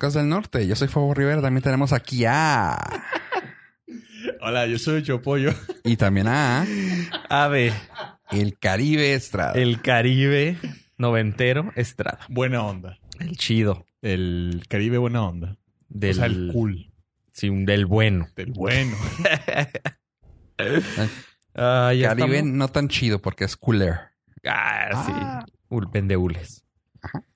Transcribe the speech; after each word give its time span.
podcast 0.00 0.16
del 0.16 0.28
norte. 0.30 0.66
Yo 0.66 0.74
soy 0.76 0.88
Fabo 0.88 1.12
Rivera. 1.12 1.42
También 1.42 1.62
tenemos 1.62 1.92
aquí 1.92 2.24
a. 2.26 2.74
Hola, 4.40 4.66
yo 4.66 4.78
soy 4.78 5.02
Chopollo. 5.02 5.52
Y 5.84 5.98
también 5.98 6.26
a. 6.26 6.64
Ave, 7.28 7.74
El 8.30 8.58
Caribe 8.58 9.12
Estrada. 9.12 9.52
el 9.52 9.82
Caribe 9.82 10.56
noventero 10.96 11.70
Estrada. 11.76 12.20
Buena 12.30 12.62
onda. 12.64 12.98
El 13.18 13.36
chido. 13.36 13.84
El 14.00 14.62
Caribe 14.70 14.96
buena 14.96 15.22
onda. 15.22 15.58
Del, 15.90 16.12
O 16.12 16.14
sea, 16.14 16.24
el 16.26 16.50
cool. 16.50 16.90
Sí, 17.32 17.50
un- 17.50 17.66
del 17.66 17.84
bueno. 17.84 18.26
Del 18.36 18.52
bueno. 18.52 18.96
Ah, 21.54 21.92
ya 21.94 22.10
Caribe 22.10 22.36
estamos- 22.38 22.54
no 22.56 22.68
tan 22.68 22.88
chido 22.88 23.20
porque 23.20 23.44
es 23.44 23.56
cooler. 23.56 23.96
Ah, 24.46 25.02
sí. 25.04 25.12
Ah. 25.14 25.44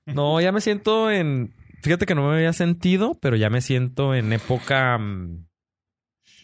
No, 0.05 0.39
ya 0.39 0.51
me 0.53 0.61
siento 0.61 1.11
en... 1.11 1.53
Fíjate 1.85 2.07
que 2.07 2.15
no 2.15 2.27
me 2.27 2.37
había 2.37 2.51
sentido, 2.51 3.15
pero 3.21 3.35
ya 3.35 3.51
me 3.51 3.61
siento 3.61 4.15
en 4.15 4.33
época... 4.33 4.97
mm, 4.97 5.45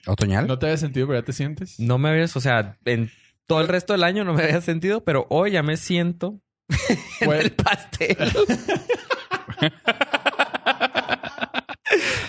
¿Otoñal? 0.06 0.46
¿No 0.46 0.60
te 0.60 0.68
había 0.68 0.78
sentido, 0.78 1.08
pero 1.08 1.20
ya 1.20 1.26
te 1.26 1.34
sientes? 1.34 1.80
No 1.80 1.98
me 1.98 2.10
habías... 2.10 2.38
O 2.38 2.40
sea, 2.40 2.78
en 2.86 3.10
todo 3.48 3.60
el 3.60 3.68
resto 3.68 3.94
del 3.94 4.04
año 4.04 4.24
no 4.24 4.36
me 4.36 4.44
había 4.44 4.62
sentido, 4.62 5.04
pero 5.04 5.26
hoy 5.32 5.54
ya 5.54 5.64
me 5.64 5.78
siento 5.78 6.40
en 7.22 7.32
el 7.32 7.54
pastel. 7.54 8.18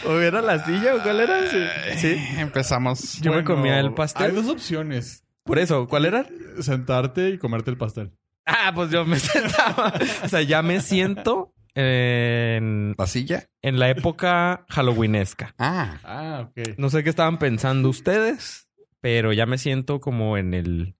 ¿O 0.07 0.19
era 0.19 0.41
la 0.41 0.65
silla 0.65 0.95
o 0.95 1.03
cuál 1.03 1.21
era? 1.21 1.51
Sí. 1.51 1.59
Sí. 1.99 2.17
Empezamos. 2.39 3.21
Yo 3.21 3.35
me 3.35 3.45
comía 3.45 3.79
el 3.79 3.93
pastel. 3.93 4.31
Hay 4.31 4.33
dos 4.33 4.49
opciones. 4.49 5.23
Por 5.45 5.59
eso, 5.59 5.87
¿cuál 5.87 6.07
era? 6.07 6.25
Sentarte 6.63 7.29
y 7.29 7.37
comerte 7.37 7.71
el 7.71 7.77
pastel. 7.77 8.13
Ah, 8.47 8.73
pues 8.75 8.91
yo 8.91 9.05
me 9.05 9.19
sentaba. 9.21 9.93
O 10.25 10.29
sea, 10.31 10.41
ya 10.41 10.63
me 10.63 10.81
siento 10.81 11.53
en, 11.75 12.95
¿La 12.99 13.07
silla? 13.07 13.49
en 13.63 13.79
la 13.79 13.91
época 13.91 14.65
halloweenesca. 14.69 15.55
Ah. 15.59 15.99
Ah, 16.05 16.49
ok. 16.49 16.79
No 16.79 16.91
sé 16.91 17.03
qué 17.03 17.11
estaban 17.11 17.39
pensando 17.39 17.89
ustedes, 17.89 18.69
pero 19.01 19.33
ya 19.33 19.47
me 19.47 19.59
siento 19.59 20.01
como 20.01 20.37
en 20.37 20.55
el... 20.55 20.97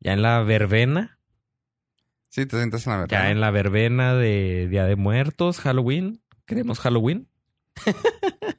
Ya 0.00 0.12
en 0.12 0.22
la 0.22 0.42
verbena. 0.42 1.18
Sí, 2.28 2.44
te 2.46 2.56
sientes 2.56 2.86
en 2.86 2.92
la 2.92 2.98
verdad. 2.98 3.18
Ya 3.18 3.30
en 3.30 3.40
la 3.40 3.50
verbena 3.50 4.14
de 4.14 4.68
Día 4.68 4.84
de 4.84 4.96
Muertos, 4.96 5.60
Halloween. 5.60 6.22
¿Queremos 6.44 6.80
Halloween? 6.80 7.28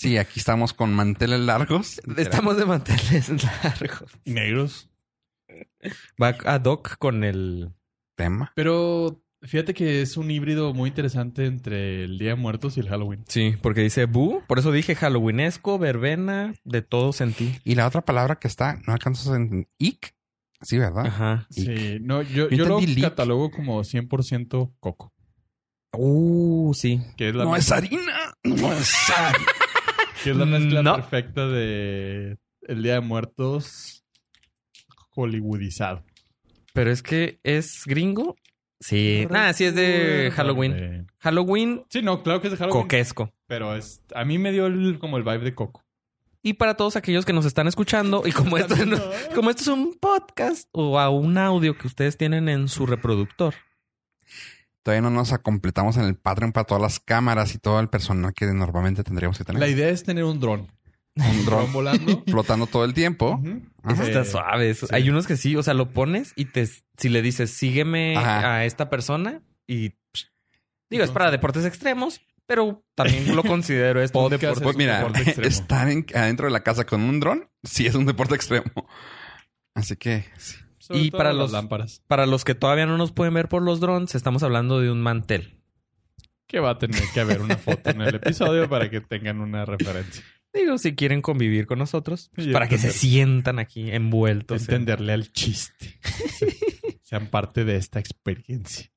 Sí, 0.00 0.16
aquí 0.16 0.40
estamos 0.40 0.72
con 0.72 0.94
manteles 0.94 1.40
largos. 1.40 2.00
Estamos 2.16 2.56
de 2.56 2.64
manteles 2.64 3.28
largos. 3.62 4.10
Y 4.24 4.32
negros. 4.32 4.88
Va 6.18 6.34
a 6.46 6.58
Doc 6.58 6.96
con 6.96 7.22
el... 7.22 7.70
Tema. 8.14 8.50
Pero 8.54 9.22
fíjate 9.42 9.74
que 9.74 10.02
es 10.02 10.16
un 10.16 10.30
híbrido 10.30 10.74
muy 10.74 10.88
interesante 10.88 11.46
entre 11.46 12.04
el 12.04 12.18
Día 12.18 12.30
de 12.30 12.34
Muertos 12.36 12.76
y 12.76 12.80
el 12.80 12.88
Halloween. 12.88 13.24
Sí, 13.28 13.54
porque 13.62 13.80
dice 13.82 14.04
Bu. 14.06 14.42
Por 14.46 14.58
eso 14.58 14.72
dije 14.72 14.94
halloweenesco, 14.94 15.78
verbena, 15.78 16.54
de 16.64 16.82
todo 16.82 17.12
sentí. 17.12 17.56
Y 17.64 17.74
la 17.74 17.86
otra 17.86 18.02
palabra 18.02 18.36
que 18.36 18.48
está, 18.48 18.80
no 18.86 18.92
alcanzas 18.92 19.34
en 19.34 19.66
ic. 19.78 20.14
Sí, 20.62 20.76
¿verdad? 20.78 21.06
Ajá. 21.06 21.46
Sí, 21.50 21.98
no, 22.02 22.20
yo, 22.22 22.48
Yo 22.50 22.56
yo 22.58 22.64
lo 22.66 22.80
leak. 22.80 23.00
catalogo 23.00 23.50
como 23.50 23.80
100% 23.82 24.74
coco. 24.78 25.12
Uh, 25.92 26.72
sí. 26.74 27.00
Que 27.16 27.30
es 27.30 27.34
la, 27.34 27.44
No 27.44 27.56
es 27.56 27.62
mezcla- 27.70 27.76
harina. 27.76 28.34
No 28.44 28.72
es 28.72 28.94
harina. 29.16 29.46
que 30.22 30.30
es 30.30 30.36
la 30.36 30.44
mezcla 30.44 30.82
No. 30.82 30.96
perfecta 30.96 31.48
de 31.48 32.36
el 32.68 32.82
Día 32.82 32.94
de 32.94 33.00
Muertos 33.00 34.04
hollywoodizado. 35.10 36.04
Pero 36.72 36.90
es 36.92 37.02
que 37.02 37.40
es 37.42 37.82
gringo. 37.86 38.36
Sí. 38.80 39.26
Nada, 39.30 39.52
sí 39.52 39.64
es 39.64 39.74
de 39.74 40.32
Halloween. 40.34 41.06
Halloween 41.18 41.84
Sí, 41.90 42.00
no, 42.02 42.22
claro 42.22 42.40
que 42.40 42.48
es 42.48 42.52
de 42.52 42.56
Halloween. 42.56 42.82
coquesco. 42.82 43.30
Pero 43.46 43.76
es, 43.76 44.02
a 44.14 44.24
mí 44.24 44.38
me 44.38 44.52
dio 44.52 44.66
el- 44.66 44.98
como 44.98 45.16
el 45.18 45.22
vibe 45.22 45.40
de 45.40 45.54
coco. 45.54 45.84
Y 46.42 46.54
para 46.54 46.74
todos 46.74 46.96
aquellos 46.96 47.26
que 47.26 47.34
nos 47.34 47.44
están 47.44 47.66
escuchando, 47.68 48.22
y 48.24 48.32
como 48.32 48.56
esto, 48.56 48.74
no- 48.86 48.98
como 49.34 49.50
esto 49.50 49.62
es 49.62 49.68
un 49.68 49.94
podcast 50.00 50.66
o 50.72 50.98
a 50.98 51.10
un 51.10 51.36
audio 51.36 51.76
que 51.76 51.86
ustedes 51.86 52.16
tienen 52.16 52.48
en 52.48 52.68
su 52.68 52.86
reproductor. 52.86 53.54
Todavía 54.82 55.02
no 55.02 55.10
nos 55.10 55.36
completamos 55.40 55.98
en 55.98 56.04
el 56.04 56.16
Patreon 56.16 56.52
para 56.52 56.64
todas 56.64 56.82
las 56.82 57.00
cámaras 57.00 57.54
y 57.54 57.58
todo 57.58 57.78
el 57.80 57.88
personal 57.90 58.32
que 58.32 58.46
normalmente 58.46 59.04
tendríamos 59.04 59.36
que 59.36 59.44
tener. 59.44 59.60
La 59.60 59.68
idea 59.68 59.90
es 59.90 60.04
tener 60.04 60.24
un 60.24 60.40
dron. 60.40 60.68
Un 61.16 61.44
dron 61.44 61.72
volando. 61.72 62.22
flotando 62.26 62.66
todo 62.66 62.84
el 62.84 62.94
tiempo. 62.94 63.40
Eso 63.88 64.02
está 64.02 64.24
suave. 64.24 64.70
eso- 64.70 64.86
sí. 64.86 64.94
Hay 64.94 65.08
unos 65.10 65.26
que 65.26 65.36
sí, 65.36 65.56
o 65.56 65.62
sea, 65.62 65.74
lo 65.74 65.90
pones 65.92 66.32
y 66.36 66.46
te 66.46 66.66
si 66.66 67.08
le 67.08 67.22
dices 67.22 67.50
sígueme 67.50 68.16
Ajá. 68.16 68.54
a 68.56 68.64
esta 68.64 68.88
persona 68.90 69.42
y 69.66 69.90
psh, 70.12 70.26
digo, 70.90 71.04
es 71.04 71.10
para 71.10 71.30
deportes 71.30 71.64
extremos, 71.64 72.20
pero 72.46 72.84
también 72.94 73.34
lo 73.34 73.42
considero 73.42 74.02
esto 74.02 74.18
un 74.18 74.24
Podcast 74.30 74.42
deporte. 74.42 74.64
Pues 74.64 74.76
mira, 74.76 74.98
deporte 74.98 75.22
extremo. 75.22 75.48
estar 75.48 75.88
en- 75.88 76.06
adentro 76.14 76.46
de 76.46 76.52
la 76.52 76.62
casa 76.62 76.84
con 76.84 77.00
un 77.02 77.20
dron 77.20 77.48
sí 77.62 77.86
es 77.86 77.94
un 77.94 78.06
deporte 78.06 78.34
extremo. 78.34 78.70
Así 79.74 79.96
que 79.96 80.24
sí. 80.36 80.56
Sobre 80.78 81.00
Y 81.02 81.10
para 81.10 81.30
las 81.32 81.38
los- 81.42 81.52
lámparas. 81.52 82.02
Para 82.08 82.26
los 82.26 82.44
que 82.44 82.54
todavía 82.54 82.86
no 82.86 82.96
nos 82.98 83.12
pueden 83.12 83.34
ver 83.34 83.48
por 83.48 83.62
los 83.62 83.80
drones, 83.80 84.14
estamos 84.14 84.42
hablando 84.42 84.80
de 84.80 84.90
un 84.90 85.00
mantel. 85.00 85.56
Que 86.46 86.58
va 86.58 86.70
a 86.70 86.78
tener 86.78 87.02
que 87.14 87.20
haber 87.20 87.40
una 87.42 87.56
foto 87.56 87.90
en 87.90 88.00
el 88.00 88.14
episodio 88.16 88.68
para 88.68 88.90
que 88.90 89.00
tengan 89.00 89.40
una 89.40 89.64
referencia. 89.64 90.24
Digo, 90.52 90.78
si 90.78 90.94
quieren 90.96 91.22
convivir 91.22 91.66
con 91.66 91.78
nosotros, 91.78 92.30
pues, 92.34 92.48
para 92.48 92.68
que 92.68 92.76
se 92.78 92.90
sientan 92.90 93.58
aquí 93.58 93.90
envueltos. 93.90 94.62
en- 94.68 94.74
Entenderle 94.74 95.12
al 95.12 95.32
chiste. 95.32 95.98
Sean 97.02 97.28
parte 97.28 97.64
de 97.64 97.76
esta 97.76 98.00
experiencia. 98.00 98.90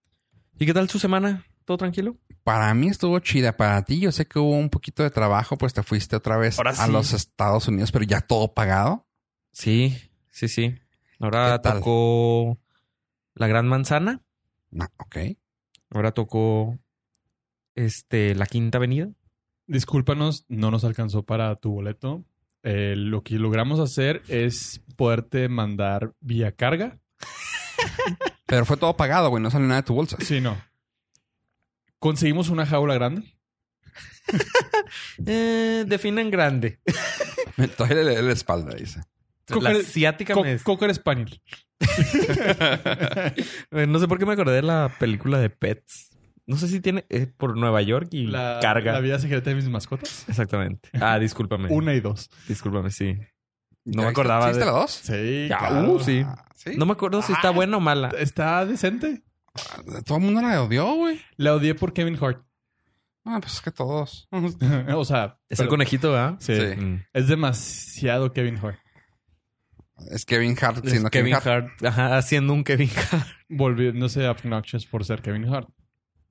¿Y 0.60 0.66
qué 0.66 0.74
tal 0.74 0.90
su 0.90 1.00
semana? 1.00 1.46
¿Todo 1.66 1.78
tranquilo? 1.78 2.18
Para 2.44 2.74
mí 2.74 2.88
estuvo 2.90 3.18
chida. 3.20 3.56
Para 3.56 3.84
ti, 3.86 4.00
yo 4.00 4.12
sé 4.12 4.26
que 4.26 4.40
hubo 4.40 4.52
un 4.58 4.70
poquito 4.70 5.04
de 5.04 5.10
trabajo, 5.12 5.58
pues 5.58 5.74
te 5.74 5.82
fuiste 5.84 6.16
otra 6.16 6.38
vez 6.38 6.58
Ahora 6.58 6.72
a 6.72 6.86
sí. 6.88 6.92
los 6.92 7.14
Estados 7.14 7.68
Unidos, 7.68 7.92
pero 7.92 8.04
ya 8.06 8.22
todo 8.22 8.54
pagado. 8.54 9.08
Sí, 9.52 9.96
sí, 10.30 10.48
sí. 10.48 10.76
Ahora 11.20 11.62
tocó 11.62 12.60
la 13.36 13.48
Gran 13.48 13.68
Manzana. 13.68 14.22
No, 14.72 14.86
ok. 14.98 15.18
Ahora 15.92 16.12
tocó 16.12 16.78
este 17.76 18.36
la 18.36 18.46
Quinta 18.46 18.78
Avenida. 18.78 19.10
Discúlpanos, 19.68 20.46
no 20.50 20.72
nos 20.72 20.84
alcanzó 20.84 21.24
para 21.24 21.56
tu 21.56 21.72
boleto. 21.72 22.24
Eh, 22.64 22.96
lo 22.98 23.24
que 23.24 23.36
logramos 23.36 23.80
hacer 23.80 24.22
es 24.28 24.82
poderte 24.96 25.50
mandar 25.50 26.14
vía 26.22 26.52
carga. 26.54 27.00
Pero 28.46 28.66
fue 28.66 28.78
todo 28.78 28.96
pagado, 28.96 29.30
güey. 29.30 29.42
No 29.42 29.50
salió 29.52 29.68
nada 29.68 29.82
de 29.82 29.88
tu 29.88 29.94
bolsa. 29.94 30.18
Sí, 30.22 30.40
no. 30.42 30.58
Conseguimos 32.00 32.50
una 32.50 32.66
jaula 32.66 32.94
grande. 32.96 33.24
Eh, 35.26 35.86
definen 35.88 36.30
grande. 36.30 36.80
Me 37.58 37.68
la 37.68 38.32
espalda, 38.32 38.76
dice. 38.76 39.02
La 39.48 39.56
Cocker- 39.56 39.82
asiática 39.82 40.34
Co- 40.34 40.44
me... 40.44 40.58
Cocker 40.60 40.94
Spaniel. 40.94 41.42
No 43.72 44.00
sé 44.00 44.08
por 44.08 44.20
qué 44.20 44.26
me 44.26 44.34
acordé 44.34 44.56
de 44.56 44.62
la 44.62 44.96
película 45.00 45.40
de 45.40 45.50
Pets. 45.50 46.13
No 46.46 46.58
sé 46.58 46.68
si 46.68 46.82
tiene 46.82 47.06
eh, 47.10 47.26
por 47.28 47.56
Nueva 47.58 47.82
York 47.82 48.10
y 48.12 48.28
La, 48.28 48.60
carga. 48.62 48.92
la 48.94 49.00
vida 49.00 49.18
secreta 49.20 49.50
de 49.50 49.56
mis 49.56 49.70
mascotas. 49.70 50.26
Exactamente. 50.28 50.90
Ah, 51.00 51.18
discúlpame. 51.20 51.70
Una 51.72 51.94
y 51.94 52.00
dos. 52.02 52.30
Discúlpame, 52.48 52.92
sí. 52.92 53.18
¿Ya 53.86 53.96
No 53.98 54.04
me 54.04 54.10
acordaba 54.10 54.44
¿Sí 54.44 54.48
viste 54.50 54.60
de- 54.66 54.66
la 54.66 54.72
dos? 54.78 54.92
Sí, 54.92 55.48
Ya, 55.50 55.58
claro. 55.58 55.92
uh, 55.94 56.00
sí. 56.00 56.24
Ah, 56.26 56.46
¿sí? 56.56 56.72
No 56.78 56.86
me 56.86 56.94
acuerdo 56.94 57.22
si 57.22 57.32
está 57.34 57.50
Ah. 57.50 57.52
buena 57.52 57.78
o 57.78 57.80
mala. 57.80 58.10
Está 58.18 58.66
decente. 58.66 59.24
Todo 60.06 60.18
el 60.18 60.24
mundo 60.24 60.42
la 60.42 60.62
odió, 60.64 60.94
güey. 60.96 61.22
La 61.38 61.54
odié 61.54 61.76
por 61.76 61.94
Kevin 61.94 62.18
Hart. 62.22 62.44
Ah, 63.26 63.40
pues 63.42 63.54
es 63.54 63.62
que 63.62 63.72
todos. 63.72 64.28
o 64.96 65.06
sea, 65.06 65.40
Es 65.48 65.60
el 65.62 65.68
conejito, 65.70 66.12
¿verdad? 66.12 66.36
Sí. 66.40 66.56
Sí. 66.56 66.76
Mm. 66.76 67.04
Es 67.14 67.28
demasiado 67.28 68.34
Kevin 68.34 68.58
Hart. 68.58 68.80
Es 70.12 70.26
Kevin 70.26 70.58
Hart 70.60 70.84
Es 70.84 70.92
siendo 70.92 71.10
Kevin 71.10 71.34
Kevin 71.36 71.54
Hart. 71.54 71.68
Hart. 71.82 71.86
Ajá, 71.86 72.18
haciendo 72.18 72.52
un 72.54 72.64
Kevin 72.66 72.90
Hart. 73.12 73.28
Volviéndose 73.48 74.28
obnoxious 74.28 74.86
por 74.86 75.06
ser 75.06 75.22
Kevin 75.22 75.46
Hart. 75.54 75.70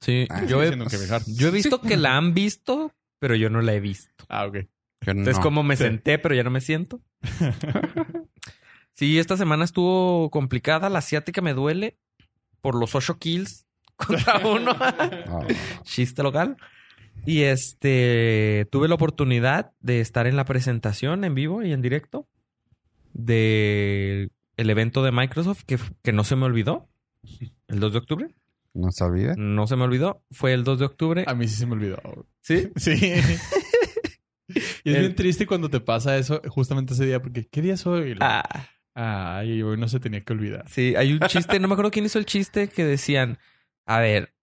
Sí. 0.02 0.26
Ah, 0.28 0.44
yo, 0.44 0.62
he, 0.62 0.66
Hart. 1.10 1.24
yo 1.28 1.48
he 1.48 1.50
visto 1.50 1.80
que 1.80 1.96
la 1.96 2.16
han 2.18 2.34
visto, 2.34 2.92
pero 3.18 3.34
yo 3.36 3.48
no 3.50 3.62
la 3.62 3.72
he 3.72 3.80
visto. 3.80 4.26
Ah, 4.28 4.46
ok. 4.46 4.56
Entonces, 5.00 5.36
no. 5.38 5.42
como 5.42 5.62
me 5.62 5.76
Sí. 5.76 5.84
senté, 5.84 6.18
pero 6.18 6.34
ya 6.34 6.42
no 6.44 6.50
me 6.50 6.60
siento. 6.60 7.00
sí, 8.94 9.18
esta 9.18 9.36
semana 9.36 9.64
estuvo 9.64 10.30
complicada. 10.30 10.88
La 10.90 10.98
asiática 10.98 11.40
me 11.40 11.54
duele 11.54 11.96
por 12.60 12.74
los 12.74 12.94
ocho 12.94 13.18
kills 13.18 13.66
contra 13.96 14.38
uno. 14.46 14.76
Ah, 14.78 15.46
Chiste 15.84 16.22
local. 16.22 16.56
Y 17.24 17.42
este 17.42 18.66
tuve 18.72 18.88
la 18.88 18.94
oportunidad 18.96 19.72
de 19.80 20.00
estar 20.00 20.26
en 20.26 20.34
la 20.36 20.44
presentación 20.44 21.24
en 21.24 21.34
vivo 21.34 21.62
y 21.62 21.72
en 21.72 21.80
directo 21.82 22.26
de 23.12 24.30
el 24.56 24.70
evento 24.70 25.02
de 25.02 25.12
Microsoft 25.12 25.62
que, 25.64 25.78
que 26.02 26.12
no 26.12 26.24
se 26.24 26.36
me 26.36 26.46
olvidó. 26.46 26.88
El 27.68 27.78
2 27.78 27.92
de 27.92 27.98
octubre. 27.98 28.34
No 28.74 28.90
se 28.90 29.04
olvide. 29.04 29.34
No 29.36 29.66
se 29.66 29.76
me 29.76 29.84
olvidó. 29.84 30.24
Fue 30.30 30.52
el 30.52 30.64
2 30.64 30.78
de 30.78 30.84
octubre. 30.86 31.24
A 31.26 31.34
mí 31.34 31.46
sí 31.48 31.56
se 31.56 31.66
me 31.66 31.72
olvidó. 31.74 32.00
Sí. 32.40 32.70
Sí. 32.76 32.92
y 34.84 34.90
es 34.90 34.96
El- 34.96 35.00
bien 35.00 35.14
triste 35.14 35.46
cuando 35.46 35.70
te 35.70 35.80
pasa 35.80 36.16
eso 36.18 36.42
justamente 36.48 36.94
ese 36.94 37.06
día, 37.06 37.20
porque 37.22 37.46
¿qué 37.46 37.62
día 37.62 37.74
es 37.74 37.86
hoy? 37.86 38.16
Ah, 38.20 38.68
Ay, 38.94 39.62
hoy 39.62 39.78
no 39.78 39.88
se 39.88 40.00
tenía 40.00 40.22
que 40.22 40.32
olvidar. 40.34 40.64
sí, 40.68 40.94
hay 40.96 41.12
un 41.14 41.20
chiste. 41.20 41.58
No 41.58 41.68
me 41.68 41.74
acuerdo 41.74 41.90
quién 41.90 42.04
hizo 42.04 42.18
el 42.18 42.26
chiste 42.26 42.68
que 42.68 42.84
decían: 42.84 43.38
A 43.86 44.00
ver, 44.00 44.34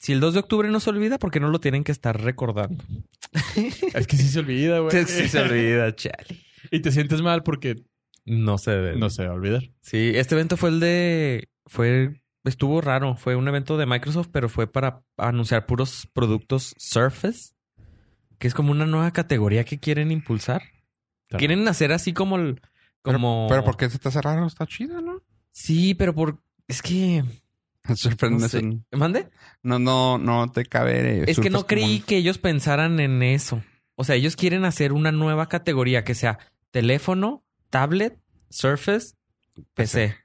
si 0.00 0.12
el 0.12 0.18
2 0.20 0.34
de 0.34 0.40
octubre 0.40 0.68
no 0.70 0.80
se 0.80 0.90
olvida, 0.90 1.18
¿por 1.18 1.30
qué 1.30 1.38
no 1.38 1.48
lo 1.50 1.60
tienen 1.60 1.84
que 1.84 1.92
estar 1.92 2.20
recordando? 2.20 2.82
Es 3.94 4.06
que 4.08 4.16
sí 4.16 4.28
se 4.28 4.40
olvida, 4.40 4.80
güey. 4.80 5.04
Sí 5.06 5.28
se 5.28 5.38
olvida, 5.40 5.94
chale. 5.94 6.40
Y 6.72 6.80
te 6.80 6.90
sientes 6.90 7.22
mal 7.22 7.44
porque 7.44 7.76
No 8.24 8.58
se 8.58 8.72
debe. 8.72 8.96
no 8.96 9.08
se 9.10 9.24
va 9.26 9.32
a 9.32 9.36
olvidar. 9.36 9.62
Sí, 9.82 10.12
este 10.16 10.34
evento 10.34 10.56
fue 10.56 10.70
el 10.70 10.80
de. 10.80 11.48
Fue. 11.66 12.20
Estuvo 12.46 12.80
raro. 12.80 13.16
Fue 13.16 13.36
un 13.36 13.46
evento 13.48 13.76
de 13.76 13.84
Microsoft, 13.86 14.28
pero 14.32 14.48
fue 14.48 14.66
para 14.66 15.02
anunciar 15.18 15.66
puros 15.66 16.08
productos 16.12 16.74
Surface, 16.78 17.52
que 18.38 18.48
es 18.48 18.54
como 18.54 18.70
una 18.70 18.86
nueva 18.86 19.10
categoría 19.12 19.64
que 19.64 19.78
quieren 19.78 20.10
impulsar. 20.10 20.62
Claro. 21.28 21.38
Quieren 21.38 21.68
hacer 21.68 21.92
así 21.92 22.12
como 22.12 22.36
el. 22.36 22.60
Pero, 23.02 23.18
Como... 23.18 23.46
pero 23.48 23.62
¿por 23.64 23.76
qué 23.76 23.90
se 23.90 23.98
te 23.98 24.08
hace 24.08 24.20
raro? 24.22 24.46
Está 24.46 24.66
chido, 24.66 25.00
¿no? 25.00 25.22
Sí, 25.52 25.94
pero 25.94 26.14
por. 26.14 26.38
Es 26.68 26.82
que. 26.82 27.24
Surface 27.94 28.48
sé. 28.48 28.80
¿Mande? 28.92 29.28
no, 29.62 29.78
no, 29.78 30.18
no 30.18 30.50
te 30.50 30.64
cabe. 30.64 31.20
eh, 31.20 31.24
Es 31.28 31.38
que 31.38 31.50
no 31.50 31.66
creí 31.66 32.00
que 32.00 32.16
ellos 32.16 32.38
pensaran 32.38 32.98
en 33.00 33.22
eso. 33.22 33.62
O 33.94 34.04
sea, 34.04 34.14
ellos 34.16 34.36
quieren 34.36 34.64
hacer 34.64 34.92
una 34.92 35.12
nueva 35.12 35.48
categoría 35.48 36.04
que 36.04 36.14
sea 36.14 36.38
teléfono, 36.70 37.44
tablet, 37.70 38.18
Surface, 38.50 39.14
PC. 39.74 40.16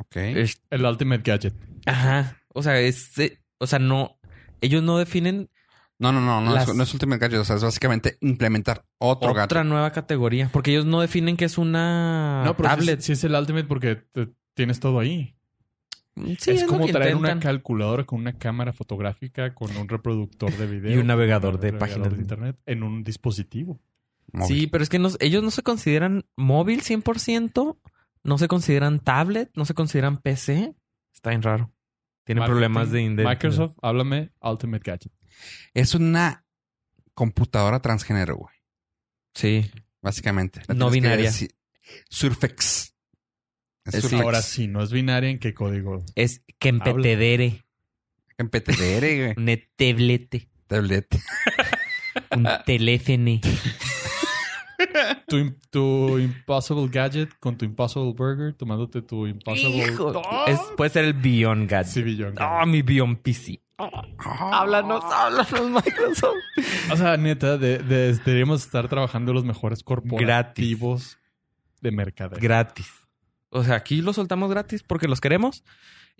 Ok. 0.00 0.16
Es- 0.16 0.62
El 0.70 0.84
Ultimate 0.84 1.22
Gadget. 1.22 1.54
Ajá. 1.86 2.38
O 2.54 2.62
sea, 2.62 2.78
es. 2.80 3.16
eh, 3.18 3.38
O 3.58 3.66
sea, 3.66 3.78
no. 3.78 4.18
Ellos 4.60 4.82
no 4.82 4.98
definen 4.98 5.50
No, 5.98 6.12
no, 6.12 6.20
no, 6.20 6.40
no, 6.42 6.52
Las- 6.54 6.68
es, 6.68 6.74
no 6.74 6.82
es 6.82 6.92
Ultimate 6.92 7.18
Gadget. 7.20 7.40
O 7.40 7.44
sea, 7.44 7.56
es 7.56 7.62
básicamente 7.62 8.18
implementar 8.20 8.84
otro 8.98 9.30
otra 9.30 9.46
gadget. 9.46 9.64
nueva 9.64 9.92
categoría. 9.92 10.50
Porque 10.52 10.70
ellos 10.72 10.84
no 10.86 11.00
definen 11.00 11.36
que 11.38 11.46
es 11.46 11.56
una 11.58 12.42
no, 12.44 12.56
pero 12.56 12.68
tablet. 12.68 13.00
Si, 13.00 13.06
si 13.06 13.12
es 13.12 13.24
el 13.24 13.34
Ultimate 13.34 13.64
porque 13.66 13.96
te- 13.96 14.28
tienes 14.54 14.80
todo 14.80 14.98
ahí. 15.00 15.34
Sí, 16.38 16.52
es, 16.52 16.62
lo 16.62 16.68
como 16.68 16.86
que 16.86 16.92
traer 16.92 17.14
una 17.14 17.38
calculadora 17.40 18.04
con 18.04 18.20
una 18.20 18.38
cámara 18.38 18.72
fotográfica, 18.72 19.54
con 19.54 19.76
un 19.76 19.86
reproductor 19.88 20.50
de 20.50 20.66
video. 20.80 20.94
Y 20.94 20.96
un 20.98 21.06
navegador 21.06 21.60
de 21.60 21.72
un 21.72 21.78
páginas. 21.78 22.10
de 22.14 22.20
internet 22.22 22.56
en 22.64 22.82
un 22.82 23.04
dispositivo. 23.04 23.80
Móvil. 24.32 24.48
Sí, 24.60 24.66
pero 24.66 24.82
es 24.82 24.88
que 24.88 24.98
no- 24.98 25.10
ellos 25.20 25.42
no 25.42 25.50
se 25.50 25.62
consideran 25.62 26.24
móvil 26.36 26.80
100%, 26.82 27.78
no 28.26 28.38
se 28.38 28.48
consideran 28.48 29.00
tablet, 29.00 29.50
no 29.54 29.64
se 29.64 29.74
consideran 29.74 30.20
PC. 30.20 30.74
Está 31.14 31.30
bien 31.30 31.42
raro. 31.42 31.72
Tienen 32.24 32.40
Marketing, 32.40 32.52
problemas 32.54 32.90
de 32.90 33.02
identidad. 33.02 33.28
Microsoft, 33.30 33.76
háblame 33.82 34.32
Ultimate 34.42 34.82
Gadget. 34.84 35.12
Es 35.74 35.94
una 35.94 36.44
computadora 37.14 37.80
transgénero, 37.80 38.36
güey. 38.36 38.54
Sí. 39.34 39.70
Básicamente. 40.02 40.60
La 40.66 40.74
No 40.74 40.90
binaria. 40.90 41.30
Surfex. 42.10 42.94
Es 43.84 43.94
sí. 43.94 44.00
Surfex. 44.00 44.22
Ahora 44.22 44.42
sí, 44.42 44.66
no 44.66 44.82
es 44.82 44.90
binaria 44.90 45.30
en 45.30 45.38
qué 45.38 45.54
código. 45.54 46.04
Es 46.16 46.42
que 46.58 46.68
empetedere, 46.68 47.64
En 48.38 48.48
PTDR, 48.48 49.34
güey. 49.34 49.34
un 49.36 49.46
tablete, 49.76 50.48
Tablet. 50.66 51.16
un 52.32 52.48
teléfono. 52.64 53.40
Tu, 55.28 55.52
tu 55.70 56.18
Impossible 56.18 56.88
Gadget 56.88 57.30
con 57.40 57.56
tu 57.58 57.64
Impossible 57.64 58.12
Burger, 58.16 58.54
tomándote 58.54 59.02
tu 59.02 59.26
Impossible 59.26 59.76
Hijo, 59.92 60.12
¡Oh! 60.14 60.44
es- 60.46 60.60
puede 60.76 60.90
ser 60.90 61.04
el 61.04 61.12
Beyond 61.14 61.68
Gadget. 61.70 61.92
Sí, 61.92 62.02
Beyond 62.02 62.38
Ah, 62.40 62.58
Gadget. 62.60 62.68
mi 62.72 62.82
Beyond 62.82 63.18
PC. 63.22 63.60
Háblanos, 64.18 65.04
háblanos, 65.04 65.70
Microsoft. 65.70 66.34
O 66.90 66.96
sea, 66.96 67.16
neta, 67.16 67.58
de- 67.58 67.78
de- 67.78 68.14
deberíamos 68.14 68.64
estar 68.64 68.88
trabajando 68.88 69.32
los 69.32 69.44
mejores 69.44 69.82
corporativos 69.82 71.18
de 71.80 71.90
mercadeo. 71.90 72.38
Gratis. 72.40 72.88
O 73.50 73.62
sea, 73.64 73.76
aquí 73.76 74.02
lo 74.02 74.12
soltamos 74.12 74.50
gratis 74.50 74.82
porque 74.82 75.08
los 75.08 75.20
queremos. 75.20 75.62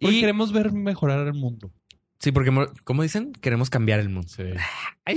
Porque 0.00 0.16
Y 0.16 0.20
queremos 0.20 0.52
ver 0.52 0.72
mejorar 0.72 1.26
el 1.26 1.34
mundo. 1.34 1.72
sí, 2.18 2.30
porque 2.32 2.50
mo- 2.50 2.66
como 2.84 3.02
dicen, 3.02 3.32
queremos 3.32 3.70
cambiar 3.70 4.00
el 4.00 4.08
mundo. 4.10 4.28
Sí. 4.28 4.44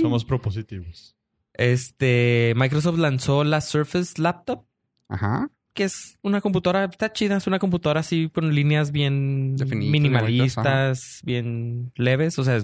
Somos 0.00 0.24
propositivos. 0.24 1.16
Este, 1.60 2.54
Microsoft 2.56 2.98
lanzó 2.98 3.44
la 3.44 3.60
Surface 3.60 4.20
Laptop, 4.20 4.64
Ajá. 5.08 5.50
que 5.74 5.84
es 5.84 6.18
una 6.22 6.40
computadora, 6.40 6.84
está 6.86 7.12
chida, 7.12 7.36
es 7.36 7.46
una 7.46 7.58
computadora 7.58 8.00
así 8.00 8.30
con 8.32 8.54
líneas 8.54 8.92
bien 8.92 9.56
Definidas 9.56 9.92
minimalistas, 9.92 11.20
bien 11.22 11.92
leves, 11.96 12.38
o 12.38 12.44
sea, 12.44 12.62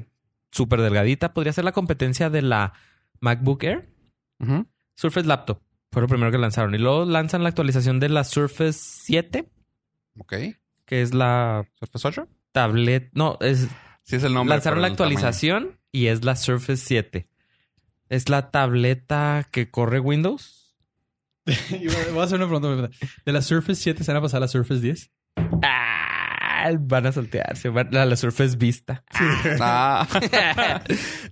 súper 0.50 0.80
delgadita. 0.80 1.34
Podría 1.34 1.52
ser 1.52 1.64
la 1.64 1.72
competencia 1.72 2.30
de 2.30 2.40
la 2.40 2.72
MacBook 3.20 3.64
Air. 3.64 3.88
Ujú. 4.40 4.66
Surface 4.94 5.26
Laptop 5.26 5.60
fue 5.92 6.00
lo 6.00 6.08
primero 6.08 6.30
que 6.32 6.38
lanzaron. 6.38 6.74
Y 6.74 6.78
luego 6.78 7.04
lanzan 7.04 7.42
la 7.42 7.50
actualización 7.50 8.00
de 8.00 8.08
la 8.08 8.24
Surface 8.24 8.78
7, 9.04 9.46
Ok. 10.18 10.34
que 10.86 11.02
es 11.02 11.12
la 11.12 11.68
¿Surface 11.78 12.08
8? 12.08 12.28
tablet. 12.52 13.10
No, 13.12 13.36
es 13.40 13.68
Sí 14.04 14.16
es 14.16 14.22
el 14.24 14.32
nombre. 14.32 14.54
lanzaron 14.54 14.80
la 14.80 14.88
tamaño. 14.88 14.92
actualización 14.94 15.78
y 15.92 16.06
es 16.06 16.24
la 16.24 16.34
Surface 16.36 16.76
7. 16.78 17.28
Es 18.08 18.28
la 18.28 18.50
tableta 18.50 19.48
que 19.50 19.70
corre 19.70 20.00
Windows. 20.00 20.76
Y 21.70 21.86
voy 21.86 22.20
a 22.20 22.24
hacer 22.24 22.40
una 22.40 22.48
pregunta. 22.48 22.90
¿De 23.24 23.32
la 23.32 23.40
Surface 23.42 23.80
7 23.80 24.02
se 24.04 24.10
van 24.12 24.18
a 24.18 24.22
pasar 24.22 24.38
a 24.38 24.40
la 24.42 24.48
Surface 24.48 24.80
10? 24.80 25.10
Ah, 25.62 26.70
van 26.80 27.06
a 27.06 27.12
saltearse. 27.12 27.68
Van 27.68 27.94
a 27.96 28.04
la 28.04 28.16
Surface 28.16 28.56
Vista. 28.56 29.04
Ah. 29.60 30.06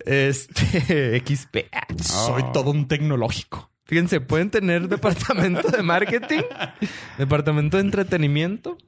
este 0.06 1.20
XP. 1.26 1.56
Soy 2.02 2.42
Oh. 2.46 2.52
todo 2.52 2.70
un 2.70 2.86
tecnológico. 2.88 3.70
Fíjense, 3.86 4.20
pueden 4.20 4.50
tener 4.50 4.88
departamento 4.88 5.68
de 5.68 5.82
marketing, 5.82 6.42
departamento 7.18 7.76
de 7.76 7.82
entretenimiento 7.82 8.78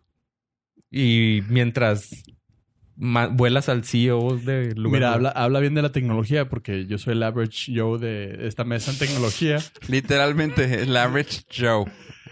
y 0.90 1.42
mientras 1.48 2.08
vuelas 2.96 3.68
al 3.68 3.84
CEO 3.84 4.36
de 4.38 4.74
lugar. 4.74 5.00
Mira, 5.00 5.12
habla, 5.12 5.28
habla 5.30 5.60
bien 5.60 5.74
de 5.74 5.82
la 5.82 5.92
tecnología 5.92 6.48
porque 6.48 6.86
yo 6.86 6.98
soy 6.98 7.12
el 7.12 7.22
average 7.22 7.72
Joe 7.74 7.98
de 7.98 8.46
esta 8.48 8.64
mesa 8.64 8.90
en 8.90 8.98
tecnología. 8.98 9.58
Literalmente, 9.88 10.82
el 10.82 10.96
average 10.96 11.42
Joe. 11.56 11.84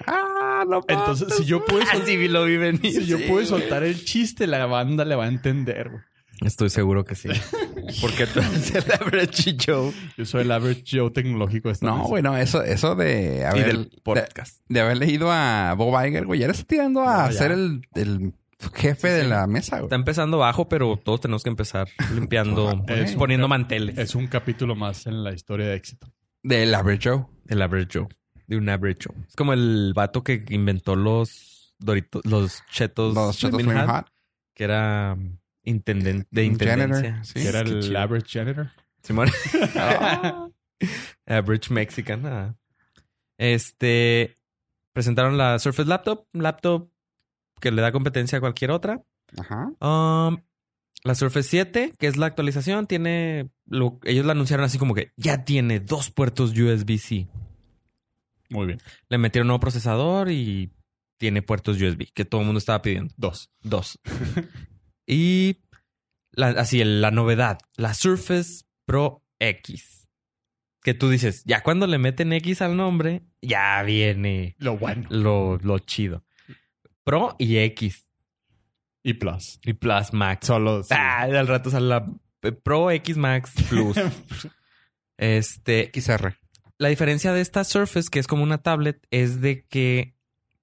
Ah, 0.06 0.64
no 0.68 0.80
Entonces, 0.88 1.34
si 1.36 1.44
yo 1.44 1.64
puedo, 1.64 1.84
sol- 1.86 2.02
Así 2.02 2.28
lo 2.28 2.44
vi 2.44 2.56
venir. 2.56 2.80
si 2.92 3.04
yo 3.06 3.18
puedo 3.26 3.44
soltar 3.46 3.82
el 3.84 4.04
chiste, 4.04 4.46
la 4.46 4.66
banda 4.66 5.04
le 5.04 5.14
va 5.14 5.24
a 5.24 5.28
entender. 5.28 5.90
güey. 5.90 6.02
Estoy 6.40 6.68
seguro 6.68 7.04
que 7.04 7.14
sí. 7.14 7.28
Porque 8.00 8.26
tú 8.26 8.40
eres 8.40 8.74
el 8.74 8.84
average 8.92 9.56
Joe. 9.64 9.92
Yo 10.18 10.24
soy 10.24 10.42
el 10.42 10.50
average 10.50 10.82
Joe 10.98 11.10
tecnológico 11.10 11.68
de 11.68 11.74
esta 11.74 11.86
No, 11.86 12.08
bueno, 12.08 12.36
eso, 12.36 12.62
eso 12.62 12.96
de 12.96 13.38
Y 13.40 13.42
haber, 13.44 13.66
del 13.66 13.90
podcast. 14.02 14.58
de 14.68 14.80
haber 14.80 14.96
leído 14.98 15.30
a 15.30 15.74
Bob 15.76 15.94
Iger, 16.04 16.26
güey, 16.26 16.40
ya 16.40 16.46
le 16.46 16.52
está 16.52 16.64
tirando 16.64 17.02
a 17.02 17.26
No, 17.28 17.32
ser 17.32 17.52
el, 17.52 17.82
el 17.94 18.32
jefe 18.72 19.08
de 19.08 19.24
la 19.24 19.46
mesa, 19.46 19.76
güey. 19.76 19.84
Está 19.86 19.96
empezando 19.96 20.38
bajo, 20.38 20.68
pero 20.68 20.96
todos 20.96 21.20
tenemos 21.20 21.42
que 21.42 21.50
empezar 21.50 21.88
limpiando, 22.14 22.84
Es 22.88 23.12
un 23.12 23.18
poniendo 23.18 23.48
manteles. 23.48 23.98
Es 23.98 24.14
un 24.14 24.26
capítulo 24.26 24.74
más 24.74 25.06
en 25.06 25.22
la 25.24 25.32
historia 25.32 25.66
de 25.66 25.74
éxito. 25.76 26.12
Del 26.42 26.74
average 26.74 27.08
Joe. 27.10 27.26
El 27.48 27.62
average 27.62 27.98
Joe. 27.98 28.08
De 28.46 28.56
un 28.56 28.68
average 28.68 29.08
Joe. 29.08 29.24
Es 29.28 29.34
como 29.36 29.52
el 29.52 29.92
vato 29.94 30.22
que 30.22 30.44
inventó 30.50 30.96
los 30.96 31.74
Doritos, 31.78 32.24
los 32.24 32.62
chetos, 32.70 33.14
Los 33.14 33.36
Chetos 33.38 33.60
Flamin' 33.62 33.74
Flaming 33.74 33.88
Hot, 33.94 34.04
Hot. 34.06 34.12
que 34.54 34.64
era 34.64 35.16
intendente 35.64 36.28
de 36.30 36.44
intendencia. 36.44 37.02
janitor, 37.02 37.24
sí. 37.26 37.34
que 37.34 37.48
era 37.48 37.60
el 37.60 37.80
chido. 37.82 37.98
average 37.98 38.38
janitor. 38.38 38.70
Simón. 39.02 39.28
Average 41.26 41.72
Mexican. 41.72 42.26
ah. 42.26 42.54
Este. 43.38 44.34
Presentaron 44.92 45.36
la 45.36 45.58
Surface 45.58 45.88
Laptop. 45.88 46.26
Laptop 46.32 46.88
que 47.64 47.70
le 47.72 47.80
da 47.80 47.92
competencia 47.92 48.36
a 48.36 48.40
cualquier 48.42 48.70
otra. 48.70 49.02
Ajá. 49.38 49.72
Um, 49.80 50.36
la 51.02 51.14
Surface 51.14 51.48
7, 51.48 51.94
que 51.98 52.06
es 52.06 52.18
la 52.18 52.26
actualización, 52.26 52.86
tiene. 52.86 53.48
Lo, 53.64 53.98
ellos 54.04 54.26
la 54.26 54.32
anunciaron 54.32 54.66
así 54.66 54.76
como 54.76 54.94
que 54.94 55.12
ya 55.16 55.46
tiene 55.46 55.80
dos 55.80 56.10
puertos 56.10 56.50
USB-C. 56.50 57.26
Muy 58.50 58.66
bien. 58.66 58.82
Le 59.08 59.16
metieron 59.16 59.46
un 59.46 59.48
nuevo 59.48 59.60
procesador 59.60 60.30
y 60.30 60.74
tiene 61.16 61.40
puertos 61.40 61.80
USB, 61.80 62.12
que 62.12 62.26
todo 62.26 62.42
el 62.42 62.46
mundo 62.46 62.58
estaba 62.58 62.82
pidiendo. 62.82 63.14
Dos. 63.16 63.50
Dos. 63.62 63.98
y 65.06 65.56
la, 66.32 66.48
así, 66.48 66.84
la 66.84 67.10
novedad, 67.10 67.58
la 67.78 67.94
Surface 67.94 68.66
Pro 68.84 69.24
X. 69.38 70.06
Que 70.82 70.92
tú 70.92 71.08
dices, 71.08 71.44
ya 71.46 71.62
cuando 71.62 71.86
le 71.86 71.96
meten 71.96 72.34
X 72.34 72.60
al 72.60 72.76
nombre, 72.76 73.22
ya 73.40 73.82
viene 73.84 74.54
Lo 74.58 74.76
bueno. 74.76 75.06
lo, 75.08 75.56
lo 75.62 75.78
chido. 75.78 76.24
Pro 77.04 77.36
y 77.38 77.58
X. 77.58 78.08
Y 79.02 79.14
plus. 79.14 79.60
Y 79.62 79.74
Plus 79.74 80.12
Max. 80.12 80.46
Solo. 80.46 80.82
sí. 80.82 80.94
Ah, 80.96 81.22
al 81.22 81.46
rato 81.46 81.70
sale 81.70 81.86
la 81.86 82.06
eh, 82.42 82.52
Pro 82.52 82.90
X 82.90 83.16
Max 83.16 83.52
Plus. 83.68 83.96
este, 85.18 85.90
XR. 85.94 86.34
la 86.78 86.88
diferencia 86.88 87.32
de 87.32 87.40
esta 87.42 87.64
Surface, 87.64 88.08
que 88.10 88.18
es 88.18 88.26
como 88.26 88.42
una 88.42 88.58
tablet, 88.58 89.06
es 89.10 89.40
de 89.40 89.66
que 89.66 90.16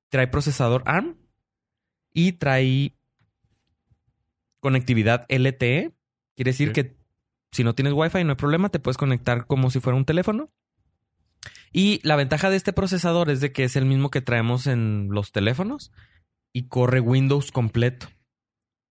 trae 0.09 0.27
procesador 0.27 0.83
ARM 0.85 1.17
y 2.13 2.33
trae 2.33 2.95
conectividad 4.59 5.25
LTE. 5.29 5.93
Quiere 6.35 6.51
decir 6.51 6.73
que 6.73 6.97
si 7.51 7.63
no 7.63 7.75
tienes 7.75 7.93
Wi-Fi 7.93 8.23
no 8.23 8.31
hay 8.31 8.35
problema, 8.35 8.69
te 8.69 8.79
puedes 8.79 8.97
conectar 8.97 9.45
como 9.45 9.69
si 9.69 9.79
fuera 9.79 9.97
un 9.97 10.05
teléfono. 10.05 10.51
Y 11.73 11.99
la 12.03 12.15
ventaja 12.15 12.49
de 12.49 12.57
este 12.57 12.73
procesador 12.73 13.29
es 13.29 13.39
de 13.39 13.51
que 13.51 13.63
es 13.63 13.75
el 13.75 13.85
mismo 13.85 14.09
que 14.09 14.21
traemos 14.21 14.67
en 14.67 15.07
los 15.11 15.31
teléfonos 15.31 15.91
y 16.53 16.67
corre 16.67 16.99
Windows 16.99 17.51
completo. 17.51 18.07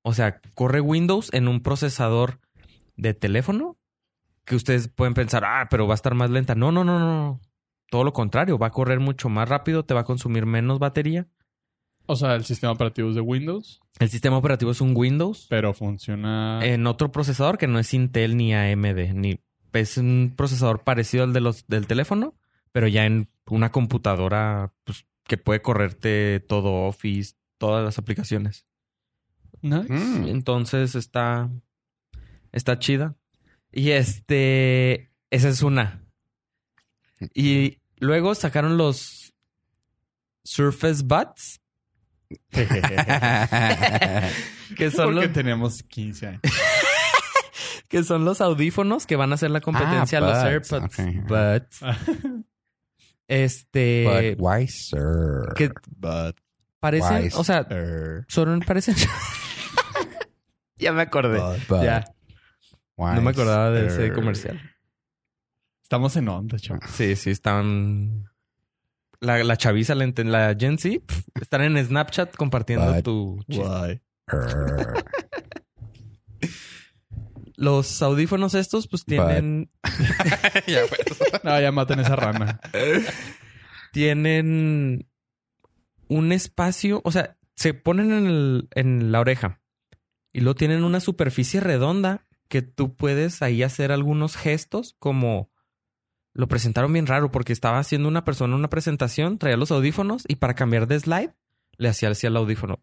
O 0.02 0.14
sea, 0.14 0.40
corre 0.54 0.80
Windows 0.80 1.32
en 1.32 1.48
un 1.48 1.62
procesador 1.62 2.40
de 2.96 3.14
teléfono 3.14 3.76
que 4.44 4.56
ustedes 4.56 4.88
pueden 4.88 5.14
pensar, 5.14 5.44
ah, 5.44 5.68
pero 5.70 5.86
va 5.86 5.94
a 5.94 5.96
estar 5.96 6.14
más 6.14 6.30
lenta. 6.30 6.54
No, 6.54 6.72
no, 6.72 6.84
no, 6.84 6.98
no. 6.98 7.40
Todo 7.90 8.04
lo 8.04 8.12
contrario, 8.12 8.58
va 8.58 8.68
a 8.68 8.72
correr 8.72 9.00
mucho 9.00 9.28
más 9.28 9.48
rápido, 9.48 9.84
te 9.84 9.94
va 9.94 10.00
a 10.00 10.04
consumir 10.04 10.46
menos 10.46 10.78
batería. 10.78 11.28
O 12.06 12.16
sea, 12.16 12.34
el 12.34 12.44
sistema 12.44 12.72
operativo 12.72 13.08
es 13.10 13.14
de 13.14 13.20
Windows, 13.20 13.80
El 14.00 14.08
sistema 14.08 14.36
operativo 14.36 14.72
es 14.72 14.80
un 14.80 14.96
Windows 14.96 15.46
pero 15.48 15.74
funciona. 15.74 16.58
en 16.64 16.86
otro 16.88 17.12
procesador 17.12 17.58
que 17.58 17.68
no 17.68 17.78
es 17.78 17.94
Intel 17.94 18.36
ni 18.36 18.52
AMD, 18.54 19.14
ni 19.14 19.38
es 19.72 19.96
un 19.96 20.34
procesador 20.36 20.82
parecido 20.82 21.22
al 21.22 21.32
de 21.32 21.40
los 21.40 21.66
del 21.68 21.86
teléfono, 21.86 22.34
pero 22.72 22.88
ya 22.88 23.06
en 23.06 23.28
una 23.46 23.70
computadora 23.70 24.72
pues, 24.84 25.06
que 25.24 25.36
puede 25.36 25.62
correrte 25.62 26.40
todo 26.40 26.86
Office, 26.88 27.34
todas 27.60 27.84
las 27.84 27.98
aplicaciones. 27.98 28.66
Nice. 29.60 29.92
Mm. 29.92 30.28
Entonces 30.28 30.94
está 30.94 31.50
está 32.50 32.78
chida. 32.78 33.14
Y 33.70 33.90
este 33.90 35.12
esa 35.30 35.50
es 35.50 35.60
una. 35.62 36.02
Y 37.34 37.82
luego 37.98 38.34
sacaron 38.34 38.78
los 38.78 39.34
Surface 40.42 41.02
Buds, 41.04 41.60
que 42.50 42.66
son 44.90 45.12
Porque 45.12 45.26
los 45.26 45.32
tenemos 45.34 45.82
15 45.82 46.26
años. 46.26 46.40
que 47.88 48.02
son 48.02 48.24
los 48.24 48.40
audífonos 48.40 49.06
que 49.06 49.16
van 49.16 49.32
a 49.32 49.34
hacer 49.34 49.50
la 49.50 49.60
competencia 49.60 50.16
a 50.18 50.22
los 50.22 50.32
Buds, 50.32 50.44
AirPods. 50.72 50.98
ok. 50.98 51.04
Buds. 51.28 51.80
Este 53.28 54.34
Budweiser. 54.36 55.52
que 55.54 55.70
But, 55.96 56.36
parecen, 56.80 57.24
Wise. 57.24 57.36
o 57.38 57.44
sea, 57.44 57.66
son 58.28 58.60
parecen 58.60 58.96
Ya 60.76 60.92
me 60.92 61.02
acordé. 61.02 61.38
Ya, 61.82 62.04
no 62.96 63.20
me 63.20 63.30
acordaba 63.30 63.70
de 63.70 63.86
ese 63.86 64.12
comercial. 64.12 64.60
Estamos 65.82 66.16
en 66.16 66.28
onda, 66.28 66.58
chaval. 66.58 66.82
Sí, 66.88 67.16
sí, 67.16 67.30
están. 67.30 68.24
La, 69.20 69.42
la 69.44 69.56
chaviza, 69.58 69.94
la, 69.94 70.06
la 70.24 70.56
Gen 70.58 70.78
Z, 70.78 71.00
pf, 71.06 71.22
están 71.42 71.60
en 71.62 71.84
Snapchat 71.84 72.34
compartiendo 72.36 72.92
But- 72.94 73.04
tu. 73.04 73.44
Los 77.56 78.00
audífonos 78.00 78.54
estos, 78.54 78.88
pues 78.88 79.04
tienen, 79.04 79.70
Ya, 80.66 80.80
pues. 80.88 81.00
No, 81.44 81.60
ya 81.60 81.70
maten 81.72 82.00
esa 82.00 82.16
rana. 82.16 82.58
tienen 83.92 85.06
un 86.10 86.32
espacio, 86.32 87.00
o 87.04 87.10
sea, 87.12 87.38
se 87.56 87.72
ponen 87.74 88.12
en, 88.12 88.26
el- 88.26 88.68
en 88.74 89.12
la 89.12 89.20
oreja 89.20 89.60
y 90.32 90.40
luego 90.40 90.54
tienen 90.56 90.84
una 90.84 91.00
superficie 91.00 91.60
redonda 91.60 92.26
que 92.48 92.62
tú 92.62 92.94
puedes 92.96 93.42
ahí 93.42 93.62
hacer 93.62 93.92
algunos 93.92 94.36
gestos 94.36 94.94
como 94.98 95.50
lo 96.32 96.46
presentaron 96.48 96.92
bien 96.92 97.06
raro 97.06 97.30
porque 97.30 97.52
estaba 97.52 97.78
haciendo 97.78 98.08
una 98.08 98.24
persona 98.24 98.54
una 98.56 98.70
presentación, 98.70 99.38
traía 99.38 99.56
los 99.56 99.70
audífonos 99.70 100.24
y 100.28 100.36
para 100.36 100.54
cambiar 100.54 100.86
de 100.86 101.00
slide 101.00 101.34
le 101.78 101.88
hacía 101.88 102.10
hacia 102.10 102.28
el 102.28 102.36
audífono. 102.36 102.82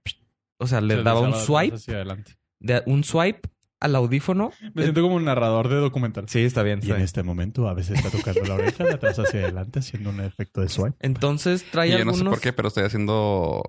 O 0.58 0.68
sea, 0.68 0.82
le 0.82 0.96
Se 0.96 1.04
daba 1.04 1.20
un 1.22 1.34
swipe, 1.36 1.76
hacia 1.76 1.96
adelante. 1.96 2.38
de, 2.60 2.82
un 2.88 3.04
swipe 3.04 3.48
al 3.80 3.96
audífono. 3.96 4.52
Me 4.74 4.84
siento 4.84 5.02
como 5.02 5.16
un 5.16 5.26
narrador 5.26 5.70
de 5.70 5.76
documental. 5.76 6.28
Sí, 6.30 6.44
está 6.44 6.64
bien. 6.64 6.80
Y 6.84 6.92
en 6.92 7.02
este 7.02 7.24
momento 7.24 7.68
a 7.68 7.74
veces 7.74 7.98
está 7.98 8.10
tocando 8.10 8.42
la 8.44 8.56
oreja 8.56 8.84
de 8.84 8.94
atrás 8.94 9.20
hacia 9.20 9.42
adelante 9.42 9.80
haciendo 9.80 10.10
un 10.10 10.22
efecto 10.22 10.62
de 10.62 10.70
swipe. 10.70 10.96
Entonces 11.00 11.66
trae 11.72 11.90
Y 11.90 11.92
yo 11.92 11.98
algunos... 11.98 12.20
no 12.20 12.24
sé 12.26 12.30
por 12.30 12.42
qué, 12.42 12.54
pero 12.54 12.70
estoy 12.70 12.84
haciendo 12.84 13.64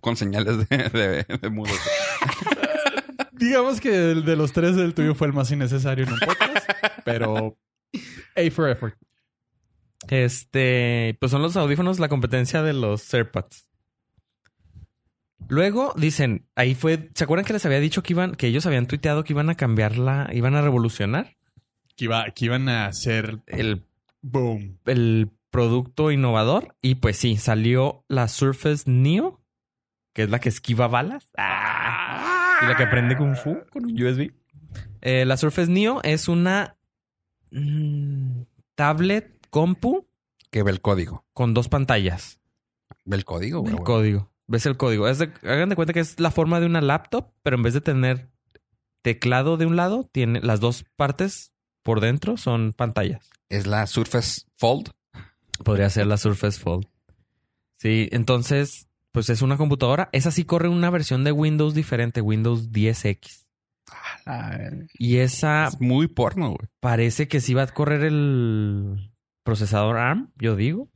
con 0.00 0.16
señales 0.16 0.68
de, 0.68 0.76
de, 0.76 1.38
de 1.40 1.50
mudo. 1.50 1.72
Digamos 3.32 3.80
que 3.80 4.12
el 4.12 4.24
de 4.24 4.36
los 4.36 4.52
tres, 4.52 4.76
el 4.76 4.94
tuyo 4.94 5.14
fue 5.14 5.26
el 5.26 5.32
más 5.32 5.50
innecesario 5.50 6.04
en 6.04 6.12
un 6.12 6.18
podcast, 6.20 6.68
pero 7.04 7.58
A 8.36 8.50
for 8.50 8.68
effort. 8.68 8.94
Este, 10.08 11.16
pues 11.20 11.30
son 11.30 11.42
los 11.42 11.56
audífonos 11.56 11.98
la 11.98 12.08
competencia 12.08 12.62
de 12.62 12.72
los 12.72 13.12
AirPods. 13.12 13.66
Luego 15.48 15.92
dicen, 15.96 16.46
ahí 16.54 16.74
fue, 16.74 17.10
¿se 17.14 17.24
acuerdan 17.24 17.44
que 17.44 17.52
les 17.52 17.64
había 17.66 17.80
dicho 17.80 18.02
que 18.02 18.12
iban, 18.14 18.34
que 18.34 18.46
ellos 18.46 18.64
habían 18.66 18.86
tuiteado 18.86 19.24
que 19.24 19.32
iban 19.32 19.50
a 19.50 19.54
cambiarla, 19.54 20.30
iban 20.32 20.54
a 20.54 20.62
revolucionar 20.62 21.36
Que, 21.96 22.06
iba, 22.06 22.24
que 22.30 22.44
iban 22.46 22.68
a 22.68 22.86
hacer 22.86 23.40
el, 23.46 23.84
boom. 24.22 24.78
el 24.86 25.30
producto 25.50 26.10
innovador? 26.10 26.74
Y 26.80 26.96
pues 26.96 27.16
sí, 27.18 27.36
salió 27.36 28.04
la 28.08 28.28
Surface 28.28 28.84
Neo, 28.90 29.40
que 30.14 30.22
es 30.24 30.30
la 30.30 30.38
que 30.40 30.48
esquiva 30.48 30.88
balas. 30.88 31.28
¡Ah! 31.36 32.60
Y 32.62 32.66
la 32.66 32.76
que 32.76 32.84
aprende 32.84 33.16
Kung 33.16 33.36
Fu 33.36 33.58
con 33.70 33.84
un 33.84 34.02
USB. 34.02 34.32
Eh, 35.02 35.24
la 35.26 35.36
Surface 35.36 35.70
Neo 35.70 36.00
es 36.02 36.28
una 36.28 36.76
mm, 37.50 38.42
tablet 38.74 39.46
compu 39.50 40.06
Que 40.50 40.62
ve 40.62 40.70
el 40.70 40.80
código. 40.80 41.26
con 41.34 41.52
dos 41.54 41.68
pantallas. 41.68 42.40
Ve 43.04 43.16
el 43.16 43.24
código, 43.24 43.60
güey. 43.60 43.74
El 43.74 43.80
código. 43.82 44.30
¿Ves 44.52 44.66
el 44.66 44.76
código? 44.76 45.08
Es 45.08 45.18
de- 45.18 45.32
hagan 45.44 45.70
de 45.70 45.76
cuenta 45.76 45.94
que 45.94 46.00
es 46.00 46.20
la 46.20 46.30
forma 46.30 46.60
de 46.60 46.66
una 46.66 46.82
laptop, 46.82 47.32
pero 47.42 47.56
en 47.56 47.62
vez 47.62 47.72
de 47.74 47.80
tener 47.80 48.28
teclado 49.00 49.56
de 49.56 49.64
un 49.66 49.76
lado, 49.76 50.06
tiene 50.12 50.40
las 50.42 50.60
dos 50.60 50.84
partes 50.96 51.52
por 51.82 52.00
dentro 52.00 52.36
son 52.36 52.72
pantallas. 52.74 53.28
Es 53.48 53.66
la 53.66 53.86
Surface 53.86 54.42
Fold. 54.58 54.90
Podría 55.64 55.88
ser 55.90 56.06
la 56.06 56.16
Surface 56.18 56.60
Fold. 56.60 56.86
Sí, 57.78 58.08
entonces, 58.12 58.88
pues 59.10 59.30
es 59.30 59.40
una 59.42 59.56
computadora. 59.56 60.08
Esa 60.12 60.30
sí 60.30 60.44
corre 60.44 60.68
una 60.68 60.90
versión 60.90 61.24
de 61.24 61.32
Windows 61.32 61.74
diferente, 61.74 62.20
Windows 62.20 62.70
10X. 62.70 63.46
Y 64.98 65.16
esa 65.16 65.68
Es 65.68 65.80
muy 65.80 66.06
porno, 66.08 66.48
güey. 66.50 66.68
parece 66.80 67.26
que 67.26 67.40
sí 67.40 67.54
va 67.54 67.62
a 67.62 67.66
correr 67.68 68.02
el 68.04 69.12
procesador 69.44 69.96
ARM, 69.98 70.30
yo 70.36 70.56
digo. 70.56 70.88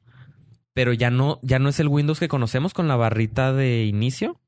Pero 0.76 0.92
ya 0.92 1.08
no, 1.10 1.40
ya 1.42 1.58
no 1.58 1.70
es 1.70 1.80
el 1.80 1.88
Windows 1.88 2.20
que 2.20 2.28
conocemos 2.28 2.74
con 2.74 2.86
la 2.86 2.96
barrita 2.96 3.54
de 3.54 3.86
inicio. 3.86 4.38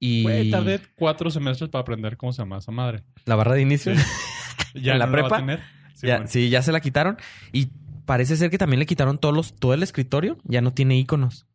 Y 0.00 0.24
Güey, 0.24 0.50
tardé 0.50 0.80
cuatro 0.96 1.30
semestres 1.30 1.70
para 1.70 1.82
aprender 1.82 2.16
cómo 2.16 2.32
se 2.32 2.42
llama 2.42 2.58
esa 2.58 2.72
madre. 2.72 3.04
la 3.24 3.36
barra 3.36 3.54
de 3.54 3.62
inicio. 3.62 3.92
Ya 4.74 4.94
¿En 4.94 4.98
la 4.98 5.06
no 5.06 5.12
va 5.12 5.18
a 5.18 5.22
prepa? 5.22 5.36
tener. 5.36 5.60
Sí, 5.94 6.06
ya, 6.08 6.16
bueno. 6.16 6.30
sí, 6.30 6.48
ya 6.48 6.62
se 6.62 6.72
la 6.72 6.80
quitaron. 6.80 7.18
Y 7.52 7.66
parece 8.04 8.36
ser 8.36 8.50
que 8.50 8.58
también 8.58 8.80
le 8.80 8.86
quitaron 8.86 9.18
todos 9.18 9.32
los, 9.34 9.54
todo 9.54 9.74
el 9.74 9.82
escritorio. 9.84 10.38
Ya 10.44 10.60
no 10.60 10.72
tiene 10.72 10.96
iconos. 10.98 11.46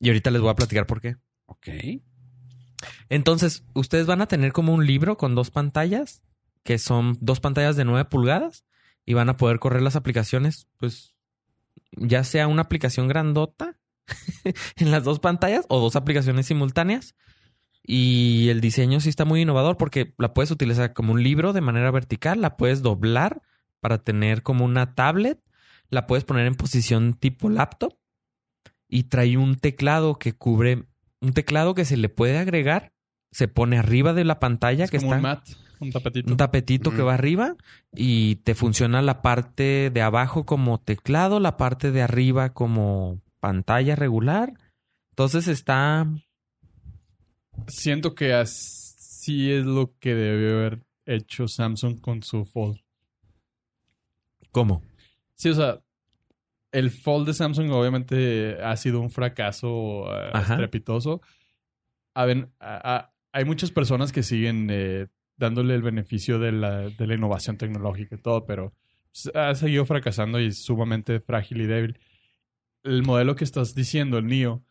Y 0.00 0.08
ahorita 0.08 0.30
les 0.30 0.40
voy 0.40 0.50
a 0.50 0.54
platicar 0.56 0.86
por 0.86 1.00
qué. 1.02 1.16
Ok. 1.46 1.68
Entonces, 3.08 3.64
ustedes 3.74 4.06
van 4.06 4.20
a 4.22 4.26
tener 4.26 4.52
como 4.52 4.72
un 4.72 4.86
libro 4.86 5.16
con 5.16 5.34
dos 5.34 5.50
pantallas, 5.50 6.22
que 6.62 6.78
son 6.78 7.18
dos 7.20 7.40
pantallas 7.40 7.76
de 7.76 7.84
9 7.84 8.04
pulgadas, 8.06 8.64
y 9.04 9.14
van 9.14 9.28
a 9.28 9.36
poder 9.36 9.58
correr 9.58 9.82
las 9.82 9.96
aplicaciones, 9.96 10.66
pues, 10.78 11.15
ya 11.96 12.24
sea 12.24 12.46
una 12.46 12.62
aplicación 12.62 13.08
grandota 13.08 13.78
en 14.76 14.90
las 14.90 15.04
dos 15.04 15.20
pantallas 15.20 15.64
o 15.68 15.80
dos 15.80 15.96
aplicaciones 15.96 16.46
simultáneas. 16.46 17.14
Y 17.82 18.48
el 18.48 18.60
diseño 18.60 19.00
sí 19.00 19.08
está 19.08 19.24
muy 19.24 19.42
innovador 19.42 19.76
porque 19.76 20.14
la 20.18 20.34
puedes 20.34 20.50
utilizar 20.50 20.92
como 20.92 21.12
un 21.12 21.22
libro 21.22 21.52
de 21.52 21.60
manera 21.60 21.90
vertical, 21.90 22.40
la 22.40 22.56
puedes 22.56 22.82
doblar 22.82 23.42
para 23.80 23.98
tener 23.98 24.42
como 24.42 24.64
una 24.64 24.94
tablet, 24.94 25.40
la 25.88 26.06
puedes 26.08 26.24
poner 26.24 26.46
en 26.46 26.56
posición 26.56 27.14
tipo 27.14 27.48
laptop 27.48 27.96
y 28.88 29.04
trae 29.04 29.36
un 29.36 29.56
teclado 29.56 30.18
que 30.18 30.32
cubre 30.32 30.86
un 31.20 31.32
teclado 31.32 31.74
que 31.74 31.84
se 31.84 31.96
le 31.96 32.08
puede 32.08 32.38
agregar, 32.38 32.92
se 33.30 33.48
pone 33.48 33.78
arriba 33.78 34.12
de 34.12 34.24
la 34.24 34.40
pantalla 34.40 34.84
Es 34.84 34.90
que 34.90 34.98
como 34.98 35.14
está 35.14 35.16
un 35.16 35.22
mat, 35.22 35.48
un 35.80 35.90
tapetito. 35.92 36.30
un 36.30 36.36
tapetito 36.36 36.90
que 36.90 37.02
va 37.02 37.14
arriba 37.14 37.56
y 37.94 38.36
te 38.36 38.54
funciona 38.54 39.02
la 39.02 39.22
parte 39.22 39.90
de 39.90 40.02
abajo 40.02 40.44
como 40.46 40.78
teclado, 40.80 41.40
la 41.40 41.56
parte 41.56 41.90
de 41.92 42.02
arriba 42.02 42.52
como 42.52 43.20
pantalla 43.40 43.94
regular. 43.96 44.54
Entonces 45.10 45.48
está 45.48 46.06
Siento 47.68 48.14
que 48.14 48.34
así 48.34 49.50
es 49.50 49.64
lo 49.64 49.94
que 49.98 50.14
debió 50.14 50.58
haber 50.58 50.82
hecho 51.06 51.48
Samsung 51.48 52.00
con 52.00 52.22
su 52.22 52.44
Fold. 52.44 52.78
¿cómo? 54.52 54.82
Sí, 55.34 55.50
o 55.50 55.54
sea, 55.54 55.80
el 56.72 56.90
Fold 56.90 57.26
de 57.26 57.34
Samsung 57.34 57.70
obviamente 57.72 58.56
ha 58.62 58.76
sido 58.76 59.00
un 59.00 59.10
fracaso 59.10 60.04
eh, 60.14 60.30
estrepitoso. 60.34 61.20
A 62.14 62.24
ver, 62.24 62.48
a- 62.58 62.96
a- 62.96 63.12
hay 63.32 63.44
muchas 63.44 63.70
personas 63.70 64.12
que 64.12 64.22
siguen 64.22 64.68
eh, 64.70 65.08
dándole 65.36 65.74
el 65.74 65.82
beneficio 65.82 66.38
de 66.38 66.52
la, 66.52 66.88
de 66.90 67.06
la 67.06 67.14
innovación 67.14 67.56
tecnológica 67.58 68.14
y 68.16 68.18
todo, 68.18 68.46
pero 68.46 68.72
ha 69.34 69.54
seguido 69.54 69.84
fracasando 69.86 70.40
y 70.40 70.46
es 70.48 70.62
sumamente 70.62 71.20
frágil 71.20 71.60
y 71.62 71.66
débil. 71.66 71.98
El 72.82 73.02
modelo 73.02 73.34
que 73.36 73.44
estás 73.44 73.74
diciendo, 73.74 74.18
el 74.18 74.26
NIO, 74.26 74.62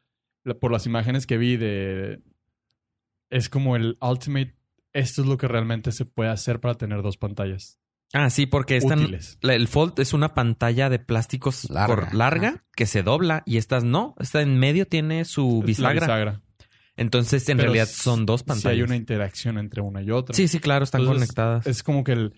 la- 0.44 0.54
por 0.56 0.72
las 0.72 0.86
imágenes 0.86 1.26
que 1.28 1.38
vi 1.38 1.58
de... 1.58 2.22
Es 3.30 3.50
como 3.50 3.76
el 3.76 3.98
Ultimate. 4.02 4.56
Esto 4.94 5.22
es 5.24 5.28
lo 5.28 5.38
que 5.38 5.48
realmente 5.48 5.92
se 5.92 6.06
puede 6.06 6.30
hacer 6.30 6.60
para 6.62 6.76
tener 6.76 7.02
dos 7.02 7.18
pantallas 7.18 7.80
Ah, 8.14 8.30
sí, 8.30 8.46
porque 8.46 8.78
útiles. 8.82 9.38
la- 9.42 9.56
el 9.56 9.68
Fold 9.68 10.00
es 10.00 10.14
una 10.14 10.34
pantalla 10.36 10.90
de 10.90 11.00
plásticos 11.00 11.70
Larga. 11.70 12.64
que 12.76 12.86
se 12.86 13.04
dobla 13.04 13.44
y 13.46 13.58
estas 13.58 13.84
no. 13.84 14.16
Esta 14.20 14.42
en 14.42 14.58
medio 14.60 14.86
tiene 14.88 15.26
su 15.26 15.66
Es 15.68 15.80
la 15.80 15.92
bisagra. 15.92 16.42
Entonces, 16.98 17.48
en 17.50 17.58
Pero 17.58 17.68
realidad 17.74 17.88
son 17.92 18.26
dos 18.26 18.42
Si 18.42 18.46
pantallas. 18.46 18.74
hay 18.78 18.82
una 18.82 18.96
interacción 18.96 19.58
entre 19.58 19.82
una 19.82 20.02
y 20.02 20.12
otra. 20.12 20.34
Sí, 20.36 20.48
sí, 20.48 20.60
claro, 20.60 20.84
están 20.86 21.02
Entonces, 21.02 21.28
conectadas. 21.28 21.68
Es 21.68 21.84
como 21.84 22.04
que 22.04 22.14
el... 22.14 22.34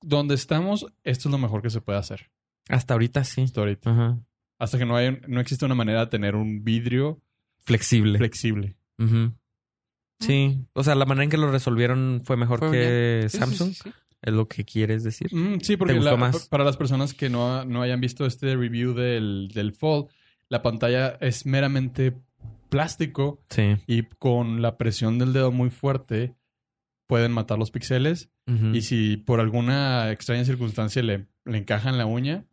Donde 0.00 0.34
estamos, 0.34 0.86
esto 1.04 1.28
es 1.28 1.32
lo 1.32 1.38
mejor 1.38 1.62
que 1.62 1.70
se 1.70 1.80
puede 1.80 1.98
hacer. 1.98 2.30
Hasta 2.68 2.94
ahorita 2.94 3.22
sí. 3.24 3.42
Hasta 3.42 3.60
ahorita. 3.60 3.90
Ajá. 3.90 4.18
Hasta 4.58 4.78
que 4.78 4.84
no, 4.84 4.96
haya, 4.96 5.18
no 5.28 5.40
existe 5.40 5.64
una 5.64 5.74
manera 5.76 6.00
de 6.00 6.06
tener 6.08 6.34
un 6.34 6.64
vidrio 6.64 7.20
Flexible. 7.64 8.18
flexible. 8.18 8.76
Ujú. 8.98 9.32
Sí. 10.20 10.64
O 10.72 10.82
sea, 10.84 10.94
la 10.96 11.04
manera 11.04 11.24
en 11.24 11.30
que 11.30 11.36
lo 11.36 11.50
resolvieron 11.50 12.22
fue 12.24 12.36
mejor 12.36 12.58
Fue 12.60 12.70
que 12.72 13.16
bien. 13.18 13.30
Sí, 13.30 13.36
sí, 13.36 13.38
Samsung. 13.38 13.72
sí, 13.74 13.80
sí. 13.84 13.92
Es 14.22 14.32
lo 14.32 14.46
que 14.46 14.64
quieres 14.64 15.02
decir. 15.02 15.32
Mm, 15.34 15.58
sí, 15.60 15.76
porque 15.76 15.94
gustó 15.94 16.12
la- 16.12 16.16
más? 16.16 16.48
para 16.48 16.62
las 16.64 16.76
personas 16.76 17.12
que 17.14 17.28
no, 17.28 17.64
no 17.64 17.82
hayan 17.82 18.00
visto 18.00 18.24
este 18.26 18.54
review 18.56 18.94
del, 18.94 19.48
del 19.52 19.72
Fold, 19.72 20.08
la 20.48 20.62
pantalla 20.62 21.16
es 21.20 21.44
meramente 21.46 22.14
plástico 22.72 23.40
Sí. 23.50 23.76
y 23.86 24.02
con 24.18 24.62
la 24.62 24.76
presión 24.78 25.18
del 25.18 25.32
dedo 25.32 25.52
muy 25.52 25.70
fuerte 25.70 26.34
pueden 27.06 27.30
matar 27.32 27.58
los 27.58 27.70
píxeles. 27.70 28.30
Y 28.72 28.82
si 28.82 29.16
por 29.16 29.38
alguna 29.40 30.10
extraña 30.10 30.44
circunstancia 30.44 31.00
le, 31.02 31.26
le 31.44 31.58
encajan 31.58 31.96
la 31.96 32.06
uña, 32.06 32.44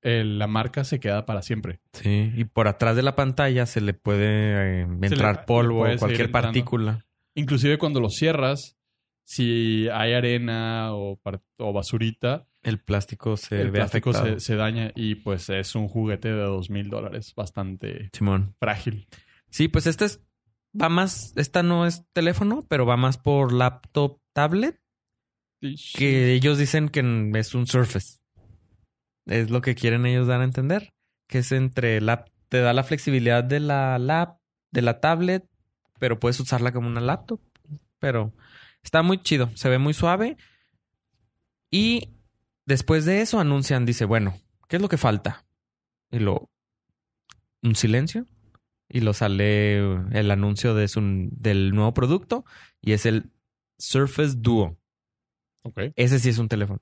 el- 0.00 0.38
la 0.38 0.46
marca 0.46 0.82
se 0.84 0.98
queda 1.00 1.26
para 1.26 1.42
siempre. 1.42 1.80
Sí. 1.92 2.32
Y 2.34 2.44
por 2.44 2.68
atrás 2.68 2.96
de 2.96 3.02
la 3.02 3.14
pantalla 3.16 3.66
se 3.66 3.80
le 3.80 3.92
puede 3.92 4.80
eh, 4.82 4.86
entrar 5.02 5.36
le 5.40 5.42
polvo 5.44 5.82
o 5.84 5.96
cualquier 5.98 6.30
partícula. 6.30 7.04
Inclusive 7.34 7.76
cuando 7.78 8.00
lo 8.00 8.08
cierras, 8.08 8.76
si 9.24 9.88
hay 9.92 10.14
arena 10.14 10.94
o, 10.94 11.20
o 11.58 11.72
basurita, 11.72 12.46
El 12.62 12.78
plástico 12.78 13.36
se 13.36 13.60
el 13.60 13.70
ve 13.70 13.78
plástico 13.80 14.10
afectado. 14.10 14.40
se, 14.40 14.46
se 14.46 14.56
daña 14.56 14.90
y 14.96 15.16
pues 15.16 15.50
es 15.50 15.74
un 15.74 15.86
juguete 15.88 16.28
de 16.28 16.42
dos 16.42 16.70
mil 16.70 16.88
dólares, 16.88 17.34
bastante 17.36 18.08
Simón. 18.12 18.54
frágil. 18.58 19.06
Sí, 19.50 19.68
pues 19.68 19.86
este 19.86 20.04
es, 20.04 20.20
va 20.80 20.88
más, 20.88 21.32
esta 21.36 21.62
no 21.62 21.86
es 21.86 22.04
teléfono, 22.12 22.66
pero 22.68 22.86
va 22.86 22.96
más 22.96 23.18
por 23.18 23.52
laptop, 23.52 24.20
tablet, 24.32 24.80
que 25.94 26.32
ellos 26.32 26.58
dicen 26.58 26.88
que 26.88 27.00
es 27.34 27.54
un 27.54 27.66
Surface. 27.66 28.18
Es 29.26 29.50
lo 29.50 29.60
que 29.60 29.74
quieren 29.74 30.06
ellos 30.06 30.28
dar 30.28 30.40
a 30.40 30.44
entender, 30.44 30.94
que 31.26 31.38
es 31.38 31.52
entre 31.52 32.00
la, 32.00 32.26
te 32.48 32.60
da 32.60 32.72
la 32.72 32.84
flexibilidad 32.84 33.42
de 33.42 33.60
la 33.60 33.98
lap, 33.98 34.38
de 34.70 34.82
la 34.82 35.00
tablet, 35.00 35.48
pero 35.98 36.20
puedes 36.20 36.38
usarla 36.38 36.72
como 36.72 36.88
una 36.88 37.00
laptop. 37.00 37.40
Pero 37.98 38.32
está 38.82 39.02
muy 39.02 39.22
chido, 39.22 39.50
se 39.54 39.68
ve 39.68 39.78
muy 39.78 39.94
suave. 39.94 40.36
Y 41.70 42.10
después 42.66 43.04
de 43.04 43.20
eso 43.20 43.40
anuncian, 43.40 43.86
dice, 43.86 44.04
bueno, 44.04 44.38
¿qué 44.68 44.76
es 44.76 44.82
lo 44.82 44.88
que 44.88 44.98
falta? 44.98 45.44
Y 46.10 46.20
lo, 46.20 46.50
un 47.62 47.74
silencio. 47.74 48.26
Y 48.88 49.00
lo 49.00 49.12
sale 49.12 49.78
el 50.12 50.30
anuncio 50.30 50.74
de 50.74 50.88
su, 50.88 51.00
del 51.32 51.74
nuevo 51.74 51.92
producto 51.92 52.44
y 52.80 52.92
es 52.92 53.04
el 53.06 53.30
Surface 53.78 54.36
Duo. 54.36 54.76
Ese 55.96 56.18
sí 56.18 56.28
es 56.28 56.38
un 56.38 56.48
teléfono. 56.48 56.80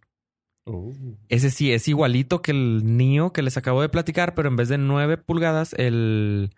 Oh. 0.66 0.92
Ese 1.28 1.50
sí 1.50 1.72
es 1.72 1.88
igualito 1.88 2.42
que 2.42 2.52
el 2.52 2.96
Neo 2.96 3.32
que 3.32 3.42
les 3.42 3.56
acabo 3.56 3.82
de 3.82 3.88
platicar, 3.88 4.34
pero 4.34 4.48
en 4.48 4.56
vez 4.56 4.68
de 4.68 4.78
9 4.78 5.18
pulgadas, 5.18 5.74
el 5.74 6.54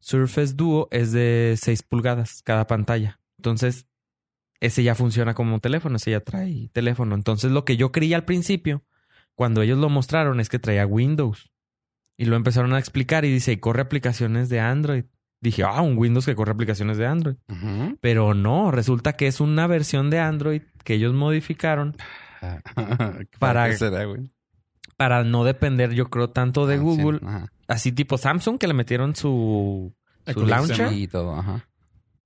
Surface 0.00 0.54
Duo 0.54 0.88
es 0.90 1.12
de 1.12 1.56
6 1.60 1.82
pulgadas 1.82 2.42
cada 2.42 2.66
pantalla. 2.66 3.20
Entonces, 3.38 3.86
ese 4.60 4.82
ya 4.82 4.94
funciona 4.94 5.34
como 5.34 5.54
un 5.54 5.60
teléfono, 5.60 5.96
ese 5.96 6.10
ya 6.10 6.20
trae 6.20 6.68
teléfono. 6.72 7.14
Entonces, 7.14 7.50
lo 7.52 7.64
que 7.64 7.76
yo 7.76 7.92
creía 7.92 8.16
al 8.16 8.24
principio, 8.24 8.84
cuando 9.34 9.62
ellos 9.62 9.78
lo 9.78 9.88
mostraron, 9.88 10.40
es 10.40 10.48
que 10.48 10.58
traía 10.58 10.86
Windows. 10.86 11.50
Y 12.18 12.24
lo 12.26 12.36
empezaron 12.36 12.74
a 12.74 12.78
explicar 12.78 13.24
y 13.24 13.32
dice, 13.32 13.52
y 13.52 13.56
corre 13.58 13.80
aplicaciones 13.80 14.48
de 14.50 14.60
Android. 14.60 15.04
Dije, 15.40 15.62
ah, 15.62 15.80
un 15.82 15.96
Windows 15.96 16.26
que 16.26 16.34
corre 16.34 16.50
aplicaciones 16.52 16.98
de 16.98 17.06
Android. 17.06 17.36
Pero 18.00 18.34
no, 18.34 18.70
resulta 18.72 19.12
que 19.14 19.28
es 19.28 19.40
una 19.40 19.66
versión 19.68 20.10
de 20.10 20.18
Android 20.18 20.62
que 20.84 20.94
ellos 20.94 21.14
modificaron 21.14 21.96
Para- 23.38 23.72
será, 23.76 24.04
güey? 24.04 24.30
para 24.96 25.22
no 25.22 25.44
depender, 25.44 25.92
yo 25.92 26.10
creo, 26.10 26.30
tanto 26.30 26.66
de 26.66 26.74
Ah, 26.74 26.78
sí, 26.78 26.82
Google. 26.82 27.20
ajá. 27.24 27.52
Así 27.68 27.92
tipo 27.92 28.18
Samsung, 28.18 28.58
que 28.58 28.66
le 28.66 28.74
metieron 28.74 29.14
su, 29.14 29.94
launcher, 30.26 30.92
Y 30.92 31.06
todo, 31.06 31.36
ajá. 31.38 31.68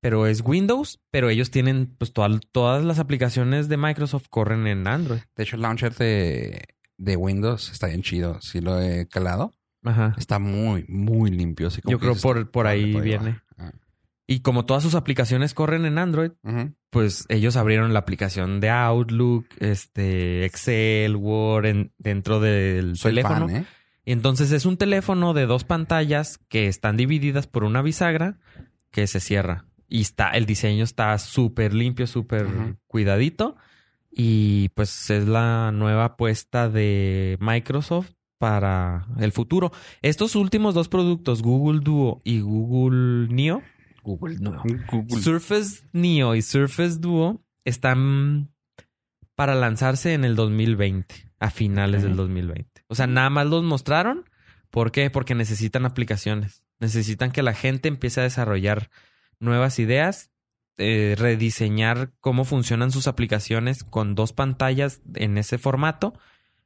pero 0.01 0.27
es 0.27 0.41
Windows, 0.43 1.01
pero 1.11 1.29
ellos 1.29 1.51
tienen, 1.51 1.95
pues 1.99 2.15
todas 2.15 2.41
todas 2.51 2.83
las 2.83 2.99
aplicaciones 2.99 3.69
de 3.69 3.77
Microsoft 3.77 4.29
corren 4.31 4.67
en 4.67 4.87
Android. 4.89 5.21
De 5.37 5.43
hecho, 5.43 5.57
el 5.57 5.63
launcher 5.63 5.95
de, 5.97 6.63
de 6.97 7.17
Windows 7.17 7.71
está 7.71 7.89
bien 7.89 8.01
chido. 8.03 8.41
Si 8.41 8.61
lo 8.63 8.81
he 8.81 9.07
calado, 9.07 9.53
Ajá. 9.85 10.15
está 10.19 10.39
muy, 10.39 10.85
muy 10.89 11.31
limpio. 11.31 11.69
Así 11.69 11.81
como 11.83 11.93
Yo 11.93 11.99
creo 11.99 12.15
por, 12.17 12.51
por 12.51 12.67
"Órale, 12.67 12.83
ahí 12.85 12.93
va". 12.93 13.01
viene. 13.01 13.41
Ah. 13.59 13.73
Y 14.27 14.41
como 14.41 14.65
todas 14.65 14.83
sus 14.83 14.95
aplicaciones 14.95 15.53
corren 15.55 15.85
en 15.85 15.99
Android, 15.99 16.31
pues 16.91 17.27
ellos 17.29 17.57
abrieron 17.57 17.93
la 17.93 17.99
aplicación 17.99 18.61
de 18.61 18.71
Outlook, 18.71 19.47
este, 19.59 20.45
Excel, 20.45 21.17
Word 21.17 21.67
en- 21.67 21.93
dentro 21.99 22.39
del 22.41 22.97
Soy 22.97 23.11
teléfono. 23.13 23.49
fan, 23.49 23.57
¿eh? 23.57 23.67
Y 24.05 24.13
entonces 24.13 24.51
es 24.53 24.65
un 24.67 24.77
teléfono 24.77 25.33
de 25.35 25.47
dos 25.47 25.65
pantallas 25.65 26.39
que 26.49 26.67
están 26.69 26.97
divididas 26.97 27.47
por 27.47 27.65
una 27.65 27.83
bisagra 27.83 28.39
que 28.91 29.07
se 29.07 29.21
cierra. 29.21 29.67
Y 29.89 30.01
está, 30.01 30.31
el 30.31 30.47
diseño 30.47 30.85
está 30.85 31.17
súper 31.19 31.75
limpio, 31.75 32.07
súper 32.07 32.47
cuidadito. 32.87 33.57
Y 34.11 34.69
pues 34.71 35.11
es 35.11 35.27
la 35.29 35.71
nueva 35.73 36.05
apuesta 36.05 36.69
de 36.69 37.37
Microsoft 37.41 38.11
para 38.43 39.07
el 39.21 39.31
futuro. 39.31 39.71
Estos 40.03 40.35
últimos 40.35 40.75
dos 40.75 40.89
productos, 40.89 41.43
Google 41.43 41.79
Duo 41.79 42.21
y 42.25 42.41
Google 42.41 43.33
Neo, 43.33 43.63
Google. 44.03 44.37
Surface 45.23 45.87
Neo 45.93 46.35
y 46.35 46.43
Surface 46.43 46.99
Duo 46.99 47.41
están 47.65 48.51
para 49.37 49.55
lanzarse 49.55 50.15
en 50.15 50.25
el 50.25 50.35
2020, 50.35 51.33
a 51.39 51.51
finales 51.51 52.03
del 52.03 52.17
2020. 52.17 52.83
O 52.89 52.97
sea, 52.97 53.07
nada 53.07 53.31
más 53.31 53.47
los 53.47 53.63
mostraron. 53.63 54.29
¿Por 54.71 54.91
qué? 54.91 55.09
Porque 55.09 55.37
necesitan 55.37 55.87
aplicaciones. 55.87 56.65
Necesitan 56.81 57.31
que 57.31 57.45
la 57.45 57.55
gente 57.55 57.87
empiece 57.87 58.19
a 58.19 58.25
desarrollar 58.25 58.91
nuevas 59.39 59.79
ideas, 59.79 60.33
eh, 60.79 61.15
rediseñar 61.17 62.11
cómo 62.19 62.45
funcionan 62.45 62.91
sus 62.91 63.07
aplicaciones 63.07 63.85
con 63.85 64.17
dos 64.17 64.33
pantallas 64.33 65.01
en 65.15 65.39
ese 65.39 65.59
formato. 65.59 66.15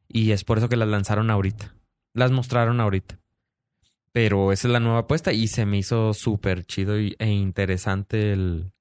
Y 0.08 0.30
es 0.32 0.44
por 0.44 0.58
eso 0.58 0.68
que 0.68 0.76
las 0.76 0.88
lanzaron 0.88 1.30
ahorita. 1.30 1.74
Las 2.14 2.30
mostraron 2.30 2.80
ahorita. 2.80 3.18
Pero 4.12 4.52
esa 4.52 4.68
es 4.68 4.72
la 4.72 4.80
nueva 4.80 5.00
apuesta 5.00 5.32
y 5.32 5.46
se 5.48 5.66
me 5.66 5.78
hizo 5.78 6.14
súper 6.14 6.64
chido 6.64 6.98
y- 7.00 7.16
e 7.18 7.30
interesante 7.30 8.32
el... 8.32 8.72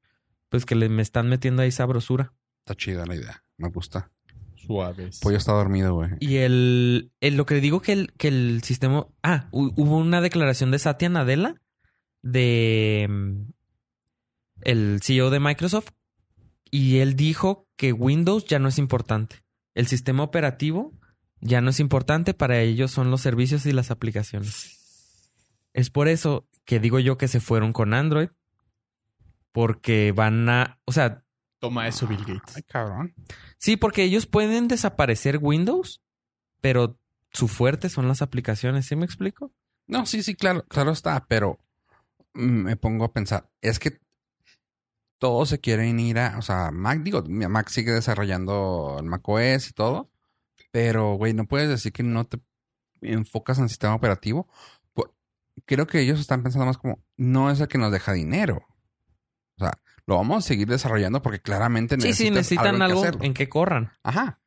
Pues 0.49 0.65
que 0.65 0.75
le, 0.75 0.87
me 0.87 1.01
están 1.01 1.27
metiendo 1.27 1.61
ahí 1.61 1.71
sabrosura. 1.71 2.33
Está 2.59 2.75
chida 2.75 3.05
la 3.05 3.15
idea. 3.15 3.43
Me 3.57 3.69
gusta. 3.69 4.11
Suaves. 4.55 5.19
Pollo 5.19 5.37
está 5.37 5.51
dormido, 5.51 5.93
güey. 5.95 6.11
Y 6.19 6.37
el, 6.37 7.11
el- 7.19 7.35
lo 7.35 7.45
que 7.45 7.55
digo 7.55 7.81
que 7.81 7.91
el, 7.91 8.13
que 8.13 8.29
el 8.29 8.61
sistema... 8.63 9.07
Ah, 9.23 9.49
hu- 9.51 9.73
hubo 9.75 9.97
una 9.97 10.21
declaración 10.21 10.71
de 10.71 10.79
Satya 10.79 11.09
Nadella, 11.09 11.55
de 12.21 13.07
mm, 13.09 13.41
el 14.61 14.99
CEO 15.03 15.29
de 15.29 15.39
Microsoft, 15.39 15.89
y 16.71 16.97
él 16.99 17.15
dijo 17.15 17.67
que 17.75 17.91
Windows 17.93 18.45
ya 18.45 18.59
no 18.59 18.69
es 18.69 18.77
importante. 18.77 19.43
El 19.73 19.87
sistema 19.87 20.23
operativo 20.23 20.93
ya 21.41 21.61
no 21.61 21.69
es 21.69 21.79
importante, 21.79 22.33
para 22.33 22.61
ellos 22.61 22.91
son 22.91 23.11
los 23.11 23.21
servicios 23.21 23.65
y 23.65 23.71
las 23.71 23.91
aplicaciones. 23.91 25.31
Es 25.73 25.89
por 25.89 26.07
eso 26.07 26.47
que 26.63 26.79
digo 26.79 26.99
yo 26.99 27.17
que 27.17 27.27
se 27.27 27.39
fueron 27.39 27.73
con 27.73 27.93
Android, 27.93 28.29
porque 29.51 30.11
van 30.11 30.47
a... 30.49 30.79
O 30.85 30.91
sea, 30.91 31.23
Toma 31.59 31.87
eso, 31.87 32.07
Bill 32.07 32.25
Gates. 32.25 32.55
Ay, 32.57 32.63
cabrón. 32.63 33.13
Sí, 33.57 33.77
porque 33.77 34.03
ellos 34.03 34.25
pueden 34.25 34.67
desaparecer 34.67 35.39
Windows, 35.41 36.01
pero 36.61 36.99
su 37.31 37.47
fuerte 37.47 37.89
son 37.89 38.07
las 38.07 38.21
aplicaciones, 38.21 38.85
¿sí 38.85 38.95
me 38.95 39.05
explico? 39.05 39.53
No, 39.87 40.05
sí, 40.05 40.23
sí, 40.23 40.35
claro, 40.35 40.65
claro 40.67 40.91
está, 40.91 41.25
pero 41.27 41.59
me 42.33 42.75
pongo 42.75 43.05
a 43.05 43.13
pensar, 43.13 43.49
es 43.61 43.79
que 43.79 43.99
todos 45.17 45.49
se 45.49 45.59
quieren 45.59 45.99
ir 45.99 46.19
a, 46.19 46.37
o 46.37 46.41
sea, 46.41 46.71
Mac, 46.71 46.99
digo, 47.01 47.23
Mac 47.27 47.69
sigue 47.69 47.91
desarrollando 47.91 48.97
el 48.99 49.05
macOS 49.05 49.69
y 49.69 49.73
todo, 49.73 50.11
pero, 50.75 51.15
güey, 51.15 51.31
no 51.31 51.45
puedes 51.45 51.69
decir 51.69 51.93
que 51.93 52.03
no 52.03 52.25
te 52.25 52.37
enfocas 52.99 53.59
en 53.59 53.63
el 53.63 53.69
sistema 53.69 53.95
operativo. 53.95 54.49
Creo 55.65 55.87
que 55.87 56.01
ellos 56.01 56.19
están 56.19 56.43
pensando 56.43 56.65
más 56.65 56.77
como, 56.77 57.01
no 57.15 57.49
es 57.49 57.61
el 57.61 57.69
que 57.69 57.77
nos 57.77 57.93
deja 57.93 58.11
dinero. 58.11 58.61
O 59.57 59.63
sea, 59.63 59.71
lo 60.05 60.17
vamos 60.17 60.43
a 60.43 60.47
seguir 60.49 60.67
desarrollando 60.67 61.21
porque 61.21 61.39
claramente 61.39 61.95
Sí, 62.01 62.11
sí, 62.11 62.29
necesitan 62.29 62.81
algo 62.81 63.05
en 63.21 63.33
que 63.33 63.47
corran. 63.47 63.93
Ajá. 64.03 64.41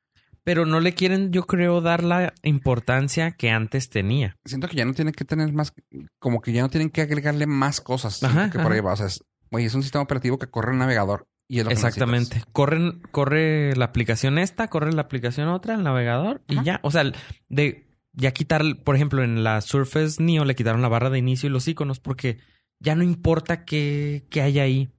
Pero 0.44 0.66
no 0.66 0.80
le 0.80 0.92
quieren, 0.92 1.32
yo 1.32 1.46
creo, 1.46 1.80
dar 1.80 2.04
la 2.04 2.34
importancia 2.42 3.30
que 3.30 3.48
antes 3.48 3.88
tenía. 3.88 4.36
siento 4.44 4.68
que 4.68 4.76
ya 4.76 4.84
no 4.84 4.92
tienen 4.92 5.14
que 5.14 5.24
tener 5.24 5.50
más, 5.54 5.72
como 6.18 6.42
que 6.42 6.52
ya 6.52 6.60
no 6.60 6.68
tienen 6.68 6.90
que 6.90 7.00
agregarle 7.00 7.46
más 7.46 7.80
cosas. 7.80 8.22
Ajá, 8.22 8.50
que 8.50 8.58
por 8.58 8.70
ahí 8.70 8.80
va. 8.80 8.92
O 8.92 8.96
sea, 8.96 9.06
es, 9.06 9.24
güey, 9.50 9.64
es 9.64 9.74
un 9.74 9.82
sistema 9.82 10.04
operativo 10.04 10.38
que 10.38 10.50
corre 10.50 10.72
en 10.72 10.78
navegador. 10.80 11.26
Y 11.48 11.58
es 11.58 11.64
lo 11.64 11.70
que 11.70 11.74
Exactamente. 11.74 12.42
Corren, 12.52 13.00
corre 13.10 13.74
la 13.74 13.86
aplicación 13.86 14.38
esta, 14.38 14.68
corre 14.68 14.92
la 14.92 15.02
aplicación 15.02 15.48
otra, 15.48 15.74
el 15.74 15.82
navegador, 15.82 16.42
y 16.46 16.62
ya. 16.62 16.78
O 16.82 16.90
sea, 16.90 17.10
de 17.48 17.88
ya 18.12 18.32
quitar, 18.32 18.62
por 18.84 18.96
ejemplo, 18.96 19.22
en 19.22 19.44
la 19.44 19.60
Surface 19.60 20.22
Neo 20.22 20.44
le 20.44 20.54
quitaron 20.54 20.82
la 20.82 20.88
barra 20.88 21.08
de 21.08 21.18
inicio 21.18 21.48
y 21.48 21.52
los 21.52 21.66
iconos 21.68 22.00
porque 22.00 22.38
ya 22.80 22.94
no 22.94 23.02
importa 23.02 23.64
qué, 23.64 24.26
qué 24.30 24.42
hay 24.42 24.58
ahí. 24.58 24.90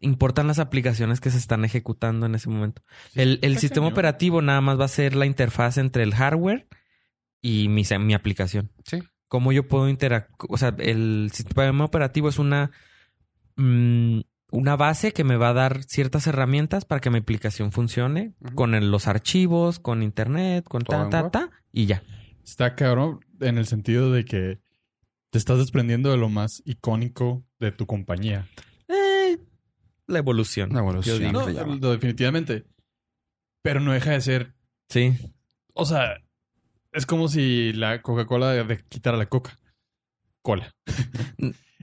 Importan 0.00 0.46
las 0.46 0.58
aplicaciones 0.58 1.20
que 1.20 1.30
se 1.30 1.38
están 1.38 1.64
ejecutando 1.64 2.26
en 2.26 2.34
ese 2.34 2.48
momento. 2.48 2.82
el 3.14 3.38
el 3.42 3.58
sistema 3.58 3.86
operativo 3.86 4.42
nada 4.42 4.60
más 4.60 4.80
va 4.80 4.86
a 4.86 4.88
ser 4.88 5.14
la 5.14 5.26
interfaz 5.26 5.78
entre 5.78 6.02
el 6.02 6.14
hardware 6.14 6.66
y 7.40 7.68
mi, 7.68 7.82
mi 8.00 8.14
aplicación. 8.14 8.70
Sí. 8.84 9.02
Cómo 9.28 9.52
yo 9.52 9.66
puedo 9.66 9.88
interactuar. 9.88 10.48
O 10.52 10.56
sea, 10.56 10.74
el 10.78 11.30
sistema 11.32 11.84
operativo 11.84 12.28
es 12.28 12.38
una, 12.38 12.70
mm, 13.56 14.20
una 14.52 14.76
base 14.76 15.12
que 15.12 15.24
me 15.24 15.36
va 15.36 15.48
a 15.48 15.52
dar 15.54 15.82
ciertas 15.84 16.26
herramientas 16.28 16.84
para 16.84 17.00
que 17.00 17.10
mi 17.10 17.18
aplicación 17.18 17.72
funcione 17.72 18.34
con 18.54 18.74
el- 18.76 18.90
los 18.90 19.08
archivos, 19.08 19.80
con 19.80 20.02
internet, 20.02 20.64
con 20.68 20.82
Todo 20.82 21.08
ta, 21.08 21.22
ta, 21.22 21.30
ta, 21.30 21.50
y 21.72 21.86
ya. 21.86 22.02
Está 22.44 22.74
cabrón 22.76 23.20
en 23.40 23.58
el 23.58 23.66
sentido 23.66 24.12
de 24.12 24.24
que 24.24 24.60
te 25.30 25.38
estás 25.38 25.58
desprendiendo 25.58 26.10
de 26.10 26.18
lo 26.18 26.28
más 26.28 26.62
icónico 26.66 27.44
de 27.58 27.72
tu 27.72 27.86
compañía. 27.86 28.46
Eh, 28.88 29.38
la 30.06 30.18
evolución. 30.18 30.70
La 30.72 30.80
evolución. 30.80 31.18
yo 31.18 31.46
digo. 31.46 31.66
No, 31.76 31.90
definitivamente. 31.90 32.64
Pero 33.62 33.80
no 33.80 33.92
deja 33.92 34.10
de 34.10 34.20
ser. 34.20 34.54
Sí. 34.88 35.14
O 35.72 35.86
sea, 35.86 36.16
es 36.92 37.06
como 37.06 37.28
si 37.28 37.72
la 37.72 38.02
Coca-Cola 38.02 38.66
quitara 38.90 39.16
la 39.16 39.26
Coca. 39.26 39.58
Cola. 40.42 40.74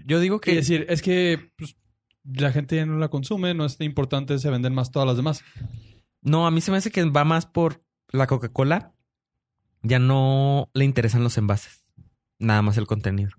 Yo 0.06 0.20
digo 0.20 0.40
Que 0.40 0.52
que 0.52 0.58
decir, 0.58 0.86
es 0.90 1.02
que 1.02 1.52
pues, 1.58 1.76
la 2.24 2.52
gente 2.52 2.76
ya 2.76 2.86
no 2.86 2.98
la 2.98 3.10
consume, 3.10 3.54
no 3.54 3.66
es 3.66 3.80
importante, 3.82 4.38
se 4.40 4.50
venden 4.50 4.74
más 4.74 4.92
todas 4.92 5.08
las 5.08 5.18
demás. 5.18 5.44
No, 6.22 6.46
a 6.46 6.52
mí 6.52 6.62
se 6.62 6.72
me 6.72 6.78
hace 6.78 6.92
que 6.92 7.04
va 7.06 7.24
más 7.24 7.46
por 7.46 7.84
la 8.10 8.28
Coca-Cola. 8.28 8.94
Ya 9.82 10.00
no 10.00 10.70
le 10.74 10.86
interesan 10.86 11.24
los 11.24 11.38
envases. 11.38 11.86
Nada 12.38 12.62
más 12.62 12.78
el 12.78 12.88
contenido. 12.88 13.32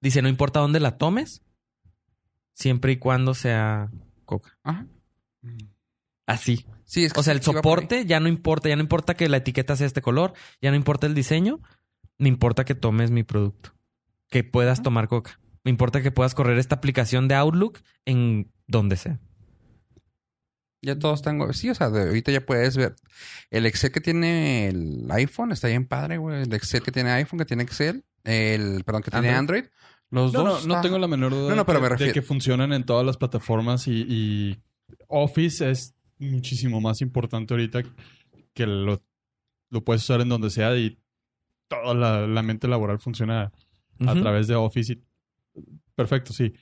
Dice, 0.00 0.22
no 0.22 0.28
importa 0.28 0.60
dónde 0.60 0.80
la 0.80 0.98
tomes, 0.98 1.42
siempre 2.54 2.92
y 2.92 2.96
cuando 2.96 3.34
sea 3.34 3.90
Coca. 4.24 4.58
Ajá. 4.62 4.86
Así. 6.26 6.66
Sí, 6.84 7.04
es 7.04 7.12
que 7.12 7.20
O 7.20 7.22
sea, 7.22 7.32
el 7.32 7.42
soporte 7.42 8.04
ya 8.06 8.20
no 8.20 8.28
importa. 8.28 8.68
Ya 8.68 8.76
no 8.76 8.82
importa 8.82 9.14
que 9.14 9.28
la 9.28 9.38
etiqueta 9.38 9.76
sea 9.76 9.86
este 9.86 10.02
color. 10.02 10.34
Ya 10.60 10.70
no 10.70 10.76
importa 10.76 11.06
el 11.06 11.14
diseño. 11.14 11.60
Me 12.18 12.28
importa 12.28 12.64
que 12.64 12.74
tomes 12.74 13.10
mi 13.10 13.22
producto. 13.22 13.74
Que 14.28 14.42
puedas 14.42 14.82
tomar 14.82 15.08
Coca. 15.08 15.40
Me 15.66 15.70
importa 15.70 16.00
que 16.00 16.12
puedas 16.12 16.32
correr 16.36 16.58
esta 16.58 16.76
aplicación 16.76 17.26
de 17.26 17.34
Outlook 17.34 17.80
en 18.04 18.52
donde 18.68 18.96
sea. 18.96 19.18
Ya 20.80 20.96
todos 20.96 21.22
tengo. 21.22 21.52
Sí, 21.52 21.68
o 21.70 21.74
sea, 21.74 21.90
de- 21.90 22.02
ahorita 22.06 22.30
ya 22.30 22.46
puedes 22.46 22.76
ver. 22.76 22.94
El 23.50 23.66
Excel 23.66 23.90
que 23.90 24.00
tiene 24.00 24.68
el 24.68 25.08
iPhone 25.10 25.50
está 25.50 25.66
bien 25.66 25.84
padre, 25.86 26.18
güey. 26.18 26.42
El 26.42 26.54
Excel 26.54 26.82
que 26.82 26.92
tiene 26.92 27.10
iPhone, 27.10 27.40
que 27.40 27.44
tiene 27.46 27.64
Excel. 27.64 28.04
El, 28.22 28.84
perdón, 28.84 29.02
que 29.02 29.10
tiene 29.10 29.30
Android. 29.30 29.64
Los 30.10 30.32
No, 30.32 30.44
no, 30.44 30.50
dos. 30.52 30.66
no 30.68 30.74
está- 30.74 30.82
tengo 30.82 30.98
la 31.00 31.08
menor 31.08 31.32
duda 31.32 31.50
No, 31.50 31.56
no, 31.56 31.66
pero 31.66 31.78
de, 31.78 31.82
me 31.82 31.88
de 31.88 31.94
refiero- 31.94 32.12
que 32.14 32.22
funcionan 32.22 32.72
en 32.72 32.84
todas 32.84 33.04
las 33.04 33.16
plataformas 33.16 33.88
y, 33.88 34.06
y 34.08 34.62
Office 35.08 35.68
es 35.68 35.96
muchísimo 36.20 36.80
más 36.80 37.00
importante 37.00 37.52
ahorita 37.54 37.82
que 38.54 38.66
lo, 38.68 39.02
lo 39.70 39.84
puedes 39.84 40.04
usar 40.04 40.20
en 40.20 40.28
donde 40.28 40.50
sea 40.50 40.76
y 40.76 40.96
toda 41.66 41.92
la, 41.94 42.24
la 42.28 42.42
mente 42.42 42.68
laboral 42.68 43.00
funciona 43.00 43.50
a 44.06 44.14
través 44.14 44.46
de 44.46 44.54
Office. 44.54 44.92
y- 44.92 45.02
Perfecto, 45.96 46.32
sí. 46.32 46.52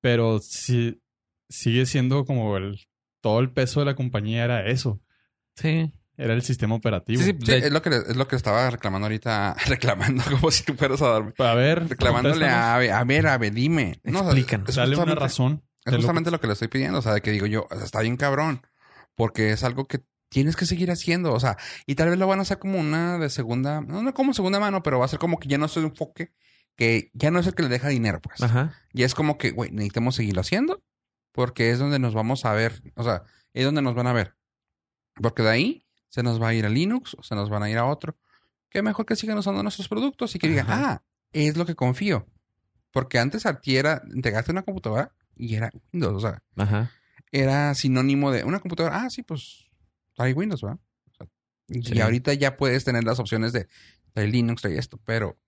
Pero 0.00 0.38
sí, 0.40 1.00
sigue 1.48 1.86
siendo 1.86 2.24
como 2.24 2.56
el 2.56 2.80
todo 3.20 3.40
el 3.40 3.50
peso 3.52 3.80
de 3.80 3.86
la 3.86 3.94
compañía 3.94 4.44
era 4.44 4.66
eso. 4.66 5.00
Sí. 5.56 5.92
Era 6.16 6.34
el 6.34 6.42
sistema 6.42 6.74
operativo. 6.74 7.22
Sí, 7.22 7.30
sí, 7.32 7.36
Sí, 7.40 7.52
De- 7.52 7.58
es 7.66 7.72
lo 7.72 7.80
que 7.82 7.90
es 7.90 8.16
lo 8.16 8.28
que 8.28 8.36
estaba 8.36 8.68
reclamando 8.70 9.06
ahorita, 9.06 9.56
reclamando 9.66 10.22
como 10.30 10.50
si 10.50 10.64
tú 10.64 10.74
fueras 10.74 11.00
a 11.02 11.08
darme. 11.08 11.32
A 11.38 11.54
ver, 11.54 11.88
Reclamándole 11.88 12.46
a 12.46 12.48
contéstanos. 12.48 12.74
Ave, 12.74 12.92
a 12.92 13.04
ver, 13.04 13.26
Ave, 13.26 13.50
dime. 13.50 14.00
No, 14.04 14.20
o 14.20 14.22
sea, 14.22 14.32
Explícanos. 14.32 14.68
es 14.70 14.76
Dale 14.76 14.88
una 14.88 14.96
justamente- 14.96 15.20
razón. 15.22 15.62
Es 15.84 15.84
de 15.84 15.90
lo 15.92 15.96
que- 15.96 16.02
justamente 16.02 16.30
lo 16.30 16.40
que 16.40 16.46
le 16.46 16.52
estoy 16.54 16.68
pidiendo. 16.68 16.98
O 16.98 17.02
sea, 17.02 17.14
de 17.14 17.20
que 17.22 17.30
digo 17.30 17.46
yo, 17.46 17.66
o 17.70 17.74
sea, 17.74 17.84
está 17.84 18.00
bien 18.00 18.16
cabrón. 18.16 18.62
Porque 19.14 19.50
es 19.52 19.64
algo 19.64 19.86
que 19.86 20.00
tienes 20.30 20.56
que 20.56 20.66
seguir 20.66 20.90
haciendo. 20.90 21.32
O 21.32 21.40
sea, 21.40 21.56
y 21.86 21.94
tal 21.94 22.10
vez 22.10 22.18
lo 22.18 22.26
van 22.26 22.38
a 22.38 22.42
hacer 22.42 22.58
como 22.58 22.78
una 22.78 23.18
de 23.18 23.28
segunda, 23.30 23.80
no, 23.80 24.02
no 24.02 24.12
como 24.14 24.32
segunda 24.34 24.60
mano, 24.60 24.82
pero 24.82 24.98
va 24.98 25.04
a 25.06 25.08
ser 25.08 25.18
como 25.18 25.38
que 25.38 25.48
ya 25.48 25.58
no 25.58 25.66
es 25.66 25.76
un 25.76 25.84
enfoque 25.84 26.32
que 26.80 27.10
ya 27.12 27.30
no 27.30 27.38
es 27.38 27.46
el 27.46 27.54
que 27.54 27.62
le 27.62 27.68
deja 27.68 27.88
dinero, 27.88 28.22
pues. 28.22 28.42
Ajá. 28.42 28.74
Y 28.94 29.02
es 29.02 29.14
como 29.14 29.36
que, 29.36 29.50
güey, 29.50 29.70
necesitamos 29.70 30.14
seguirlo 30.14 30.40
haciendo 30.40 30.82
porque 31.30 31.72
es 31.72 31.78
donde 31.78 31.98
nos 31.98 32.14
vamos 32.14 32.46
a 32.46 32.54
ver. 32.54 32.82
O 32.96 33.04
sea, 33.04 33.22
es 33.52 33.66
donde 33.66 33.82
nos 33.82 33.94
van 33.94 34.06
a 34.06 34.14
ver. 34.14 34.34
Porque 35.16 35.42
de 35.42 35.50
ahí 35.50 35.86
se 36.08 36.22
nos 36.22 36.40
va 36.40 36.48
a 36.48 36.54
ir 36.54 36.64
a 36.64 36.70
Linux 36.70 37.16
o 37.18 37.22
se 37.22 37.34
nos 37.34 37.50
van 37.50 37.64
a 37.64 37.70
ir 37.70 37.76
a 37.76 37.84
otro. 37.84 38.16
Qué 38.70 38.80
mejor 38.80 39.04
que 39.04 39.14
sigan 39.14 39.36
usando 39.36 39.62
nuestros 39.62 39.88
productos 39.88 40.34
y 40.34 40.38
que 40.38 40.48
digan, 40.48 40.68
ah, 40.70 41.02
es 41.34 41.58
lo 41.58 41.66
que 41.66 41.74
confío. 41.74 42.26
Porque 42.92 43.18
antes 43.18 43.44
a 43.44 43.60
ti 43.60 43.76
era 43.76 44.00
entregarte 44.14 44.50
una 44.50 44.62
computadora 44.62 45.12
y 45.36 45.56
era 45.56 45.70
Windows. 45.92 46.14
O 46.14 46.20
sea, 46.26 46.42
Ajá. 46.56 46.92
era 47.30 47.74
sinónimo 47.74 48.30
de 48.30 48.44
una 48.44 48.58
computadora. 48.58 49.02
Ah, 49.02 49.10
sí, 49.10 49.22
pues 49.22 49.68
trae 50.14 50.32
Windows, 50.32 50.62
¿verdad? 50.62 50.80
O 51.10 51.14
sea, 51.14 51.26
y 51.68 52.00
ahorita 52.00 52.32
ya 52.32 52.56
puedes 52.56 52.84
tener 52.84 53.04
las 53.04 53.18
opciones 53.18 53.52
de 53.52 53.68
trae 54.14 54.28
Linux, 54.28 54.62
trae 54.62 54.78
esto, 54.78 54.98
pero 55.04 55.38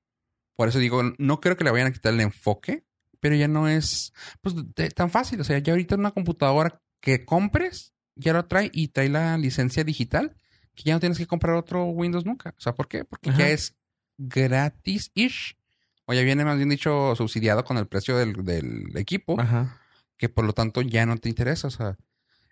por 0.56 0.68
eso 0.68 0.78
digo, 0.78 1.02
no 1.18 1.40
creo 1.40 1.56
que 1.56 1.64
le 1.64 1.70
vayan 1.70 1.88
a 1.88 1.92
quitar 1.92 2.12
el 2.14 2.20
enfoque, 2.20 2.84
pero 3.20 3.34
ya 3.34 3.48
no 3.48 3.68
es 3.68 4.12
pues 4.40 4.54
de- 4.74 4.90
tan 4.90 5.10
fácil. 5.10 5.40
O 5.40 5.44
sea, 5.44 5.58
ya 5.58 5.72
ahorita 5.72 5.94
una 5.96 6.10
computadora 6.10 6.80
que 7.00 7.24
compres 7.24 7.94
ya 8.14 8.32
lo 8.32 8.44
trae 8.46 8.70
y 8.72 8.88
trae 8.88 9.08
la 9.08 9.38
licencia 9.38 9.84
digital, 9.84 10.36
que 10.74 10.84
ya 10.84 10.94
no 10.94 11.00
tienes 11.00 11.18
que 11.18 11.26
comprar 11.26 11.54
otro 11.56 11.84
Windows 11.86 12.26
nunca. 12.26 12.54
O 12.56 12.60
sea, 12.60 12.74
¿por 12.74 12.88
qué? 12.88 13.04
Porque 13.04 13.30
Ajá. 13.30 13.38
ya 13.38 13.48
es 13.50 13.74
gratis-ish. 14.18 15.56
O 16.06 16.14
ya 16.14 16.22
viene 16.22 16.44
más 16.44 16.56
bien 16.56 16.68
dicho 16.68 17.14
subsidiado 17.16 17.64
con 17.64 17.78
el 17.78 17.86
precio 17.86 18.16
del, 18.16 18.44
del 18.44 18.96
equipo 18.96 19.40
Ajá. 19.40 19.80
que 20.16 20.28
por 20.28 20.44
lo 20.44 20.52
tanto 20.52 20.82
ya 20.82 21.06
no 21.06 21.16
te 21.16 21.28
interesa. 21.28 21.68
O 21.68 21.70
sea, 21.70 21.96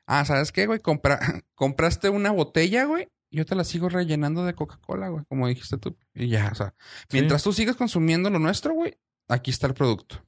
ah, 0.06 0.24
¿sabes 0.24 0.52
qué, 0.52 0.66
güey? 0.66 0.78
Compra, 0.80 1.18
compraste 1.54 2.08
una 2.10 2.30
botella, 2.30 2.84
güey. 2.84 3.08
Yo 3.30 3.44
te 3.46 3.54
la 3.54 3.64
sigo 3.64 3.88
rellenando 3.88 4.44
de 4.44 4.54
Coca-Cola, 4.54 5.08
güey, 5.08 5.24
como 5.28 5.46
dijiste 5.48 5.78
tú. 5.78 5.96
Y 6.14 6.28
ya, 6.28 6.48
o 6.50 6.54
sea, 6.54 6.74
Sí. 7.08 7.16
mientras 7.18 7.42
tú 7.42 7.52
sigas 7.52 7.76
consumiendo 7.76 8.28
lo 8.30 8.38
nuestro, 8.38 8.74
güey, 8.74 8.98
aquí 9.28 9.50
está 9.50 9.66
el 9.66 9.74
producto. 9.74 10.24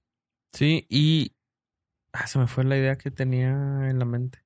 Sí, 0.52 0.86
y. 0.88 1.34
Ah, 2.12 2.26
se 2.26 2.38
me 2.38 2.46
fue 2.46 2.64
la 2.64 2.76
idea 2.76 2.96
que 2.96 3.10
tenía 3.10 3.48
en 3.88 3.98
la 3.98 4.04
mente. 4.04 4.38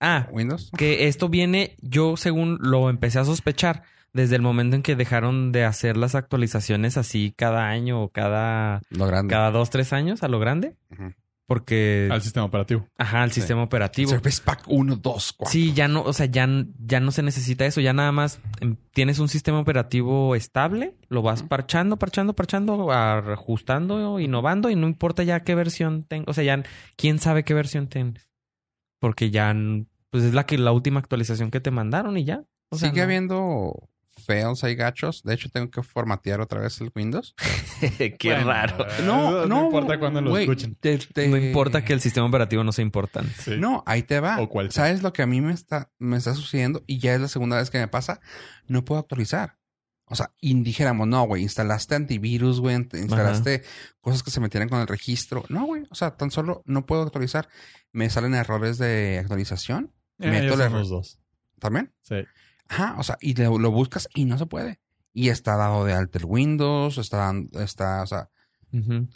Ah, 0.00 0.28
Windows. 0.32 0.70
que 0.76 1.06
esto 1.06 1.28
viene, 1.28 1.76
yo 1.80 2.16
según 2.16 2.58
lo 2.60 2.90
empecé 2.90 3.20
a 3.20 3.24
sospechar, 3.24 3.84
desde 4.12 4.34
el 4.36 4.42
momento 4.42 4.74
en 4.76 4.82
que 4.82 4.96
dejaron 4.96 5.52
de 5.52 5.64
hacer 5.64 5.96
las 5.96 6.16
actualizaciones 6.16 6.96
así 6.96 7.32
cada 7.36 7.68
año 7.68 8.02
o 8.02 8.08
cada, 8.10 8.82
Lo 8.90 9.06
grande. 9.06 9.32
cada 9.32 9.52
dos, 9.52 9.70
tres 9.70 9.92
años 9.92 10.22
a 10.24 10.28
lo 10.28 10.40
grande. 10.40 10.76
Porque. 11.52 12.08
al 12.10 12.22
sistema 12.22 12.46
operativo. 12.46 12.86
Ajá, 12.96 13.28
Sí. 13.28 13.34
sistema 13.40 13.62
operativo. 13.62 14.10
Service 14.10 14.40
Pack 14.42 14.64
1, 14.68 14.96
2, 14.96 15.32
4. 15.36 15.52
Sí, 15.52 15.72
ya 15.74 15.86
no, 15.88 16.00
o 16.02 16.12
sea, 16.14 16.26
ya, 16.26 16.48
ya 16.86 17.00
no 17.00 17.10
se 17.10 17.22
necesita 17.22 17.66
eso. 17.66 17.80
Ya 17.82 17.92
nada 17.92 18.10
más 18.12 18.40
em, 18.60 18.76
tienes 18.92 19.18
un 19.18 19.28
sistema 19.28 19.60
operativo 19.60 20.34
estable, 20.34 20.96
lo 21.08 21.20
vas 21.22 21.42
parchando, 21.42 21.98
parchando, 21.98 22.34
parchando, 22.34 22.90
ajustando, 22.90 24.18
innovando 24.20 24.70
y 24.70 24.76
no 24.76 24.86
importa 24.86 25.22
ya 25.22 25.40
qué 25.40 25.54
versión 25.54 26.04
tengo. 26.04 26.24
O 26.30 26.34
sea, 26.34 26.44
ya 26.44 26.62
quién 26.96 27.18
sabe 27.18 27.44
qué 27.44 27.54
versión 27.54 27.88
tienes. 27.88 28.28
Porque 29.00 29.30
ya, 29.30 29.54
pues 30.10 30.24
es 30.24 30.32
la 30.34 30.46
que 30.46 30.56
la 30.58 30.72
última 30.72 31.00
actualización 31.00 31.50
que 31.50 31.60
te 31.60 31.70
mandaron 31.70 32.16
y 32.16 32.24
ya. 32.24 32.44
O 32.70 32.76
sea, 32.78 32.88
Sigue 32.90 33.00
no. 33.00 33.04
habiendo 33.04 33.88
fails 34.24 34.64
hay 34.64 34.74
gachos. 34.74 35.22
De 35.22 35.34
hecho, 35.34 35.48
tengo 35.50 35.70
que 35.70 35.82
formatear 35.82 36.40
otra 36.40 36.60
vez 36.60 36.80
el 36.80 36.90
Windows. 36.94 37.34
qué 37.98 38.16
Bueno, 38.24 38.46
raro. 38.46 38.86
eh, 38.88 39.02
No, 39.04 39.46
no. 39.46 39.66
importa 39.66 39.98
cuándo 39.98 40.20
lo 40.20 40.30
güey, 40.30 40.44
escuchen. 40.44 40.74
te- 40.76 40.98
te- 40.98 41.28
No 41.28 41.36
importa 41.36 41.84
que 41.84 41.92
el 41.92 42.00
sistema 42.00 42.26
operativo 42.26 42.64
no 42.64 42.72
sea 42.72 42.82
importante. 42.84 43.32
Sí. 43.42 43.52
No, 43.58 43.82
ahí 43.86 44.02
te 44.02 44.20
va. 44.20 44.40
O 44.40 44.48
cuál 44.48 44.70
sea. 44.72 44.84
¿Sabes 44.84 45.02
lo 45.02 45.12
que 45.12 45.22
a 45.22 45.26
mí 45.26 45.40
me 45.40 45.52
está, 45.52 45.90
me 45.98 46.16
está 46.16 46.34
sucediendo? 46.34 46.82
Y 46.86 46.98
ya 46.98 47.14
es 47.14 47.20
la 47.20 47.28
segunda 47.28 47.56
vez 47.58 47.70
que 47.70 47.78
me 47.78 47.88
pasa. 47.88 48.20
No 48.66 48.84
puedo 48.84 49.00
actualizar. 49.00 49.58
O 50.06 50.14
sea, 50.14 50.30
y 50.40 50.52
dijéramos, 50.62 51.08
no, 51.08 51.22
güey, 51.24 51.42
instalaste 51.42 51.94
antivirus, 51.94 52.60
güey, 52.60 52.76
instalaste 52.76 53.62
cosas 54.02 54.22
que 54.22 54.30
se 54.30 54.40
metieran 54.40 54.68
con 54.68 54.80
el 54.80 54.86
registro. 54.86 55.44
No, 55.48 55.64
güey, 55.64 55.84
o 55.90 55.94
sea, 55.94 56.16
tan 56.16 56.30
solo 56.30 56.62
no 56.66 56.84
puedo 56.84 57.02
actualizar. 57.02 57.48
Me 57.92 58.10
salen 58.10 58.34
errores 58.34 58.76
de 58.76 59.18
actualización 59.20 59.90
Eh, 60.18 60.30
meto 60.30 60.56
somos 60.58 60.90
dos. 60.90 61.18
también. 61.58 61.94
Sí. 62.02 62.16
Ajá, 62.68 62.96
o 62.98 63.02
sea, 63.02 63.18
y 63.20 63.34
lo, 63.34 63.58
lo 63.58 63.70
buscas 63.70 64.08
y 64.14 64.24
no 64.24 64.38
se 64.38 64.46
puede. 64.46 64.80
Y 65.12 65.28
está 65.28 65.56
dado 65.56 65.84
de 65.84 65.92
alta 65.92 66.18
el 66.18 66.24
Windows, 66.24 66.96
está, 66.98 67.32
está, 67.60 68.02
o 68.02 68.06
sea, 68.06 68.30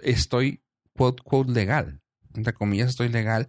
estoy, 0.03 0.63
quote, 0.95 1.23
quote, 1.23 1.53
legal. 1.53 2.01
Entre 2.35 2.53
comillas, 2.53 2.91
estoy 2.91 3.09
legal. 3.09 3.49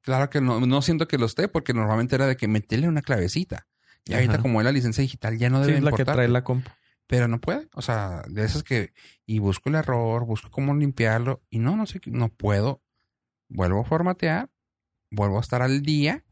Claro 0.00 0.30
que 0.30 0.40
no, 0.40 0.60
no 0.66 0.82
siento 0.82 1.06
que 1.08 1.18
lo 1.18 1.26
esté, 1.26 1.48
porque 1.48 1.74
normalmente 1.74 2.14
era 2.16 2.26
de 2.26 2.36
que 2.36 2.48
meterle 2.48 2.88
una 2.88 3.02
clavecita. 3.02 3.66
Y 4.04 4.14
ahorita, 4.14 4.38
como 4.40 4.60
es 4.60 4.64
la 4.64 4.72
licencia 4.72 5.02
digital, 5.02 5.36
ya 5.38 5.50
no 5.50 5.60
Sí, 5.60 5.66
debe 5.66 5.78
es 5.78 5.84
la 5.84 5.90
que 5.90 6.02
importar. 6.02 6.14
trae 6.16 6.28
la 6.28 6.44
compu. 6.44 6.70
Pero 7.08 7.28
no 7.28 7.40
puede. 7.40 7.68
O 7.74 7.82
sea, 7.82 8.22
de 8.28 8.44
esas 8.44 8.62
que. 8.64 8.92
Y 9.26 9.38
busco 9.38 9.68
el 9.68 9.76
error, 9.76 10.26
busco 10.26 10.50
cómo 10.50 10.74
limpiarlo. 10.74 11.42
Y 11.50 11.60
no, 11.60 11.76
no 11.76 11.86
sé, 11.86 12.00
no 12.06 12.28
puedo. 12.28 12.82
Vuelvo 13.48 13.80
a 13.80 13.84
formatear, 13.84 14.50
vuelvo 15.10 15.38
a 15.38 15.40
estar 15.40 15.62
al 15.62 15.82
día. 15.82 16.24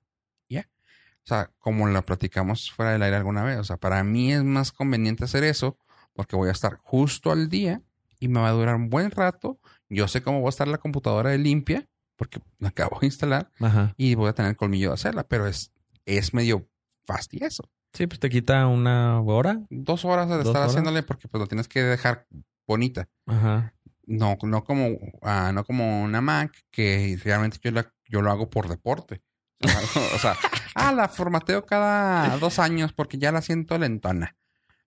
O 1.25 1.27
sea, 1.27 1.51
como 1.59 1.87
lo 1.87 2.05
platicamos 2.05 2.71
fuera 2.71 2.93
del 2.93 3.03
aire 3.03 3.17
alguna 3.17 3.43
vez. 3.45 3.59
O 3.59 3.65
sea, 3.65 3.77
para 3.79 4.05
mí 4.05 4.33
es 4.33 4.45
más 4.45 4.73
conveniente 4.73 5.25
hacer 5.25 5.43
eso 5.45 5.79
porque 6.13 6.37
voy 6.37 6.49
a 6.49 6.53
estar 6.53 6.77
justo 6.83 7.33
al 7.33 7.49
día 7.49 7.81
y 8.21 8.29
me 8.29 8.41
va 8.41 8.49
a 8.49 8.53
durar 8.53 8.75
un 8.77 8.91
buen 8.91 9.11
rato. 9.11 9.59
Yo 9.89 10.07
sé 10.09 10.23
cómo 10.23 10.43
va 10.43 10.49
a 10.49 10.51
estar 10.51 10.69
la 10.69 10.79
computadora 10.79 11.31
de 11.31 11.39
limpia, 11.39 11.89
porque 12.17 12.41
la 12.59 12.69
acabo 12.69 12.99
de 13.01 13.07
instalar, 13.07 13.51
Ajá. 13.61 13.95
y 13.97 14.15
voy 14.15 14.29
a 14.29 14.35
tener 14.35 14.51
el 14.51 14.57
colmillo 14.57 14.89
de 14.91 14.95
hacerla, 14.95 15.25
pero 15.27 15.47
es, 15.47 15.73
es 16.05 16.33
medio 16.35 16.69
fastidioso. 17.07 17.69
Sí, 17.93 18.07
pues 18.07 18.21
te 18.21 18.29
quita 18.29 18.67
una 18.67 19.21
hora. 19.21 19.61
Dos 19.71 20.05
horas 20.05 20.29
de 20.29 20.37
¿Dos 20.37 20.47
estar 20.47 20.63
horas? 20.63 20.71
haciéndole 20.73 21.03
porque 21.03 21.29
pues 21.29 21.41
lo 21.41 21.47
tienes 21.47 21.69
que 21.69 21.83
dejar 21.83 22.27
bonita. 22.67 23.09
Ajá. 23.27 23.75
No, 24.07 24.37
no 24.43 24.65
como, 24.65 24.99
ah, 25.23 25.53
no 25.55 25.65
como 25.65 26.03
una 26.03 26.21
Mac 26.21 26.53
que 26.71 27.19
realmente 27.25 27.59
yo, 27.63 27.71
la- 27.71 27.93
yo 28.07 28.21
lo 28.21 28.31
hago 28.31 28.51
por 28.51 28.69
deporte. 28.69 29.23
O 30.15 30.19
sea, 30.19 30.37
ah, 30.75 30.93
la 30.93 31.09
formateo 31.09 31.65
cada 31.67 32.37
dos 32.39 32.59
años 32.59 32.93
porque 32.93 33.19
ya 33.19 33.33
la 33.33 33.43
siento 33.43 33.79
lentona. 33.79 34.37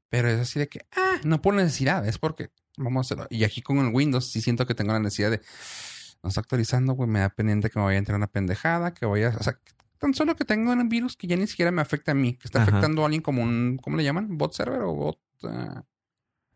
Pero 0.10 0.30
es 0.30 0.40
así 0.40 0.60
de 0.60 0.68
que, 0.68 0.86
ah, 0.96 1.16
no 1.24 1.42
por 1.42 1.54
necesidad, 1.54 2.08
es 2.08 2.18
porque 2.18 2.50
vamos 2.78 3.00
a 3.00 3.08
hacerlo. 3.08 3.28
Y 3.30 3.44
aquí 3.44 3.62
con 3.62 3.80
el 3.80 3.94
Windows 3.94 4.32
sí 4.32 4.42
siento 4.42 4.66
que 4.66 4.76
tengo 4.76 4.94
la 4.94 5.00
necesidad 5.00 5.32
de, 5.32 5.42
no 6.24 6.30
está 6.30 6.42
actualizando, 6.42 6.94
güey, 6.94 7.10
me 7.10 7.20
da 7.20 7.30
pendiente 7.30 7.70
que 7.70 7.80
me 7.80 7.86
vaya 7.86 7.98
a 7.98 8.00
entrar 8.00 8.16
una 8.16 8.28
pendejada, 8.28 8.94
que 8.94 9.06
vaya, 9.06 9.36
o 9.38 9.44
sea, 9.44 9.60
tan 9.98 10.14
solo 10.14 10.36
que 10.36 10.46
tengo 10.46 10.72
un 10.72 10.90
virus 10.90 11.18
que 11.18 11.28
ya 11.28 11.36
ni 11.36 11.48
siquiera 11.48 11.72
me 11.72 11.82
afecta 11.82 12.12
a 12.12 12.16
mí, 12.16 12.34
que 12.34 12.48
está 12.48 12.62
Ajá. 12.62 12.70
afectando 12.70 13.02
a 13.02 13.06
alguien 13.06 13.22
como 13.22 13.42
un, 13.44 13.80
¿cómo 13.82 13.98
le 13.98 14.04
llaman? 14.04 14.38
¿Bot 14.38 14.54
server 14.54 14.82
o 14.82 14.94
bot? 14.94 15.20
ah? 15.44 15.84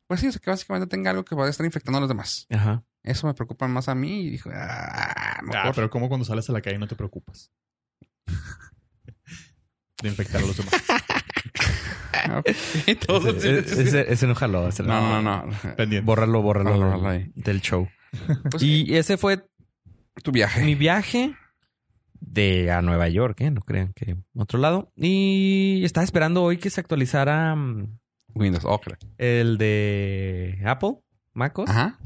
Pues 0.08 0.20
sí, 0.20 0.28
o 0.28 0.32
sea, 0.32 0.42
que 0.42 0.50
básicamente 0.50 0.88
tenga 0.88 1.12
algo 1.12 1.24
que 1.24 1.36
vaya 1.36 1.48
a 1.48 1.52
estar 1.52 1.66
infectando 1.66 1.98
a 1.98 2.02
los 2.02 2.10
demás. 2.10 2.46
Ajá. 2.50 2.84
Eso 3.04 3.28
me 3.28 3.34
preocupa 3.34 3.68
más 3.68 3.88
a 3.90 3.96
mí 3.96 4.22
y 4.24 4.30
dijo, 4.30 4.50
ah, 4.54 5.40
mejor. 5.44 5.68
Ah, 5.68 5.72
pero 5.74 5.90
como 5.90 6.08
cuando 6.08 6.26
sales 6.26 6.50
a 6.50 6.54
la 6.54 6.62
calle 6.62 6.78
no 6.78 6.88
te 6.88 6.96
preocupas. 6.96 7.50
De 10.02 10.10
infectar 10.10 10.42
a 10.42 10.46
los 10.46 10.58
demás. 10.58 10.74
Ok, 12.38 12.52
todo 13.08 13.30
Ese, 13.36 13.60
ese- 13.60 14.14
ese 14.14 14.28
no 14.28 14.36
jaló. 14.36 14.68
ese 14.68 14.84
No, 14.84 15.22
no, 15.22 15.44
no. 15.44 15.52
Pendiente. 15.76 16.06
Bórralo, 16.06 16.42
bórralo, 16.42 16.76
Bórralo, 16.78 17.08
ahí. 17.10 17.32
del 17.36 17.62
show. 17.62 17.88
Pues, 18.52 18.62
Y 18.62 18.96
ese 18.96 19.18
fue 19.18 19.44
tu 20.24 20.32
viaje. 20.32 20.64
mi 20.64 20.76
viaje 20.76 21.36
de 22.20 22.72
a 22.72 22.82
Nueva 22.84 23.08
York, 23.10 23.42
¿eh? 23.42 23.50
No 23.50 23.62
crean 23.62 23.92
que 23.94 24.18
otro 24.36 24.60
lado. 24.60 24.92
Y 24.96 25.82
estaba 25.84 26.04
esperando 26.04 26.44
hoy 26.44 26.58
que 26.58 26.70
se 26.70 26.80
actualizara 26.80 27.56
mm, 27.56 27.98
Windows, 28.36 28.66
ok. 28.66 28.94
el 29.18 29.58
de 29.58 30.62
Apple, 30.66 31.00
MacOS. 31.34 31.70
Ajá. 31.70 31.98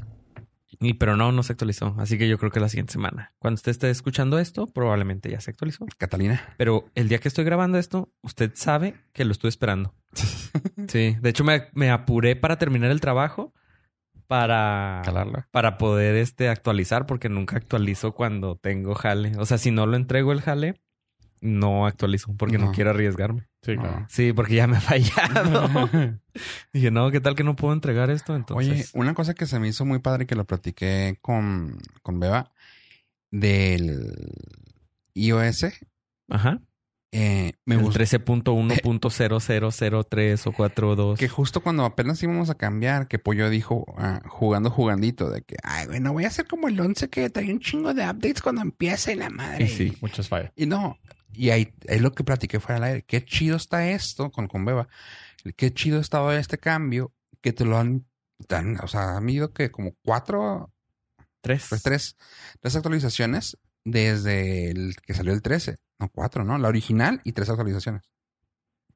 Y, 0.80 0.94
pero 0.94 1.16
no, 1.16 1.32
no 1.32 1.42
se 1.42 1.52
actualizó. 1.52 1.94
Así 1.98 2.18
que 2.18 2.28
yo 2.28 2.38
creo 2.38 2.50
que 2.50 2.60
la 2.60 2.68
siguiente 2.68 2.92
semana. 2.92 3.32
Cuando 3.38 3.56
usted 3.56 3.70
esté 3.70 3.90
escuchando 3.90 4.38
esto, 4.38 4.66
probablemente 4.66 5.30
ya 5.30 5.40
se 5.40 5.50
actualizó. 5.50 5.86
Catalina. 5.98 6.54
Pero 6.58 6.90
el 6.94 7.08
día 7.08 7.18
que 7.18 7.28
estoy 7.28 7.44
grabando 7.44 7.78
esto, 7.78 8.12
usted 8.22 8.52
sabe 8.54 8.94
que 9.12 9.24
lo 9.24 9.32
estuve 9.32 9.48
esperando. 9.48 9.94
Sí, 10.88 11.16
de 11.20 11.30
hecho 11.30 11.42
me, 11.42 11.68
me 11.72 11.90
apuré 11.90 12.36
para 12.36 12.58
terminar 12.58 12.90
el 12.90 13.00
trabajo 13.00 13.52
para, 14.26 15.02
Calarla. 15.04 15.48
para 15.50 15.78
poder 15.78 16.16
este, 16.16 16.48
actualizar 16.48 17.06
porque 17.06 17.28
nunca 17.28 17.56
actualizo 17.56 18.12
cuando 18.12 18.56
tengo 18.56 18.94
jale. 18.94 19.32
O 19.38 19.46
sea, 19.46 19.58
si 19.58 19.70
no 19.70 19.86
lo 19.86 19.96
entrego 19.96 20.32
el 20.32 20.42
jale, 20.42 20.80
no 21.46 21.86
actualizo 21.86 22.34
porque 22.36 22.58
no, 22.58 22.66
No. 22.66 22.72
quiero 22.72 22.90
arriesgarme. 22.90 23.46
Sí, 23.62 23.76
No. 23.76 23.82
claro. 23.82 24.06
Sí, 24.10 24.32
porque 24.32 24.54
ya 24.56 24.66
me 24.66 24.76
ha 24.76 24.80
fallado. 24.80 25.88
Dije, 26.72 26.90
no, 26.90 27.10
¿qué 27.10 27.20
tal 27.20 27.34
que 27.34 27.44
no 27.44 27.56
puedo 27.56 27.72
entregar 27.74 28.10
esto? 28.10 28.32
Oye, 28.32 28.38
Entonces, 28.38 28.90
una 28.94 29.14
cosa 29.14 29.34
que 29.34 29.46
se 29.46 29.58
me 29.58 29.68
hizo 29.68 29.84
muy 29.84 29.98
padre 30.00 30.26
que 30.26 30.34
lo 30.34 30.44
platiqué 30.44 31.18
con, 31.22 31.78
con 32.02 32.20
Beba 32.20 32.52
del 33.30 34.14
iOS. 35.14 35.66
ajá. 36.30 36.60
eh, 37.12 37.52
me 37.64 37.76
el 37.76 37.82
gustó 37.82 38.00
13.1.0003 38.00 40.46
o 40.46 40.52
42. 40.52 41.18
que 41.18 41.28
justo 41.28 41.60
cuando 41.60 41.84
apenas 41.84 42.22
íbamos 42.22 42.50
a 42.50 42.54
cambiar, 42.56 43.08
que 43.08 43.18
Pollo 43.18 43.48
dijo, 43.50 43.84
ah, 43.98 44.20
jugando 44.26 44.70
jugandito, 44.70 45.30
de 45.30 45.42
que, 45.42 45.56
ay, 45.62 45.86
güey, 45.86 46.00
no 46.00 46.12
voy 46.12 46.24
a 46.24 46.28
hacer 46.28 46.46
como 46.46 46.68
el 46.68 46.78
11 46.78 47.08
que 47.08 47.30
trae 47.30 47.50
un 47.52 47.60
chingo 47.60 47.94
de 47.94 48.02
updates 48.02 48.42
cuando 48.42 48.62
empiece 48.62 49.16
la 49.16 49.30
madre. 49.30 49.64
Y 49.64 49.68
sí. 49.68 49.96
Muchas 50.00 50.28
fallas. 50.28 50.52
Y 50.56 50.66
no, 50.66 50.98
y 51.36 51.50
ahí 51.50 51.74
es 51.84 52.00
lo 52.00 52.12
que 52.12 52.24
platiqué 52.24 52.60
fuera 52.60 52.80
del 52.80 52.88
aire. 52.88 53.02
Qué 53.06 53.24
chido 53.24 53.56
está 53.56 53.88
esto 53.90 54.30
con, 54.30 54.48
con 54.48 54.64
Beba. 54.64 54.88
Qué 55.56 55.72
chido 55.72 56.00
estaba 56.00 56.36
este 56.36 56.58
cambio 56.58 57.12
que 57.40 57.52
te 57.52 57.64
lo 57.64 57.78
han, 57.78 58.06
tan, 58.48 58.78
o 58.80 58.88
sea, 58.88 59.16
han 59.16 59.28
ido 59.28 59.52
que 59.52 59.70
como 59.70 59.92
cuatro, 60.04 60.72
Tres. 61.40 61.66
pues 61.68 61.82
tres, 61.82 62.16
tres 62.60 62.74
actualizaciones 62.76 63.56
desde 63.84 64.70
el 64.70 64.96
que 64.96 65.14
salió 65.14 65.32
el 65.32 65.42
13. 65.42 65.76
No, 65.98 66.08
cuatro, 66.10 66.44
¿no? 66.44 66.58
La 66.58 66.68
original 66.68 67.20
y 67.24 67.32
tres 67.32 67.48
actualizaciones. 67.48 68.02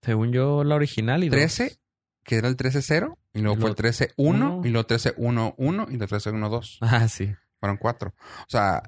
Según 0.02 0.32
yo, 0.32 0.64
la 0.64 0.74
original 0.74 1.22
y 1.24 1.28
dos. 1.28 1.36
13, 1.36 1.78
que 2.24 2.36
era 2.36 2.48
el 2.48 2.56
13.0, 2.56 3.16
y 3.34 3.40
luego 3.40 3.56
Y 3.56 3.60
fue 3.60 3.70
el 3.70 3.76
luego 3.78 3.88
13.1, 3.88 4.12
uno. 4.16 4.60
y 4.64 4.70
luego 4.70 4.86
13.1.1 4.88 5.90
y 5.90 5.94
el 5.94 6.00
13.1.2. 6.00 6.78
Ah, 6.80 7.08
sí. 7.08 7.32
Fueron 7.60 7.76
cuatro. 7.76 8.14
O 8.18 8.48
sea, 8.50 8.82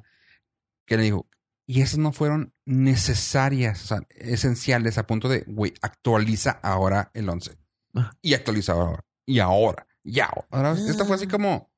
que 0.86 0.96
le 0.96 1.04
digo, 1.04 1.28
y 1.66 1.83
esas 1.83 1.98
no 1.98 2.12
fueron 2.12 2.53
necesarias, 2.64 3.85
o 3.85 3.87
sea, 3.87 4.03
esenciales 4.11 4.98
a 4.98 5.07
punto 5.07 5.29
de, 5.29 5.44
güey, 5.46 5.75
actualiza 5.81 6.59
ahora 6.62 7.11
el 7.14 7.29
11. 7.29 7.57
Ah. 7.94 8.12
Y 8.20 8.35
actualiza 8.35 8.72
ahora. 8.72 9.05
Y 9.27 9.38
ahora. 9.38 9.87
Ya. 10.05 10.31
Ahora, 10.51 10.72
esta 10.72 11.05
fue 11.05 11.16
así 11.16 11.27
como, 11.27 11.70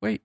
güey, 0.00 0.24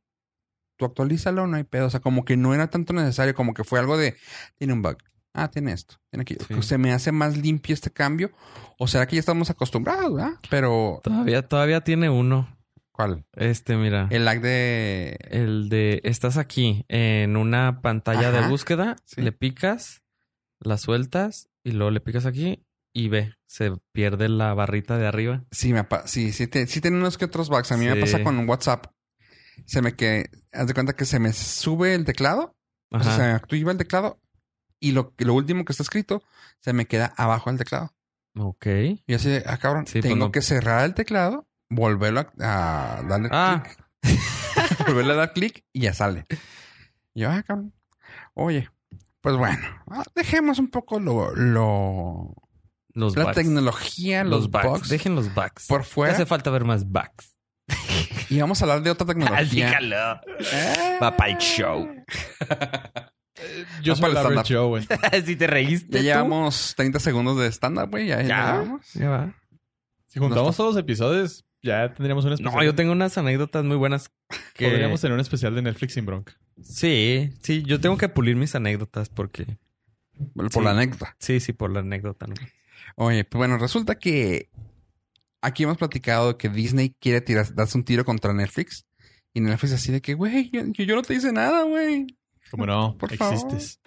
tú 0.77 0.86
actualízalo, 0.86 1.47
no 1.47 1.58
hay 1.58 1.63
pedo. 1.63 1.88
O 1.88 1.89
sea, 1.89 2.01
como 2.01 2.25
que 2.25 2.38
no 2.38 2.53
era 2.53 2.69
tanto 2.69 2.93
necesario, 2.93 3.34
como 3.34 3.53
que 3.53 3.63
fue 3.63 3.79
algo 3.79 3.97
de, 3.97 4.15
tiene 4.58 4.73
un 4.73 4.82
bug. 4.82 4.97
Ah, 5.34 5.49
tiene 5.49 5.71
esto, 5.71 5.95
tiene 6.12 6.21
aquello. 6.21 6.45
Sí. 6.47 6.62
Se 6.62 6.77
me 6.77 6.93
hace 6.93 7.12
más 7.12 7.36
limpio 7.38 7.73
este 7.73 7.89
cambio. 7.89 8.32
O 8.77 8.88
será 8.88 9.08
que 9.08 9.15
ya 9.15 9.19
estamos 9.19 9.49
acostumbrados, 9.49 10.13
¿verdad? 10.13 10.34
Pero, 10.49 11.01
Todavía, 11.03 11.47
todavía 11.47 11.82
tiene 11.82 12.10
uno. 12.10 12.52
¿Cuál? 12.93 13.25
Este, 13.34 13.75
mira. 13.75 14.08
El, 14.10 14.17
El 14.17 14.25
lag 14.25 14.39
de... 14.39 15.17
de 15.69 15.99
estás 16.06 16.38
aquí 16.38 16.86
en 16.88 17.36
una 17.36 17.82
pantalla 17.82 18.29
Ajá. 18.29 18.41
de 18.43 18.47
búsqueda, 18.47 18.95
Sí. 19.03 19.21
le 19.21 19.34
picas, 19.34 20.01
la 20.62 20.77
sueltas 20.77 21.49
y 21.63 21.71
luego 21.71 21.91
le 21.91 21.99
picas 21.99 22.25
aquí 22.25 22.65
y 22.93 23.10
ve, 23.10 23.34
se 23.47 23.71
pierde 23.91 24.29
la 24.29 24.53
barrita 24.53 24.97
de 24.97 25.08
arriba. 25.08 25.43
Sí, 25.51 25.73
me 25.73 25.86
sí, 26.06 26.32
sí, 26.32 26.47
te- 26.47 26.67
sí 26.67 26.79
tiene 26.79 26.97
unos 26.97 27.17
que 27.17 27.25
otros 27.25 27.49
bugs. 27.49 27.71
A 27.73 27.77
mí 27.77 27.86
me 27.88 27.95
pasa 27.97 28.23
con 28.23 28.47
WhatsApp. 28.47 28.86
Se 29.65 29.82
me 29.82 29.95
que, 29.95 30.29
haz 30.51 30.67
de 30.67 30.73
cuenta 30.73 30.93
que 30.93 31.06
se 31.06 31.19
me 31.19 31.34
sube 31.34 31.93
el 31.95 32.06
teclado, 32.06 32.56
o 32.89 32.99
sea, 33.01 33.12
Ajá. 33.12 33.15
se 33.17 33.27
me 33.27 33.34
activa 33.34 33.71
el 33.71 33.77
teclado 33.77 34.19
y 34.79 34.91
lo, 34.93 35.13
lo 35.17 35.34
último 35.34 35.65
que 35.65 35.73
está 35.73 35.84
escrito 35.84 36.23
se 36.60 36.73
me 36.73 36.86
queda 36.86 37.13
abajo 37.17 37.49
del 37.49 37.60
teclado. 37.60 37.93
Ok. 38.36 38.65
Y 39.08 39.13
así, 39.13 39.29
ah, 39.45 39.58
cabrón, 39.58 39.86
Sí, 39.88 39.93
pues 39.93 40.03
tengo 40.12 40.25
no- 40.27 40.32
que 40.32 40.41
cerrar 40.41 40.86
el 40.86 40.93
teclado, 40.95 41.47
volverlo 41.75 42.21
a, 42.39 42.97
a 42.99 43.03
darle 43.03 43.29
Ah. 43.31 43.63
clic, 43.63 43.77
volverle 44.88 45.13
a 45.13 45.15
dar 45.17 45.33
clic 45.33 45.65
y 45.73 45.81
ya 45.81 45.93
sale. 45.93 46.25
Y 47.13 47.21
yo, 47.21 47.29
ah, 47.31 47.43
cabrón. 47.43 47.73
Oye, 48.33 48.69
pues 49.21 49.36
bueno, 49.38 49.63
ah, 49.89 50.03
dejemos 50.15 50.59
un 50.59 50.69
poco 50.69 50.99
lo, 50.99 51.33
lo 51.36 52.33
Los 52.93 53.15
la 53.15 53.23
bugs. 53.25 53.36
tecnología, 53.36 54.23
los, 54.23 54.31
Los 54.43 54.51
bugs. 54.51 54.65
bugs 54.65 54.89
Dejen 54.89 55.15
los 55.15 55.33
bugs. 55.33 55.67
por 55.67 55.81
¿Qué 55.81 55.88
fuera 55.88 56.13
hace 56.13 56.25
falta 56.25 56.49
ver 56.49 56.65
más 56.65 56.86
bugs? 56.86 57.36
y 58.29 58.39
vamos 58.41 58.62
a 58.62 58.65
hablar 58.65 58.81
de 58.81 58.89
otra 58.91 59.07
tecnología. 59.07 59.79
Eh. 60.51 60.97
Va 61.01 61.15
para 61.15 61.31
el 61.31 61.38
show. 61.38 61.88
Yo 63.81 63.95
soy 63.95 64.13
para 64.13 64.29
el. 64.29 64.43
Joe. 64.47 64.81
ent- 64.81 65.25
si 65.25 65.36
te 65.36 65.47
reíste. 65.47 66.03
Ya 66.03 66.15
tú. 66.19 66.25
llevamos 66.25 66.73
30 66.75 66.99
segundos 66.99 67.38
de 67.39 67.47
stand-up, 67.51 67.89
güey. 67.89 68.07
Ya, 68.07 68.21
ya 68.21 68.27
Ya. 68.27 68.51
llevamos. 68.53 68.93
Ya 68.93 69.09
va. 69.09 69.33
Si 70.07 70.19
juntamos 70.19 70.55
todos 70.55 70.75
los 70.75 70.81
episodios, 70.81 71.45
ya 71.63 71.93
tendríamos 71.93 72.26
un 72.26 72.34
especial. 72.34 72.54
No, 72.56 72.63
yo 72.63 72.76
tengo 72.76 72.91
unas 72.91 73.17
anécdotas 73.17 73.63
muy 73.65 73.78
buenas 73.78 74.12
que... 74.54 74.67
Podríamos 74.69 75.02
tener 75.02 75.13
un 75.15 75.21
especial 75.21 75.56
de 75.56 75.62
Netflix 75.63 75.93
sin 75.93 76.06
bronca. 76.06 76.38
Sí, 76.62 77.32
sí, 77.41 77.63
yo 77.65 77.80
tengo 77.80 77.97
que 77.97 78.10
pulir 78.10 78.36
mis 78.36 78.54
anécdotas 78.56 79.10
porque... 79.10 79.58
Por 80.36 80.52
Sí. 80.52 80.62
la 80.62 80.71
anécdota. 80.71 81.15
Sí, 81.19 81.39
sí, 81.39 81.54
por 81.54 81.71
la 81.71 81.80
anécdota. 81.80 82.28
¿no? 82.28 82.36
Oye, 82.97 83.23
pues 83.23 83.39
bueno, 83.39 83.58
resulta 83.58 83.95
que 83.95 84.49
aquí 85.41 85.63
hemos 85.63 85.78
platicado 85.78 86.38
que 86.38 86.49
Disney 86.49 86.95
quiere 86.99 87.21
tirar, 87.21 87.54
darse 87.56 87.78
un 87.78 87.84
tiro 87.84 88.06
contra 88.06 88.32
Netflix. 88.34 88.86
Y 89.34 89.41
Netflix 89.41 89.73
así 89.73 89.91
de 89.91 90.02
que, 90.02 90.13
güey, 90.13 90.52
yo, 90.52 90.62
yo 90.67 90.95
no 90.95 91.02
te 91.02 91.15
hice 91.15 91.32
nada, 91.32 91.63
güey. 91.63 92.06
Como 92.52 92.67
no, 92.67 92.95
Por 92.99 93.15
favor. 93.15 93.34
existes. 93.34 93.80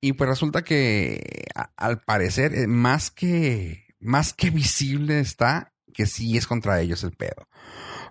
Y 0.00 0.14
pues 0.14 0.30
resulta 0.30 0.62
que 0.64 1.44
a- 1.54 1.70
al 1.76 2.00
parecer, 2.00 2.54
eh, 2.54 2.66
más 2.66 3.10
que, 3.10 3.84
más 4.00 4.32
que 4.32 4.48
visible 4.48 5.20
está 5.20 5.73
que 5.94 6.04
sí 6.06 6.36
es 6.36 6.46
contra 6.46 6.80
ellos 6.82 7.02
el 7.04 7.12
pedo. 7.12 7.48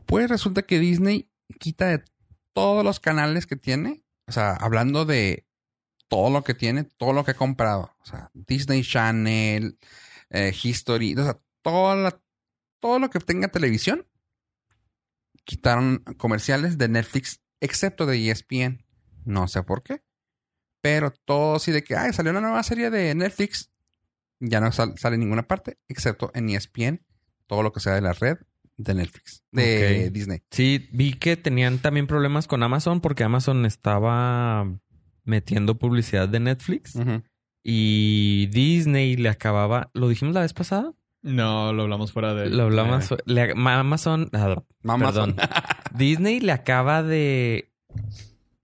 Pues 0.07 0.27
resulta 0.29 0.63
que 0.63 0.79
Disney 0.79 1.29
quita 1.59 1.87
de 1.87 2.03
todos 2.53 2.83
los 2.83 2.99
canales 2.99 3.45
que 3.45 3.55
tiene, 3.55 4.03
o 4.27 4.31
sea, 4.31 4.53
hablando 4.53 5.05
de 5.05 5.45
todo 6.07 6.31
lo 6.31 6.43
que 6.43 6.55
tiene, 6.55 6.83
todo 6.83 7.13
lo 7.13 7.23
que 7.23 7.31
ha 7.31 7.35
comprado, 7.35 7.95
o 8.01 8.05
sea, 8.05 8.31
Disney 8.33 8.83
Channel, 8.83 9.77
eh, 10.29 10.53
History, 10.63 11.13
o 11.15 11.23
sea, 11.23 11.39
todo 11.61 12.99
lo 12.99 13.09
que 13.09 13.19
tenga 13.19 13.47
televisión, 13.49 14.07
quitaron 15.45 15.99
comerciales 16.17 16.77
de 16.77 16.87
Netflix, 16.87 17.41
excepto 17.59 18.05
de 18.05 18.29
ESPN. 18.29 18.83
No 19.25 19.47
sé 19.47 19.63
por 19.63 19.83
qué. 19.83 20.03
Pero 20.81 21.11
todo 21.11 21.55
así 21.55 21.71
de 21.71 21.83
que, 21.83 21.95
ay, 21.95 22.11
salió 22.13 22.31
una 22.31 22.41
nueva 22.41 22.61
serie 22.63 22.89
de 22.89 23.15
Netflix. 23.15 23.71
Ya 24.39 24.59
no 24.59 24.71
sal- 24.71 24.97
sale 24.97 25.15
en 25.15 25.21
ninguna 25.21 25.47
parte, 25.47 25.77
excepto 25.87 26.31
en 26.33 26.49
ESPN. 26.49 27.05
Todo 27.47 27.63
lo 27.63 27.71
que 27.71 27.79
sea 27.79 27.93
de 27.93 28.01
la 28.01 28.13
red, 28.13 28.37
de 28.77 28.93
Netflix, 28.95 29.43
de. 29.51 30.09
Disney. 30.11 30.41
Sí, 30.51 30.89
vi 30.91 31.13
que 31.13 31.37
tenían 31.37 31.77
también 31.79 32.07
problemas 32.07 32.47
con 32.47 32.63
Amazon 32.63 33.01
porque 33.01 33.23
Amazon 33.23 33.65
estaba 33.65 34.65
metiendo 35.25 35.77
publicidad 35.77 36.27
de 36.27 36.39
Netflix 36.39 36.97
y 37.63 38.47
Disney 38.47 39.15
le 39.15 39.29
acababa, 39.29 39.89
¿lo 39.93 40.09
dijimos 40.09 40.33
la 40.33 40.41
vez 40.41 40.53
pasada? 40.53 40.93
No, 41.21 41.71
lo 41.71 41.83
hablamos 41.83 42.11
fuera 42.11 42.33
de... 42.33 42.49
Lo 42.49 42.63
hablamos, 42.63 43.09
Eh, 43.13 43.17
le- 43.25 43.55
ma- 43.55 43.79
Amazon, 43.79 44.29
ah, 44.33 44.61
Amazon. 44.83 45.35
perdón, 45.35 45.49
Disney 45.97 46.41
le 46.41 46.51
acaba 46.51 47.01
de 47.03 47.71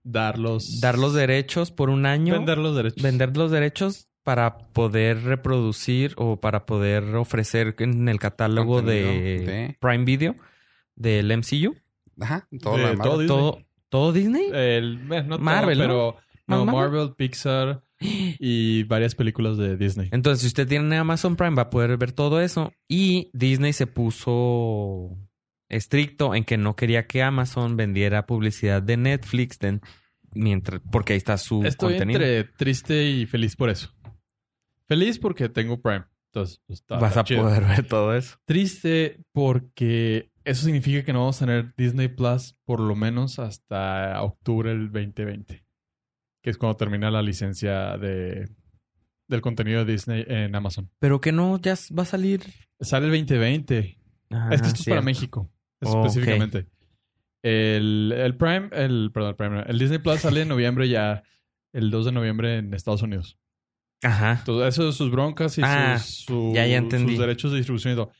dar 0.02 0.38
los... 0.38 0.80
dar 0.80 0.98
los 0.98 1.14
derechos 1.14 1.70
por 1.70 1.88
un 1.88 2.04
año, 2.04 2.34
Vender 2.34 2.58
los 2.58 2.76
derechos. 2.76 3.02
vender 3.02 3.34
los 3.34 3.50
derechos 3.50 4.09
para 4.30 4.58
poder 4.58 5.24
reproducir 5.24 6.14
o 6.16 6.38
para 6.38 6.64
poder 6.64 7.02
ofrecer 7.16 7.74
en 7.80 8.08
el 8.08 8.20
catálogo 8.20 8.80
de, 8.80 9.76
Prime 9.80 10.04
Video 10.04 10.36
del 10.94 11.36
MCU. 11.36 11.74
Ajá, 12.20 12.46
todo 12.62 12.76
De 12.76 12.90
Disney. 12.90 13.26
Todo, 13.26 13.58
todo 13.88 14.12
Disney. 14.12 14.44
El, 14.52 15.08
no 15.08 15.24
todo, 15.30 15.38
Marvel, 15.40 15.78
¿no? 15.78 15.84
pero... 15.84 16.16
No, 16.46 16.64
¿Más 16.64 16.74
Marvel, 16.76 17.14
Pixar 17.16 17.82
y 17.98 18.84
varias 18.84 19.16
películas 19.16 19.56
de 19.56 19.76
Disney. 19.76 20.08
Entonces, 20.12 20.42
si 20.42 20.46
usted 20.46 20.68
tiene 20.68 20.96
Amazon 20.96 21.34
Prime, 21.34 21.56
va 21.56 21.62
a 21.62 21.70
poder 21.70 21.96
ver 21.96 22.12
todo 22.12 22.40
eso. 22.40 22.72
Y 22.88 23.30
Disney 23.32 23.72
se 23.72 23.88
puso 23.88 25.18
estricto 25.68 26.36
en 26.36 26.44
que 26.44 26.56
no 26.56 26.76
quería 26.76 27.08
que 27.08 27.24
Amazon 27.24 27.76
vendiera 27.76 28.26
publicidad 28.26 28.80
de 28.80 28.96
Netflix 28.96 29.58
de- 29.58 29.80
mientras, 30.34 30.80
porque 30.92 31.14
ahí 31.14 31.16
está 31.16 31.36
su 31.36 31.64
Estoy 31.64 31.94
contenido. 31.94 32.20
entre 32.20 32.44
triste 32.44 33.04
y 33.10 33.26
feliz 33.26 33.56
por 33.56 33.70
eso. 33.70 33.92
Feliz 34.90 35.20
porque 35.20 35.48
tengo 35.48 35.80
Prime. 35.80 36.04
Entonces, 36.32 36.60
pues, 36.66 36.80
está, 36.80 36.96
Vas 36.96 37.10
está 37.10 37.20
a 37.20 37.24
chido. 37.24 37.42
poder 37.44 37.64
ver 37.64 37.86
todo 37.86 38.12
eso. 38.12 38.38
Triste 38.44 39.20
porque 39.30 40.32
eso 40.42 40.64
significa 40.64 41.04
que 41.04 41.12
no 41.12 41.20
vamos 41.20 41.40
a 41.40 41.46
tener 41.46 41.72
Disney 41.76 42.08
Plus 42.08 42.56
por 42.64 42.80
lo 42.80 42.96
menos 42.96 43.38
hasta 43.38 44.20
octubre 44.20 44.70
del 44.70 44.90
2020. 44.90 45.64
Que 46.42 46.50
es 46.50 46.58
cuando 46.58 46.76
termina 46.76 47.08
la 47.08 47.22
licencia 47.22 47.96
de, 47.98 48.48
del 49.28 49.40
contenido 49.40 49.84
de 49.84 49.92
Disney 49.92 50.24
en 50.26 50.56
Amazon. 50.56 50.90
Pero 50.98 51.20
que 51.20 51.30
no, 51.30 51.60
ya 51.60 51.76
va 51.96 52.02
a 52.02 52.06
salir. 52.06 52.42
Sale 52.80 53.06
el 53.06 53.12
2020. 53.12 53.96
Ah, 54.30 54.48
es 54.50 54.60
que 54.60 54.68
esto 54.68 54.80
es 54.80 54.88
para. 54.88 55.02
México. 55.02 55.52
Oh, 55.82 56.04
específicamente. 56.04 56.66
El, 57.44 58.12
el 58.16 58.36
Prime, 58.36 58.70
el, 58.72 59.12
perdón, 59.14 59.30
el 59.30 59.36
Prime, 59.36 59.62
el 59.68 59.78
Disney 59.78 60.00
Plus 60.00 60.18
sale 60.18 60.42
en 60.42 60.48
noviembre 60.48 60.88
ya, 60.88 61.22
el 61.72 61.92
2 61.92 62.06
de 62.06 62.12
noviembre 62.12 62.58
en 62.58 62.74
Estados 62.74 63.02
Unidos. 63.02 63.38
Ajá. 64.02 64.42
Todo 64.44 64.66
eso 64.66 64.86
de 64.86 64.92
sus 64.92 65.10
broncas 65.10 65.58
y 65.58 65.62
Ah, 65.64 65.98
sus, 65.98 66.24
su- 66.24 66.52
ya, 66.54 66.66
ya 66.66 66.76
entendí. 66.78 67.12
sus 67.12 67.20
derechos 67.20 67.50
de 67.52 67.58
distribución 67.58 67.92
y 67.92 67.96
todo. 67.96 68.10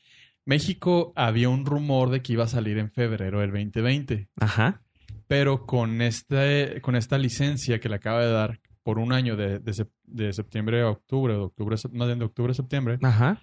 México 0.45 1.13
había 1.15 1.49
un 1.49 1.65
rumor 1.65 2.09
de 2.09 2.21
que 2.21 2.33
iba 2.33 2.43
a 2.43 2.47
salir 2.47 2.77
en 2.77 2.89
febrero 2.89 3.39
del 3.41 3.51
2020, 3.51 4.27
Ajá. 4.39 4.81
pero 5.27 5.65
con, 5.65 6.01
este, 6.01 6.81
con 6.81 6.95
esta 6.95 7.17
licencia 7.17 7.79
que 7.79 7.89
le 7.89 7.95
acaba 7.95 8.21
de 8.25 8.31
dar 8.31 8.59
por 8.83 8.97
un 8.99 9.13
año 9.13 9.35
de, 9.35 9.59
de, 9.59 9.71
sep- 9.71 9.91
de 10.03 10.33
septiembre 10.33 10.81
a 10.81 10.89
octubre, 10.89 11.33
de 11.33 11.39
octubre, 11.39 11.75
más 11.93 12.07
bien 12.07 12.19
de 12.19 12.25
octubre 12.25 12.51
a 12.51 12.55
septiembre, 12.55 12.97
Ajá. 13.03 13.41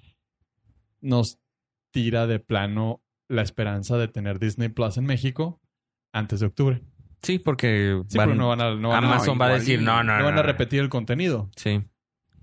nos 1.00 1.38
tira 1.92 2.26
de 2.26 2.40
plano 2.40 3.02
la 3.28 3.42
esperanza 3.42 3.96
de 3.96 4.08
tener 4.08 4.38
Disney 4.38 4.68
Plus 4.68 4.96
en 4.96 5.04
México 5.04 5.60
antes 6.12 6.40
de 6.40 6.46
octubre. 6.46 6.82
Sí, 7.22 7.38
porque 7.38 8.00
Sí, 8.08 8.16
van- 8.18 8.28
pero 8.30 8.38
no 8.38 8.48
van 8.48 8.60
a, 8.60 8.74
no 8.74 8.88
van 8.90 9.04
a- 9.04 9.08
Amazon 9.08 9.38
va 9.40 9.46
a 9.46 9.54
decir 9.54 9.80
no, 9.82 10.02
no, 10.02 10.12
no 10.14 10.18
no. 10.18 10.24
van 10.24 10.34
a 10.34 10.36
no". 10.38 10.42
repetir 10.42 10.80
el 10.80 10.88
contenido. 10.88 11.50
Sí. 11.56 11.80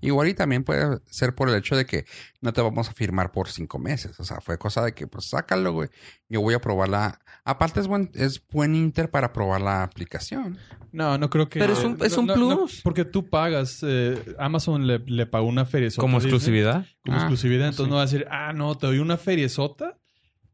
Igual 0.00 0.28
y 0.28 0.34
también 0.34 0.62
puede 0.62 0.98
ser 1.10 1.34
por 1.34 1.48
el 1.48 1.54
hecho 1.56 1.74
de 1.74 1.86
que 1.86 2.04
no 2.42 2.52
te 2.52 2.60
vamos 2.60 2.88
a 2.88 2.92
firmar 2.92 3.32
por 3.32 3.48
cinco 3.48 3.78
meses. 3.78 4.18
O 4.20 4.24
sea, 4.24 4.40
fue 4.40 4.58
cosa 4.58 4.84
de 4.84 4.92
que, 4.92 5.06
pues, 5.06 5.26
sácalo, 5.30 5.72
güey. 5.72 5.88
Yo 6.28 6.40
voy 6.42 6.54
a 6.54 6.60
probarla. 6.60 7.18
Aparte, 7.44 7.80
es 7.80 7.86
buen, 7.86 8.10
es 8.14 8.46
buen 8.48 8.74
inter 8.74 9.10
para 9.10 9.32
probar 9.32 9.60
la 9.62 9.82
aplicación. 9.82 10.58
No, 10.92 11.16
no 11.16 11.30
creo 11.30 11.48
que... 11.48 11.58
Pero 11.60 11.72
es 11.72 11.82
un- 11.82 11.96
es 12.04 12.12
no, 12.14 12.20
un 12.20 12.26
no, 12.26 12.36
no, 12.36 12.56
plus. 12.58 12.82
porque 12.82 13.04
tú 13.04 13.28
pagas... 13.30 13.80
eh, 13.82 14.34
Amazon 14.38 14.86
le, 14.86 14.98
le 15.00 15.26
pagó 15.26 15.46
una 15.46 15.64
feria. 15.64 15.88
Como 15.96 16.18
exclusividad. 16.18 16.86
Como 17.04 17.16
Ah, 17.16 17.20
exclusividad. 17.20 17.68
Entonces 17.68 17.84
sí. 17.86 17.90
no 17.90 17.96
va 17.96 18.02
a 18.02 18.06
decir, 18.06 18.26
ah, 18.30 18.52
no, 18.52 18.76
te 18.76 18.86
doy 18.86 18.98
una 18.98 19.16
feriezota, 19.16 19.98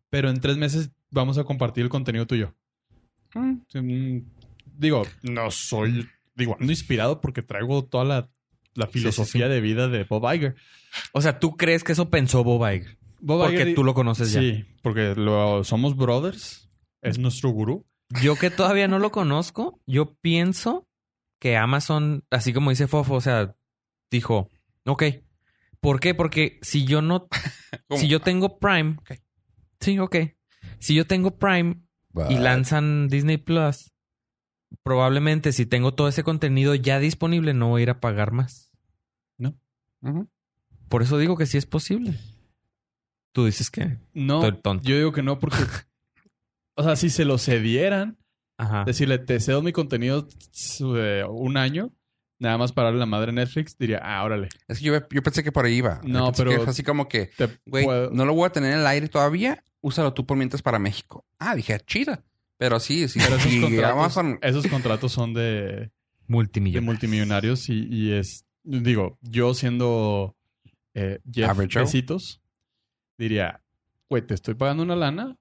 pero 0.08 0.30
en 0.30 0.40
tres 0.40 0.56
meses 0.56 0.90
vamos 1.10 1.36
a 1.38 1.44
compartir 1.44 1.82
el 1.82 1.90
contenido 1.90 2.26
tuyo. 2.26 2.54
Mm. 3.34 3.58
Mm, 3.74 4.24
Digo, 4.78 5.02
no 5.22 5.50
soy... 5.50 6.08
Digo, 6.34 6.56
ando 6.60 6.72
inspirado 6.72 7.20
porque 7.20 7.42
traigo 7.42 7.84
toda 7.84 8.04
la, 8.04 8.30
la 8.74 8.86
Sí, 8.86 8.92
sí, 8.94 8.98
filosofía 9.00 9.48
de 9.48 9.60
vida 9.60 9.88
de 9.88 10.04
Bob 10.04 10.32
Iger. 10.32 10.54
O 11.12 11.20
sea, 11.20 11.38
¿tú 11.38 11.56
crees 11.56 11.84
que 11.84 11.92
eso 11.92 12.10
pensó 12.10 12.42
Bob 12.44 12.66
Iger? 12.70 12.98
Bob 13.20 13.42
Porque 13.44 13.66
Iger- 13.66 13.74
tú 13.74 13.84
lo 13.84 13.94
conoces 13.94 14.32
ya. 14.32 14.40
Sí, 14.40 14.64
porque 14.82 15.14
lo, 15.16 15.62
somos 15.64 15.96
brothers. 15.96 16.68
Es 17.02 17.18
nuestro 17.18 17.50
gurú. 17.50 17.86
Yo 18.22 18.36
que 18.36 18.50
todavía 18.50 18.86
no 18.88 18.98
lo 18.98 19.10
conozco, 19.10 19.80
yo 19.86 20.14
pienso 20.20 20.86
que 21.40 21.56
Amazon, 21.56 22.24
así 22.30 22.52
como 22.52 22.70
dice 22.70 22.86
Fofo, 22.86 23.14
o 23.14 23.20
sea, 23.20 23.56
dijo, 24.10 24.48
ok. 24.84 25.02
¿Por 25.80 25.98
qué? 25.98 26.14
Porque 26.14 26.58
si 26.62 26.84
yo 26.84 27.02
no, 27.02 27.26
¿Cómo? 27.88 28.00
si 28.00 28.06
yo 28.08 28.20
tengo 28.20 28.58
Prime, 28.58 28.96
Ok. 29.00 29.12
sí, 29.80 29.98
ok. 29.98 30.16
Si 30.78 30.94
yo 30.94 31.06
tengo 31.06 31.38
Prime 31.38 31.80
y 32.28 32.36
lanzan 32.36 33.08
Disney 33.08 33.38
Plus, 33.38 33.91
probablemente 34.82 35.52
si 35.52 35.66
tengo 35.66 35.94
todo 35.94 36.08
ese 36.08 36.22
contenido 36.22 36.74
ya 36.74 36.98
disponible, 36.98 37.54
no 37.54 37.68
voy 37.68 37.80
a 37.80 37.84
ir 37.84 37.90
a 37.90 38.00
pagar 38.00 38.32
más. 38.32 38.70
Ujú. 40.04 40.28
Por 40.88 41.02
eso 41.02 41.16
digo 41.16 41.36
que 41.36 41.46
sí 41.46 41.56
es 41.58 41.64
posible. 41.66 42.14
Tú 43.32 43.46
dices 43.46 43.70
que 43.70 43.98
No, 44.14 44.44
estoy 44.44 44.60
tonto. 44.60 44.82
yo 44.88 44.96
digo 44.96 45.12
que 45.12 45.22
no 45.22 45.38
porque... 45.38 45.56
o 46.74 46.82
sea, 46.82 46.96
si 46.96 47.08
se 47.08 47.24
lo 47.24 47.38
cedieran, 47.38 48.18
Ajá. 48.58 48.82
decirle, 48.84 49.18
te 49.18 49.38
cedo 49.38 49.62
mi 49.62 49.70
contenido 49.72 50.26
eh, 50.96 51.24
un 51.30 51.56
año, 51.56 51.92
nada 52.40 52.58
más 52.58 52.72
para 52.72 52.90
la 52.90 53.06
madre 53.06 53.30
Netflix, 53.32 53.78
diría, 53.78 54.00
ah, 54.02 54.24
órale. 54.24 54.48
Es 54.66 54.80
que 54.80 54.84
yo, 54.86 54.94
yo 55.08 55.22
pensé 55.22 55.44
que 55.44 55.52
por 55.52 55.64
ahí 55.66 55.74
iba. 55.76 56.00
No, 56.02 56.26
pensé 56.26 56.44
pero- 56.44 56.64
que 56.64 56.70
así 56.70 56.82
como 56.82 57.08
que, 57.08 57.30
güey, 57.64 57.84
puedo- 57.84 58.10
no 58.10 58.24
lo 58.26 58.34
voy 58.34 58.46
a 58.46 58.50
tener 58.52 58.72
en 58.72 58.80
el 58.80 58.86
aire 58.88 59.08
todavía. 59.08 59.62
Úsalo 59.80 60.12
tú 60.12 60.26
por 60.26 60.36
mientras 60.36 60.62
para 60.62 60.78
México. 60.80 61.24
Ah, 61.38 61.54
dije, 61.54 61.78
chida. 61.86 62.24
Pero 62.62 62.78
sí, 62.78 63.08
sí. 63.08 63.18
Pero 63.18 63.34
esos, 63.36 63.50
sí, 63.50 63.60
contratos, 63.60 63.92
Amazon- 63.98 64.38
esos 64.40 64.66
contratos 64.68 65.10
son 65.10 65.34
de, 65.34 65.40
de 65.42 65.90
Multimillonario. 66.28 66.86
multimillonarios 66.86 67.68
y, 67.68 67.88
y 67.90 68.12
es, 68.12 68.44
digo, 68.62 69.18
yo 69.20 69.52
siendo 69.54 70.36
eh, 70.94 71.18
Jeff. 71.32 71.56
Besitos, 71.74 72.40
diría, 73.18 73.60
güey, 74.08 74.22
te 74.24 74.34
estoy 74.34 74.54
pagando 74.54 74.84
una 74.84 74.94
lana, 74.94 75.36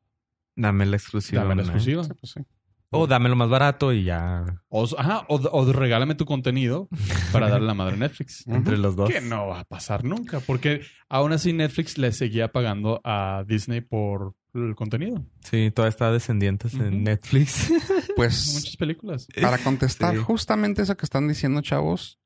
Dame 0.56 0.88
la 0.88 0.98
exclusiva. 0.98 1.44
dame 1.44 1.56
la 1.58 1.62
exclusiva. 1.62 2.04
Sí, 2.04 2.12
pues 2.20 2.32
sí. 2.34 2.42
O 2.90 3.06
dámelo 3.08 3.36
más 3.38 3.50
barato 3.50 3.94
y 3.94 4.04
ya 4.04 4.44
O, 4.68 4.86
ajá, 4.98 5.26
o, 5.30 5.36
o 5.36 5.72
regálame 5.72 6.16
tu 6.16 6.26
contenido 6.26 6.90
para 7.32 7.48
darle 7.50 7.68
la 7.68 7.74
madre 7.76 7.94
a 7.94 7.98
Netflix. 7.98 8.46
Entre 8.48 8.78
los 8.78 8.96
dos. 8.98 9.10
Que 9.10 9.22
no 9.22 9.48
va 9.48 9.60
a 9.62 9.64
pasar 9.64 10.04
nunca, 10.04 10.40
porque 10.42 10.82
aún 11.08 11.32
así 11.32 11.54
Netflix 11.54 11.98
le 12.00 12.12
seguía 12.12 12.52
pagando 12.52 13.00
a 13.06 13.46
Disney 13.48 13.80
por 13.82 14.34
el 14.54 14.76
contenido. 14.76 15.26
Sí, 15.50 15.72
todavía 15.72 15.90
está 15.90 16.12
descendientes 16.12 16.74
Ujú. 16.74 16.84
en 16.84 17.04
Netflix. 17.04 17.72
Pues 18.16 18.54
Muchas 18.56 18.76
películas. 18.78 19.28
para 19.42 19.58
contestar 19.58 20.14
Sí. 20.16 20.22
justamente 20.22 20.82
eso 20.82 20.98
que 20.98 21.06
están 21.06 21.28
diciendo, 21.30 21.62
chavos, 21.62 22.20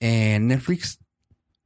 eh, 0.00 0.38
Netflix 0.40 0.98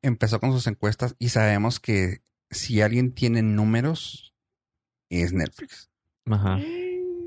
empezó 0.03 0.39
con 0.39 0.53
sus 0.53 0.67
encuestas 0.67 1.17
y 1.19 1.31
sabemos 1.31 1.81
que 1.81 2.19
si 2.51 2.83
alguien 2.83 3.13
tiene 3.15 3.41
números, 3.43 4.35
es 5.09 5.33
Netflix. 5.33 5.91
Ajá. 6.27 6.59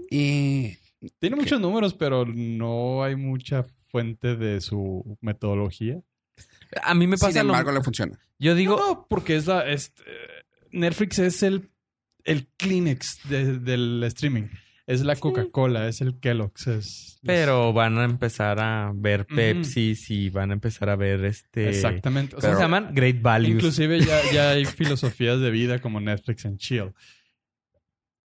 Y 0.10 0.78
Tiene 1.20 1.36
muchos 1.36 1.60
números, 1.60 1.94
pero 1.96 2.26
no 2.26 3.04
hay 3.04 3.16
mucha 3.16 3.64
fuente 3.90 4.36
de 4.36 4.62
su 4.62 5.18
metodología. 5.22 6.00
A 6.84 6.94
mí 6.94 7.08
me 7.08 7.18
pasa 7.18 7.32
sin 7.32 7.42
embargo 7.42 7.72
lo... 7.72 7.80
le 7.80 7.84
funciona. 7.84 8.20
Yo 8.40 8.54
digo... 8.56 8.78
no, 8.78 9.08
porque 9.10 9.36
es 9.36 9.48
la. 9.48 9.68
es, 9.68 9.94
eh, 10.06 10.44
Netflix 10.72 11.20
es 11.20 11.42
el, 11.44 11.70
el 12.26 12.48
Kleenex 12.58 13.20
de- 13.30 13.60
del 13.60 14.04
streaming. 14.04 14.48
Es 14.88 15.02
la 15.02 15.16
Coca-Cola, 15.16 15.88
es 15.88 16.02
el 16.02 16.20
Kellogg's. 16.20 16.68
Es, 16.68 17.20
Pero 17.24 17.74
van 17.74 17.98
a 17.98 18.04
empezar 18.04 18.60
a 18.60 18.92
ver. 18.94 19.26
Pepsi 19.26 19.96
y 20.10 20.30
van 20.30 20.52
a 20.52 20.54
empezar 20.54 20.90
a 20.90 20.96
ver 20.96 21.26
este... 21.26 21.70
Exactamente. 21.70 22.36
O 22.36 22.40
¿Cómo 22.40 22.50
sea, 22.50 22.56
se 22.58 22.62
llaman? 22.62 22.94
Great 22.94 23.20
Values. 23.20 23.56
Inclusive 23.56 24.00
ya, 24.02 24.20
ya 24.32 24.50
hay 24.52 24.66
filosofías 24.66 25.40
de 25.40 25.50
vida 25.50 25.80
como 25.82 26.00
Netflix 26.00 26.46
and 26.46 26.60
Chill. 26.60 26.94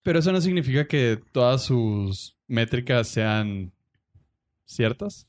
Pero 0.02 0.18
eso 0.18 0.32
no 0.32 0.40
significa 0.42 0.86
que 0.86 1.18
todas 1.32 1.62
sus 1.62 2.36
métricas 2.46 3.08
sean 3.08 3.72
ciertas. 4.66 5.26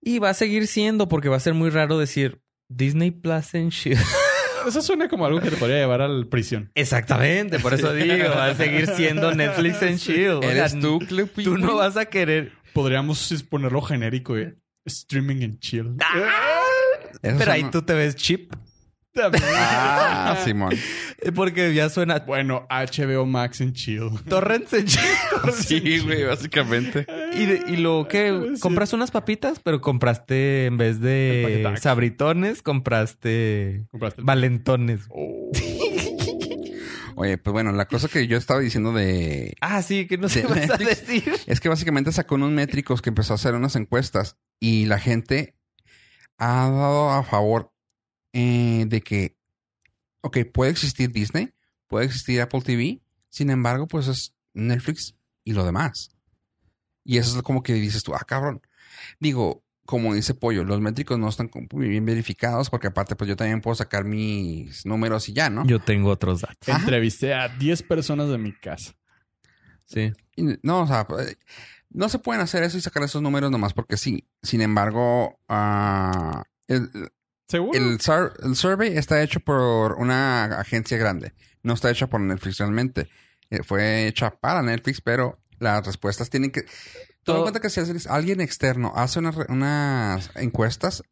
Y 0.00 0.18
va 0.18 0.30
a 0.30 0.34
seguir 0.34 0.66
siendo 0.66 1.08
porque 1.08 1.28
va 1.28 1.36
a 1.36 1.40
ser 1.40 1.54
muy 1.54 1.70
raro 1.70 1.96
decir 1.96 2.40
Disney 2.68 3.12
Plus 3.12 3.54
en 3.54 3.68
shit. 3.68 3.98
Eso 4.66 4.82
suena 4.82 5.08
como 5.08 5.26
algo 5.26 5.40
que 5.40 5.50
te 5.50 5.56
podría 5.56 5.78
llevar 5.78 6.02
al 6.02 6.26
prisión. 6.26 6.70
Exactamente, 6.74 7.58
por 7.58 7.74
eso 7.74 7.92
digo, 7.92 8.28
va 8.30 8.46
a 8.46 8.54
seguir 8.54 8.86
siendo 8.88 9.34
Netflix 9.34 9.82
en 9.82 9.98
chill. 9.98 10.42
¿Eres 10.42 10.78
tú, 10.78 10.98
Club 11.00 11.30
Tú 11.42 11.58
no 11.58 11.76
vas 11.76 11.96
a 11.96 12.06
querer... 12.06 12.52
Podríamos 12.72 13.44
ponerlo 13.50 13.82
genérico, 13.82 14.36
¿eh? 14.36 14.56
Streaming 14.86 15.42
and 15.44 15.58
chill. 15.60 15.96
Esos 17.22 17.38
Pero 17.38 17.52
ahí 17.52 17.64
tú 17.70 17.82
te 17.82 17.92
ves 17.94 18.16
chip. 18.16 18.52
Ah, 19.14 20.40
Simón. 20.44 20.74
Porque 21.34 21.74
ya 21.74 21.88
suena 21.90 22.20
Bueno, 22.20 22.66
HBO 22.70 23.26
Max 23.26 23.60
en 23.60 23.72
chill. 23.72 24.10
torrents 24.28 24.72
en 24.72 24.86
chill. 24.86 25.02
Sí, 25.54 25.98
güey, 26.00 26.24
básicamente. 26.24 27.06
Y, 27.34 27.46
de- 27.46 27.64
y 27.68 27.76
lo 27.76 28.06
que 28.08 28.54
compras 28.60 28.92
unas 28.92 29.10
papitas, 29.10 29.60
pero 29.62 29.80
compraste 29.80 30.66
en 30.66 30.76
vez 30.78 31.00
de 31.00 31.74
sabritones, 31.80 32.62
compraste 32.62 33.86
Compraste 33.90 34.20
el- 34.20 34.24
valentones. 34.24 35.00
Oh. 35.10 35.50
Oye, 37.14 37.36
pues 37.38 37.52
bueno, 37.52 37.72
la 37.72 37.86
cosa 37.86 38.08
que 38.08 38.26
yo 38.26 38.38
estaba 38.38 38.60
diciendo 38.60 38.92
de... 38.92 39.54
Ah, 39.60 39.82
sí, 39.82 40.06
que 40.06 40.16
no 40.16 40.28
sé 40.30 40.44
vas 40.46 40.70
a 40.70 40.76
decir. 40.78 41.30
Es 41.46 41.60
que 41.60 41.68
básicamente 41.68 42.10
sacó 42.10 42.36
unos 42.36 42.50
métricos 42.50 43.02
que 43.02 43.10
empezó 43.10 43.34
a 43.34 43.36
hacer 43.36 43.54
unas 43.54 43.76
encuestas 43.76 44.38
y 44.58 44.86
la 44.86 44.98
gente 44.98 45.54
ha 46.38 46.70
dado 46.70 47.10
a 47.10 47.22
favor 47.22 47.71
eh, 48.32 48.84
de 48.86 49.00
que, 49.00 49.36
ok, 50.20 50.38
puede 50.52 50.70
existir 50.70 51.10
Disney, 51.10 51.52
puede 51.88 52.06
existir 52.06 52.40
Apple 52.40 52.62
TV, 52.62 53.00
sin 53.28 53.50
embargo, 53.50 53.86
pues 53.86 54.08
es 54.08 54.34
Netflix 54.54 55.14
y 55.44 55.52
lo 55.52 55.64
demás. 55.64 56.10
Y 57.04 57.18
eso 57.18 57.36
es 57.36 57.42
como 57.42 57.62
que 57.62 57.74
dices 57.74 58.02
tú, 58.02 58.14
ah, 58.14 58.24
cabrón. 58.26 58.62
Digo, 59.18 59.64
como 59.84 60.14
dice 60.14 60.34
Pollo, 60.34 60.64
los 60.64 60.80
métricos 60.80 61.18
no 61.18 61.28
están 61.28 61.50
bien 61.72 62.06
verificados 62.06 62.70
porque 62.70 62.86
aparte, 62.86 63.16
pues 63.16 63.28
yo 63.28 63.36
también 63.36 63.60
puedo 63.60 63.74
sacar 63.74 64.04
mis 64.04 64.86
números 64.86 65.28
y 65.28 65.32
ya, 65.32 65.50
¿no? 65.50 65.66
Yo 65.66 65.80
tengo 65.80 66.10
otros 66.10 66.42
datos. 66.42 66.68
Ajá. 66.68 66.78
Entrevisté 66.78 67.34
a 67.34 67.48
10 67.48 67.82
personas 67.82 68.28
de 68.28 68.38
mi 68.38 68.52
casa. 68.52 68.94
Sí. 69.86 70.12
Y 70.36 70.58
No, 70.62 70.82
o 70.82 70.86
sea, 70.86 71.06
no 71.90 72.08
se 72.08 72.18
pueden 72.18 72.40
hacer 72.40 72.62
eso 72.62 72.78
y 72.78 72.80
sacar 72.80 73.02
esos 73.02 73.20
números 73.20 73.50
nomás 73.50 73.74
porque 73.74 73.96
sí. 73.96 74.26
Sin 74.42 74.62
embargo, 74.62 75.38
el, 76.68 76.90
¿Seguro? 77.52 77.78
el, 77.78 78.00
sur- 78.00 78.32
el 78.42 78.56
survey 78.56 78.96
está 78.96 79.22
hecho 79.22 79.40
por 79.40 79.92
una 79.92 80.44
agencia 80.58 80.96
grande. 80.96 81.34
No 81.62 81.74
está 81.74 81.90
hecho 81.90 82.08
por 82.08 82.20
Netflix 82.20 82.56
realmente. 82.58 83.08
Eh, 83.50 83.62
fue 83.62 84.06
hecha 84.08 84.30
para 84.30 84.62
Netflix, 84.62 85.02
pero 85.02 85.38
las 85.58 85.86
respuestas 85.86 86.30
tienen 86.30 86.50
que... 86.50 86.62
Toma 86.62 86.70
en 86.70 87.24
Todo- 87.24 87.42
cuenta 87.42 87.60
que 87.60 87.68
si 87.70 87.80
alguien 88.08 88.40
externo 88.40 88.92
hace 88.96 89.18
unas, 89.20 90.30
encuestas, 90.34 91.02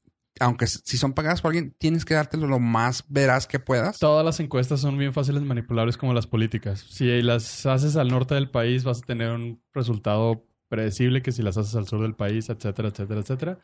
aunque 0.40 0.66
si 0.66 0.96
son 0.96 1.12
pagadas 1.12 1.42
por 1.42 1.50
alguien, 1.50 1.76
tienes 1.78 2.04
que 2.06 2.14
dártelo 2.14 2.46
lo 2.46 2.58
más 2.58 3.04
veraz 3.08 3.46
que 3.46 3.60
puedas. 3.60 3.98
Todas 3.98 4.24
las 4.24 4.40
encuestas 4.40 4.80
son 4.80 4.96
bien 4.96 5.12
fáciles 5.12 5.42
manipulables 5.42 5.98
como 5.98 6.14
las 6.14 6.26
políticas. 6.26 6.80
Si 6.88 7.20
las 7.22 7.66
haces 7.66 7.96
al 7.96 8.08
norte 8.08 8.34
del 8.34 8.50
país, 8.50 8.82
vas 8.82 8.98
a 9.02 9.06
tener 9.06 9.30
un 9.30 9.62
resultado 9.74 10.46
predecible 10.68 11.20
que 11.20 11.32
si 11.32 11.42
las 11.42 11.58
haces 11.58 11.74
al 11.76 11.86
sur 11.86 12.00
del 12.00 12.16
país, 12.16 12.48
etcétera, 12.48 12.88
etcétera, 12.88 13.20
etcétera. 13.20 13.58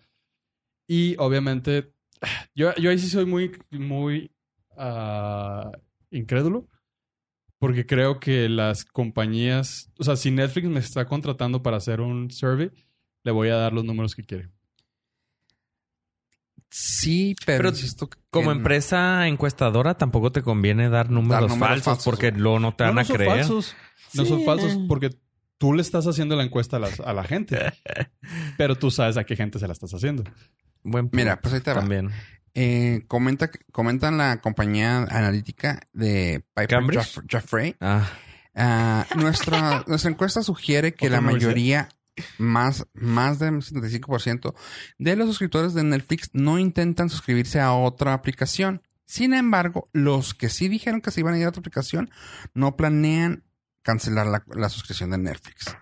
Y 0.87 1.17
obviamente, 1.19 1.95
yo, 2.55 2.75
yo 2.77 2.91
ahí 2.91 2.99
sí 2.99 3.09
soy 3.09 3.27
muy, 3.27 3.53
muy 3.71 4.31
ah, 4.77 5.71
incrédulo. 6.11 6.67
Porque 7.59 7.87
creo 7.87 8.21
que 8.21 8.51
las 8.51 8.85
compañías, 8.85 9.91
o 9.99 10.05
sea, 10.05 10.15
si 10.17 10.31
Netflix 10.31 10.69
me 10.69 10.79
está 10.81 11.07
contratando 11.07 11.63
para 11.63 11.79
hacer 11.79 12.03
un 12.03 12.31
survey, 12.31 12.71
le 13.25 13.33
voy 13.33 13.49
a 13.49 13.57
dar 13.57 13.73
los 13.73 13.83
números 13.83 14.15
que 14.15 14.25
quiere. 14.25 14.51
Sí, 16.71 17.35
pero, 17.47 17.59
Pero 17.59 17.69
insisto 17.71 18.09
que 18.11 18.19
Como 18.31 18.47
no. 18.53 18.57
empresa 18.59 19.27
encuestadora, 19.29 19.97
tampoco 19.97 20.33
te 20.33 20.43
conviene 20.43 20.91
dar 20.91 21.11
números, 21.11 21.49
números 21.49 21.59
falsos, 21.69 21.85
falsos, 21.85 22.05
porque 22.05 22.33
luego 22.33 22.59
no 22.61 22.75
te 22.75 22.85
van 22.85 22.95
no, 22.95 23.01
a 23.01 23.05
no 23.05 23.07
son 23.07 23.17
creer. 23.17 23.31
falsos. 23.39 23.75
No 24.15 24.23
Sí. 24.25 24.29
son 24.29 24.45
falsos 24.45 24.79
porque 24.89 25.11
tú 25.59 25.73
le 25.73 25.81
estás 25.83 26.07
haciendo 26.07 26.37
la 26.37 26.43
encuesta 26.45 26.77
a, 26.77 26.81
las- 26.81 27.01
a 27.01 27.13
la 27.15 27.25
gente. 27.25 27.59
pero 28.59 28.77
tú 28.77 28.91
sabes 28.91 29.17
a 29.17 29.25
qué 29.25 29.37
gente 29.37 29.59
se 29.59 29.67
la 29.67 29.73
estás 29.73 29.95
haciendo. 29.95 30.25
Buen 30.87 31.07
punto 31.07 31.17
Mira, 31.17 31.41
pues 31.41 31.55
ahí 31.55 31.61
te 31.61 31.73
va. 31.73 31.81
también. 31.81 32.11
Eh, 32.55 33.05
comenta, 33.09 33.51
comentan 33.73 34.17
la 34.17 34.41
compañía 34.41 34.99
analítica 35.11 35.81
de 35.93 36.43
Piper. 36.55 36.81
Jaff- 36.95 37.25
Jaffray. 37.29 37.77
Ah, 37.81 38.09
Ah, 38.59 39.07
nuestra, 39.17 39.85
nuestra 39.87 40.11
encuesta 40.11 40.43
sugiere 40.43 40.95
que 40.95 41.11
la 41.11 41.21
mayoría, 41.21 41.91
más, 42.39 42.87
más 42.95 43.39
del 43.39 43.57
75% 43.57 44.55
de 44.97 45.15
los 45.17 45.27
suscriptores 45.29 45.75
de 45.75 45.85
Netflix 45.85 46.31
no 46.33 46.59
intentan 46.59 47.11
suscribirse 47.11 47.61
a 47.61 47.75
otra 47.75 48.15
aplicación. 48.15 48.81
Sin 49.05 49.35
embargo, 49.35 49.91
los 49.93 50.33
que 50.33 50.49
sí 50.49 50.69
dijeron 50.69 51.03
que 51.03 51.11
se 51.11 51.21
iban 51.21 51.35
a 51.35 51.39
ir 51.39 51.45
a 51.45 51.51
otra 51.51 51.61
aplicación 51.61 52.09
no 52.55 52.77
planean 52.77 53.45
cancelar 53.83 54.27
la, 54.27 54.43
la 54.55 54.71
suscripción 54.71 55.11
de 55.11 55.19
Netflix. 55.19 55.77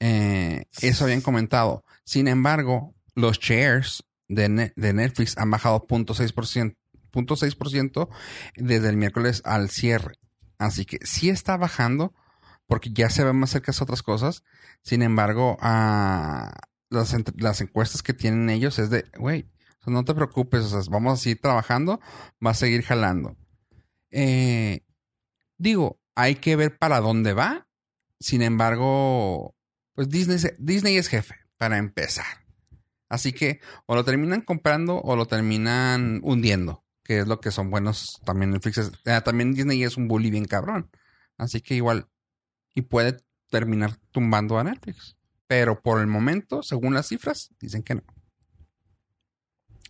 Eh, 0.00 0.66
eso 0.82 1.04
habían 1.04 1.22
comentado. 1.22 1.82
Sin 2.04 2.28
embargo, 2.28 2.94
los 3.14 3.38
shares 3.38 4.04
de, 4.28 4.72
de 4.74 4.92
Netflix 4.92 5.36
han 5.38 5.50
bajado 5.50 5.86
0.6%, 5.86 6.76
0.6% 7.12 8.08
desde 8.56 8.88
el 8.88 8.96
miércoles 8.96 9.42
al 9.44 9.70
cierre. 9.70 10.14
Así 10.58 10.84
que 10.84 10.98
sí 11.04 11.30
está 11.30 11.56
bajando 11.56 12.14
porque 12.66 12.90
ya 12.90 13.10
se 13.10 13.24
ven 13.24 13.36
más 13.36 13.50
cerca 13.50 13.72
a 13.72 13.82
otras 13.82 14.02
cosas. 14.02 14.42
Sin 14.82 15.02
embargo, 15.02 15.56
ah, 15.60 16.52
las, 16.90 17.14
las 17.36 17.60
encuestas 17.60 18.02
que 18.02 18.14
tienen 18.14 18.50
ellos 18.50 18.78
es 18.78 18.90
de, 18.90 19.04
güey, 19.18 19.48
no 19.86 20.04
te 20.04 20.14
preocupes, 20.14 20.88
vamos 20.88 21.12
a 21.14 21.22
seguir 21.22 21.40
trabajando, 21.40 22.00
va 22.44 22.50
a 22.50 22.54
seguir 22.54 22.82
jalando. 22.82 23.36
Eh, 24.10 24.84
digo, 25.58 26.00
hay 26.14 26.36
que 26.36 26.56
ver 26.56 26.76
para 26.76 27.00
dónde 27.00 27.32
va. 27.32 27.68
Sin 28.18 28.42
embargo, 28.42 29.54
pues 29.94 30.08
Disney, 30.08 30.38
Disney 30.58 30.96
es 30.96 31.08
jefe, 31.08 31.36
para 31.56 31.78
empezar. 31.78 32.45
Así 33.08 33.32
que 33.32 33.60
o 33.86 33.94
lo 33.94 34.04
terminan 34.04 34.40
comprando 34.40 34.96
o 35.00 35.14
lo 35.16 35.26
terminan 35.26 36.20
hundiendo, 36.24 36.84
que 37.04 37.20
es 37.20 37.28
lo 37.28 37.40
que 37.40 37.50
son 37.52 37.70
buenos 37.70 38.20
también 38.24 38.50
Netflix. 38.50 38.78
es- 38.78 38.92
eh, 39.04 39.20
también 39.24 39.54
Disney 39.54 39.82
es 39.84 39.96
un 39.96 40.08
bully 40.08 40.30
bien 40.30 40.44
cabrón. 40.46 40.90
Así 41.38 41.60
que 41.60 41.74
igual, 41.74 42.08
y 42.74 42.82
puede 42.82 43.18
terminar 43.50 43.96
tumbando 44.10 44.58
a 44.58 44.64
Netflix. 44.64 45.16
Pero 45.46 45.80
por 45.80 46.00
el 46.00 46.08
momento, 46.08 46.62
según 46.64 46.94
las 46.94 47.06
cifras, 47.08 47.50
dicen 47.60 47.82
que 47.82 47.94
no. 47.96 48.02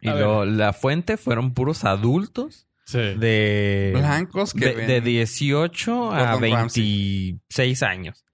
y 0.02 0.08
lo- 0.10 0.44
la 0.44 0.72
fuente 0.74 1.16
fueron 1.16 1.54
puros 1.54 1.84
adultos 1.84 2.68
Sí. 2.84 2.98
de, 2.98 3.92
Blancos 3.96 4.52
que 4.52 4.66
de, 4.66 4.74
ven- 4.74 4.86
de 4.86 5.00
18 5.00 6.12
a 6.12 6.32
Gordon 6.34 6.52
Ramsay. 6.52 6.82
26 7.40 7.82
años. 7.82 8.24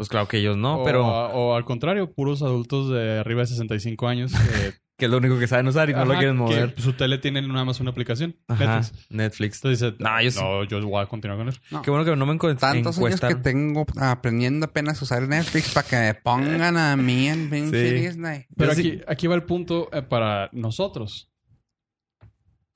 Pues 0.00 0.08
claro 0.08 0.26
que 0.28 0.38
ellos 0.38 0.56
no, 0.56 0.80
o, 0.80 0.84
pero 0.84 1.06
o 1.06 1.54
al 1.54 1.66
contrario, 1.66 2.10
puros 2.10 2.40
adultos 2.40 2.88
de 2.88 3.18
arriba 3.18 3.42
de 3.42 3.48
65 3.48 4.08
años. 4.08 4.32
que 4.96 5.04
es 5.04 5.10
lo 5.10 5.18
único 5.18 5.38
que 5.38 5.46
saben 5.46 5.66
usar 5.66 5.90
y 5.90 5.92
no 5.92 6.06
lo 6.06 6.12
quieren 6.14 6.36
que 6.36 6.42
mover. 6.42 6.74
Su 6.80 6.94
tele 6.94 7.18
tiene 7.18 7.42
nada 7.42 7.66
más 7.66 7.80
una 7.80 7.90
aplicación. 7.90 8.34
Ajá, 8.48 8.76
Netflix. 8.80 9.10
Netflix. 9.10 9.56
Entonces 9.56 9.80
dice, 9.92 9.96
No, 10.02 10.22
yo 10.22 10.30
sí- 10.30 10.40
yo 10.70 10.86
voy 10.88 11.02
a 11.02 11.06
continuar 11.06 11.38
con 11.38 11.48
eso. 11.50 11.60
No. 11.70 11.82
Qué 11.82 11.90
bueno 11.90 12.06
que 12.06 12.16
no 12.16 12.24
me 12.24 12.32
encu- 12.32 12.56
Tantos 12.58 12.98
años 12.98 13.20
que 13.20 13.34
tengo 13.34 13.84
aprendiendo 14.00 14.64
apenas 14.64 15.00
a 15.02 15.04
usar 15.04 15.28
Netflix 15.28 15.74
para 15.74 15.86
que 15.86 15.96
me 15.96 16.14
pongan 16.14 16.78
a 16.78 16.96
mí 16.96 17.28
en 17.28 17.50
Sí. 17.50 17.70
Disney. 17.70 18.46
Pero 18.56 18.72
aquí, 18.72 19.00
aquí 19.06 19.26
va 19.26 19.34
el 19.34 19.42
punto 19.44 19.90
eh, 19.92 20.00
para 20.00 20.48
nosotros. 20.52 21.30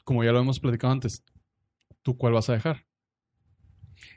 Como 0.05 0.23
ya 0.25 0.33
lo 0.33 0.41
hemos 0.41 0.61
platicado 0.61 0.93
antes, 0.93 1.25
¿tú 2.03 2.19
cuál 2.19 2.35
vas 2.35 2.51
a 2.51 2.53
dejar? 2.53 2.85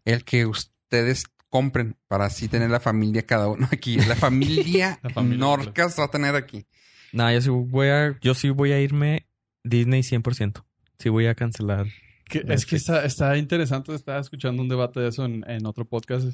El 0.03 0.25
que 0.25 0.45
ustedes 0.45 1.23
compren 1.49 1.95
para 2.07 2.25
así 2.25 2.47
tener 2.47 2.69
la 2.69 2.79
familia 2.79 3.25
cada 3.25 3.47
uno 3.47 3.67
aquí. 3.71 3.97
La 3.97 4.15
familia, 4.15 4.99
La 5.03 5.09
familia 5.09 5.37
Norcas 5.39 5.99
va 5.99 6.05
a 6.05 6.11
tener 6.11 6.35
aquí. 6.35 6.65
No, 7.13 7.31
yo 7.31 7.41
sí 7.41 7.49
voy 7.49 7.87
a, 7.87 8.17
yo 8.21 8.33
sí 8.33 8.49
voy 8.49 8.71
a 8.73 8.81
irme 8.81 9.27
Disney 9.63 10.01
100%. 10.01 10.63
Sí 10.99 11.09
voy 11.09 11.27
a 11.27 11.35
cancelar. 11.35 11.85
Que- 12.25 12.43
es 12.49 12.65
que 12.65 12.75
está, 12.75 13.05
está 13.05 13.37
interesante. 13.37 13.93
Estaba 13.95 14.19
escuchando 14.19 14.61
un 14.61 14.67
debate 14.67 14.99
de 14.99 15.09
eso 15.09 15.23
en, 15.25 15.49
en 15.49 15.65
otro 15.65 15.85
podcast. 15.85 16.27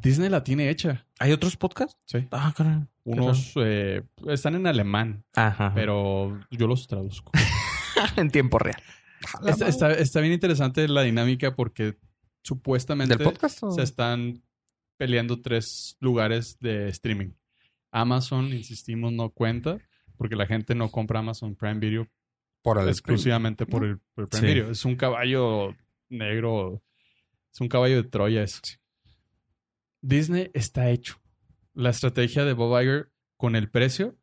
Disney 0.00 0.30
la 0.30 0.42
tiene 0.42 0.70
hecha. 0.70 1.06
¿Hay 1.18 1.32
otros 1.32 1.56
podcasts? 1.56 1.98
Sí. 2.06 2.26
Ah, 2.30 2.52
caray. 2.56 2.86
Unos 3.04 3.52
eh, 3.56 4.02
están 4.28 4.54
en 4.54 4.66
alemán, 4.66 5.24
Ajá. 5.34 5.72
pero 5.74 6.40
yo 6.50 6.66
los 6.66 6.86
traduzco. 6.88 7.30
en 8.16 8.30
tiempo 8.30 8.58
real. 8.58 8.82
Está, 9.46 9.68
está- 9.68 9.92
está 9.92 10.20
bien 10.20 10.32
interesante 10.32 10.88
la 10.88 11.02
dinámica 11.02 11.54
porque 11.54 11.96
supuestamente 12.46 13.16
¿Del 13.16 13.24
podcast? 13.26 13.62
o? 13.64 13.70
se 13.72 13.82
están 13.82 14.42
peleando 14.96 15.42
tres 15.42 15.96
lugares 16.00 16.56
de 16.60 16.88
streaming. 16.88 17.32
Amazon, 17.90 18.52
insistimos, 18.52 19.12
no 19.12 19.30
cuenta 19.30 19.78
porque 20.16 20.36
la 20.36 20.46
gente 20.46 20.74
no 20.74 20.90
compra 20.90 21.18
Amazon 21.20 21.54
Prime 21.56 21.78
Video 21.80 22.08
Por 22.62 22.78
el 22.80 22.88
exclusivamente 22.88 23.66
por 23.66 23.84
el, 23.84 23.98
por 24.14 24.24
el 24.24 24.28
Prime 24.28 24.46
Sí. 24.48 24.54
Video. 24.54 24.70
Es 24.70 24.84
un 24.84 24.96
caballo 24.96 25.74
negro, 26.08 26.82
es 27.52 27.60
un 27.60 27.68
caballo 27.68 27.96
de 28.02 28.08
Troya 28.08 28.42
eso. 28.42 28.60
Disney 30.00 30.50
está 30.54 30.90
hecho. 30.90 31.20
La 31.74 31.90
estrategia 31.90 32.44
de 32.44 32.52
Bob 32.52 32.80
Iger 32.80 33.10
con 33.36 33.56
el 33.56 33.70
precio 33.70 34.16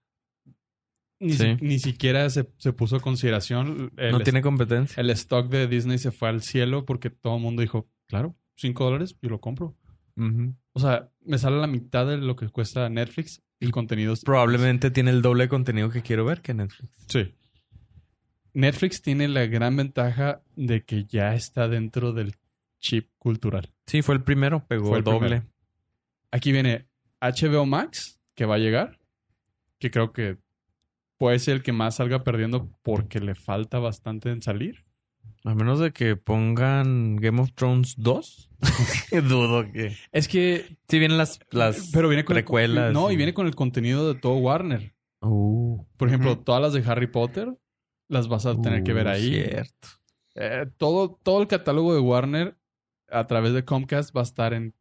ni, 1.20 1.34
Sí. 1.34 1.56
si- 1.58 1.66
ni 1.66 1.80
siquiera 1.80 2.30
se, 2.30 2.50
se 2.58 2.74
puso 2.74 2.96
a 2.98 3.00
consideración. 3.00 3.92
El, 3.98 4.12
no 4.12 4.20
tiene 4.22 4.42
competencia. 4.42 5.00
el 5.02 5.10
stock 5.12 5.50
de 5.50 5.68
Disney 5.68 5.98
se 5.98 6.12
fue 6.12 6.30
al 6.30 6.42
cielo 6.42 6.86
porque 6.86 7.10
todo 7.10 7.36
el 7.38 7.42
mundo 7.42 7.62
dijo, 7.62 7.90
claro, 8.14 8.36
5 8.58 8.84
dólares, 8.86 9.18
yo 9.24 9.30
lo 9.30 9.42
compro. 9.42 9.76
O 10.74 10.80
sea, 10.80 11.10
me 11.22 11.40
sale 11.40 11.58
la 11.58 11.66
mitad 11.66 12.06
de 12.06 12.18
lo 12.18 12.36
que 12.36 12.48
cuesta 12.50 12.88
Netflix 12.88 13.42
y 13.60 13.72
contenidos. 13.72 14.22
Probablemente 14.24 14.92
tiene 14.92 15.10
el 15.10 15.24
doble 15.24 15.46
de 15.46 15.50
contenido 15.50 15.90
que 15.90 16.04
quiero 16.04 16.24
ver 16.26 16.42
que 16.42 16.54
Netflix. 16.54 16.94
Sí. 17.08 17.34
Netflix 18.54 19.02
tiene 19.02 19.28
la 19.28 19.48
gran 19.48 19.76
ventaja 19.76 20.44
de 20.56 20.84
que 20.84 21.06
ya 21.06 21.34
está 21.34 21.68
dentro 21.68 22.14
del 22.14 22.36
chip 22.80 23.10
cultural. 23.18 23.74
Sí, 23.88 24.04
fue 24.04 24.14
el 24.14 24.22
primero, 24.24 24.64
pegó 24.68 24.90
Fue 24.90 25.00
el 25.00 25.04
doble. 25.04 25.20
primero. 25.20 25.46
Aquí 26.30 26.52
viene 26.52 26.88
HBO 27.20 27.66
Max, 27.66 28.20
que 28.36 28.46
va 28.46 28.56
a 28.56 28.60
llegar, 28.60 29.00
que 29.80 29.90
creo 29.90 30.14
que 30.14 30.38
puede 31.18 31.40
ser 31.40 31.56
el 31.56 31.64
que 31.64 31.72
más 31.72 31.96
salga 31.96 32.24
perdiendo 32.24 32.70
porque 32.84 33.20
le 33.20 33.34
falta 33.34 33.80
bastante 33.80 34.30
en 34.30 34.44
salir. 34.44 34.86
A 35.46 35.56
menos 35.56 35.80
de 35.80 35.92
que 35.92 36.16
pongan 36.16 37.18
Game 37.18 37.42
of 37.42 37.52
Thrones 37.54 37.96
2. 37.98 38.50
Dudo 39.28 39.70
que. 39.72 39.96
Es 40.12 40.28
que... 40.30 40.78
Sí, 40.88 41.00
vienen 41.00 41.18
las, 41.18 41.40
las 41.52 41.90
pero 41.92 42.08
viene 42.08 42.24
con 42.24 42.38
el- 42.38 42.44
precuelas. 42.44 42.94
no, 42.94 43.12
y 43.12 43.18
viene 43.18 43.34
con 43.34 43.46
el 43.48 43.56
contenido 43.56 44.14
de 44.14 44.20
todo 44.20 44.36
Warner. 44.38 44.94
Uh, 45.22 45.84
Por 45.98 46.08
ejemplo, 46.08 46.38
todas 46.40 46.62
las 46.62 46.74
de 46.74 46.90
Harry 46.90 47.08
Potter 47.08 47.54
las 48.08 48.28
vas 48.28 48.46
a 48.46 48.60
tener 48.62 48.84
que 48.84 48.94
ver 48.94 49.08
uh, 49.08 49.10
ahí. 49.12 49.32
Cierto. 49.44 49.88
Eh, 50.36 50.66
todo, 50.78 51.20
todo 51.24 51.42
el 51.42 51.48
catálogo 51.48 51.94
de 51.94 52.00
Warner 52.00 52.58
a 53.10 53.28
través 53.28 53.54
de 53.54 53.66
Comcast 53.66 54.16
va 54.16 54.22
a 54.22 54.24
estar 54.24 54.54
en 54.54 54.74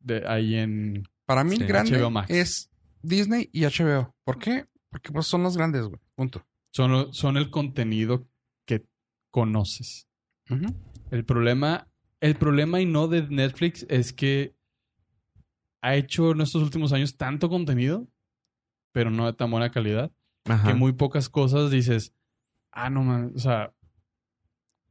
de, 0.00 0.22
ahí 0.26 0.56
en... 0.56 1.08
Para 1.24 1.44
mí 1.44 1.56
Sí, 1.56 1.62
el 1.62 1.68
grande 1.68 1.98
HBO 1.98 2.10
Max. 2.10 2.30
es 2.30 2.70
Disney 3.02 3.48
y 3.52 3.62
HBO. 3.64 4.14
¿Por 4.24 4.38
qué? 4.38 4.66
Porque 4.90 5.10
pues 5.12 5.26
son 5.26 5.42
los 5.42 5.56
grandes, 5.56 5.86
güey. 5.86 5.98
Punto. 6.14 6.44
Son, 6.70 6.92
lo- 6.92 7.12
son 7.14 7.36
el 7.38 7.50
contenido 7.50 8.26
conoces. 9.34 10.06
El 11.10 11.24
problema, 11.24 11.88
el 12.20 12.36
problema 12.36 12.80
y 12.80 12.86
no 12.86 13.08
de 13.08 13.22
Netflix 13.22 13.84
es 13.88 14.12
que 14.12 14.54
ha 15.82 15.96
hecho 15.96 16.30
en 16.30 16.40
estos 16.40 16.62
últimos 16.62 16.92
años 16.92 17.16
tanto 17.16 17.48
contenido, 17.48 18.06
pero 18.92 19.10
no 19.10 19.26
de 19.26 19.32
tan 19.32 19.50
buena 19.50 19.72
calidad, 19.72 20.12
Ajá. 20.44 20.68
que 20.68 20.74
muy 20.74 20.92
pocas 20.92 21.28
cosas 21.28 21.72
dices, 21.72 22.14
ah, 22.70 22.90
no 22.90 23.02
man, 23.02 23.32
o 23.34 23.38
sea, 23.40 23.74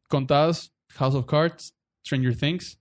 contadas 0.10 0.74
House 0.90 1.16
of 1.16 1.26
Cards, 1.26 1.74
Stranger 2.06 2.36
Things, 2.36 2.78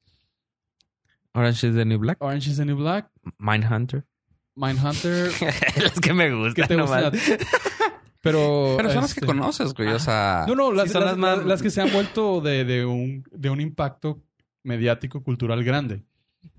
Orange 1.32 1.68
is 1.68 1.76
the 1.76 1.84
New 1.84 1.98
Black. 2.00 2.18
Orange 2.20 2.48
is 2.50 2.56
the 2.56 2.64
New 2.64 2.76
Black, 2.76 3.08
Mindhunter. 3.38 4.04
Mindhunter, 4.56 5.30
las 5.80 6.00
que 6.00 6.12
me 6.12 6.28
¿qué 6.28 6.34
gustan. 6.34 6.66
te 6.68 6.76
nomás. 6.76 7.12
gustan? 7.12 7.38
Pero, 8.22 8.74
Pero 8.76 8.88
son 8.90 9.02
las 9.02 9.12
que 9.14 9.20
este, 9.20 9.26
conoces, 9.26 9.74
güey. 9.74 9.88
O 9.88 9.98
sea, 9.98 10.44
No, 10.48 10.54
no, 10.54 10.72
las, 10.72 10.86
Sí, 10.86 10.92
son 10.92 11.02
las- 11.02 11.10
las 11.10 11.18
más- 11.18 11.38
las- 11.38 11.46
las 11.46 11.62
que 11.62 11.70
se 11.70 11.80
han 11.82 11.92
vuelto 11.92 12.40
de, 12.40 12.64
de 12.64 12.86
un, 12.86 13.24
de 13.32 13.50
un 13.50 13.60
impacto 13.60 14.22
mediático, 14.62 15.22
cultural 15.22 15.62
grande. 15.64 16.04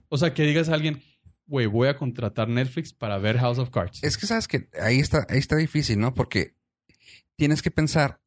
O 0.09 0.18
sea, 0.18 0.34
que 0.34 0.43
digas 0.43 0.68
a 0.70 0.74
alguien, 0.74 1.01
güey, 1.47 1.66
voy 1.66 1.88
a 1.88 1.95
contratar 1.97 2.49
Netflix 2.49 2.93
para 2.93 3.18
ver 3.18 3.38
House 3.39 3.57
of 3.59 3.70
Cards. 3.70 4.03
es 4.03 4.18
que 4.18 4.28
sabes 4.28 4.47
que 4.47 4.68
ahí 4.80 4.99
está, 4.99 5.26
ahí 5.30 5.39
está 5.39 5.55
difícil, 5.55 5.99
¿no? 5.99 6.14
Porque 6.14 6.53
tienes 7.38 7.61
que 7.61 7.72
pensar 7.72 8.20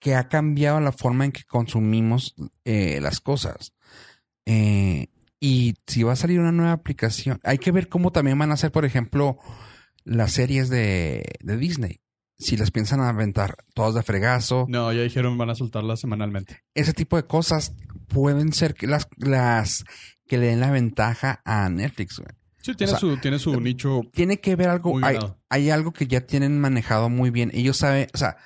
que 0.00 0.14
ha 0.14 0.28
cambiado 0.28 0.80
la 0.80 0.92
forma 0.92 1.24
en 1.24 1.32
que 1.32 1.44
consumimos 1.44 2.34
eh, 2.64 3.00
las 3.00 3.20
cosas. 3.20 3.72
Eh, 4.44 5.08
y 5.40 5.74
si 5.86 6.02
va 6.02 6.12
a 6.12 6.16
salir 6.16 6.40
una 6.40 6.52
nueva 6.52 6.72
aplicación, 6.72 7.40
hay 7.44 7.58
que 7.58 7.72
ver 7.72 7.88
cómo 7.88 8.10
también 8.12 8.38
van 8.38 8.52
a 8.52 8.56
ser, 8.56 8.70
por 8.72 8.84
ejemplo, 8.84 9.38
las 10.06 10.32
series 10.32 10.70
de, 10.70 11.24
de 11.40 11.56
Disney. 11.58 12.00
Si 12.38 12.56
las 12.56 12.70
piensan 12.70 13.00
aventar 13.00 13.56
todas 13.74 13.94
de 13.94 14.02
fregazo, 14.02 14.66
No, 14.68 14.92
ya 14.92 15.02
dijeron 15.02 15.36
van 15.38 15.50
a 15.50 15.54
soltarla 15.54 15.96
semanalmente. 15.96 16.62
ese 16.74 16.92
tipo 16.92 17.16
de 17.16 17.24
cosas 17.26 17.74
pueden 18.08 18.52
ser 18.52 18.74
que 18.74 18.86
las, 18.86 19.08
las 19.16 19.84
que 20.26 20.38
le 20.38 20.46
den 20.46 20.60
la 20.60 20.70
ventaja 20.70 21.40
a 21.44 21.68
Netflix. 21.70 22.18
güey. 22.18 22.28
Sí, 22.60 22.74
tiene, 22.74 22.92
O 22.92 22.98
sea, 22.98 23.00
su, 23.00 23.16
tiene 23.18 23.38
su 23.38 23.60
nicho. 23.60 24.02
Tiene 24.12 24.40
que 24.40 24.54
ver 24.56 24.68
algo, 24.68 24.98
hay, 25.02 25.18
hay 25.48 25.70
algo 25.70 25.92
que 25.92 26.06
ya 26.06 26.20
tienen 26.22 26.58
manejado 26.60 27.08
muy 27.08 27.30
bien. 27.30 27.50
Ellos 27.54 27.76
saben, 27.78 28.08
o 28.12 28.18
sea, 28.18 28.36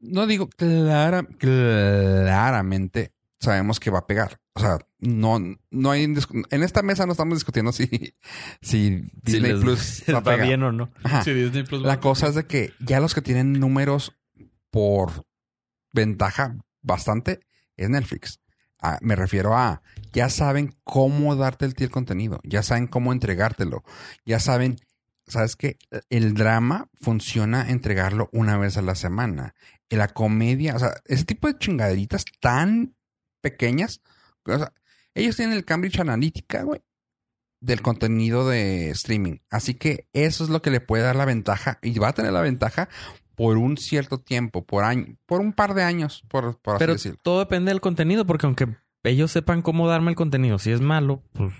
no 0.00 0.26
digo 0.26 0.48
clara, 0.48 1.22
claramente 1.38 3.12
sabemos 3.40 3.78
que 3.80 3.90
va 3.90 4.00
a 4.00 4.06
pegar. 4.06 4.38
O 4.56 4.60
sea, 4.60 4.78
no, 5.00 5.38
no 5.70 5.90
hay, 5.90 6.04
en 6.04 6.62
esta 6.62 6.80
mesa 6.82 7.04
no 7.04 7.12
estamos 7.12 7.36
discutiendo 7.36 7.72
si, 7.72 7.86
si 7.86 8.14
Si 8.62 9.10
Disney 9.22 9.52
les- 9.52 9.60
Plus 9.60 10.02
va 10.08 10.36
bien 10.36 10.62
o 10.62 10.72
no. 10.72 10.90
Ajá. 11.04 11.22
Sí, 11.22 11.34
Disney 11.34 11.62
Plus. 11.64 11.82
La 11.82 12.00
cosa 12.00 12.28
es 12.28 12.34
de 12.34 12.46
que 12.46 12.72
ya 12.80 12.98
los 13.00 13.14
que 13.14 13.20
tienen 13.20 13.52
números 13.52 14.16
por 14.70 15.26
ventaja 15.92 16.56
bastante 16.82 17.40
es 17.76 17.90
Netflix. 17.90 18.40
Ah, 18.80 18.98
me 19.02 19.14
refiero 19.16 19.56
a 19.56 19.82
ya 20.12 20.30
saben 20.30 20.74
cómo 20.84 21.36
darte 21.36 21.66
el, 21.66 21.74
el 21.76 21.90
contenido, 21.90 22.40
ya 22.44 22.62
saben 22.62 22.86
cómo 22.86 23.12
entregártelo, 23.12 23.84
ya 24.24 24.38
saben, 24.40 24.76
sabes 25.26 25.56
que 25.56 25.76
el 26.10 26.32
drama 26.34 26.88
funciona 26.94 27.68
entregarlo 27.70 28.28
una 28.32 28.56
vez 28.58 28.76
a 28.78 28.82
la 28.82 28.94
semana. 28.94 29.54
Y 29.88 29.96
la 29.96 30.08
comedia, 30.08 30.76
o 30.76 30.78
sea, 30.78 30.94
ese 31.04 31.24
tipo 31.24 31.46
de 31.48 31.58
chingaderitas 31.58 32.24
tan 32.40 32.96
pequeñas, 33.40 34.00
o 34.52 34.58
sea, 34.58 34.72
ellos 35.14 35.36
tienen 35.36 35.56
el 35.56 35.64
Cambridge 35.64 35.98
Analytica, 36.00 36.62
güey, 36.62 36.82
del 37.60 37.82
contenido 37.82 38.48
de 38.48 38.90
streaming. 38.90 39.38
Así 39.50 39.74
que 39.74 40.08
eso 40.12 40.44
es 40.44 40.50
lo 40.50 40.62
que 40.62 40.70
le 40.70 40.80
puede 40.80 41.02
dar 41.02 41.16
la 41.16 41.24
ventaja 41.24 41.78
y 41.82 41.98
va 41.98 42.08
a 42.08 42.12
tener 42.12 42.32
la 42.32 42.42
ventaja 42.42 42.88
por 43.34 43.58
un 43.58 43.76
cierto 43.76 44.18
tiempo, 44.18 44.64
por 44.64 44.84
año, 44.84 45.16
por 45.26 45.40
un 45.40 45.52
par 45.52 45.74
de 45.74 45.82
años, 45.82 46.24
por, 46.28 46.58
por 46.58 46.76
así 46.76 46.80
Pero 46.80 46.92
decirlo. 46.94 47.18
todo 47.22 47.38
depende 47.40 47.70
del 47.70 47.80
contenido, 47.80 48.26
porque 48.26 48.46
aunque 48.46 48.76
ellos 49.04 49.30
sepan 49.30 49.62
cómo 49.62 49.86
darme 49.86 50.10
el 50.10 50.16
contenido, 50.16 50.58
si 50.58 50.72
es 50.72 50.80
malo, 50.80 51.22
pues. 51.32 51.52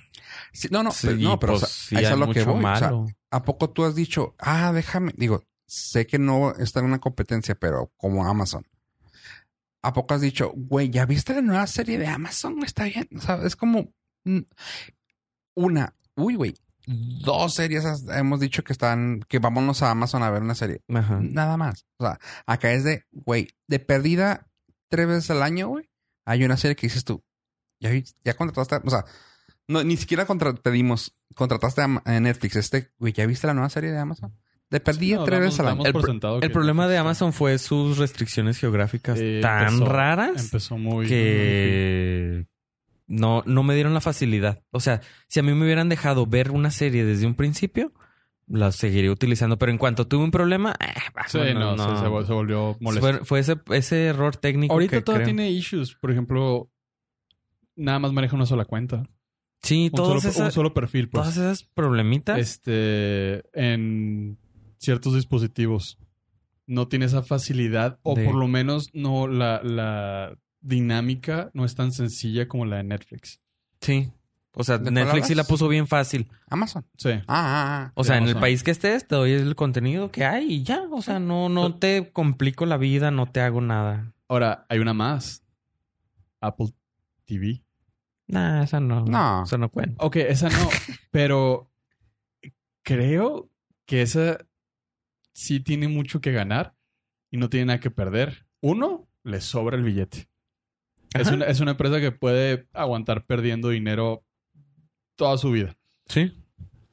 Sí, 0.52 0.68
no, 0.70 0.82
no, 0.82 0.90
sí, 0.90 1.08
pero, 1.08 1.18
no, 1.20 1.38
pero 1.38 1.54
o 1.54 1.58
pues, 1.58 1.70
sea, 1.70 1.88
sí 1.88 1.96
a 1.96 2.00
eso 2.00 2.12
es 2.14 2.18
lo 2.18 2.32
que 2.32 2.40
mucho 2.40 2.52
voy. 2.52 2.64
O 2.64 2.76
sea, 2.76 2.90
malo. 2.90 3.06
¿A 3.30 3.42
poco 3.42 3.70
tú 3.70 3.84
has 3.84 3.94
dicho, 3.94 4.34
ah, 4.38 4.72
déjame, 4.72 5.12
digo, 5.16 5.44
sé 5.66 6.06
que 6.06 6.18
no 6.18 6.54
está 6.54 6.80
en 6.80 6.86
una 6.86 6.98
competencia, 6.98 7.54
pero 7.54 7.92
como 7.96 8.26
Amazon. 8.26 8.66
¿A 9.86 9.92
poco 9.92 10.14
has 10.14 10.20
dicho, 10.20 10.52
güey, 10.54 10.90
ya 10.90 11.06
viste 11.06 11.34
la 11.34 11.42
nueva 11.42 11.66
serie 11.66 11.98
de 11.98 12.06
Amazon? 12.06 12.62
Está 12.64 12.84
bien. 12.84 13.08
O 13.16 13.20
sea, 13.20 13.36
es 13.44 13.54
como 13.56 13.92
mm, 14.24 14.40
una, 15.54 15.94
uy, 16.16 16.34
güey, 16.34 16.54
dos 16.86 17.54
series 17.54 17.84
hemos 18.10 18.40
dicho 18.40 18.62
que 18.64 18.72
están, 18.72 19.20
que 19.28 19.38
vámonos 19.38 19.82
a 19.82 19.90
Amazon 19.90 20.22
a 20.22 20.30
ver 20.30 20.42
una 20.42 20.54
serie. 20.54 20.82
Ajá. 20.88 21.18
Nada 21.20 21.56
más. 21.56 21.86
O 21.98 22.04
sea, 22.04 22.18
acá 22.46 22.72
es 22.72 22.84
de, 22.84 23.04
güey, 23.12 23.48
de 23.68 23.78
perdida 23.78 24.48
tres 24.88 25.06
veces 25.06 25.30
al 25.30 25.42
año, 25.42 25.68
güey. 25.68 25.88
Hay 26.24 26.44
una 26.44 26.56
serie 26.56 26.76
que 26.76 26.86
dices 26.88 27.04
tú, 27.04 27.24
ya, 27.80 27.90
ya 28.24 28.34
contrataste, 28.34 28.86
o 28.86 28.90
sea, 28.90 29.04
no, 29.68 29.82
ni 29.84 29.96
siquiera 29.96 30.26
contra- 30.26 30.54
pedimos, 30.54 31.16
contrataste 31.34 31.82
a, 31.82 32.02
a 32.04 32.20
Netflix. 32.20 32.56
Este, 32.56 32.92
güey, 32.98 33.12
¿ya 33.12 33.26
viste 33.26 33.46
la 33.46 33.54
nueva 33.54 33.70
serie 33.70 33.90
de 33.92 33.98
Amazon? 33.98 34.36
De 34.70 34.80
perdida 34.80 35.16
No, 35.18 35.24
tres 35.24 35.40
veces 35.40 35.60
al 35.60 35.68
año. 35.68 35.84
El 35.84 35.92
pro- 35.92 36.40
El 36.42 36.50
problema 36.50 36.88
de 36.88 36.98
Amazon 36.98 37.32
fue 37.32 37.56
sus 37.58 37.98
restricciones 37.98 38.58
geográficas 38.58 39.18
Eh, 39.20 39.38
tan 39.40 39.68
empezó- 39.74 39.84
raras 39.86 40.44
Empezó 40.46 40.76
muy. 40.76 41.06
que 41.06 42.46
no, 43.06 43.42
no 43.46 43.62
me 43.62 43.74
dieron 43.74 43.94
la 43.94 44.00
facilidad. 44.00 44.62
O 44.72 44.80
sea, 44.80 45.00
si 45.28 45.38
a 45.38 45.42
mí 45.44 45.52
me 45.54 45.64
hubieran 45.64 45.88
dejado 45.88 46.26
ver 46.26 46.50
una 46.50 46.72
serie 46.72 47.04
desde 47.04 47.26
un 47.26 47.34
principio, 47.36 47.92
la 48.48 48.72
seguiría 48.72 49.12
utilizando. 49.12 49.56
Pero 49.56 49.70
en 49.70 49.78
cuanto 49.78 50.08
tuve 50.08 50.24
un 50.24 50.30
problema, 50.32 50.74
eh, 50.80 50.92
Sí, 51.28 51.38
bueno, 51.38 51.76
no, 51.76 51.96
Se, 51.96 52.02
se 52.02 52.08
vol- 52.08 52.26
se 52.26 52.32
volvió 52.32 52.76
molesto. 52.80 53.08
Fue, 53.08 53.24
fue 53.24 53.38
ese, 53.40 53.56
ese 53.70 54.06
error 54.06 54.36
técnico. 54.36 54.72
Ahorita 54.74 54.96
que 54.96 55.02
todavía 55.02 55.26
creo. 55.26 55.36
tiene 55.36 55.50
issues. 55.52 55.94
Por 55.94 56.10
ejemplo, 56.10 56.70
nada 57.76 58.00
más 58.00 58.12
maneja 58.12 58.34
una 58.34 58.46
sola 58.46 58.64
cuenta. 58.64 59.08
Sí, 59.62 59.86
Un 59.92 59.96
todas 59.96 60.08
solo, 60.22 60.30
esas, 60.32 60.46
un 60.46 60.52
solo 60.52 60.74
perfil, 60.74 61.08
pues. 61.08 61.22
todas 61.22 61.36
esas 61.36 61.62
problemitas. 61.64 62.38
Este, 62.38 63.42
en 63.52 64.38
ciertos 64.78 65.14
dispositivos. 65.14 65.98
No 66.66 66.88
tiene 66.88 67.04
esa 67.06 67.22
facilidad, 67.22 67.98
o 68.02 68.14
De- 68.14 68.24
por 68.24 68.34
lo 68.34 68.48
menos 68.48 68.90
no 68.92 69.28
la, 69.28 69.62
la 69.62 70.36
dinámica 70.60 71.50
no 71.54 71.64
es 71.64 71.74
tan 71.74 71.92
sencilla 71.92 72.48
como 72.48 72.66
la 72.66 72.76
de 72.78 72.84
Netflix. 72.84 73.40
Sí. 73.80 74.10
O 74.58 74.64
sea, 74.64 74.78
¿De 74.78 74.84
cuál 74.84 74.94
Netflix 74.94 75.26
sí 75.28 75.34
la 75.34 75.44
puso 75.44 75.68
bien 75.68 75.86
fácil. 75.86 76.30
Amazon. 76.48 76.86
Sí. 76.96 77.10
Ah, 77.10 77.22
ah, 77.28 77.84
ah. 77.86 77.92
O 77.94 78.04
sea, 78.04 78.16
en 78.16 78.24
el 78.24 78.36
país 78.36 78.62
que 78.62 78.70
estés, 78.70 79.06
te 79.06 79.14
doy 79.14 79.32
el 79.32 79.54
contenido 79.54 80.10
que 80.10 80.24
hay 80.24 80.50
y 80.50 80.62
ya. 80.62 80.82
O 80.90 81.02
sea, 81.02 81.18
no, 81.18 81.50
no 81.50 81.74
te 81.74 82.10
complico 82.10 82.64
la 82.64 82.78
vida, 82.78 83.10
no 83.10 83.26
te 83.26 83.42
hago 83.42 83.60
nada. 83.60 84.14
Ahora, 84.28 84.64
hay 84.70 84.78
una 84.78 84.94
más. 84.94 85.44
Apple 86.40 86.68
TV. 87.26 87.62
Nah, 88.28 88.62
esa 88.62 88.80
no. 88.80 89.04
No. 89.04 89.44
Eso 89.44 89.58
no 89.58 89.68
cuenta. 89.68 90.02
Ok, 90.02 90.16
esa 90.16 90.48
no. 90.48 90.68
pero 91.10 91.70
creo 92.82 93.50
que 93.84 94.02
esa 94.02 94.38
sí 95.36 95.60
tiene 95.60 95.86
mucho 95.86 96.22
que 96.22 96.32
ganar 96.32 96.74
y 97.30 97.36
no 97.36 97.50
tiene 97.50 97.66
nada 97.66 97.80
que 97.80 97.90
perder. 97.90 98.46
Uno, 98.62 99.06
le 99.22 99.42
sobra 99.42 99.76
el 99.76 99.84
billete. 99.84 100.28
Es 101.12 101.30
una, 101.30 101.44
es 101.44 101.60
una 101.60 101.72
empresa 101.72 102.00
que 102.00 102.10
puede 102.10 102.66
aguantar 102.72 103.26
perdiendo 103.26 103.68
dinero 103.68 104.24
toda 105.14 105.36
su 105.36 105.50
vida. 105.50 105.76
Sí. 106.06 106.32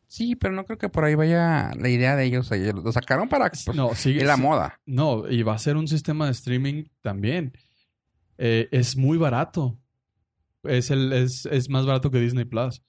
Sí, 0.07 0.35
pero 0.35 0.53
no 0.53 0.65
creo 0.65 0.77
que 0.77 0.89
por 0.89 1.05
ahí 1.05 1.15
vaya 1.15 1.71
la 1.79 1.87
idea 1.87 2.17
de 2.17 2.25
ellos. 2.25 2.51
Lo 2.51 2.91
sacaron 2.91 3.29
para 3.29 3.49
pues, 3.49 3.73
no, 3.73 3.95
sigue. 3.95 4.19
es 4.19 4.27
la 4.27 4.37
moda. 4.37 4.79
No, 4.85 5.27
y 5.27 5.41
va 5.43 5.53
a 5.53 5.59
ser 5.59 5.77
un 5.77 5.87
sistema 5.87 6.25
de 6.25 6.33
streaming 6.33 6.83
también. 7.01 7.53
Eh, 8.37 8.67
es 8.71 8.97
muy 8.97 9.17
barato. 9.17 9.79
Es, 10.63 10.91
el, 10.91 11.13
es, 11.13 11.45
es 11.45 11.69
más 11.69 11.85
barato 11.85 12.11
que 12.11 12.19
Disney 12.19 12.45
Plus. 12.45 12.83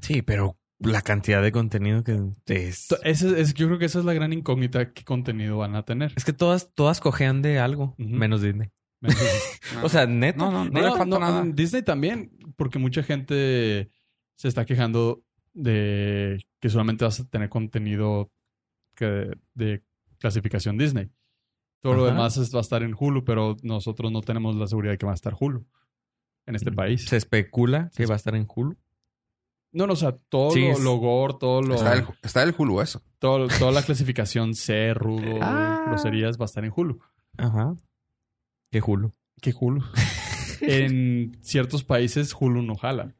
Sí, 0.00 0.22
pero 0.22 0.58
la 0.78 1.02
cantidad 1.02 1.42
de 1.42 1.52
contenido 1.52 2.02
que 2.04 2.20
es. 2.46 2.88
Ese 3.04 3.40
es, 3.40 3.54
yo 3.54 3.66
creo 3.66 3.78
que 3.78 3.84
esa 3.86 3.98
es 4.00 4.04
la 4.04 4.12
gran 4.14 4.32
incógnita. 4.32 4.92
¿Qué 4.92 5.04
contenido 5.04 5.58
van 5.58 5.74
a 5.76 5.84
tener? 5.84 6.12
Es 6.16 6.24
que 6.24 6.32
todas, 6.32 6.72
todas 6.74 7.00
cojean 7.00 7.42
de 7.42 7.58
algo, 7.58 7.94
menos 7.98 8.42
Disney. 8.42 8.70
O 9.82 9.88
sea, 9.88 10.06
neto. 10.06 10.38
No, 10.38 10.50
no, 10.50 10.64
no 10.64 10.70
neto. 10.70 10.90
le 10.92 10.96
falta 10.96 11.18
nada. 11.18 11.44
Disney 11.44 11.82
también, 11.82 12.30
porque 12.56 12.78
mucha 12.78 13.02
gente 13.02 13.90
se 14.36 14.48
está 14.48 14.64
quejando 14.64 15.22
de 15.52 16.44
que 16.60 16.68
solamente 16.68 17.04
vas 17.04 17.20
a 17.20 17.28
tener 17.28 17.48
contenido 17.48 18.30
que- 18.94 19.30
de 19.54 19.82
clasificación 20.18 20.78
Disney. 20.78 21.10
Todo 21.82 21.94
lo 21.94 22.06
demás 22.06 22.36
es- 22.38 22.54
va 22.54 22.58
a 22.58 22.62
estar 22.62 22.82
en 22.82 22.94
Hulu, 22.98 23.24
pero 23.24 23.56
nosotros 23.62 24.10
no 24.10 24.20
tenemos 24.22 24.56
la 24.56 24.66
seguridad 24.66 24.92
de 24.92 24.98
que 24.98 25.06
va 25.06 25.12
a 25.12 25.16
estar 25.16 25.34
Hulu 25.38 25.66
en 26.46 26.54
este 26.56 26.72
país. 26.72 27.04
Se 27.04 27.16
especula 27.16 27.90
que 27.94 28.06
va 28.06 28.14
a 28.14 28.16
estar 28.16 28.34
en 28.34 28.46
Hulu. 28.48 28.76
No, 29.74 29.86
no, 29.86 29.92
o 29.92 29.96
sea, 29.96 30.16
todo 30.28 30.52
Sí, 30.52 30.62
lo, 30.68 30.78
lo 30.78 30.96
gore, 30.96 31.34
todo 31.38 31.60
lo, 31.60 31.74
Está 31.74 31.92
el, 31.94 32.04
está 32.22 32.42
el 32.42 32.54
Hulu 32.56 32.80
eso. 32.80 33.02
todo- 33.18 33.48
toda 33.58 33.72
la 33.72 33.82
clasificación 33.82 34.54
C, 34.54 34.94
rudo, 34.94 35.38
Ah. 35.42 35.84
groserías 35.88 36.38
va 36.38 36.44
a 36.44 36.46
estar 36.46 36.64
en 36.64 36.72
Hulu. 36.74 36.98
Ajá. 37.36 37.74
¿Qué 38.70 38.80
Hulu? 38.80 39.12
¿Qué 39.42 39.52
Hulu? 39.58 39.82
en 40.60 41.36
ciertos 41.42 41.84
países 41.84 42.34
Hulu 42.38 42.62
no 42.62 42.76
jala. 42.76 43.14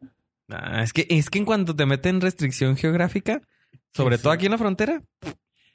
Ah, 0.48 0.82
es 0.82 0.92
que 0.92 1.06
es 1.10 1.28
que 1.30 1.38
en 1.38 1.44
cuanto 1.44 1.74
te 1.74 1.86
meten 1.86 2.20
restricción 2.20 2.76
geográfica, 2.76 3.42
sobre 3.92 4.16
Sí. 4.16 4.22
todo 4.22 4.32
aquí 4.32 4.46
en 4.46 4.52
la 4.52 4.58
frontera, 4.58 5.02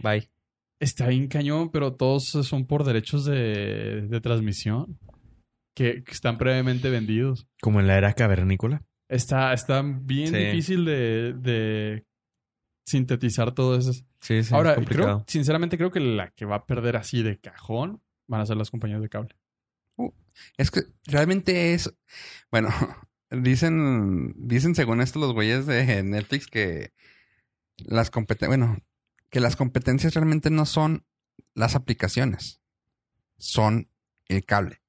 bye. 0.02 0.30
Está 0.80 1.08
bien 1.08 1.28
cañón, 1.28 1.72
pero 1.72 1.96
todos 1.96 2.24
son 2.30 2.66
por 2.66 2.86
derechos 2.86 3.26
de, 3.26 4.08
de 4.08 4.22
transmisión 4.22 4.98
que, 5.76 6.04
que 6.06 6.12
están 6.14 6.38
previamente 6.38 6.90
vendidos. 6.90 7.48
Como 7.62 7.82
en 7.82 7.88
la 7.88 7.98
era 7.98 8.14
cavernícola. 8.14 8.82
Está, 9.10 9.54
está 9.54 9.82
bien 9.84 10.28
Sí. 10.30 10.36
difícil 10.38 10.86
de, 10.86 11.34
de 11.34 12.06
sintetizar 12.86 13.54
todo 13.54 13.78
eso. 13.78 13.92
Sí, 14.22 14.44
sí. 14.44 14.54
Ahora, 14.54 14.76
es 14.76 14.88
creo, 14.88 15.24
sinceramente 15.28 15.78
creo 15.78 15.92
que 15.92 16.00
la 16.00 16.32
que 16.32 16.46
va 16.46 16.58
a 16.58 16.66
perder 16.66 16.96
así 16.96 17.24
de 17.24 17.40
cajón 17.40 18.02
van 18.28 18.42
a 18.42 18.46
ser 18.46 18.56
las 18.58 18.70
compañías 18.72 19.02
de 19.02 19.10
cable. 19.10 19.36
Es 20.58 20.72
que 20.72 20.84
realmente 21.06 21.74
es. 21.74 21.94
Bueno, 22.52 22.70
dicen, 23.32 24.34
dicen 24.38 24.76
según 24.76 25.02
esto 25.02 25.20
los 25.20 25.34
güeyes 25.34 25.66
de 25.66 26.04
Netflix 26.04 26.48
que 26.48 26.94
las 27.78 28.10
competencias, 28.12 28.50
bueno, 28.50 28.78
que 29.30 29.40
las 29.40 29.56
competencias 29.56 30.14
realmente 30.14 30.50
no 30.50 30.66
son 30.66 31.04
las 31.56 31.76
aplicaciones, 31.76 32.62
son 33.38 33.90
el 34.28 34.46
cable. 34.46 34.82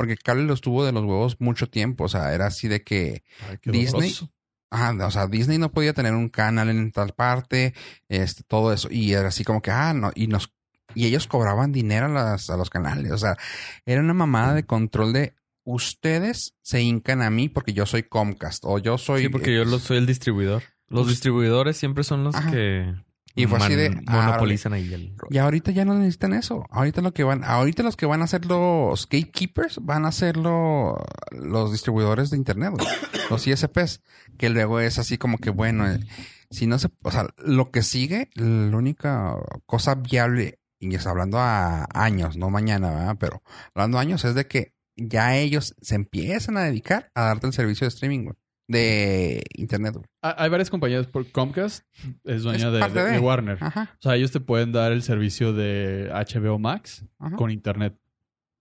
Porque 0.00 0.16
cable 0.16 0.44
los 0.44 0.62
tuvo 0.62 0.84
de 0.86 0.92
los 0.92 1.04
huevos 1.04 1.36
mucho 1.40 1.68
tiempo. 1.68 2.04
O 2.04 2.08
sea, 2.08 2.32
era 2.32 2.46
así 2.46 2.68
de 2.68 2.82
que 2.82 3.22
Ay, 3.48 3.58
Disney, 3.64 3.86
doloroso. 4.10 4.32
Ah, 4.70 4.94
o 5.04 5.10
sea, 5.10 5.26
Disney 5.26 5.58
no 5.58 5.72
podía 5.72 5.92
tener 5.92 6.14
un 6.14 6.28
canal 6.30 6.70
en 6.70 6.90
tal 6.90 7.12
parte, 7.12 7.74
este, 8.08 8.42
todo 8.44 8.72
eso. 8.72 8.88
Y 8.90 9.12
era 9.12 9.28
así 9.28 9.44
como 9.44 9.60
que, 9.60 9.70
ah, 9.70 9.92
no, 9.92 10.10
y 10.14 10.26
nos, 10.26 10.54
y 10.94 11.04
ellos 11.06 11.26
cobraban 11.26 11.70
dinero 11.72 12.06
a, 12.06 12.08
las, 12.08 12.48
a 12.48 12.56
los 12.56 12.70
canales. 12.70 13.12
O 13.12 13.18
sea, 13.18 13.36
era 13.84 14.00
una 14.00 14.14
mamada 14.14 14.54
de 14.54 14.64
control 14.64 15.12
de 15.12 15.34
ustedes 15.64 16.54
se 16.62 16.80
hincan 16.82 17.20
a 17.22 17.30
mí 17.30 17.48
porque 17.48 17.72
yo 17.72 17.84
soy 17.84 18.04
Comcast 18.04 18.64
o 18.66 18.78
yo 18.78 18.96
soy. 18.96 19.22
Sí, 19.24 19.28
porque 19.28 19.54
yo 19.54 19.64
lo- 19.64 19.78
soy 19.78 19.98
el 19.98 20.06
distribuidor. 20.06 20.62
Los 20.88 21.02
Pues- 21.02 21.08
distribuidores 21.10 21.76
siempre 21.76 22.02
son 22.04 22.24
los 22.24 22.34
Ajá. 22.34 22.50
que 22.50 22.94
Y 23.42 23.46
fue 23.46 23.58
así 23.58 23.74
de, 23.74 24.02
ah, 24.06 24.26
monopolizan 24.26 24.72
ahí 24.72 24.92
el 24.92 25.14
Y 25.30 25.38
ahorita 25.38 25.70
ya 25.70 25.84
no 25.84 25.94
necesitan 25.94 26.32
eso. 26.34 26.66
Ahorita 26.70 27.00
lo 27.02 27.12
que 27.12 27.24
van, 27.24 27.44
ahorita 27.44 27.82
los 27.82 27.96
que 27.96 28.06
van 28.06 28.22
a 28.22 28.26
ser 28.26 28.46
los 28.46 29.08
gatekeepers 29.08 29.78
van 29.82 30.04
a 30.06 30.12
ser 30.12 30.36
lo- 30.36 31.02
los 31.32 31.72
distribuidores 31.72 32.30
de 32.30 32.36
internet, 32.36 32.72
los 33.30 33.46
ISPs, 33.46 34.02
que 34.38 34.50
luego 34.50 34.80
es 34.80 34.98
así 34.98 35.18
como 35.18 35.38
que 35.38 35.50
bueno, 35.50 35.90
eh, 35.90 36.00
si 36.50 36.66
no 36.66 36.78
se, 36.78 36.88
o 37.02 37.10
sea, 37.10 37.26
lo 37.38 37.70
que 37.70 37.82
sigue, 37.82 38.28
la 38.34 38.76
única 38.76 39.34
cosa 39.66 39.94
viable, 39.94 40.58
y 40.78 40.94
es 40.94 41.06
hablando 41.06 41.38
a 41.38 41.86
años, 41.94 42.36
no 42.36 42.50
mañana, 42.50 42.90
¿verdad? 42.90 43.16
Pero 43.20 43.42
hablando 43.74 43.98
a 43.98 44.00
años 44.00 44.24
es 44.24 44.34
de 44.34 44.46
que 44.46 44.72
ya 44.96 45.36
ellos 45.36 45.74
se 45.80 45.94
empiezan 45.94 46.56
a 46.56 46.62
dedicar 46.62 47.10
a 47.14 47.22
darte 47.22 47.46
el 47.46 47.52
servicio 47.52 47.84
de 47.84 47.88
streaming, 47.90 48.24
güey, 48.24 48.36
de 48.70 49.42
internet, 49.56 49.96
Hay 50.22 50.48
varias 50.48 50.70
compañías, 50.70 51.06
por 51.08 51.30
Comcast 51.32 51.84
es 52.24 52.42
dueña 52.42 52.68
Es 52.68 52.72
de, 52.72 52.78
parte 52.80 52.98
de- 53.00 53.04
de. 53.06 53.10
de 53.12 53.18
Warner. 53.18 53.58
Ajá, 53.60 53.90
O 53.98 54.02
sea, 54.02 54.14
ellos 54.14 54.30
te 54.30 54.38
pueden 54.40 54.70
dar 54.70 54.92
el 54.92 55.02
servicio 55.02 55.52
de 55.52 56.08
HBO 56.12 56.58
Max 56.58 57.04
ajá. 57.18 57.36
con 57.36 57.50
internet 57.50 57.96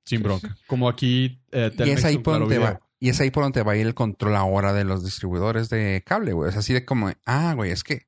sin 0.05 0.17
Sí, 0.19 0.23
bronca. 0.23 0.57
Como 0.65 0.89
aquí 0.89 1.41
eh, 1.51 1.71
Y 1.77 1.89
es 1.91 2.03
ahí 2.05 2.15
por 2.17 2.33
Claro 2.33 2.39
donde 2.45 2.57
Video. 2.57 2.71
va. 2.73 2.79
Y 2.99 3.09
es 3.09 3.21
ahí 3.21 3.29
por 3.29 3.43
donde 3.43 3.61
va 3.63 3.73
a 3.73 3.77
ir 3.77 3.85
el 3.85 3.93
control 3.93 4.35
ahora 4.35 4.73
de 4.73 4.83
los 4.83 5.05
distribuidores 5.05 5.69
de 5.69 6.03
cable, 6.05 6.33
güey. 6.33 6.49
Es 6.49 6.57
así 6.57 6.73
de 6.73 6.83
como, 6.85 7.11
ah, 7.27 7.53
güey, 7.55 7.71
es 7.71 7.83
que 7.83 8.07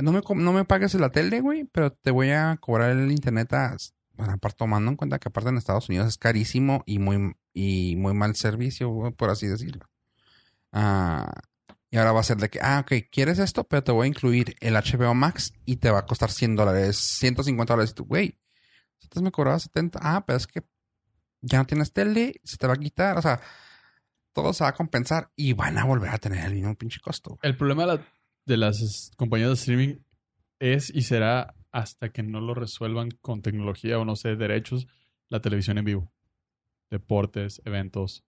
no 0.00 0.12
me, 0.12 0.22
no 0.36 0.52
me 0.52 0.64
pagues 0.64 0.94
la 0.94 1.10
tele, 1.10 1.40
güey, 1.42 1.64
pero 1.64 1.92
te 1.92 2.10
voy 2.10 2.30
a 2.30 2.56
cobrar 2.58 2.90
el 2.90 3.12
internet 3.12 3.52
a, 3.52 3.76
bueno, 4.14 4.32
aparte 4.32 4.56
tomando 4.58 4.90
en 4.90 4.96
cuenta 4.96 5.18
que 5.18 5.28
aparte 5.28 5.50
en 5.50 5.58
Estados 5.58 5.88
Unidos 5.90 6.08
es 6.08 6.16
carísimo 6.18 6.82
y 6.86 6.98
muy, 6.98 7.34
y 7.52 7.94
muy 7.96 8.14
mal 8.14 8.34
servicio, 8.36 9.12
por 9.16 9.28
así 9.30 9.46
decirlo. 9.46 9.86
Ah, 10.72 11.32
y 11.90 11.96
ahora 11.98 12.12
va 12.12 12.20
a 12.20 12.24
ser 12.24 12.36
de 12.38 12.48
que, 12.50 12.58
ah, 12.60 12.80
ok, 12.80 13.08
¿quieres 13.10 13.38
esto? 13.38 13.64
Pero 13.64 13.82
te 13.84 13.92
voy 13.92 14.04
a 14.06 14.08
incluir 14.08 14.54
el 14.60 14.74
HBO 14.76 15.14
Max 15.14 15.52
y 15.64 15.76
te 15.76 15.90
va 15.90 16.00
a 16.00 16.06
costar 16.06 16.30
100 16.30 16.56
dólares, 16.56 16.96
150 16.98 17.72
dólares. 17.74 17.94
Tú, 17.94 18.04
güey, 18.04 18.38
antes 19.02 19.22
me 19.22 19.30
cobraba 19.30 19.58
70. 19.58 19.98
Ah, 20.02 20.24
pero 20.26 20.36
es 20.36 20.46
que 20.46 20.62
ya 21.40 21.58
no 21.58 21.66
tienes 21.66 21.92
tele, 21.92 22.40
se 22.44 22.56
te 22.56 22.66
va 22.66 22.74
a 22.74 22.78
quitar. 22.78 23.16
O 23.18 23.22
sea, 23.22 23.40
todo 24.32 24.52
se 24.52 24.64
va 24.64 24.70
a 24.70 24.74
compensar 24.74 25.30
y 25.36 25.52
van 25.54 25.78
a 25.78 25.84
volver 25.84 26.10
a 26.10 26.18
tener 26.18 26.44
el 26.44 26.54
mismo 26.54 26.74
pinche 26.74 27.00
costo. 27.00 27.38
El 27.42 27.56
problema 27.56 27.82
de, 27.86 27.96
la- 27.96 28.06
de 28.44 28.56
las 28.56 29.10
compañías 29.16 29.48
de 29.50 29.54
streaming 29.54 29.94
es 30.58 30.90
y 30.94 31.02
será 31.02 31.54
hasta 31.72 32.10
que 32.10 32.22
no 32.22 32.40
lo 32.40 32.54
resuelvan 32.54 33.10
con 33.20 33.42
tecnología 33.42 33.98
o 33.98 34.04
no 34.04 34.16
sé, 34.16 34.34
derechos, 34.36 34.86
la 35.28 35.40
televisión 35.40 35.78
en 35.78 35.84
vivo. 35.84 36.12
Deportes, 36.90 37.60
eventos. 37.64 38.24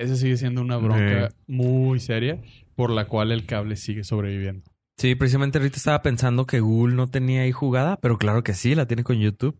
Ese 0.00 0.16
sigue 0.16 0.36
siendo 0.36 0.60
una 0.62 0.76
bronca 0.78 1.28
muy 1.46 2.00
seria 2.00 2.40
por 2.74 2.90
la 2.90 3.04
cual 3.06 3.32
el 3.32 3.44
cable 3.46 3.76
sigue 3.76 4.02
sobreviviendo. 4.04 4.70
Sí, 4.96 5.14
precisamente 5.14 5.58
ahorita 5.58 5.76
estaba 5.76 6.02
pensando 6.02 6.46
que 6.46 6.60
Google 6.60 6.94
no 6.94 7.08
tenía 7.08 7.42
ahí 7.42 7.52
jugada, 7.52 7.96
pero 8.00 8.18
claro 8.18 8.42
que 8.42 8.54
sí, 8.54 8.74
la 8.74 8.86
tiene 8.86 9.04
con 9.04 9.18
YouTube. 9.18 9.58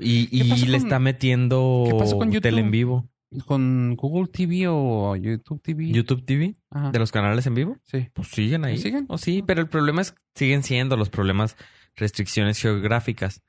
Y, 0.00 0.26
¿Qué 0.26 0.36
y 0.36 0.48
pasó 0.50 0.66
le 0.66 0.76
está 0.76 0.98
metiendo 0.98 1.84
qué 1.88 1.94
pasó 1.98 2.18
con 2.18 2.28
YouTube? 2.30 2.42
tele 2.42 2.60
en 2.60 2.70
vivo. 2.70 3.08
¿Con 3.46 3.94
Google 3.96 4.28
TV 4.28 4.66
o 4.68 5.14
YouTube 5.16 5.60
TV? 5.62 5.90
YouTube 5.90 6.24
TV, 6.24 6.54
Ajá. 6.70 6.90
de 6.90 6.98
los 6.98 7.12
canales 7.12 7.46
en 7.46 7.54
vivo. 7.54 7.76
Sí. 7.84 8.08
Pues 8.14 8.28
siguen 8.28 8.64
ahí. 8.64 8.78
¿Siguen? 8.78 9.04
Oh, 9.08 9.18
sí, 9.18 9.42
pero 9.46 9.60
el 9.60 9.68
problema 9.68 10.00
es 10.02 10.14
siguen 10.34 10.62
siendo 10.62 10.96
los 10.96 11.08
problemas 11.10 11.56
restricciones 11.96 12.58
geográficas. 12.60 13.42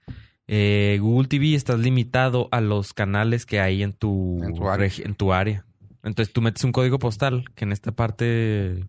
Eh, 0.48 0.98
Google 1.02 1.28
TV 1.28 1.56
estás 1.56 1.80
limitado 1.80 2.50
a 2.52 2.60
los 2.62 2.94
canales 2.94 3.46
que 3.46 3.60
hay 3.60 3.84
en 3.84 3.94
tu, 3.94 4.42
En 4.44 4.54
tu 4.56 4.68
área. 4.68 4.88
regi- 4.88 5.06
en 5.06 5.16
tu 5.16 5.32
área. 5.34 5.66
Entonces 6.04 6.34
tú 6.34 6.42
metes 6.42 6.64
un 6.64 6.72
código 6.72 7.00
postal 7.00 7.46
que 7.56 7.66
en 7.66 7.72
esta 7.72 7.92
parte 7.92 8.88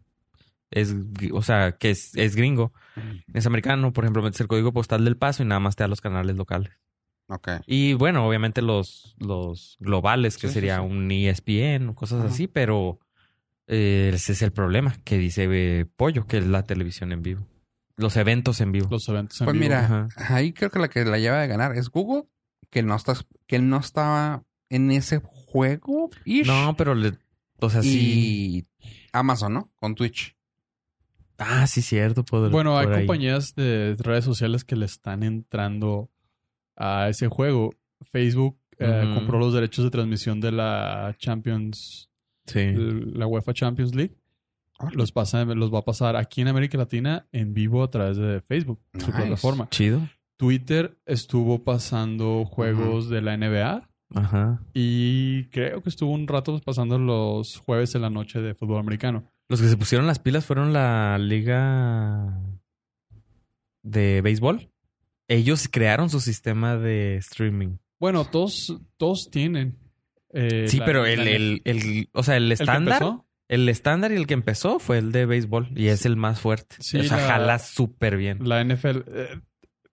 es, 0.70 0.94
o 1.32 1.42
sea, 1.42 1.72
que 1.72 1.90
es, 1.90 2.14
es 2.14 2.36
gringo, 2.36 2.72
es 3.34 3.46
americano. 3.46 3.92
Por 3.92 4.04
ejemplo, 4.04 4.22
metes 4.22 4.40
el 4.40 4.48
código 4.48 4.72
postal 4.72 5.04
del 5.04 5.16
paso 5.16 5.42
y 5.42 5.46
nada 5.46 5.60
más 5.60 5.76
te 5.76 5.82
da 5.84 5.88
los 5.88 6.00
canales 6.00 6.36
locales. 6.36 6.72
Ok. 7.28 7.48
Y 7.66 7.92
bueno, 7.94 8.26
obviamente 8.26 8.60
los, 8.62 9.14
los 9.18 9.76
globales, 9.80 10.36
que 10.36 10.48
Sí, 10.48 10.54
sería 10.54 10.76
sí. 10.78 10.82
un 10.84 11.10
ESPN 11.10 11.88
o 11.90 11.94
cosas 11.94 12.20
Ajá. 12.20 12.28
así, 12.28 12.46
pero 12.48 12.98
eh, 13.66 14.10
ese 14.14 14.32
es 14.32 14.42
el 14.42 14.52
problema 14.52 14.96
que 15.04 15.16
dice 15.18 15.46
eh, 15.50 15.86
Pollo, 15.96 16.26
que 16.26 16.38
es 16.38 16.46
la 16.46 16.64
televisión 16.64 17.12
en 17.12 17.22
vivo. 17.22 17.46
Los 17.96 18.16
eventos 18.16 18.60
en 18.60 18.72
vivo. 18.72 18.88
Los 18.90 19.08
eventos 19.08 19.40
en 19.40 19.44
Pues 19.44 19.54
vivo. 19.54 19.64
mira, 19.64 19.84
Ajá. 19.84 20.08
ahí 20.34 20.52
creo 20.52 20.70
que 20.70 20.78
la 20.78 20.88
que 20.88 21.04
la 21.04 21.18
lleva 21.18 21.40
de 21.40 21.46
ganar 21.48 21.76
es 21.76 21.88
Google, 21.90 22.24
que 22.70 22.82
no 22.82 22.96
está, 22.96 23.14
que 23.46 23.58
no 23.60 23.78
estaba 23.78 24.42
en 24.68 24.90
ese 24.90 25.20
juego. 25.52 26.10
No, 26.46 26.74
pero 26.76 26.94
le, 26.94 27.14
o 27.58 27.70
sea, 27.70 27.82
sí. 27.82 28.66
Amazon, 29.12 29.54
¿no? 29.54 29.70
Con 29.76 29.94
Twitch. 29.94 30.36
Ah, 31.38 31.66
sí, 31.66 31.80
cierto. 31.82 32.24
Bueno, 32.50 32.76
hay 32.78 32.86
ahí. 32.86 32.92
compañías 32.98 33.54
de 33.54 33.96
redes 33.98 34.24
sociales 34.24 34.64
que 34.64 34.76
le 34.76 34.84
están 34.86 35.22
entrando 35.22 36.10
a 36.76 37.08
ese 37.08 37.28
juego. 37.28 37.70
Facebook 38.12 38.58
eh, 38.78 39.10
compró 39.14 39.38
los 39.38 39.52
derechos 39.54 39.84
de 39.84 39.90
transmisión 39.90 40.40
de 40.40 40.52
la 40.52 41.14
Champions, 41.18 42.10
Sí. 42.46 42.72
la 42.74 43.26
UEFA 43.26 43.52
Champions 43.54 43.94
League. 43.94 44.16
Los, 44.92 45.12
pasa, 45.12 45.44
los 45.44 45.72
va 45.72 45.80
a 45.80 45.84
pasar 45.84 46.16
aquí 46.16 46.40
en 46.40 46.48
América 46.48 46.78
Latina 46.78 47.26
en 47.32 47.52
vivo 47.52 47.82
a 47.82 47.90
través 47.90 48.16
de 48.16 48.40
Facebook, 48.40 48.80
su 48.98 49.10
plataforma. 49.12 49.68
Chido. 49.68 50.00
Twitter 50.38 50.98
estuvo 51.04 51.62
pasando 51.64 52.46
juegos 52.46 53.10
de 53.10 53.20
la 53.20 53.36
NBA 53.36 53.89
Ajá. 54.14 54.60
y 54.74 55.44
creo 55.50 55.82
que 55.82 55.88
estuvo 55.88 56.10
un 56.12 56.26
rato 56.26 56.60
pasando 56.64 56.98
los 56.98 57.58
jueves 57.58 57.94
en 57.94 58.02
la 58.02 58.10
noche 58.10 58.40
de 58.40 58.54
fútbol 58.54 58.78
americano. 58.80 59.30
Los 59.48 59.60
que 59.60 59.68
se 59.68 59.76
pusieron 59.76 60.06
las 60.06 60.18
pilas 60.18 60.44
fueron 60.46 60.72
la 60.72 61.16
liga 61.18 62.38
de 63.82 64.20
béisbol. 64.22 64.70
Ellos 65.28 65.68
crearon 65.70 66.10
su 66.10 66.20
sistema 66.20 66.76
de 66.76 67.16
streaming. 67.16 67.76
Bueno, 67.98 68.24
todos, 68.24 68.76
todos 68.96 69.28
tienen. 69.30 69.76
eh, 70.32 70.66
Sí, 70.68 70.78
la- 70.78 70.84
pero 70.84 71.06
el, 71.06 71.20
el, 71.28 71.62
el, 71.64 72.08
o 72.12 72.22
sea, 72.22 72.36
el 72.36 72.44
¿El 72.50 72.58
que 72.58 72.62
estándar, 72.64 73.02
el 73.48 73.68
estándar 73.68 74.12
y 74.12 74.16
el 74.16 74.26
que 74.26 74.34
empezó 74.34 74.78
fue 74.78 74.98
el 74.98 75.12
de 75.12 75.26
béisbol 75.26 75.68
y 75.76 75.88
es 75.88 76.04
el 76.06 76.16
más 76.16 76.40
fuerte. 76.40 76.76
Sí, 76.80 76.98
o 76.98 77.04
sea, 77.04 77.16
la- 77.18 77.26
jala 77.26 77.58
súper 77.58 78.16
bien. 78.16 78.38
La 78.48 78.60
NFL. 78.64 79.04
eh, 79.08 79.40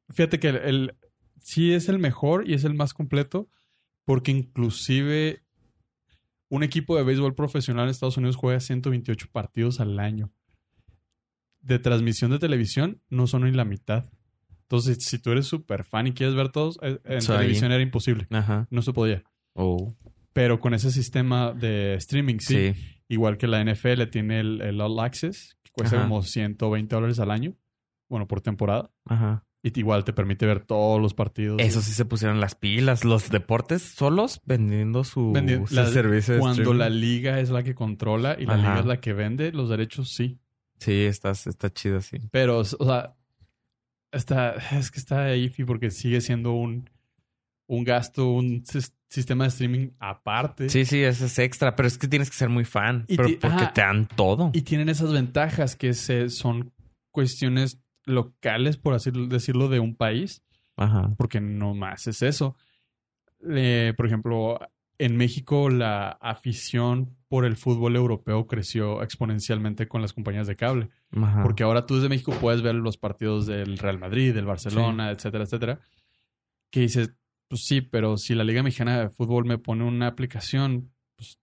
fíjate 0.09 0.39
que 0.39 0.49
el, 0.49 0.55
el- 0.57 0.95
sí 1.41 1.73
es 1.73 1.87
el 1.89 1.99
mejor 1.99 2.47
y 2.49 2.53
es 2.53 2.63
el 2.63 2.73
más 2.73 2.93
completo, 2.93 3.49
Porque 4.07 4.31
inclusive 4.31 5.43
un 6.47 6.63
equipo 6.63 6.95
de 6.95 7.03
béisbol 7.03 7.35
profesional 7.35 7.83
en 7.83 7.89
Estados 7.89 8.15
Unidos 8.15 8.37
juega 8.37 8.61
128 8.61 9.27
partidos 9.33 9.81
al 9.81 9.99
año. 9.99 10.31
De 11.59 11.77
transmisión 11.77 12.31
de 12.31 12.39
televisión 12.39 13.01
no 13.09 13.27
son 13.27 13.43
ni 13.43 13.51
la 13.51 13.65
mitad. 13.65 14.09
Entonces, 14.61 14.99
si 15.03 15.19
tú 15.19 15.31
eres 15.31 15.45
súper 15.45 15.83
fan 15.83 16.07
y 16.07 16.13
quieres 16.13 16.35
ver 16.35 16.53
todos, 16.53 16.79
eh, 16.83 17.01
en 17.03 17.19
televisión 17.19 17.73
era 17.73 17.83
imposible. 17.83 18.27
Ajá. 18.29 18.65
No 18.71 18.81
se 18.81 18.93
podía. 18.93 19.25
Oh. 19.51 19.93
Pero 20.31 20.61
con 20.61 20.73
ese 20.73 20.89
sistema 20.89 21.51
de 21.51 21.95
streaming, 21.95 22.37
sí. 22.39 22.73
Sí. 22.73 23.01
Igual 23.09 23.37
que 23.37 23.47
la 23.47 23.61
NFL 23.61 24.03
tiene 24.09 24.39
el, 24.39 24.61
el 24.61 24.79
All 24.79 25.01
Access, 25.01 25.57
que 25.63 25.71
cuesta 25.71 25.97
Ajá. 25.97 26.05
como 26.05 26.21
120 26.21 26.95
dólares 26.95 27.19
al 27.19 27.31
año. 27.31 27.57
Bueno, 28.07 28.25
por 28.25 28.39
temporada. 28.39 28.89
Ajá. 29.03 29.45
Y 29.75 29.79
igual 29.79 30.03
te 30.03 30.13
permite 30.13 30.45
ver 30.45 30.61
todos 30.61 31.01
los 31.01 31.13
partidos. 31.13 31.61
Eso 31.61 31.81
sí 31.81 31.91
se 31.93 32.05
pusieron 32.05 32.39
las 32.39 32.55
pilas. 32.55 33.03
Los 33.03 33.29
deportes 33.29 33.81
solos 33.81 34.41
vendiendo 34.45 35.03
su, 35.03 35.33
Vendi- 35.33 35.65
su 35.67 35.75
la- 35.75 35.87
servicio 35.89 36.39
Cuando 36.39 36.61
streaming. 36.61 36.79
la 36.79 36.89
liga 36.89 37.39
es 37.39 37.49
la 37.49 37.63
que 37.63 37.75
controla 37.75 38.35
y 38.39 38.45
la 38.45 38.53
Ajá. 38.53 38.61
liga 38.69 38.79
es 38.79 38.85
la 38.85 38.99
que 39.01 39.13
vende, 39.13 39.51
los 39.51 39.69
derechos 39.69 40.11
sí. 40.13 40.39
Sí, 40.79 41.05
estás, 41.05 41.47
está 41.47 41.71
chido, 41.73 42.01
sí. 42.01 42.17
Pero, 42.31 42.59
o 42.59 42.63
sea, 42.65 43.15
está, 44.11 44.55
es 44.77 44.91
que 44.91 44.99
está 44.99 45.35
iffy 45.35 45.63
porque 45.63 45.91
sigue 45.91 46.21
siendo 46.21 46.53
un, 46.53 46.89
un 47.67 47.83
gasto, 47.83 48.29
un 48.29 48.63
sis- 48.65 48.93
sistema 49.09 49.45
de 49.45 49.49
streaming 49.49 49.89
aparte. 49.99 50.69
Sí, 50.69 50.85
sí, 50.85 51.01
eso 51.01 51.25
es 51.25 51.39
extra. 51.39 51.75
Pero 51.75 51.87
es 51.87 51.97
que 51.97 52.07
tienes 52.07 52.29
que 52.29 52.35
ser 52.37 52.49
muy 52.49 52.65
fan. 52.65 53.05
Y 53.07 53.17
pero 53.17 53.29
porque 53.41 53.67
te 53.73 53.81
dan 53.81 54.07
todo. 54.07 54.51
Y 54.53 54.61
tienen 54.61 54.89
esas 54.89 55.11
ventajas 55.11 55.75
que 55.75 55.93
se, 55.93 56.29
son 56.29 56.71
cuestiones 57.11 57.79
locales, 58.07 58.77
por 58.77 58.93
así 58.95 59.11
decirlo, 59.29 59.67
de 59.69 59.79
un 59.79 59.95
país. 59.95 60.43
Ajá. 60.79 61.11
porque 61.17 61.41
no 61.41 61.73
más 61.73 62.05
es 62.05 62.21
eso. 62.21 62.55
Eh, 63.49 63.93
por 63.97 64.05
ejemplo, 64.05 64.59
en 64.99 65.17
México 65.17 65.69
la 65.71 66.09
afición 66.21 67.15
por 67.29 67.45
el 67.45 67.55
fútbol 67.55 67.95
europeo 67.95 68.45
creció 68.45 69.01
exponencialmente 69.01 69.87
con 69.87 70.01
las 70.03 70.13
compañías 70.13 70.45
de 70.47 70.55
cable, 70.55 70.89
Ajá. 71.11 71.41
porque 71.43 71.63
ahora 71.63 71.87
tú 71.87 71.95
desde 71.95 72.09
México 72.09 72.31
puedes 72.39 72.61
ver 72.61 72.75
los 72.75 72.97
partidos 72.97 73.47
del 73.47 73.79
Real 73.79 73.97
Madrid, 73.97 74.33
del 74.35 74.45
Barcelona, 74.45 75.09
etcétera, 75.09 75.43
etcétera. 75.45 75.79
Que 76.71 76.81
dices, 76.81 77.11
pues 77.47 77.65
sí, 77.65 77.81
pero 77.81 78.17
si 78.17 78.35
la 78.35 78.43
Liga 78.43 78.61
Mexicana 78.61 78.99
de 78.99 79.09
Fútbol 79.09 79.45
me 79.45 79.57
pone 79.57 79.83
una 79.83 80.05
aplicación, 80.07 80.91
pues 81.15 81.39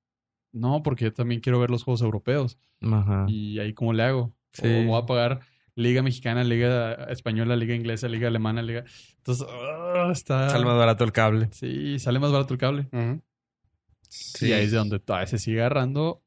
no, 0.52 0.82
porque 0.84 1.06
yo 1.06 1.12
también 1.12 1.40
quiero 1.40 1.58
ver 1.58 1.70
los 1.70 1.82
juegos 1.82 2.02
europeos. 2.02 2.56
Ajá. 2.80 3.26
¿Y 3.28 3.58
ahí 3.58 3.74
cómo 3.74 3.92
le 3.92 4.04
hago? 4.04 4.32
Sí. 4.52 4.62
O 4.68 4.84
voy 4.86 5.02
a 5.02 5.06
pagar 5.06 5.40
Liga 5.76 6.02
Mexicana, 6.02 6.44
Liga 6.44 6.94
Española, 7.10 7.56
Liga 7.56 7.74
Inglesa, 7.74 8.08
Liga 8.08 8.28
Alemana, 8.28 8.62
Liga... 8.62 8.84
Entonces, 9.18 9.46
ah, 9.50 10.10
está... 10.12 10.50
Sale 10.50 10.64
más 10.64 10.76
barato 10.76 11.04
el 11.04 11.12
cable. 11.12 11.48
Sí, 11.52 11.98
sale 11.98 12.18
más 12.18 12.30
barato 12.30 12.54
el 12.54 12.60
cable. 12.60 12.88
Ujú. 12.92 13.22
Y 14.40 14.52
ahí 14.52 14.64
es 14.64 14.70
de 14.70 14.78
donde 14.78 15.00
todavía 15.00 15.26
se 15.26 15.38
sigue 15.38 15.60
agarrando, 15.60 16.22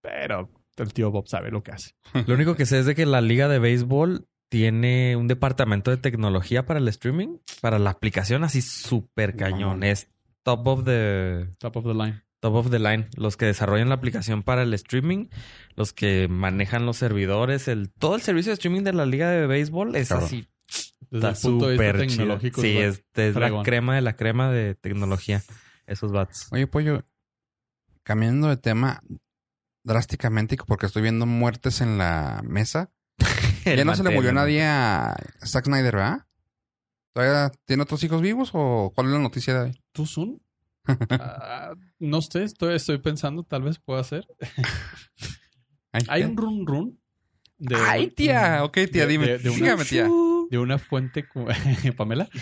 pero 0.00 0.50
el 0.76 0.92
tío 0.92 1.10
Bob 1.10 1.26
sabe 1.28 1.50
lo 1.50 1.62
que 1.62 1.72
hace. 1.72 1.92
Lo 2.26 2.34
único 2.34 2.54
que 2.54 2.66
sé 2.66 2.78
es 2.78 2.86
de 2.86 2.94
que 2.94 3.06
la 3.06 3.20
liga 3.20 3.48
de 3.48 3.58
béisbol 3.58 4.28
tiene 4.48 5.16
un 5.16 5.26
departamento 5.26 5.90
de 5.90 5.96
tecnología 5.96 6.64
para 6.64 6.78
el 6.78 6.86
streaming, 6.88 7.38
para 7.60 7.80
la 7.80 7.90
aplicación 7.90 8.44
así 8.44 8.62
súper 8.62 9.34
cañón. 9.34 9.82
Es 9.82 10.08
top 10.44 10.66
of 10.68 10.84
the 10.84 11.48
Top 11.58 11.76
of 11.76 11.84
the 11.84 11.94
line. 11.94 12.22
Top 12.44 12.56
of 12.56 12.70
the 12.70 12.78
line. 12.78 13.08
Los 13.16 13.38
que 13.38 13.46
desarrollan 13.46 13.88
la 13.88 13.94
aplicación 13.94 14.42
para 14.42 14.64
el 14.64 14.74
streaming, 14.74 15.28
los 15.76 15.94
que 15.94 16.28
manejan 16.28 16.84
los 16.84 16.98
servidores, 16.98 17.68
el 17.68 17.90
todo 17.90 18.16
el 18.16 18.20
servicio 18.20 18.50
de 18.50 18.54
streaming 18.54 18.82
de 18.82 18.92
la 18.92 19.06
liga 19.06 19.30
de 19.30 19.46
béisbol 19.46 19.96
es 19.96 20.10
Cabrón. 20.10 20.26
así. 20.26 20.48
Desde 21.10 21.28
Está 21.28 21.28
el 21.30 21.36
punto 21.36 21.68
de 21.68 21.72
vista 21.72 21.86
súper 21.86 22.06
chido. 22.06 22.18
tecnológico. 22.18 22.60
Sí, 22.60 22.76
es 22.76 23.02
es, 23.14 23.34
la 23.34 23.62
crema 23.62 23.94
de 23.94 24.02
la 24.02 24.16
crema 24.16 24.50
de 24.50 24.74
tecnología. 24.74 25.42
Esos 25.86 26.12
bats. 26.12 26.48
Oye, 26.50 26.66
pollo, 26.66 27.02
cambiando 28.02 28.48
de 28.48 28.58
tema 28.58 29.02
drásticamente, 29.82 30.58
porque 30.66 30.84
estoy 30.84 31.00
viendo 31.00 31.24
muertes 31.24 31.80
en 31.80 31.96
la 31.96 32.42
mesa. 32.44 32.90
ya 33.64 33.86
no 33.86 33.96
se 33.96 34.02
le 34.02 34.10
murió 34.10 34.34
nadie 34.34 34.64
a 34.64 35.16
Zack 35.46 35.64
Snyder, 35.64 35.96
¿verdad? 35.96 36.26
¿Todavía 37.14 37.52
tiene 37.64 37.84
otros 37.84 38.04
hijos 38.04 38.20
vivos 38.20 38.50
o 38.52 38.92
cuál 38.94 39.06
es 39.06 39.12
la 39.14 39.18
noticia 39.20 39.54
de 39.54 39.60
hoy? 39.60 39.80
¿Tú, 39.92 40.04
Sun? 40.04 40.43
Ah, 40.86 41.74
no 41.98 42.20
sé, 42.22 42.44
estoy, 42.44 42.74
estoy 42.74 42.98
pensando, 42.98 43.42
tal 43.42 43.62
vez 43.62 43.78
pueda 43.78 44.02
ser. 44.04 44.26
Ay, 45.92 46.02
Hay 46.08 46.22
un 46.24 46.36
run 46.36 46.66
run. 46.66 47.00
De, 47.56 47.76
Ay, 47.76 48.08
tía. 48.08 48.64
Ok, 48.64 48.78
tía, 48.92 49.06
de- 49.06 49.06
dime. 49.06 49.26
de- 49.26 49.38
de 49.38 49.50
una- 49.50 49.58
Dígame, 49.58 49.84
tía. 49.84 50.08
De 50.50 50.58
una 50.58 50.78
fuente. 50.78 51.24
Pamela. 51.96 52.28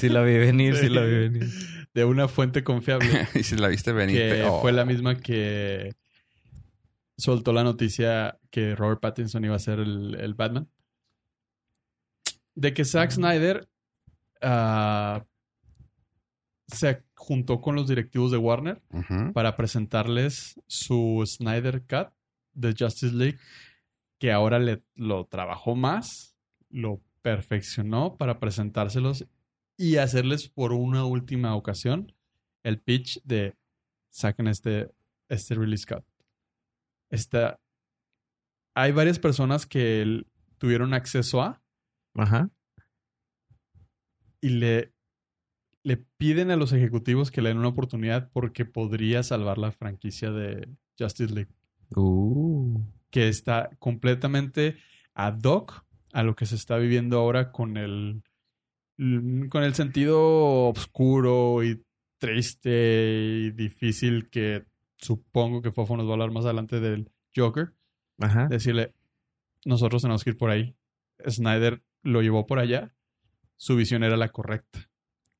Sí 0.00 0.08
la 0.08 0.22
vi 0.22 0.36
venir, 0.38 0.76
sí 0.76 0.88
la 0.88 1.02
vi 1.02 1.14
venir. 1.28 1.48
De 1.94 2.04
una 2.04 2.28
fuente 2.28 2.64
confiable. 2.64 3.28
y 3.34 3.42
si 3.42 3.56
la 3.56 3.68
viste 3.68 3.92
venir. 3.92 4.16
que 4.16 4.42
oh. 4.44 4.60
fue 4.60 4.72
la 4.72 4.84
misma 4.84 5.16
que 5.16 5.94
soltó 7.16 7.52
la 7.52 7.64
noticia 7.64 8.38
que 8.50 8.74
Robert 8.74 9.00
Pattinson 9.00 9.44
iba 9.44 9.54
a 9.56 9.60
ser 9.60 9.78
el, 9.80 10.14
el 10.18 10.34
Batman. 10.34 10.68
De 12.54 12.72
que 12.72 12.84
Zack 12.84 13.10
Snyder 13.12 13.68
ah, 14.42 15.24
se 16.66 17.04
juntó 17.14 17.60
con 17.60 17.76
los 17.76 17.88
directivos 17.88 18.30
de 18.30 18.38
Warner 18.38 18.82
para 19.32 19.56
presentarles 19.56 20.60
su 20.66 21.22
Snyder 21.26 21.82
Cut 21.82 22.12
de 22.54 22.74
Justice 22.76 23.14
League, 23.14 23.38
que 24.18 24.32
ahora 24.32 24.58
le, 24.58 24.82
lo 24.94 25.26
trabajó 25.26 25.76
más, 25.76 26.36
lo 26.70 27.00
perfeccionó 27.22 28.16
para 28.16 28.40
presentárselos 28.40 29.26
y 29.76 29.96
hacerles 29.96 30.48
por 30.48 30.72
una 30.72 31.04
última 31.04 31.54
ocasión 31.54 32.12
el 32.62 32.80
pitch 32.80 33.22
de 33.22 33.56
saquen 34.10 34.48
este, 34.48 34.90
este 35.28 35.54
release 35.54 35.86
cut. 35.86 36.04
Esta, 37.10 37.60
hay 38.74 38.92
varias 38.92 39.18
personas 39.18 39.66
que 39.66 40.24
tuvieron 40.58 40.94
acceso 40.94 41.42
a 41.42 41.62
Ajá. 42.14 42.50
Y 44.46 44.50
le, 44.50 44.92
le 45.82 45.96
piden 45.96 46.52
a 46.52 46.56
los 46.56 46.72
ejecutivos 46.72 47.32
que 47.32 47.42
le 47.42 47.48
den 47.48 47.58
una 47.58 47.66
oportunidad 47.68 48.30
porque 48.32 48.64
podría 48.64 49.24
salvar 49.24 49.58
la 49.58 49.72
franquicia 49.72 50.30
de 50.30 50.68
Justice 50.96 51.34
League. 51.34 51.50
Uh. 51.96 52.80
que 53.10 53.28
está 53.28 53.70
completamente 53.78 54.76
ad 55.14 55.40
hoc 55.44 55.84
a 56.12 56.22
lo 56.24 56.34
que 56.34 56.46
se 56.46 56.56
está 56.56 56.78
viviendo 56.78 57.18
ahora 57.18 57.52
con 57.52 57.76
el 57.76 58.22
con 59.50 59.62
el 59.62 59.74
sentido 59.74 60.68
oscuro 60.68 61.62
y 61.62 61.84
triste 62.18 63.46
y 63.46 63.50
difícil 63.50 64.28
que 64.30 64.64
supongo 64.96 65.60
que 65.62 65.70
Fofo 65.70 65.96
nos 65.96 66.06
va 66.06 66.10
a 66.10 66.12
hablar 66.14 66.32
más 66.32 66.44
adelante 66.44 66.80
del 66.80 67.10
Joker. 67.36 67.72
Ajá. 68.18 68.48
Decirle, 68.48 68.94
nosotros 69.64 70.02
tenemos 70.02 70.24
que 70.24 70.30
ir 70.30 70.36
por 70.36 70.50
ahí. 70.50 70.74
Snyder 71.28 71.82
lo 72.02 72.22
llevó 72.22 72.46
por 72.46 72.58
allá. 72.58 72.95
Su 73.56 73.76
visión 73.76 74.02
era 74.04 74.16
la 74.16 74.28
correcta. 74.30 74.88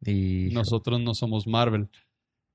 Y 0.04 0.50
Nosotros 0.52 1.00
no 1.00 1.14
somos 1.14 1.46
Marvel. 1.46 1.88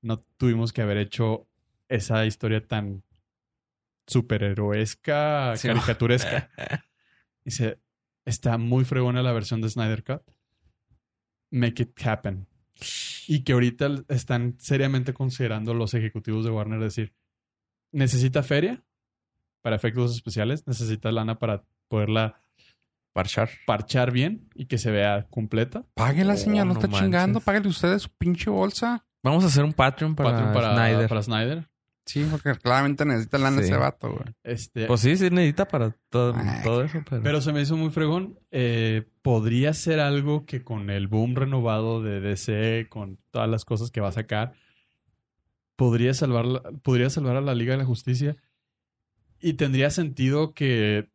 No 0.00 0.18
tuvimos 0.36 0.72
que 0.72 0.82
haber 0.82 0.96
hecho 0.98 1.46
esa 1.88 2.24
historia 2.26 2.66
tan 2.66 3.02
superheroesca, 4.06 5.56
Sí. 5.56 5.68
caricaturesca. 5.68 6.50
Dice, 7.44 7.78
está 8.24 8.58
muy 8.58 8.84
fregona 8.84 9.22
la 9.22 9.32
versión 9.32 9.60
de 9.60 9.68
Snyder 9.68 10.02
Cut. 10.04 10.22
Make 11.50 11.82
it 11.82 12.06
happen. 12.06 12.46
Y 13.28 13.44
que 13.44 13.52
ahorita 13.52 14.04
están 14.08 14.56
seriamente 14.58 15.12
considerando 15.12 15.74
los 15.74 15.94
ejecutivos 15.94 16.44
de 16.44 16.50
Warner 16.50 16.80
decir, 16.80 17.12
necesita 17.92 18.42
feria 18.42 18.82
para 19.60 19.76
efectos 19.76 20.12
especiales, 20.14 20.66
necesita 20.66 21.12
lana 21.12 21.38
para 21.38 21.64
poderla 21.88 22.42
parchar. 23.12 23.50
parchar 23.66 24.10
bien 24.12 24.48
y 24.54 24.66
que 24.66 24.78
se 24.78 24.90
vea 24.90 25.26
completa. 25.30 25.84
Páguela, 25.94 26.34
Oh, 26.34 26.36
señor, 26.36 26.66
no, 26.66 26.74
no 26.74 26.80
está 26.80 26.88
chingando. 26.98 27.40
Páguele 27.40 27.68
usted 27.68 27.98
su 27.98 28.08
pinche 28.10 28.50
bolsa. 28.50 29.04
Vamos 29.22 29.44
a 29.44 29.46
hacer 29.48 29.64
un 29.64 29.72
Patreon 29.72 30.14
para, 30.16 30.30
Patreon 30.30 30.52
para, 30.52 30.74
Snyder. 30.74 31.08
para 31.08 31.22
Snyder. 31.22 31.68
Sí, 32.04 32.26
porque 32.28 32.54
claramente 32.56 33.04
necesita 33.04 33.38
lana 33.38 33.58
Sí. 33.58 33.64
ese 33.68 33.76
vato, 33.76 34.10
güey. 34.10 34.34
Este, 34.42 34.86
Pues 34.86 35.00
sí, 35.00 35.16
sí 35.16 35.30
necesita 35.30 35.68
para 35.68 35.94
todo, 36.10 36.34
Ay. 36.36 36.60
todo 36.64 36.82
eso, 36.82 36.98
pero... 37.08 37.22
Pero 37.22 37.40
se 37.40 37.52
me 37.52 37.60
hizo 37.62 37.76
muy 37.76 37.90
fregón. 37.90 38.40
Eh, 38.50 39.06
podría 39.22 39.72
ser 39.72 40.00
algo 40.00 40.44
que 40.44 40.64
con 40.64 40.90
el 40.90 41.06
boom 41.06 41.36
renovado 41.36 42.02
de 42.02 42.20
DC, 42.20 42.88
con 42.88 43.18
todas 43.30 43.48
las 43.48 43.64
cosas 43.64 43.92
que 43.92 44.00
va 44.00 44.08
a 44.08 44.12
sacar, 44.12 44.54
podría 45.76 46.12
salvar, 46.14 46.46
podría 46.82 47.08
salvar 47.08 47.36
a 47.36 47.40
la 47.40 47.54
Liga 47.54 47.72
de 47.72 47.78
la 47.78 47.84
Justicia. 47.84 48.36
Y 49.40 49.52
tendría 49.54 49.90
sentido 49.90 50.54
que 50.54 51.08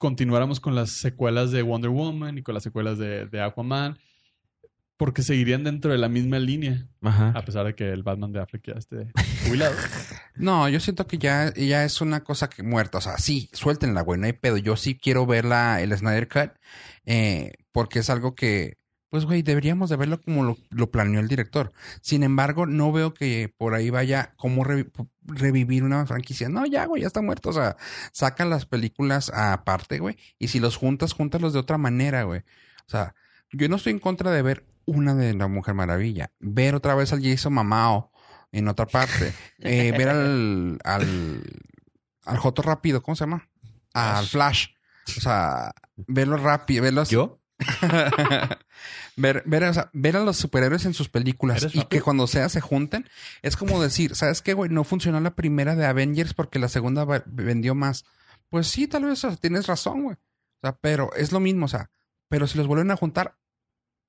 continuáramos 0.00 0.60
con 0.60 0.74
las 0.74 0.92
secuelas 0.92 1.50
de 1.52 1.60
Wonder 1.60 1.90
Woman 1.90 2.38
y 2.38 2.42
con 2.42 2.54
las 2.54 2.62
secuelas 2.62 2.96
de, 2.96 3.26
de 3.26 3.42
Aquaman, 3.42 3.98
porque 4.96 5.22
seguirían 5.22 5.62
dentro 5.62 5.92
de 5.92 5.98
la 5.98 6.08
misma 6.08 6.38
línea, 6.38 6.88
Ajá. 7.02 7.34
a 7.36 7.44
pesar 7.44 7.66
de 7.66 7.74
que 7.74 7.90
el 7.90 8.02
Batman 8.02 8.32
de 8.32 8.40
Affleck 8.40 8.66
ya 8.66 8.72
esté 8.78 9.12
jubilado. 9.46 9.74
No, 10.36 10.70
yo 10.70 10.80
siento 10.80 11.06
que 11.06 11.18
ya, 11.18 11.52
ya 11.52 11.84
es 11.84 12.00
una 12.00 12.24
cosa 12.24 12.48
que 12.48 12.62
muerta. 12.62 12.96
O 12.96 13.00
sea, 13.02 13.18
sí, 13.18 13.50
suéltenla, 13.52 14.00
güey, 14.00 14.18
no 14.18 14.24
hay 14.24 14.32
pedo. 14.32 14.56
Yo 14.56 14.74
sí 14.76 14.96
quiero 14.96 15.26
ver 15.26 15.44
la, 15.44 15.82
el 15.82 15.94
Snyder 15.94 16.28
Cut. 16.28 16.52
Eh, 17.04 17.52
porque 17.72 17.98
es 17.98 18.08
algo 18.08 18.34
que, 18.34 18.78
pues, 19.10 19.24
güey, 19.24 19.42
deberíamos 19.42 19.90
de 19.90 19.96
verlo 19.96 20.20
como 20.20 20.44
lo, 20.44 20.56
lo 20.70 20.90
planeó 20.90 21.20
el 21.20 21.28
director. 21.28 21.72
Sin 22.00 22.22
embargo, 22.22 22.64
no 22.66 22.92
veo 22.92 23.12
que 23.12 23.52
por 23.58 23.74
ahí 23.74 23.90
vaya 23.90 24.32
como 24.36 24.64
revi- 24.64 24.90
revivir 25.24 25.82
una 25.84 26.06
franquicia. 26.06 26.48
No, 26.48 26.64
ya, 26.64 26.86
güey, 26.86 27.02
ya 27.02 27.08
está 27.08 27.20
muerto. 27.20 27.50
O 27.50 27.52
sea, 27.52 27.76
sacan 28.12 28.50
las 28.50 28.66
películas 28.66 29.30
aparte, 29.34 29.98
güey. 29.98 30.16
Y 30.38 30.48
si 30.48 30.60
los 30.60 30.76
juntas, 30.76 31.12
júntalos 31.12 31.52
de 31.52 31.58
otra 31.58 31.76
manera, 31.76 32.22
güey. 32.22 32.40
O 32.40 32.90
sea, 32.90 33.14
yo 33.52 33.68
no 33.68 33.76
estoy 33.76 33.92
en 33.92 33.98
contra 33.98 34.30
de 34.30 34.42
ver 34.42 34.64
una 34.86 35.14
de 35.14 35.34
la 35.34 35.48
Mujer 35.48 35.74
Maravilla. 35.74 36.30
Ver 36.38 36.74
otra 36.74 36.94
vez 36.94 37.12
al 37.12 37.22
Jason 37.22 37.52
Mamao 37.52 38.12
en 38.52 38.68
otra 38.68 38.86
parte. 38.86 39.32
Eh, 39.58 39.92
ver 39.96 40.08
al, 40.08 40.78
al, 40.84 41.42
al 42.24 42.38
Joto 42.38 42.62
rápido, 42.62 43.02
¿cómo 43.02 43.16
se 43.16 43.24
llama? 43.24 43.48
Al 43.92 44.26
Flash. 44.26 44.68
O 45.16 45.20
sea, 45.20 45.72
verlo 45.96 46.36
rápido, 46.36 46.84
verlos. 46.84 47.10
¿Yo? 47.10 47.40
ver, 49.20 49.42
ver, 49.46 49.64
o 49.64 49.74
sea, 49.74 49.90
ver 49.92 50.16
a 50.16 50.24
los 50.24 50.36
superhéroes 50.36 50.84
en 50.84 50.94
sus 50.94 51.08
películas 51.08 51.62
¿Eres 51.62 51.74
y 51.74 51.84
que 51.84 52.00
cuando 52.00 52.26
sea 52.26 52.48
se 52.48 52.60
junten, 52.60 53.08
es 53.42 53.56
como 53.56 53.82
decir, 53.82 54.14
¿sabes 54.16 54.42
qué, 54.42 54.54
güey? 54.54 54.70
No 54.70 54.84
funcionó 54.84 55.20
la 55.20 55.34
primera 55.34 55.76
de 55.76 55.86
Avengers 55.86 56.34
porque 56.34 56.58
la 56.58 56.68
segunda 56.68 57.04
vendió 57.26 57.74
más. 57.74 58.04
Pues 58.48 58.68
sí, 58.68 58.86
tal 58.86 59.04
vez 59.04 59.24
o 59.24 59.30
sea, 59.30 59.36
tienes 59.36 59.66
razón, 59.66 60.02
güey. 60.02 60.16
O 60.16 60.60
sea, 60.62 60.76
pero 60.80 61.14
es 61.14 61.32
lo 61.32 61.40
mismo, 61.40 61.66
o 61.66 61.68
sea, 61.68 61.90
pero 62.28 62.46
si 62.46 62.58
los 62.58 62.66
vuelven 62.66 62.90
a 62.90 62.96
juntar, 62.96 63.36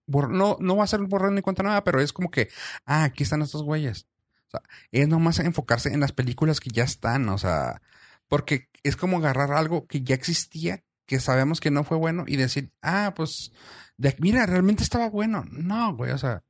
no, 0.08 0.58
no 0.60 0.76
va 0.76 0.84
a 0.84 0.88
ser 0.88 1.00
borrón 1.02 1.36
ni 1.36 1.42
cuenta 1.42 1.64
nada, 1.64 1.84
pero 1.84 2.02
es 2.02 2.14
como 2.14 2.30
que, 2.32 2.50
ah, 2.86 3.04
aquí 3.04 3.24
están 3.24 3.42
estos 3.42 3.64
güeyes. 3.64 4.08
O 4.48 4.52
sea, 4.52 4.62
es 4.92 5.08
nomás 5.08 5.40
enfocarse 5.40 5.94
en 5.94 6.02
las 6.02 6.12
películas 6.12 6.60
que 6.60 6.70
ya 6.70 6.84
están, 6.84 7.30
o 7.30 7.38
sea, 7.38 7.82
porque 8.28 8.70
es 8.84 8.96
como 8.96 9.18
agarrar 9.18 9.54
algo 9.54 9.88
que 9.88 10.02
ya 10.04 10.16
existía, 10.16 10.84
que 11.12 11.20
sabemos 11.20 11.60
que 11.60 11.72
no 11.72 11.84
fue 11.84 11.98
bueno 11.98 12.24
y 12.26 12.38
decir, 12.38 12.72
ah, 12.82 13.12
pues, 13.14 13.52
de, 13.98 14.16
mira, 14.20 14.46
realmente 14.46 14.82
estaba 14.82 15.10
bueno. 15.10 15.44
No, 15.52 15.94
güey, 15.94 16.12
o 16.12 16.18
sea, 16.18 16.42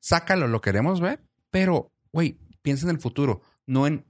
sácalo, 0.00 0.48
lo 0.48 0.60
queremos 0.60 1.00
ver, 1.00 1.22
pero, 1.52 1.92
güey, 2.12 2.36
piensa 2.62 2.86
en 2.86 2.90
el 2.96 2.98
futuro, 3.00 3.42
no 3.64 3.86
en, 3.86 4.04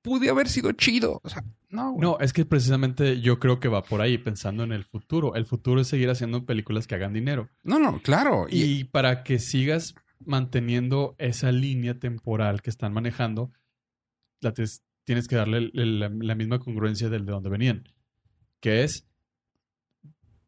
pude 0.00 0.30
haber 0.30 0.48
sido 0.48 0.72
chido. 0.72 1.20
O 1.22 1.28
sea, 1.28 1.44
no, 1.68 1.90
güey. 1.92 2.00
No, 2.00 2.18
es 2.18 2.32
que 2.32 2.46
precisamente 2.46 3.20
yo 3.20 3.38
creo 3.38 3.60
que 3.60 3.68
va 3.68 3.82
por 3.82 4.00
ahí, 4.00 4.16
pensando 4.16 4.64
en 4.64 4.72
el 4.72 4.84
futuro. 4.84 5.34
El 5.34 5.44
futuro 5.44 5.82
es 5.82 5.88
seguir 5.88 6.08
haciendo 6.08 6.46
películas 6.46 6.86
que 6.86 6.94
hagan 6.94 7.12
dinero. 7.12 7.50
No, 7.62 7.78
no, 7.78 8.00
claro. 8.00 8.46
Y, 8.48 8.62
Y 8.62 8.84
para 8.84 9.22
que 9.22 9.38
sigas 9.38 9.94
manteniendo 10.24 11.14
esa 11.18 11.52
línea 11.52 11.98
temporal 11.98 12.62
que 12.62 12.70
están 12.70 12.94
manejando, 12.94 13.52
la 14.40 14.54
tienes 14.54 15.28
que 15.28 15.36
darle 15.36 15.58
el- 15.58 15.72
el- 15.74 16.00
la, 16.00 16.08
la 16.08 16.34
misma 16.34 16.58
congruencia 16.58 17.10
del 17.10 17.26
de 17.26 17.32
donde 17.32 17.50
venían. 17.50 17.84
Que 18.60 18.84
es 18.84 19.06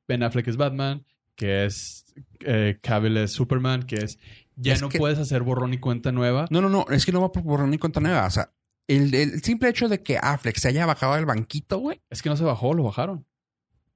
Ben 0.09 0.23
Affleck 0.23 0.49
es 0.49 0.57
Batman, 0.57 1.05
que 1.37 1.65
es 1.65 2.05
eh, 2.41 2.79
Cavill 2.83 3.17
es 3.17 3.33
Superman, 3.33 3.83
que 3.85 3.97
es... 3.97 4.19
Ya 4.57 4.75
Es 4.75 4.83
no 4.83 4.89
que- 4.89 4.99
puedes 4.99 5.19
hacer 5.19 5.43
borrón 5.43 5.75
y 5.75 5.79
cuenta 5.79 6.13
nueva. 6.13 6.47
no, 6.51 6.61
no, 6.61 6.69
no, 6.69 6.87
es 6.91 7.05
que 7.05 7.11
no 7.13 7.21
va 7.21 7.33
por 7.33 7.43
borrar 7.43 7.67
ni 7.69 7.79
cuenta 7.79 7.99
nueva. 8.01 8.25
O 8.27 8.31
sea, 8.31 8.53
el, 8.87 9.13
el 9.15 9.43
simple 9.43 9.69
hecho 9.69 9.89
de 9.89 10.03
que 10.03 10.17
Affleck 10.23 10.57
se 10.59 10.69
haya 10.69 10.87
bajado 10.87 11.15
del 11.17 11.27
banquito, 11.27 11.79
güey, 11.79 12.01
Es 12.11 12.23
que 12.23 12.29
no 12.29 12.37
se 12.37 12.45
bajó, 12.45 12.73
lo 12.75 12.85
bajaron. 12.85 13.27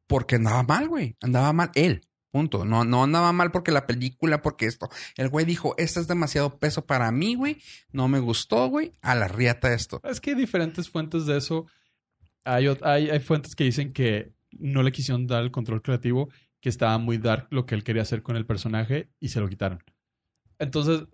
porque 0.08 0.36
andaba 0.36 0.62
mal, 0.64 0.88
güey. 0.88 1.16
Andaba 1.20 1.52
mal 1.52 1.70
él. 1.74 2.00
Punto. 2.32 2.64
No, 2.64 2.84
no 2.84 3.04
andaba 3.04 3.32
mal 3.32 3.52
porque 3.52 3.70
la 3.72 3.86
película, 3.86 4.42
porque 4.42 4.66
esto. 4.66 4.88
El 5.16 5.28
güey 5.28 5.44
dijo, 5.46 5.74
esto 5.78 6.00
es 6.00 6.08
demasiado 6.08 6.58
peso 6.58 6.84
para 6.86 7.10
mí, 7.12 7.34
güey. 7.36 7.58
No 7.92 8.08
me 8.08 8.18
gustó, 8.18 8.68
güey. 8.68 8.92
A 9.00 9.14
la 9.14 9.28
riata 9.28 9.72
esto. 9.72 10.00
Es 10.04 10.20
que 10.20 10.30
hay 10.30 10.36
diferentes 10.36 10.90
fuentes 10.90 11.24
de 11.26 11.36
eso. 11.38 11.66
Hay, 12.44 12.66
hay, 12.82 13.10
hay 13.10 13.20
fuentes 13.20 13.54
que 13.54 13.64
dicen 13.64 13.92
que 13.92 14.32
no 14.52 14.82
le 14.82 14.92
quisieron 14.92 15.26
dar 15.26 15.42
el 15.42 15.50
control 15.50 15.82
creativo, 15.82 16.28
que 16.60 16.68
estaba 16.68 16.98
muy 16.98 17.18
dark 17.18 17.48
lo 17.50 17.66
que 17.66 17.74
él 17.74 17.84
quería 17.84 18.02
hacer 18.02 18.22
con 18.22 18.36
el 18.36 18.46
personaje 18.46 19.10
y 19.20 19.28
se 19.28 19.40
lo 19.40 19.48
quitaron. 19.48 19.82
Entonces, 20.58 21.06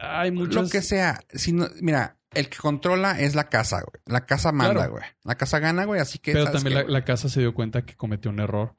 hay 0.00 0.30
muchos... 0.32 0.64
Lo 0.64 0.68
que 0.68 0.82
sea. 0.82 1.20
Si 1.32 1.52
no, 1.52 1.68
mira, 1.80 2.18
el 2.34 2.48
que 2.48 2.58
controla 2.58 3.20
es 3.20 3.34
la 3.34 3.48
casa, 3.48 3.80
güey. 3.80 4.02
La 4.06 4.26
casa 4.26 4.52
manda, 4.52 4.74
Claro. 4.74 4.92
güey. 4.92 5.04
La 5.24 5.36
casa 5.36 5.58
gana, 5.60 5.84
güey. 5.84 6.00
Así 6.00 6.18
que. 6.18 6.32
Pero 6.32 6.46
¿sabes 6.46 6.62
también 6.62 6.92
la, 6.92 7.04
casa 7.04 7.28
se 7.28 7.40
dio 7.40 7.54
cuenta 7.54 7.84
que 7.84 7.96
cometió 7.96 8.30
un 8.30 8.40
error 8.40 8.74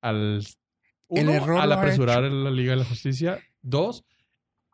al... 0.00 0.44
El 1.08 1.28
uno, 1.28 1.32
error 1.32 1.60
al 1.60 1.72
apresurar 1.72 2.22
la 2.22 2.50
Liga 2.50 2.72
de 2.72 2.78
la 2.78 2.84
Justicia. 2.84 3.40
Dos, 3.62 4.04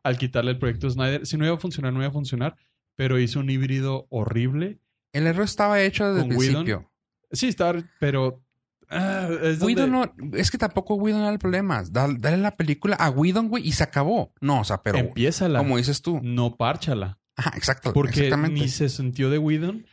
al 0.03 0.19
quitarle 0.19 0.51
el 0.51 0.59
proyecto 0.59 0.91
Snyder. 0.91 1.27
Si 1.27 1.37
no 1.37 1.47
iba 1.47 1.55
a 1.55 1.59
funcionar, 1.59 1.93
no 1.93 2.01
iba 2.01 2.09
a 2.09 2.13
funcionar. 2.13 2.57
Pero 2.95 3.19
hizo 3.19 3.41
un 3.41 3.49
híbrido 3.49 4.07
horrible. 4.11 4.81
El 5.13 5.27
error 5.27 5.45
estaba 5.45 5.81
hecho 5.81 6.13
desde 6.13 6.29
el 6.29 6.37
Whedon, 6.37 6.65
principio. 6.65 6.93
Sí, 7.33 7.49
está... 7.49 7.75
Pero... 8.01 8.43
ah, 8.91 9.29
es 9.43 9.59
donde- 9.59 9.75
Whedon 9.83 9.91
no, 9.91 10.13
es 10.37 10.51
que 10.51 10.59
tampoco 10.59 10.95
Whedon 10.95 11.23
era 11.23 11.31
el 11.31 11.39
problema. 11.39 11.83
Dale, 11.91 12.17
dale 12.19 12.37
la 12.39 12.57
película 12.57 12.97
a 12.97 13.11
Whedon, 13.11 13.49
güey, 13.49 13.67
y 13.67 13.73
se 13.73 13.83
acabó. 13.85 14.33
No, 14.41 14.61
o 14.61 14.65
sea, 14.65 14.83
pero 14.83 14.99
Empiézala. 14.99 15.59
como 15.59 15.77
dices 15.77 16.03
tú. 16.03 16.21
No 16.23 16.57
párchala. 16.57 17.19
Ajá, 17.37 17.53
exacto. 17.57 17.93
Porque 17.93 18.21
exactamente. 18.27 18.61
ni 18.61 18.69
se 18.69 18.89
sintió 18.89 19.29
de 19.31 19.39
Whedon 19.39 19.87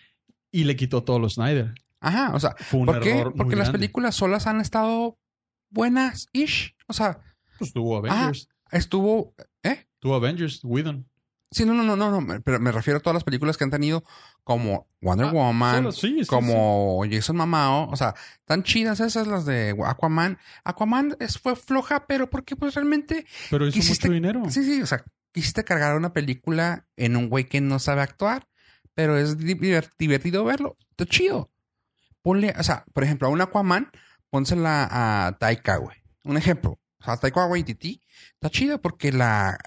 y 0.52 0.64
le 0.66 0.76
quitó 0.76 1.04
todos 1.04 1.20
los 1.20 1.34
Snyder. 1.36 1.74
Ajá, 2.00 2.32
o 2.36 2.40
sea, 2.40 2.56
Fue 2.60 2.82
un 2.82 2.86
¿por 2.86 3.00
qué? 3.00 3.12
error 3.20 3.32
muy 3.34 3.38
Porque 3.38 3.56
las 3.56 3.70
películas 3.70 4.16
solas 4.16 4.46
han 4.48 4.60
estado 4.62 5.18
buenas, 5.70 6.28
ish. 6.34 6.76
O 6.88 6.94
sea, 6.94 7.20
Pues 7.58 7.74
tuvo 7.74 7.98
Avengers. 7.98 8.50
estuvo, 8.72 9.34
¿eh? 9.64 9.88
Tuvo 10.00 10.16
Avengers, 10.16 10.60
Whedon. 10.64 11.08
Sí, 11.52 11.66
no, 11.66 11.74
no, 11.74 11.84
no, 11.84 11.96
no, 11.96 12.20
no, 12.20 12.42
pero 12.44 12.60
me 12.60 12.72
refiero 12.72 12.98
a 12.98 13.02
todas 13.02 13.14
las 13.14 13.24
películas 13.24 13.58
que 13.58 13.64
han 13.64 13.70
tenido 13.72 14.04
como 14.44 14.88
Wonder 15.02 15.28
Ah, 15.28 15.32
Woman, 15.32 15.76
solo- 15.78 15.92
sí, 15.92 16.18
sí, 16.22 16.26
como 16.26 17.04
Jason 17.10 17.36
Mamao, 17.36 17.90
o 17.90 17.96
sea, 17.96 18.14
tan 18.46 18.64
chidas 18.64 19.00
esas 19.00 19.28
las 19.28 19.46
de 19.46 19.76
Aquaman. 19.86 20.38
Aquaman 20.64 21.16
es, 21.20 21.38
fue 21.40 21.56
floja, 21.56 22.06
pero 22.08 22.30
porque 22.30 22.56
pues 22.56 22.76
realmente. 22.76 23.26
Pero 23.50 23.68
hizo 23.68 23.76
Quisiste- 23.80 24.08
mucho 24.08 24.14
dinero. 24.14 24.44
sí, 24.50 24.64
sí, 24.64 24.82
o 24.82 24.86
sea, 24.86 25.04
quisiste 25.32 25.64
cargar 25.64 25.96
una 25.98 26.14
película 26.14 26.86
en 26.98 27.16
un 27.16 27.30
güey 27.30 27.46
que 27.46 27.62
no 27.62 27.80
sabe 27.80 28.02
actuar, 28.02 28.48
pero 28.94 29.18
es 29.18 29.38
diver- 29.38 29.90
divertido 29.98 30.44
verlo, 30.46 30.78
está 30.92 31.06
chido. 31.06 31.50
Ponle, 32.22 32.54
o 32.58 32.64
sea, 32.64 32.86
por 32.94 33.04
ejemplo, 33.04 33.28
a 33.28 33.32
un 33.32 33.42
Aquaman, 33.42 33.92
pónsela 34.30 34.88
a 34.92 35.38
Taika, 35.40 35.78
güey. 35.78 35.98
Un 36.24 36.38
ejemplo. 36.38 36.80
O 37.00 37.04
sea, 37.04 37.18
Taika 37.18 37.46
Waititi 37.46 38.02
está 38.34 38.50
chido 38.50 38.82
porque 38.82 39.12
la, 39.12 39.58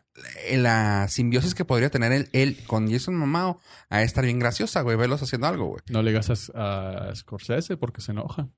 la, 0.52 1.08
simbiosis 1.08 1.54
que 1.54 1.64
podría 1.64 1.90
tener 1.90 2.12
él, 2.12 2.28
él 2.32 2.58
con 2.66 2.90
Jason 2.90 3.14
Mamao 3.14 3.60
a 3.88 4.02
estar 4.02 4.24
bien 4.24 4.38
graciosa, 4.38 4.82
güey, 4.82 4.96
verlos 4.96 5.22
haciendo 5.22 5.46
algo, 5.46 5.66
güey. 5.66 5.82
No 5.90 6.02
le 6.02 6.12
gastas 6.12 6.50
a 6.54 7.12
Scorsese 7.14 7.76
porque 7.76 8.00
se 8.00 8.12
enoja. 8.12 8.48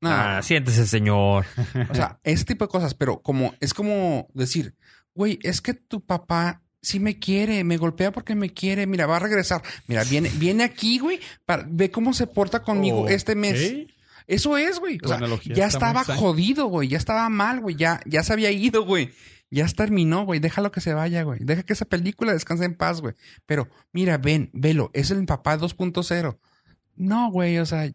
No, 0.00 0.10
Ah, 0.10 0.40
siéntese, 0.42 0.86
señor. 0.86 1.46
O 1.90 1.94
sea, 1.94 2.20
ese 2.24 2.44
tipo 2.44 2.64
de 2.64 2.70
cosas, 2.70 2.94
pero 2.94 3.22
como, 3.22 3.54
es 3.60 3.72
como 3.72 4.28
decir, 4.34 4.74
güey, 5.14 5.38
es 5.42 5.60
que 5.60 5.74
tu 5.74 6.04
papá 6.04 6.62
sí 6.82 7.00
me 7.00 7.18
quiere, 7.18 7.64
me 7.64 7.78
golpea 7.78 8.12
porque 8.12 8.34
me 8.34 8.50
quiere, 8.50 8.86
mira, 8.86 9.06
va 9.06 9.16
a 9.16 9.20
regresar. 9.20 9.62
Mira, 9.86 10.04
viene, 10.04 10.30
viene 10.36 10.64
aquí, 10.64 10.98
güey, 10.98 11.20
para, 11.44 11.66
ve 11.68 11.90
cómo 11.90 12.12
se 12.12 12.26
porta 12.26 12.62
conmigo 12.62 13.08
este 13.08 13.34
mes. 13.34 13.86
Ok. 14.26 14.34
Eso 14.34 14.56
es, 14.56 14.78
güey. 14.80 14.98
O 15.02 15.08
sea, 15.08 15.20
ya 15.44 15.66
estaba 15.66 16.04
jodido, 16.04 16.66
güey. 16.66 16.88
Ya 16.88 16.98
estaba 16.98 17.28
mal, 17.28 17.60
güey. 17.60 17.76
Ya, 17.76 18.00
ya 18.06 18.22
se 18.22 18.32
había 18.32 18.50
ido, 18.50 18.84
güey. 18.84 19.12
Ya 19.50 19.66
terminó, 19.68 20.24
güey. 20.24 20.40
Déjalo 20.40 20.72
que 20.72 20.80
se 20.80 20.94
vaya, 20.94 21.22
güey. 21.22 21.38
Deja 21.42 21.62
que 21.62 21.72
esa 21.72 21.84
película 21.84 22.32
descanse 22.32 22.64
en 22.64 22.74
paz, 22.74 23.00
güey. 23.00 23.14
Pero, 23.46 23.68
mira, 23.92 24.18
ven, 24.18 24.50
velo. 24.52 24.90
Es 24.92 25.10
el 25.10 25.24
papá 25.26 25.56
2.0. 25.58 26.38
No, 26.96 27.30
güey. 27.30 27.58
O 27.58 27.66
sea, 27.66 27.88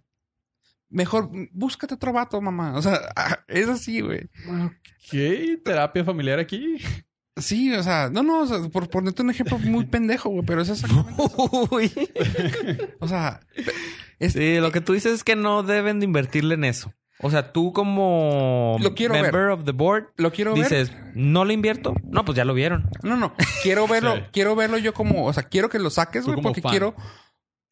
mejor 0.89 1.29
búscate 1.51 1.95
otro 1.95 2.13
vato, 2.13 2.39
mamá. 2.39 2.77
O 2.77 2.81
sea, 2.81 2.99
es 3.47 3.67
así, 3.67 3.99
güey. 4.01 4.29
¿Qué? 5.09 5.59
¿Terapia 5.63 6.05
familiar 6.05 6.39
aquí? 6.39 6.77
Sí, 7.37 7.71
o 7.73 7.81
sea, 7.81 8.09
no, 8.11 8.23
no, 8.23 8.41
o 8.41 8.45
sea, 8.45 8.59
por 8.69 8.89
ponerte 8.89 9.21
un 9.21 9.29
ejemplo 9.29 9.57
muy 9.59 9.85
pendejo, 9.85 10.29
güey, 10.29 10.45
pero 10.45 10.61
es 10.61 10.69
exactamente. 10.69 11.23
Uy. 11.71 11.91
O 12.99 13.07
sea, 13.07 13.39
es, 14.19 14.33
Sí, 14.33 14.57
lo 14.57 14.71
que 14.71 14.81
tú 14.81 14.93
dices 14.93 15.13
es 15.13 15.23
que 15.23 15.35
no 15.35 15.63
deben 15.63 15.99
de 15.99 16.05
invertirle 16.05 16.55
en 16.55 16.65
eso. 16.65 16.93
O 17.23 17.29
sea, 17.29 17.53
tú 17.53 17.71
como 17.71 18.77
Lo 18.81 18.95
quiero 18.95 19.13
ver. 19.13 19.23
member 19.23 19.49
of 19.49 19.63
the 19.63 19.71
board 19.71 20.07
lo 20.17 20.31
quiero 20.31 20.53
ver. 20.53 20.63
dices, 20.63 20.91
¿no 21.13 21.45
le 21.45 21.53
invierto? 21.53 21.93
No, 22.03 22.25
pues 22.25 22.35
ya 22.35 22.45
lo 22.45 22.53
vieron. 22.55 22.89
No, 23.03 23.15
no, 23.15 23.33
quiero 23.63 23.87
verlo, 23.87 24.15
Sí. 24.17 24.21
quiero 24.33 24.55
verlo 24.55 24.77
yo 24.79 24.93
como, 24.93 25.25
o 25.25 25.33
sea, 25.33 25.43
quiero 25.43 25.69
que 25.69 25.77
lo 25.79 25.89
saques, 25.91 26.25
güey, 26.25 26.41
porque 26.41 26.61
fan. 26.61 26.71
quiero, 26.71 26.95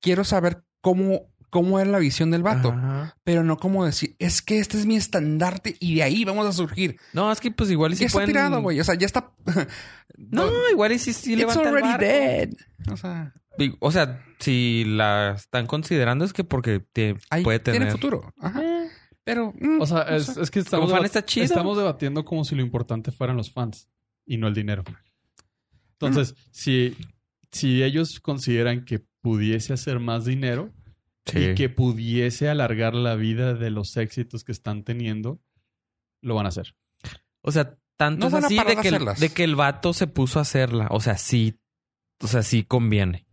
quiero 0.02 0.24
saber 0.24 0.64
cómo, 0.82 1.22
cómo 1.50 1.80
era 1.80 1.90
la 1.90 2.00
visión 2.00 2.32
del 2.32 2.44
vato, 2.44 2.70
Ajá. 2.70 3.18
pero 3.24 3.44
no 3.44 3.58
como 3.58 3.86
decir, 3.86 4.16
es 4.20 4.42
que 4.42 4.60
este 4.60 4.78
es 4.78 4.86
mi 4.86 4.96
estandarte 4.96 5.76
y 5.80 5.96
de 5.96 6.04
ahí 6.04 6.24
vamos 6.26 6.46
a 6.48 6.52
surgir. 6.54 6.98
No, 7.14 7.32
es 7.32 7.40
que 7.40 7.52
pues 7.52 7.70
igual 7.72 7.94
y 7.94 7.96
si 7.96 8.02
ya 8.02 8.06
está 8.08 8.16
pueden... 8.18 8.30
tirado, 8.30 8.62
güey, 8.62 8.80
o 8.80 8.84
sea, 8.84 8.96
ya 8.96 9.06
está. 9.06 9.32
No, 10.18 10.50
igual 10.72 10.92
y 10.92 11.00
si, 11.00 11.14
si 11.14 11.32
It's 11.32 11.40
levanta 11.40 11.62
el 11.62 11.68
already 11.70 11.88
barco. 11.88 12.04
dead. 12.04 12.50
O 12.92 12.98
sea, 12.98 13.34
O 13.80 13.92
sea, 13.92 14.26
si 14.40 14.84
la 14.86 15.34
están 15.38 15.66
considerando 15.66 16.26
es 16.26 16.34
que 16.34 16.44
porque 16.44 16.80
te 16.82 17.16
ahí 17.30 17.44
puede 17.44 17.60
tener... 17.60 17.80
tiene 17.82 17.92
futuro. 17.92 18.34
Ajá. 18.40 18.62
Pero, 19.24 19.54
mm, 19.58 19.80
O 19.80 19.86
sea, 19.86 20.06
no 20.10 20.16
es, 20.16 20.26
sé. 20.26 20.42
es 20.42 20.52
que 20.52 20.60
estamos, 20.60 20.92
fan 20.92 21.06
está 21.06 21.24
chido. 21.24 21.46
estamos 21.46 21.78
debatiendo 21.78 22.26
como 22.26 22.44
si 22.44 22.56
lo 22.56 22.62
importante 22.62 23.12
fueran 23.12 23.38
los 23.38 23.52
fans 23.52 23.88
y 24.26 24.38
no 24.38 24.48
el 24.48 24.54
dinero. 24.56 24.84
Entonces, 25.94 26.36
si, 26.52 26.96
si 27.52 27.84
ellos 27.84 28.20
consideran 28.20 28.84
que 28.86 29.02
pudiese 29.22 29.74
hacer 29.74 30.00
más 30.00 30.26
dinero 30.26 30.74
Sí. 31.32 31.40
y 31.40 31.56
que 31.56 31.70
pudiese 31.70 32.50
alargar 32.50 32.96
la 32.96 33.16
vida 33.16 33.54
de 33.54 33.70
los 33.70 33.96
éxitos 33.98 34.44
que 34.44 34.52
están 34.52 34.84
teniendo, 34.84 35.40
lo 36.22 36.36
van 36.36 36.46
a 36.46 36.50
hacer. 36.50 36.76
O 37.42 37.52
sea, 37.52 37.78
tanto 37.98 38.30
No 38.30 38.38
es 38.38 38.46
así 38.46 38.58
de 38.58 38.76
de 38.76 38.76
que, 38.78 38.88
el, 38.90 39.06
de 39.06 39.30
que 39.30 39.44
el 39.44 39.56
vato 39.56 39.94
se 39.94 40.08
puso 40.08 40.40
a 40.40 40.44
hacerla. 40.44 40.88
O 40.92 41.00
sea, 41.00 41.18
sí. 41.18 41.60
O 42.22 42.28
sea, 42.28 42.44
sí 42.44 42.64
conviene. 42.64 43.26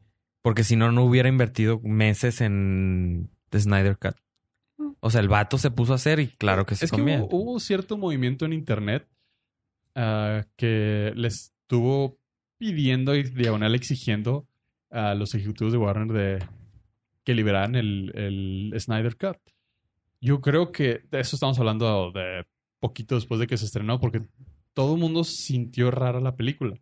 Porque 0.42 0.64
si 0.64 0.76
no, 0.76 0.92
no 0.92 1.04
hubiera 1.04 1.28
invertido 1.28 1.80
meses 1.80 2.40
en 2.40 3.30
The 3.50 3.60
Snyder 3.60 3.98
Cut. 3.98 4.16
O 5.00 5.10
sea, 5.10 5.20
el 5.20 5.28
vato 5.28 5.58
se 5.58 5.70
puso 5.70 5.92
a 5.92 5.96
hacer 5.96 6.20
y 6.20 6.28
claro 6.28 6.66
que 6.66 6.74
sí 6.74 6.84
es 6.84 6.90
que 6.90 6.96
conviene. 6.96 7.22
hubo, 7.22 7.36
hubo 7.36 7.60
cierto 7.60 7.96
movimiento 7.96 8.44
en 8.44 8.52
internet 8.52 9.08
ah, 9.94 10.44
que 10.56 11.12
les 11.16 11.52
estuvo 11.60 12.18
pidiendo 12.58 13.14
y 13.14 13.22
diagonal 13.24 13.74
exigiendo 13.74 14.48
a 14.90 15.14
los 15.14 15.34
ejecutivos 15.34 15.72
de 15.72 15.78
Warner 15.78 16.08
de 16.08 16.46
que 17.26 17.34
liberaran 17.34 17.74
el, 17.74 18.12
el 18.14 18.80
Snyder 18.80 19.16
Cut. 19.16 19.36
Yo 20.20 20.40
creo 20.40 20.70
que 20.70 21.02
de 21.10 21.20
eso 21.20 21.34
estamos 21.36 21.58
hablando 21.58 22.12
de 22.12 22.46
poquito 22.78 23.16
después 23.16 23.40
de 23.40 23.48
que 23.48 23.56
se 23.58 23.64
estrenó, 23.64 24.00
porque 24.00 24.22
todo 24.72 24.94
el 24.94 25.00
mundo 25.00 25.24
sintió 25.24 25.90
rara 25.90 26.20
la 26.20 26.36
película. 26.36 26.76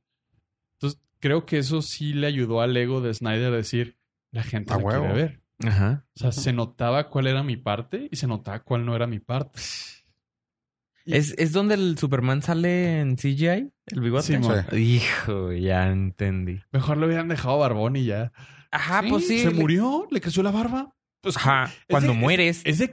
Entonces, 0.75 1.01
creo 1.19 1.47
que 1.47 1.57
eso 1.59 1.81
sí 1.81 2.13
le 2.13 2.27
ayudó 2.27 2.61
al 2.61 2.77
ego 2.77 3.01
de 3.01 3.15
Snyder 3.15 3.53
a 3.53 3.57
decir, 3.57 3.97
la 4.33 4.43
gente 4.43 4.75
A 4.75 4.79
la 4.79 4.83
quiere 4.85 5.13
ver. 5.15 5.41
Ajá. 5.65 6.05
O 6.15 6.19
sea, 6.19 6.33
se 6.33 6.53
notaba 6.53 7.09
cuál 7.09 7.27
era 7.27 7.43
mi 7.43 7.57
parte 7.57 8.09
y 8.11 8.17
se 8.17 8.27
notaba 8.27 8.61
cuál 8.65 8.85
no 8.85 8.95
era 8.95 9.07
mi 9.07 9.21
parte. 9.21 9.59
Y- 11.07 11.15
¿Es, 11.15 11.35
¿Es 11.39 11.53
donde 11.53 11.75
el 11.75 11.97
Superman 11.97 12.43
sale 12.43 13.01
en 13.01 13.17
CGI? 13.17 13.71
¿El 13.87 14.01
bigote? 14.01 14.25
Sí. 14.71 14.77
Hijo, 14.77 15.53
ya 15.53 15.91
entendí. 15.91 16.61
Mejor 16.71 16.99
le 16.99 17.07
hubieran 17.07 17.29
dejado 17.29 17.59
barbón 17.59 17.97
y 17.97 18.05
ya. 18.05 18.33
Ajá, 18.75 19.03
Sí, 19.03 19.09
pues 19.09 19.27
sí. 19.29 19.39
¿Se 19.41 19.51
murió? 19.51 20.07
¿Le 20.11 20.21
creció 20.21 20.43
la 20.43 20.51
barba? 20.51 20.95
Pues 21.21 21.37
Ajá. 21.37 21.73
Cuando 21.89 22.13
de- 22.13 22.19
mueres. 22.19 22.61
Es 22.65 22.79
de 22.79 22.91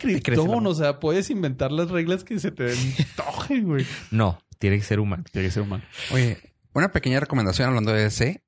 barba. 0.63 0.69
o 0.69 0.75
sea, 0.75 0.99
puedes 0.99 1.29
inventar 1.29 1.71
las 1.71 1.89
reglas 1.89 2.23
que 2.23 2.39
se 2.39 2.51
te 2.51 2.71
antojen, 2.71 3.65
güey. 3.67 3.85
No, 4.11 4.39
tiene 4.59 4.77
que 4.77 4.83
ser 4.83 4.99
humano. 4.99 5.23
Tiene 5.31 5.47
que 5.47 5.51
ser 5.51 5.63
humano. 5.63 5.83
Oye, 6.11 6.37
una 6.73 6.91
pequeña 6.91 7.19
recomendación 7.19 7.67
hablando 7.67 7.91
de 7.91 8.03
DC. 8.03 8.43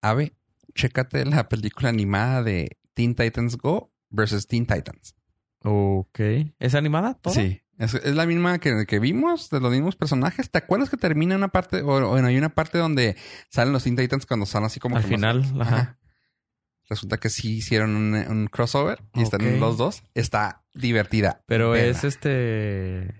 Ave, 0.00 0.34
chécate 0.74 1.24
la 1.26 1.48
película 1.48 1.88
animada 1.88 2.42
de 2.42 2.78
Teen 2.94 3.14
Titans 3.14 3.56
Go 3.58 3.92
versus 4.08 4.46
Teen 4.46 4.66
Titans. 4.66 5.14
Ok. 5.62 6.20
¿Es 6.58 6.74
animada? 6.74 7.18
Sí. 7.32 7.60
Es, 7.78 7.94
es 7.94 8.14
la 8.14 8.26
misma 8.26 8.58
que, 8.58 8.86
que 8.86 8.98
vimos, 8.98 9.50
de 9.50 9.60
los 9.60 9.70
mismos 9.72 9.94
personajes. 9.96 10.50
¿Te 10.50 10.58
acuerdas 10.58 10.90
que 10.90 10.96
termina 10.96 11.36
una 11.36 11.48
parte, 11.48 11.82
o 11.82 12.08
bueno, 12.08 12.26
hay 12.28 12.36
una 12.36 12.48
parte 12.54 12.78
donde 12.78 13.16
salen 13.50 13.72
los 13.72 13.84
Teen 13.84 13.96
Titans 13.96 14.26
cuando 14.26 14.46
salen 14.46 14.66
así 14.66 14.80
como 14.80 14.96
Al 14.96 15.02
que 15.04 15.10
los- 15.10 15.16
final, 15.18 15.60
ajá. 15.60 15.98
Resulta 16.88 17.18
que 17.18 17.28
sí 17.28 17.56
hicieron 17.58 17.94
un, 17.96 18.14
un 18.14 18.46
crossover 18.46 19.02
y 19.14 19.22
están 19.22 19.42
Ok. 19.42 19.60
los 19.60 19.76
dos. 19.78 20.02
Está 20.14 20.64
divertida. 20.74 21.42
Pero 21.46 21.74
es 21.76 22.02
este. 22.04 23.14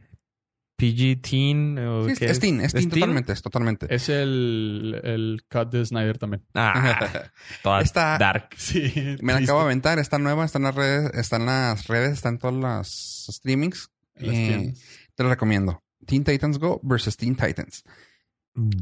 PG-teen. 0.78 1.78
¿o 1.80 2.04
Sí, 2.06 2.12
es, 2.12 2.18
qué 2.20 2.26
es 2.26 2.38
teen, 2.40 2.60
es 2.60 2.72
teen 2.72 2.88
totalmente, 2.88 3.32
es 3.32 3.42
totalmente. 3.42 3.92
Es 3.94 4.08
el, 4.08 5.00
el 5.02 5.42
cut 5.50 5.70
de 5.72 5.84
Snyder 5.84 6.18
también. 6.18 6.44
Ah, 6.54 7.30
toda 7.62 7.80
Está- 7.82 8.16
dark. 8.16 8.50
Sí. 8.56 9.16
Me 9.20 9.32
la 9.32 9.40
acabo 9.40 9.58
de 9.60 9.64
aventar, 9.66 9.98
está 9.98 10.18
nueva, 10.18 10.44
está 10.44 10.58
en 10.58 10.64
las 10.64 10.74
redes, 10.76 11.10
está 11.14 11.36
en 11.36 11.46
las 11.46 11.86
redes, 11.88 12.12
está 12.12 12.28
en 12.28 12.38
todas 12.38 12.56
las 12.56 13.26
streamings. 13.30 13.90
Las 14.14 14.34
Eh, 14.34 14.74
te 15.16 15.22
lo 15.24 15.28
recomiendo. 15.28 15.82
Teen 16.06 16.22
Titans 16.24 16.58
Go 16.58 16.80
versus 16.84 17.16
Teen 17.16 17.34
Titans. 17.34 17.82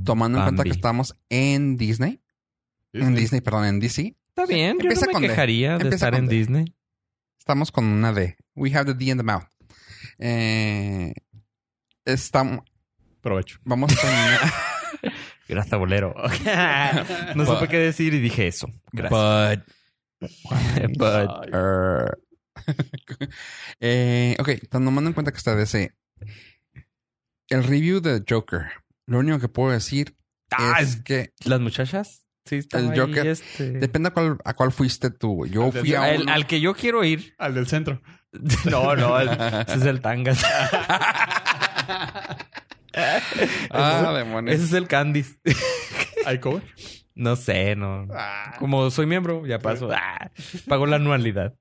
Tomando 0.05 0.39
en 0.39 0.45
cuenta 0.45 0.63
que 0.65 0.69
Bambi. 0.71 0.77
estamos 0.79 1.15
en 1.31 1.77
Disney, 1.77 2.21
en 2.93 3.15
Disney, 3.15 3.41
perdón, 3.41 3.65
en 3.67 3.81
DC, 3.81 4.17
Está 4.37 4.45
bien, 4.53 4.77
yo 4.79 4.83
Empieza 4.83 5.07
no 5.07 5.13
con 5.13 5.23
me 5.23 5.29
D. 5.29 5.33
quejaría 5.35 5.69
de 5.71 5.75
Empieza 5.85 5.95
estar 5.95 6.15
en 6.15 6.27
D. 6.29 6.35
Disney. 6.37 6.75
estamos 7.39 7.73
con 7.73 7.87
una 7.87 8.13
D. 8.13 8.37
We 8.55 8.71
have 8.75 8.85
the 8.85 8.93
D 8.95 9.11
in 9.11 9.17
the 9.17 9.23
mouth. 9.23 9.45
Eh, 10.19 11.15
estamos, 12.05 12.61
Provecho. 13.23 13.59
vamos 13.65 13.95
con 13.97 14.11
Gracias, 15.49 15.79
bolero. 15.79 16.15
no 17.35 17.47
supe 17.47 17.69
qué 17.69 17.79
decir 17.79 18.13
y 18.13 18.21
dije 18.21 18.47
eso. 18.49 18.69
Gracias. 18.93 19.11
But. 19.11 19.65
Ay, 20.51 21.51
Er. 21.53 22.19
eh, 23.81 24.37
ok, 24.39 24.51
tomando 24.71 25.09
en 25.09 25.15
cuenta 25.15 25.31
que 25.33 25.39
está 25.39 25.55
DC. 25.55 25.93
El 27.49 27.65
review 27.65 28.01
de 28.01 28.23
Joker. 28.29 28.67
Lo 29.07 29.19
único 29.21 29.39
que 29.39 29.49
puedo 29.49 29.71
decir 29.71 30.15
Ah, 30.51 30.77
es 30.81 30.97
es- 30.97 31.03
que 31.03 31.33
Las 31.45 31.61
muchachas. 31.61 32.26
Sí, 32.47 32.57
está 32.57 32.79
El 32.79 32.99
Joker. 32.99 33.27
Este... 33.27 33.73
depende 33.73 34.09
a 34.09 34.13
cuál, 34.13 34.39
a 34.45 34.55
cuál 34.55 34.73
fuiste 34.73 35.11
tú. 35.11 35.47
Yo 35.47 35.65
Al 35.67 35.73
fui 35.73 35.95
a 35.95 36.03
Al, 36.05 36.23
uno- 36.23 36.33
al 36.33 36.47
que 36.47 36.61
yo 36.61 36.75
quiero 36.75 37.05
ir. 37.05 37.35
Al 37.39 37.55
del 37.55 37.67
centro. 37.67 38.01
No, 38.71 38.95
no, 38.97 39.19
el- 39.19 39.31
ese 39.31 39.75
es 39.77 39.85
el 39.85 40.01
Tangas. 40.01 40.45
Ah, 43.71 44.13
demonios. 44.17 44.55
ese 44.57 44.65
es 44.65 44.73
el 44.73 44.89
Candice. 44.89 45.37
¿Hay 46.25 46.39
cover? 46.41 46.63
No 47.15 47.37
sé, 47.37 47.77
no. 47.77 48.07
Ah. 48.11 48.55
Como 48.59 48.91
soy 48.91 49.05
miembro, 49.07 49.45
ya 49.47 49.59
paso. 49.59 49.91
Ah, 49.93 50.31
pago 50.67 50.87
la 50.87 50.97
anualidad. 50.97 51.55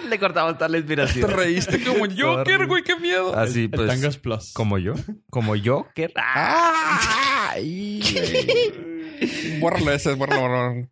Le 0.08 0.18
cortamos 0.18 0.54
toda 0.54 0.68
la 0.68 0.74
Te 0.74 0.78
inspiración. 0.78 1.30
reíste 1.30 1.82
como 1.84 2.04
Joker, 2.18 2.66
güey, 2.66 2.82
qué 2.82 2.96
miedo. 2.96 3.36
Así 3.36 3.64
El 3.64 3.70
pues. 3.70 3.88
Tangas 3.88 4.16
Plus. 4.18 4.52
Como 4.52 4.78
yo. 4.78 4.94
Como 5.30 5.56
yo. 5.56 5.86
¿Qué? 5.94 6.12
Ah, 6.16 7.50
ay, 7.52 8.00
bórralo 9.60 9.92
ese, 9.92 10.14
bórralo, 10.14 10.40
bórralo. 10.42 10.88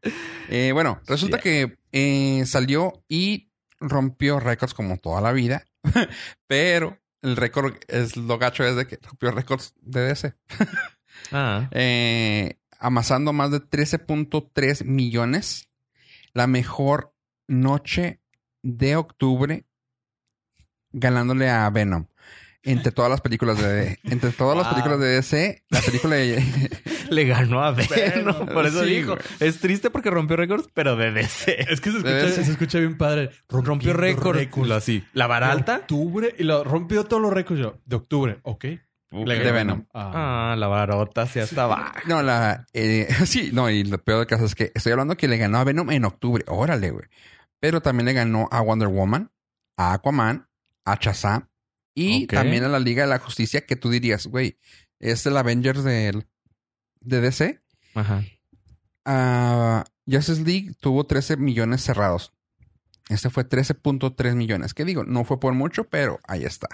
Eh, 0.49 0.71
bueno, 0.73 1.01
resulta 1.07 1.39
que 1.39 1.79
eh, 1.93 2.43
salió 2.47 3.03
y 3.09 3.51
rompió 3.81 4.41
récords 4.41 4.75
como 4.75 4.99
toda 4.99 5.21
la 5.21 5.33
vida, 5.33 5.65
pero 6.47 6.99
el 7.23 7.37
récord 7.37 7.75
es 7.89 8.17
lo 8.17 8.39
gacho 8.39 8.65
es 8.65 8.77
de 8.77 8.87
que 8.87 8.99
rompió 9.03 9.31
récords 9.31 9.75
de 9.81 10.01
DC, 10.03 10.35
Ah. 11.33 11.69
eh, 11.73 12.59
amasando 12.79 13.33
más 13.33 13.51
de 13.51 13.61
13.3 13.61 14.85
millones, 14.85 15.69
la 16.33 16.47
mejor 16.47 17.15
noche 17.47 18.21
de 18.77 18.97
octubre, 18.97 19.65
ganándole 20.93 21.49
a 21.51 21.69
Venom. 21.71 22.07
Entre 22.65 22.91
todas 22.93 23.11
las 23.11 23.21
películas 23.21 23.57
de 23.63 23.99
entre 24.05 24.31
todas 24.31 24.57
las 24.57 24.67
Wow. 24.67 24.75
películas 24.75 25.01
de 25.01 25.07
DC, 25.07 25.63
la 25.71 25.81
película 25.81 26.17
de 26.17 26.43
Le 27.11 27.25
ganó 27.25 27.63
a 27.65 27.71
Venom. 27.71 27.89
Venom. 28.37 28.47
Por 28.49 28.67
eso 28.67 28.83
Sí, 28.85 28.91
dijo. 28.97 29.13
güey. 29.13 29.23
Es 29.41 29.61
triste 29.61 29.91
porque 29.91 30.11
rompió 30.11 30.37
récords, 30.37 30.69
pero 30.75 30.97
de 30.97 31.13
DC. 31.13 31.67
Es 31.73 31.81
que 31.81 31.91
se 31.93 31.99
escucha, 31.99 32.29
se 32.31 32.51
escucha 32.51 32.79
bien 32.81 32.99
padre. 32.99 33.31
Rompió 33.49 33.95
récords. 33.95 34.71
Así. 34.73 35.05
La 35.15 35.27
vara 35.29 35.47
De 35.47 35.53
alta. 35.53 35.77
octubre 35.77 36.35
y 36.37 36.43
lo 36.43 36.65
rompió 36.65 37.05
todos 37.05 37.23
los 37.23 37.33
récords 37.33 37.61
yo. 37.61 37.79
De 37.87 37.97
octubre, 37.97 38.39
ok. 38.43 38.65
Le 39.13 39.39
de 39.39 39.53
Venom. 39.53 39.85
Ah. 39.95 40.51
Ah, 40.53 40.57
la 40.57 40.67
varota 40.67 41.23
hacia 41.23 41.45
hasta 41.45 41.63
abajo. 41.63 41.93
No, 42.07 42.23
la. 42.23 42.67
eh, 42.75 43.09
sí, 43.25 43.51
no, 43.55 43.71
y 43.71 43.85
lo 43.85 43.97
peor 43.99 44.19
del 44.19 44.27
caso 44.27 44.45
es 44.45 44.55
que 44.55 44.73
estoy 44.75 44.93
hablando 44.93 45.17
que 45.17 45.29
le 45.29 45.39
ganó 45.39 45.59
a 45.59 45.65
Venom 45.65 45.91
en 45.93 46.05
octubre. 46.05 46.45
Órale, 46.49 46.91
güey. 46.91 47.07
Pero 47.61 47.81
también 47.81 48.07
le 48.07 48.13
ganó 48.13 48.49
a 48.53 48.61
Wonder 48.61 48.89
Woman, 48.89 49.31
a 49.77 49.93
Aquaman, 49.95 50.49
a 50.85 50.97
Shazam 51.01 51.49
y 51.95 52.27
también 52.27 52.65
a 52.65 52.69
la 52.69 52.79
Liga 52.79 53.03
de 53.05 53.11
la 53.11 53.19
Justicia, 53.19 53.67
que 53.67 53.77
tú 53.77 53.91
dirías, 53.91 54.27
güey, 54.27 54.59
es 55.01 55.27
el 55.27 55.37
Avengers 55.37 55.83
del, 55.85 56.27
de 57.01 57.21
DC. 57.21 57.61
Ajá. 57.95 58.23
Ah, 59.05 59.85
Justice 60.07 60.43
League 60.45 60.73
tuvo 60.81 61.05
13 61.07 61.37
millones 61.37 61.83
cerrados. 61.83 62.33
Este 63.09 63.31
fue 63.31 63.49
13.3 63.49 64.35
millones. 64.35 64.75
¿Qué 64.75 64.85
digo? 64.85 65.03
No 65.05 65.25
fue 65.25 65.41
por 65.41 65.55
mucho, 65.55 65.85
pero 65.85 66.21
ahí 66.29 66.45
está. 66.45 66.69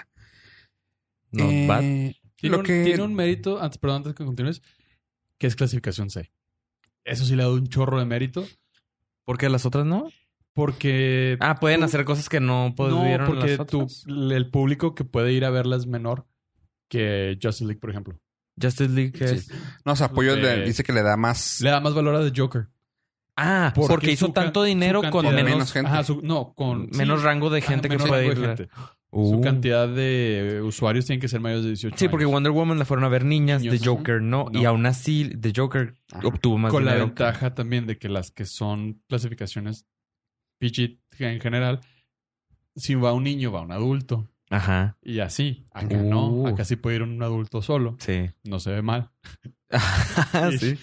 Not 1.30 1.51
Eh, 1.51 1.66
bad. 1.66 1.80
Tiene, 1.80 2.57
lo 2.57 2.59
un, 2.59 2.64
que- 2.64 2.85
tiene 2.85 3.03
un 3.03 3.14
mérito, 3.14 3.62
antes, 3.62 3.78
perdón, 3.78 3.99
antes 3.99 4.14
que 4.14 4.24
continúes, 4.24 4.62
que 5.39 5.47
es 5.47 5.57
clasificación 5.57 6.11
C. 6.11 6.30
Eso 7.05 7.24
sí 7.24 7.37
le 7.37 7.45
da 7.45 7.51
un 7.51 7.68
chorro 7.68 7.99
de 7.99 8.05
mérito. 8.05 8.47
¿Por 9.24 9.39
qué 9.39 9.49
las 9.49 9.64
otras 9.64 9.87
no? 9.87 10.09
Porque. 10.55 11.37
Ah, 11.41 11.57
pueden 11.61 11.81
tú- 11.81 11.87
hacer 11.87 12.05
cosas 12.05 12.29
que 12.29 12.41
no 12.41 12.69
No, 12.71 12.75
pudieron 12.75 13.27
porque 13.27 13.57
las 13.57 13.67
tú, 13.67 13.83
otras. 13.83 14.05
el 14.07 14.51
público 14.51 14.95
que 14.95 15.05
puede 15.05 15.33
ir 15.33 15.45
a 15.45 15.51
verla 15.51 15.77
es 15.77 15.87
menor 15.87 16.27
que 16.89 17.37
Justice 17.43 17.65
League, 17.67 17.81
por 17.81 17.91
ejemplo. 17.91 18.19
Justice 18.61 18.89
League 18.91 19.13
Sí. 19.17 19.25
es... 19.25 19.51
No, 19.85 19.97
se 19.97 20.05
apoyó, 20.05 20.37
Eh, 20.37 20.65
dice 20.65 20.85
que 20.85 20.93
le 20.93 21.03
da 21.03 21.17
más. 21.17 21.61
Le 21.61 21.71
da 21.71 21.81
más 21.81 21.93
valor 21.93 22.15
a 22.15 22.31
The 22.31 22.33
Joker. 22.41 22.69
Ah, 23.37 23.73
porque, 23.75 24.13
hizo 24.13 24.31
tanto 24.31 24.63
dinero 24.63 25.03
con 25.11 25.25
menos, 25.27 25.45
menos 25.45 25.73
gente. 25.73 25.91
Ajá, 25.91 26.05
su- 26.05 26.23
no, 26.23 26.55
con 26.55 26.89
menos 26.93 27.19
sí, 27.21 27.27
rango 27.27 27.51
de 27.51 27.59
ajá, 27.59 27.69
gente 27.73 27.89
que 27.89 27.99
puede 27.99 28.27
ir. 28.27 28.69
Uh. 29.11 29.35
Su 29.35 29.41
cantidad 29.41 29.89
de 29.89 30.61
usuarios 30.65 31.05
tienen 31.07 31.21
que 31.21 31.27
ser 31.29 31.41
mayores 31.41 31.65
de 31.65 31.71
18 31.71 31.97
Sí, 31.99 32.09
porque. 32.09 32.27
Wonder 32.27 32.53
Woman 32.53 32.79
la 32.79 32.85
fueron 32.85 33.05
a 33.05 33.09
ver 33.09 33.25
niñas, 33.25 33.63
Niños, 33.63 33.81
The 33.81 33.87
Joker 33.89 34.23
no, 34.23 34.47
No. 34.53 34.61
y 34.61 34.65
aún 34.65 34.87
así 34.87 35.31
The 35.41 35.53
Joker 35.55 35.95
Ajá. 36.13 36.27
obtuvo 36.29 36.59
más 36.59 36.71
Con 36.73 36.85
la 36.85 36.95
ventaja 36.95 37.55
también 37.55 37.87
de 37.87 37.99
que 37.99 38.09
las 38.09 38.31
que 38.31 38.45
son 38.45 39.01
clasificaciones 39.09 39.87
PG 40.71 41.23
en 41.25 41.41
general, 41.41 41.81
si 42.77 42.95
va 42.95 43.12
un 43.12 43.25
niño, 43.25 43.53
va 43.53 43.61
un 43.62 43.73
adulto. 43.73 44.29
Ajá, 44.51 44.97
Y 45.03 45.19
así. 45.21 45.67
Acá 45.73 45.97
Uh. 45.97 46.09
no. 46.43 46.47
Acá 46.47 46.65
sí 46.65 46.77
puede 46.77 46.97
ir 46.97 47.03
un 47.03 47.23
adulto 47.23 47.62
solo. 47.62 47.97
sí. 48.01 48.31
No 48.45 48.61
se 48.61 48.71
ve 48.73 48.83
mal. 48.83 49.11
sí. 50.59 50.79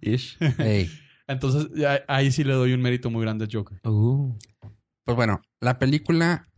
Ish. 0.00 0.36
Ey. 0.58 0.90
Entonces, 1.26 1.66
ahí 2.06 2.30
sí 2.32 2.44
le 2.44 2.54
doy 2.54 2.72
un 2.72 2.80
mérito 2.80 3.10
muy 3.10 3.22
grande 3.22 3.44
a 3.46 3.48
Joker. 3.50 3.80
Uh. 3.84 4.34
Pues 5.04 5.16
bueno, 5.16 5.40
la 5.60 5.78
película 5.78 6.48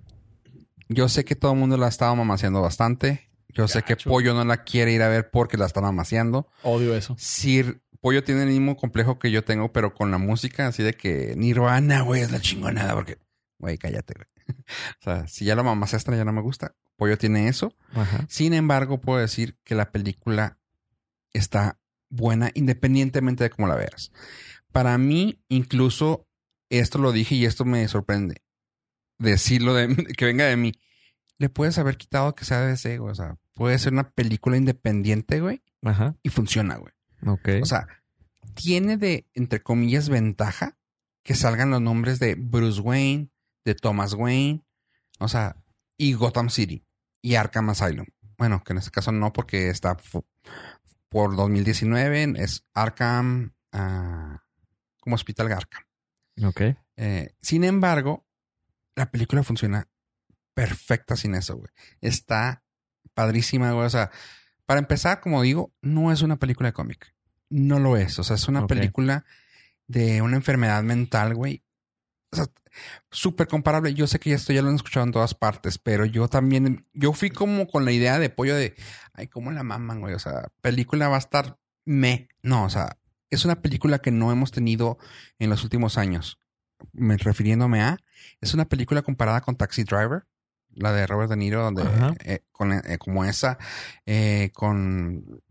Yo 0.88 1.08
sé 1.08 1.24
que 1.24 1.36
todo 1.36 1.52
el 1.52 1.58
mundo 1.58 1.76
la 1.76 1.86
ha 1.86 1.88
estado 1.88 2.14
mamaseando 2.16 2.60
bastante. 2.60 3.30
Yo 3.48 3.66
sé 3.68 3.82
que. 3.82 3.96
Pollo 3.96 4.34
no 4.34 4.44
la 4.44 4.62
quiere 4.64 4.92
ir 4.92 5.02
a 5.02 5.08
ver 5.08 5.30
porque 5.30 5.56
la 5.56 5.66
está 5.66 5.80
mamaseando. 5.80 6.48
Odio 6.62 6.94
eso. 6.94 7.16
Sir 7.18 7.80
Pollo 8.00 8.24
tiene 8.24 8.42
el 8.44 8.48
mismo 8.48 8.76
complejo 8.76 9.18
que 9.18 9.30
yo 9.30 9.44
tengo, 9.44 9.72
pero 9.72 9.92
con 9.92 10.10
la 10.10 10.18
música, 10.18 10.66
así 10.66 10.82
de 10.82 10.94
que 10.94 11.34
Nirvana, 11.36 12.02
güey, 12.02 12.22
es 12.22 12.30
la 12.30 12.40
chingonada, 12.40 12.94
porque, 12.94 13.18
güey, 13.58 13.76
cállate, 13.76 14.14
güey. 14.14 14.26
o 15.00 15.02
sea, 15.02 15.28
si 15.28 15.44
ya 15.44 15.54
la 15.54 15.62
mamaseaste 15.62 16.16
ya 16.16 16.24
no 16.24 16.32
me 16.32 16.40
gusta. 16.40 16.74
Pollo 16.96 17.18
tiene 17.18 17.48
eso. 17.48 17.74
Ajá. 17.94 18.26
Sin 18.28 18.54
embargo, 18.54 19.00
puedo 19.00 19.18
decir 19.20 19.58
que 19.64 19.74
la 19.74 19.92
película 19.92 20.58
está 21.32 21.78
buena 22.08 22.50
independientemente 22.54 23.44
de 23.44 23.50
cómo 23.50 23.68
la 23.68 23.76
veas. 23.76 24.12
Para 24.72 24.96
mí, 24.98 25.42
incluso, 25.48 26.26
esto 26.68 26.98
lo 26.98 27.12
dije 27.12 27.34
y 27.34 27.44
esto 27.44 27.64
me 27.64 27.86
sorprende. 27.88 28.42
Decirlo 29.18 29.74
de 29.74 29.94
que 30.16 30.24
venga 30.24 30.44
de 30.46 30.56
mí. 30.56 30.72
Le 31.38 31.48
puedes 31.48 31.78
haber 31.78 31.96
quitado 31.96 32.34
que 32.34 32.44
sea 32.44 32.60
de 32.60 32.74
ese, 32.74 32.98
güey. 32.98 33.12
O 33.12 33.14
sea, 33.14 33.36
puede 33.54 33.78
ser 33.78 33.92
una 33.92 34.10
película 34.10 34.56
independiente, 34.56 35.40
güey, 35.40 35.62
Ajá. 35.82 36.16
y 36.22 36.28
funciona, 36.28 36.76
güey. 36.76 36.92
Ok. 37.26 37.48
O 37.62 37.66
sea, 37.66 37.86
tiene 38.54 38.96
de, 38.96 39.28
entre 39.34 39.62
comillas, 39.62 40.08
ventaja 40.08 40.76
que 41.22 41.34
salgan 41.34 41.70
los 41.70 41.80
nombres 41.80 42.18
de 42.18 42.34
Bruce 42.34 42.80
Wayne, 42.80 43.30
de 43.64 43.74
Thomas 43.74 44.14
Wayne, 44.14 44.64
o 45.18 45.28
sea, 45.28 45.56
y 45.96 46.14
Gotham 46.14 46.50
City 46.50 46.84
y 47.22 47.34
Arkham 47.34 47.70
Asylum. 47.70 48.06
Bueno, 48.38 48.62
que 48.64 48.72
en 48.72 48.78
este 48.78 48.90
caso 48.90 49.12
no 49.12 49.32
porque 49.32 49.68
está 49.68 49.96
por 51.08 51.36
2019, 51.36 52.34
es 52.36 52.64
Arkham, 52.72 53.54
ah, 53.72 54.42
como 55.00 55.14
Hospital 55.14 55.52
Arkham. 55.52 55.82
ok. 56.44 56.62
Eh, 56.96 57.34
sin 57.40 57.64
embargo, 57.64 58.26
la 58.94 59.10
película 59.10 59.42
funciona 59.42 59.88
perfecta 60.54 61.16
sin 61.16 61.34
eso, 61.34 61.56
güey. 61.56 61.70
Está 62.00 62.62
padrísima, 63.14 63.72
güey. 63.72 63.86
O 63.86 63.90
sea, 63.90 64.10
para 64.70 64.78
empezar, 64.78 65.18
como 65.18 65.42
digo, 65.42 65.72
no 65.82 66.12
es 66.12 66.22
una 66.22 66.36
película 66.36 66.68
de 66.68 66.72
cómic. 66.72 67.12
No 67.48 67.80
lo 67.80 67.96
es. 67.96 68.20
O 68.20 68.22
sea, 68.22 68.36
es 68.36 68.46
una 68.46 68.68
película 68.68 69.24
de 69.88 70.22
una 70.22 70.36
enfermedad 70.36 70.84
mental, 70.84 71.34
güey. 71.34 71.64
O 72.30 72.36
sea, 72.36 72.46
súper 73.10 73.48
comparable. 73.48 73.94
Yo 73.94 74.06
sé 74.06 74.20
que 74.20 74.32
esto 74.32 74.52
ya 74.52 74.62
lo 74.62 74.68
han 74.68 74.76
escuchado 74.76 75.04
en 75.04 75.10
todas 75.10 75.34
partes, 75.34 75.78
pero 75.78 76.04
yo 76.04 76.28
también, 76.28 76.86
yo 76.92 77.12
fui 77.12 77.30
como 77.30 77.66
con 77.66 77.84
la 77.84 77.90
idea 77.90 78.20
de 78.20 78.30
pollo 78.30 78.54
de, 78.54 78.76
ay, 79.12 79.26
¿cómo 79.26 79.50
la 79.50 79.64
maman, 79.64 80.02
güey? 80.02 80.14
O 80.14 80.20
sea, 80.20 80.52
película 80.60 81.08
va 81.08 81.16
a 81.16 81.18
estar 81.18 81.58
me. 81.84 82.28
No, 82.40 82.62
o 82.62 82.70
sea, 82.70 82.96
es 83.28 83.44
una 83.44 83.62
película 83.62 83.98
que 83.98 84.12
no 84.12 84.30
hemos 84.30 84.52
tenido 84.52 84.98
en 85.40 85.50
los 85.50 85.64
últimos 85.64 85.98
años. 85.98 86.38
Me, 86.92 87.16
refiriéndome 87.16 87.80
a, 87.80 87.98
es 88.40 88.54
una 88.54 88.66
película 88.66 89.02
comparada 89.02 89.40
con 89.40 89.56
Taxi 89.56 89.82
Driver, 89.82 90.26
la 90.80 90.92
de 90.92 91.06
Robert 91.06 91.30
De 91.30 91.36
Niro, 91.36 91.62
donde, 91.62 91.84
eh, 92.24 92.40
con, 92.52 92.72
eh, 92.72 92.98
como 92.98 93.24
esa, 93.24 93.58
eh, 94.06 94.50
con... 94.54 95.42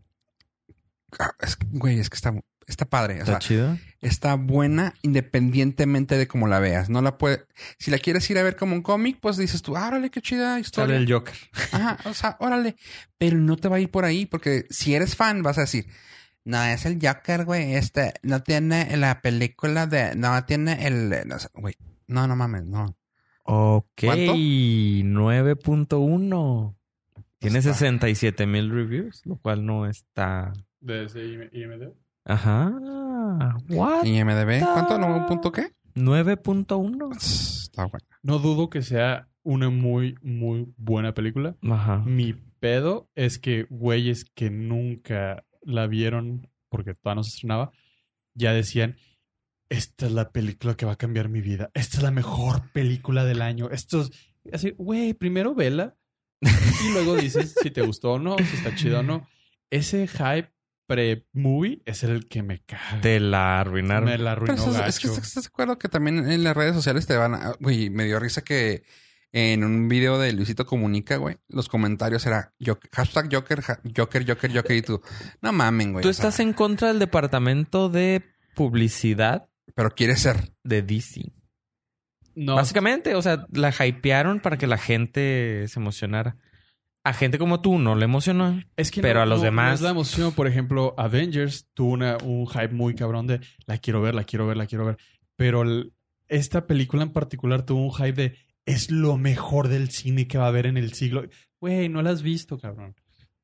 Ah, 1.18 1.32
es 1.40 1.58
güey, 1.72 1.98
es 1.98 2.08
que 2.08 2.16
está, 2.16 2.32
está 2.66 2.84
padre. 2.84 3.14
O 3.14 3.18
¿Está 3.18 3.32
sea, 3.32 3.38
chida? 3.38 3.78
está 4.00 4.34
buena 4.34 4.94
independientemente 5.02 6.16
de 6.16 6.28
cómo 6.28 6.46
la 6.46 6.60
veas. 6.60 6.88
No 6.88 7.02
la 7.02 7.18
puede... 7.18 7.44
Si 7.78 7.90
la 7.90 7.98
quieres 7.98 8.28
ir 8.30 8.38
a 8.38 8.42
ver 8.42 8.56
como 8.56 8.74
un 8.74 8.82
cómic, 8.82 9.18
pues 9.20 9.36
dices 9.36 9.62
tú, 9.62 9.76
ah, 9.76 9.88
órale, 9.88 10.10
qué 10.10 10.20
chida 10.22 10.60
historia. 10.60 10.94
Sale 10.94 11.04
el 11.04 11.12
Joker. 11.12 11.34
Ajá, 11.72 11.98
o 12.08 12.14
sea, 12.14 12.36
órale. 12.40 12.76
Pero 13.18 13.38
no 13.38 13.56
te 13.56 13.68
va 13.68 13.76
a 13.76 13.80
ir 13.80 13.90
por 13.90 14.04
ahí, 14.04 14.26
porque 14.26 14.66
si 14.70 14.94
eres 14.94 15.16
fan, 15.16 15.42
vas 15.42 15.58
a 15.58 15.62
decir, 15.62 15.86
no, 16.44 16.62
es 16.64 16.86
el 16.86 16.98
Joker, 17.00 17.44
güey. 17.44 17.74
Este, 17.74 18.14
no 18.22 18.42
tiene 18.42 18.96
la 18.96 19.20
película 19.20 19.86
de. 19.86 20.14
No, 20.14 20.42
tiene 20.44 20.86
el. 20.86 21.14
no 21.26 21.38
sé, 21.38 21.48
Güey, 21.54 21.74
no, 22.06 22.26
no 22.26 22.36
mames, 22.36 22.64
no. 22.64 22.96
Ok. 23.52 23.86
¿Cuánto? 24.04 24.34
9.1. 24.34 26.76
Tiene 27.38 27.58
Está- 27.58 27.72
67 27.74 28.46
mil 28.46 28.70
reviews, 28.70 29.20
lo 29.24 29.36
cual 29.36 29.64
no 29.66 29.86
está... 29.86 30.52
De 30.80 31.04
ese 31.04 31.24
IMDb. 31.52 31.92
Ajá. 32.24 32.72
What? 33.70 34.04
¿Y 34.04 34.22
MDB? 34.22 34.60
¿Cuánto? 34.60 34.98
¿No? 34.98 35.26
¿Punto 35.26 35.50
qué? 35.52 35.72
9.1. 35.94 37.16
Está 37.16 37.86
bueno. 37.86 38.06
No 38.22 38.38
dudo 38.38 38.68
que 38.70 38.82
sea 38.82 39.28
una 39.42 39.70
muy, 39.70 40.14
muy 40.22 40.72
buena 40.76 41.14
película. 41.14 41.56
Ajá. 41.62 41.98
Mi 42.06 42.34
pedo 42.60 43.08
es 43.14 43.38
que 43.38 43.66
güeyes 43.70 44.24
que 44.34 44.50
nunca 44.50 45.44
la 45.62 45.86
vieron 45.86 46.48
porque 46.68 46.94
todavía 46.94 47.16
no 47.16 47.24
se 47.24 47.30
estrenaba, 47.30 47.72
ya 48.34 48.52
decían, 48.52 48.96
esta 49.70 50.04
es 50.06 50.12
la 50.12 50.30
película 50.30 50.74
que 50.76 50.84
va 50.84 50.92
a 50.92 50.96
cambiar 50.98 51.28
mi 51.30 51.40
vida. 51.40 51.70
Esta 51.72 51.96
es 51.96 52.02
la 52.02 52.10
mejor 52.10 52.70
película 52.72 53.24
del 53.24 53.40
año. 53.40 53.70
Esto 53.70 54.02
es... 54.02 54.10
Así, 54.52 54.74
güey, 54.76 55.14
primero 55.14 55.54
vela 55.54 55.96
y 56.42 56.92
luego 56.92 57.16
dices 57.16 57.54
si 57.62 57.70
te 57.70 57.82
gustó 57.82 58.12
o 58.12 58.18
no, 58.18 58.36
si 58.38 58.56
está 58.56 58.74
chido 58.74 59.00
o 59.00 59.02
no. 59.02 59.26
Ese 59.70 60.06
hype 60.08 60.50
pre-movie 60.86 61.82
es 61.84 62.02
el 62.02 62.26
que 62.28 62.42
me 62.42 62.60
caga. 62.64 63.00
Te 63.00 63.20
la 63.20 63.60
arruinaron. 63.60 64.06
Me 64.06 64.18
la 64.18 64.34
Pero 64.36 64.52
arruinó 64.54 64.72
eso- 64.72 64.84
es 64.86 64.98
que 64.98 65.06
estás 65.08 65.44
de 65.44 65.48
acuerdo 65.48 65.78
que 65.78 65.88
también 65.88 66.28
en 66.30 66.42
las 66.42 66.56
redes 66.56 66.74
sociales 66.74 67.06
te 67.06 67.16
van 67.16 67.34
a. 67.34 67.52
Güey, 67.60 67.90
me 67.90 68.04
dio 68.06 68.18
risa 68.18 68.42
que 68.42 68.82
en 69.32 69.62
un 69.62 69.88
video 69.88 70.18
de 70.18 70.32
Luisito 70.32 70.66
Comunica, 70.66 71.16
güey, 71.16 71.36
los 71.48 71.68
comentarios 71.68 72.26
era 72.26 72.52
Joker- 72.58 72.90
hashtag 72.92 73.28
Joker, 73.32 73.62
Joker, 73.96 74.26
Joker, 74.26 74.52
Joker, 74.56 74.76
y 74.76 74.82
tú. 74.82 75.00
No 75.42 75.52
mamen, 75.52 75.92
güey. 75.92 76.02
Tú 76.02 76.08
sea, 76.12 76.28
estás 76.28 76.40
en 76.40 76.52
contra 76.54 76.88
del 76.88 76.98
departamento 76.98 77.88
de 77.88 78.24
publicidad 78.56 79.49
Pero 79.74 79.90
quieres 79.90 80.20
ser. 80.20 80.52
de 80.64 80.82
DC. 80.82 81.32
No, 82.34 82.54
Básicamente, 82.54 83.14
o 83.14 83.22
sea, 83.22 83.46
la 83.52 83.70
hypearon 83.84 84.40
para 84.40 84.56
que 84.56 84.66
la 84.66 84.78
gente 84.78 85.64
se 85.68 85.80
emocionara. 85.80 86.36
A 87.02 87.12
gente 87.12 87.38
como 87.38 87.60
tú 87.60 87.78
no 87.78 87.94
le 87.96 88.04
emocionó. 88.04 88.62
Es 88.76 88.90
que 88.90 89.00
Pero 89.00 89.20
no- 89.20 89.22
a 89.22 89.26
los 89.26 89.38
no- 89.40 89.44
demás- 89.46 89.68
no 89.70 89.74
es 89.74 89.80
la 89.80 89.90
emoción. 89.90 90.32
Por 90.32 90.46
ejemplo, 90.46 90.94
Avengers 90.98 91.66
tuvo 91.74 91.92
una, 91.92 92.18
un 92.22 92.46
hype 92.46 92.68
muy 92.68 92.94
cabrón 92.94 93.26
de 93.26 93.40
la 93.66 93.78
quiero 93.78 94.00
ver, 94.02 94.14
la 94.14 94.24
quiero 94.24 94.46
ver, 94.46 94.56
la 94.56 94.66
quiero 94.66 94.84
ver. 94.86 94.98
Pero 95.36 95.62
el- 95.62 95.92
esta 96.28 96.66
película 96.66 97.02
en 97.02 97.12
particular 97.12 97.64
tuvo 97.64 97.84
un 97.84 97.92
hype 97.92 98.12
de 98.12 98.36
es 98.66 98.90
lo 98.90 99.16
mejor 99.16 99.68
del 99.68 99.90
cine 99.90 100.28
que 100.28 100.38
va 100.38 100.44
a 100.44 100.48
haber 100.48 100.66
en 100.66 100.76
el 100.76 100.92
siglo. 100.92 101.24
Güey, 101.60 101.88
no 101.88 102.02
la 102.02 102.10
has 102.10 102.22
visto, 102.22 102.58
cabrón. 102.58 102.94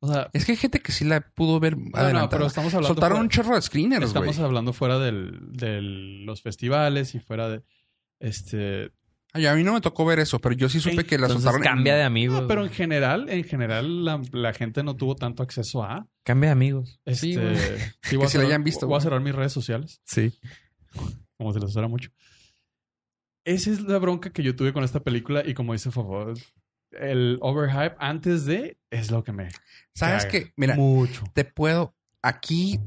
O 0.09 0.13
sea, 0.13 0.31
Es 0.33 0.45
que 0.45 0.53
hay 0.53 0.59
gente 0.59 0.81
que 0.81 0.93
sí 0.93 1.05
la 1.05 1.21
pudo 1.21 1.59
ver 1.61 1.77
no, 1.77 2.29
pero 2.29 2.47
estamos 2.47 2.73
hablando. 2.75 2.89
Soltaron 2.95 3.17
fuera- 3.17 3.23
un 3.23 3.29
chorro 3.29 3.55
de 3.55 3.63
screeners, 3.63 4.13
güey. 4.13 4.29
estamos 4.31 4.39
hablando 4.39 4.73
fuera 4.73 4.99
del, 4.99 5.39
de 5.53 5.81
los 5.83 6.43
festivales 6.43 7.15
y 7.15 7.21
fuera 7.21 7.49
de. 7.49 7.63
Este. 8.21 8.91
Ay, 9.33 9.45
a 9.47 9.55
mí 9.55 9.63
no 9.63 9.75
me 9.75 9.83
tocó 9.83 10.07
ver 10.07 10.19
eso, 10.19 10.39
pero 10.39 10.55
yo 10.55 10.69
sí 10.71 10.81
supe 10.81 11.05
que 11.05 11.19
la 11.19 11.29
soltaron. 11.29 11.59
en- 11.63 11.65
cambia 11.69 11.95
de 11.97 12.05
amigos. 12.05 12.41
No, 12.43 12.49
pero 12.49 12.65
en 12.65 12.71
general, 12.71 13.29
en 13.29 13.45
general, 13.45 14.05
la, 14.05 14.23
la 14.33 14.53
gente 14.55 14.83
no 14.83 14.97
tuvo 14.97 15.15
tanto 15.15 15.43
acceso 15.43 15.83
a. 15.83 16.07
Cambia 16.23 16.49
de 16.49 16.53
amigos. 16.53 17.01
Este, 17.05 17.27
Sí, 17.27 17.35
güey. 17.37 17.57
sí, 17.57 17.61
voy 18.17 18.21
Que 18.21 18.27
a 18.27 18.29
sí 18.31 18.39
la 18.39 18.45
cerrar- 18.45 18.47
hayan 18.47 18.65
visto, 18.65 18.87
Voy 18.87 18.97
a 18.97 19.01
cerrar 19.03 19.21
mis 19.21 19.35
redes 19.35 19.53
sociales. 19.53 20.01
Sí. 20.05 20.33
como 21.37 21.53
se 21.53 21.61
les 21.61 21.69
usara 21.69 21.89
mucho. 21.89 22.11
Esa 23.45 23.71
es 23.71 23.81
la 23.83 23.99
bronca 23.99 24.31
que 24.31 24.43
yo 24.43 24.57
tuve 24.57 24.73
con 24.73 24.83
esta 24.85 25.01
película 25.01 25.43
y 25.47 25.55
como 25.55 25.73
dice 25.75 25.91
Fofo, 25.91 26.33
el 27.01 27.39
overhype 27.41 27.97
antes 27.99 28.45
de 28.45 28.79
es 28.91 29.11
lo 29.11 29.25
que 29.25 29.33
me 29.33 29.49
¿Sabes 29.95 30.27
qué? 30.27 30.53
Mira, 30.57 30.77
mucho. 30.77 31.25
te 31.33 31.45
puedo. 31.45 31.95
Aquí. 32.23 32.81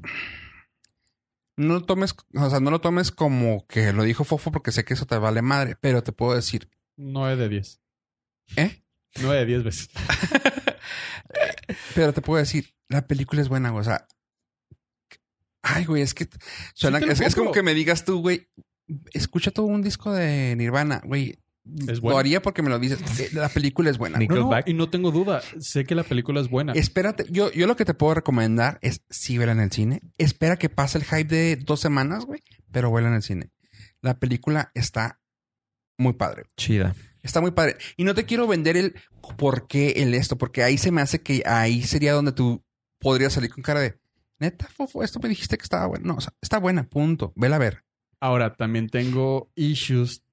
No 1.58 1.74
lo 1.74 1.84
tomes, 1.84 2.16
o 2.36 2.50
sea, 2.50 2.60
no 2.60 2.72
lo 2.72 2.80
tomes 2.80 3.12
como 3.12 3.68
que 3.68 3.92
lo 3.92 4.04
dijo 4.04 4.24
Fofo 4.24 4.52
porque 4.52 4.72
sé 4.72 4.86
que 4.86 4.94
eso 4.94 5.06
te 5.06 5.18
vale 5.18 5.42
madre, 5.42 5.76
pero 5.82 6.04
te 6.04 6.14
puedo 6.14 6.34
decir, 6.34 6.70
9 6.96 7.36
de 7.36 7.50
10. 7.50 7.82
¿eh? 8.56 8.84
9 9.22 9.40
de 9.40 9.46
10 9.46 9.64
veces. 9.64 9.90
Pero 11.96 12.14
te 12.14 12.22
puedo 12.22 12.40
decir, 12.40 12.74
la 12.88 13.08
película 13.08 13.42
es 13.42 13.50
buena, 13.50 13.70
güey. 13.70 13.82
O 13.82 13.84
sea, 13.84 14.08
ay, 15.62 15.86
güey, 15.86 16.02
es 16.02 16.14
que 16.14 16.28
suena, 16.74 17.00
lo 17.00 17.12
es, 17.12 17.22
es 17.22 17.36
como 17.36 17.52
que 17.52 17.64
me 17.64 17.74
digas 17.74 18.06
tú, 18.06 18.22
güey, 18.22 18.48
escucha 19.14 19.52
todo 19.52 19.66
un 19.66 19.82
disco 19.82 20.12
de 20.12 20.56
Nirvana, 20.56 21.02
güey. 21.04 21.40
Es 21.88 22.02
Lo 22.02 22.18
haría 22.18 22.42
porque 22.42 22.62
me 22.62 22.70
lo 22.70 22.80
dices. 22.80 23.00
Eh, 23.20 23.30
La 23.34 23.50
película 23.50 23.90
es 23.90 23.98
buena. 23.98 24.18
No, 24.20 24.50
no, 24.50 24.60
y 24.66 24.74
no 24.74 24.90
tengo 24.90 25.12
duda. 25.12 25.42
Sé 25.60 25.86
que 25.86 25.96
la 25.96 26.04
película 26.04 26.42
es 26.42 26.50
buena. 26.50 26.74
Espérate, 26.74 27.26
yo, 27.30 27.52
yo 27.52 27.68
lo 27.68 27.76
que 27.76 27.86
te 27.86 27.94
puedo 27.94 28.16
recomendar 28.16 28.80
es 28.82 29.02
sí 29.10 29.38
verla 29.38 29.54
en 29.54 29.60
el 29.60 29.72
cine. 29.72 30.02
Espera 30.18 30.58
que 30.58 30.70
pase 30.70 30.98
el 30.98 31.04
hype 31.04 31.26
de 31.26 31.56
dos 31.58 31.80
semanas, 31.80 32.26
güey, 32.26 32.42
pero 32.72 32.92
vela 32.92 33.10
en 33.10 33.16
el 33.16 33.22
cine. 33.22 33.52
La 34.02 34.20
película 34.20 34.72
está 34.74 35.20
muy 35.98 36.14
padre. 36.14 36.44
Chida. 36.58 36.96
Está 37.22 37.42
muy 37.42 37.52
padre. 37.52 37.78
Y 37.98 38.04
no 38.04 38.16
te 38.16 38.26
quiero 38.26 38.48
vender 38.48 38.78
el 38.78 38.96
por 39.38 39.68
qué 39.68 39.90
el 39.98 40.14
esto, 40.14 40.38
porque 40.38 40.64
ahí 40.64 40.78
se 40.78 40.92
me 40.92 41.02
hace 41.02 41.22
que 41.22 41.44
ahí 41.46 41.84
sería 41.84 42.14
donde 42.14 42.32
tú 42.32 42.64
podrías 43.00 43.34
salir 43.34 43.52
con 43.52 43.62
cara 43.62 43.82
de 43.82 44.00
neta, 44.40 44.68
fofo, 44.68 45.04
esto 45.04 45.20
me 45.20 45.30
dijiste 45.30 45.58
que 45.58 45.64
estaba 45.64 45.86
bueno. 45.88 46.06
No, 46.08 46.16
o 46.16 46.22
sea, 46.22 46.34
está 46.42 46.58
buena, 46.60 46.88
punto. 46.88 47.34
Vela 47.36 47.58
a 47.58 47.60
ver. 47.60 47.84
Ahora, 48.22 48.56
también 48.56 48.90
tengo 48.90 49.52
issues 49.56 50.24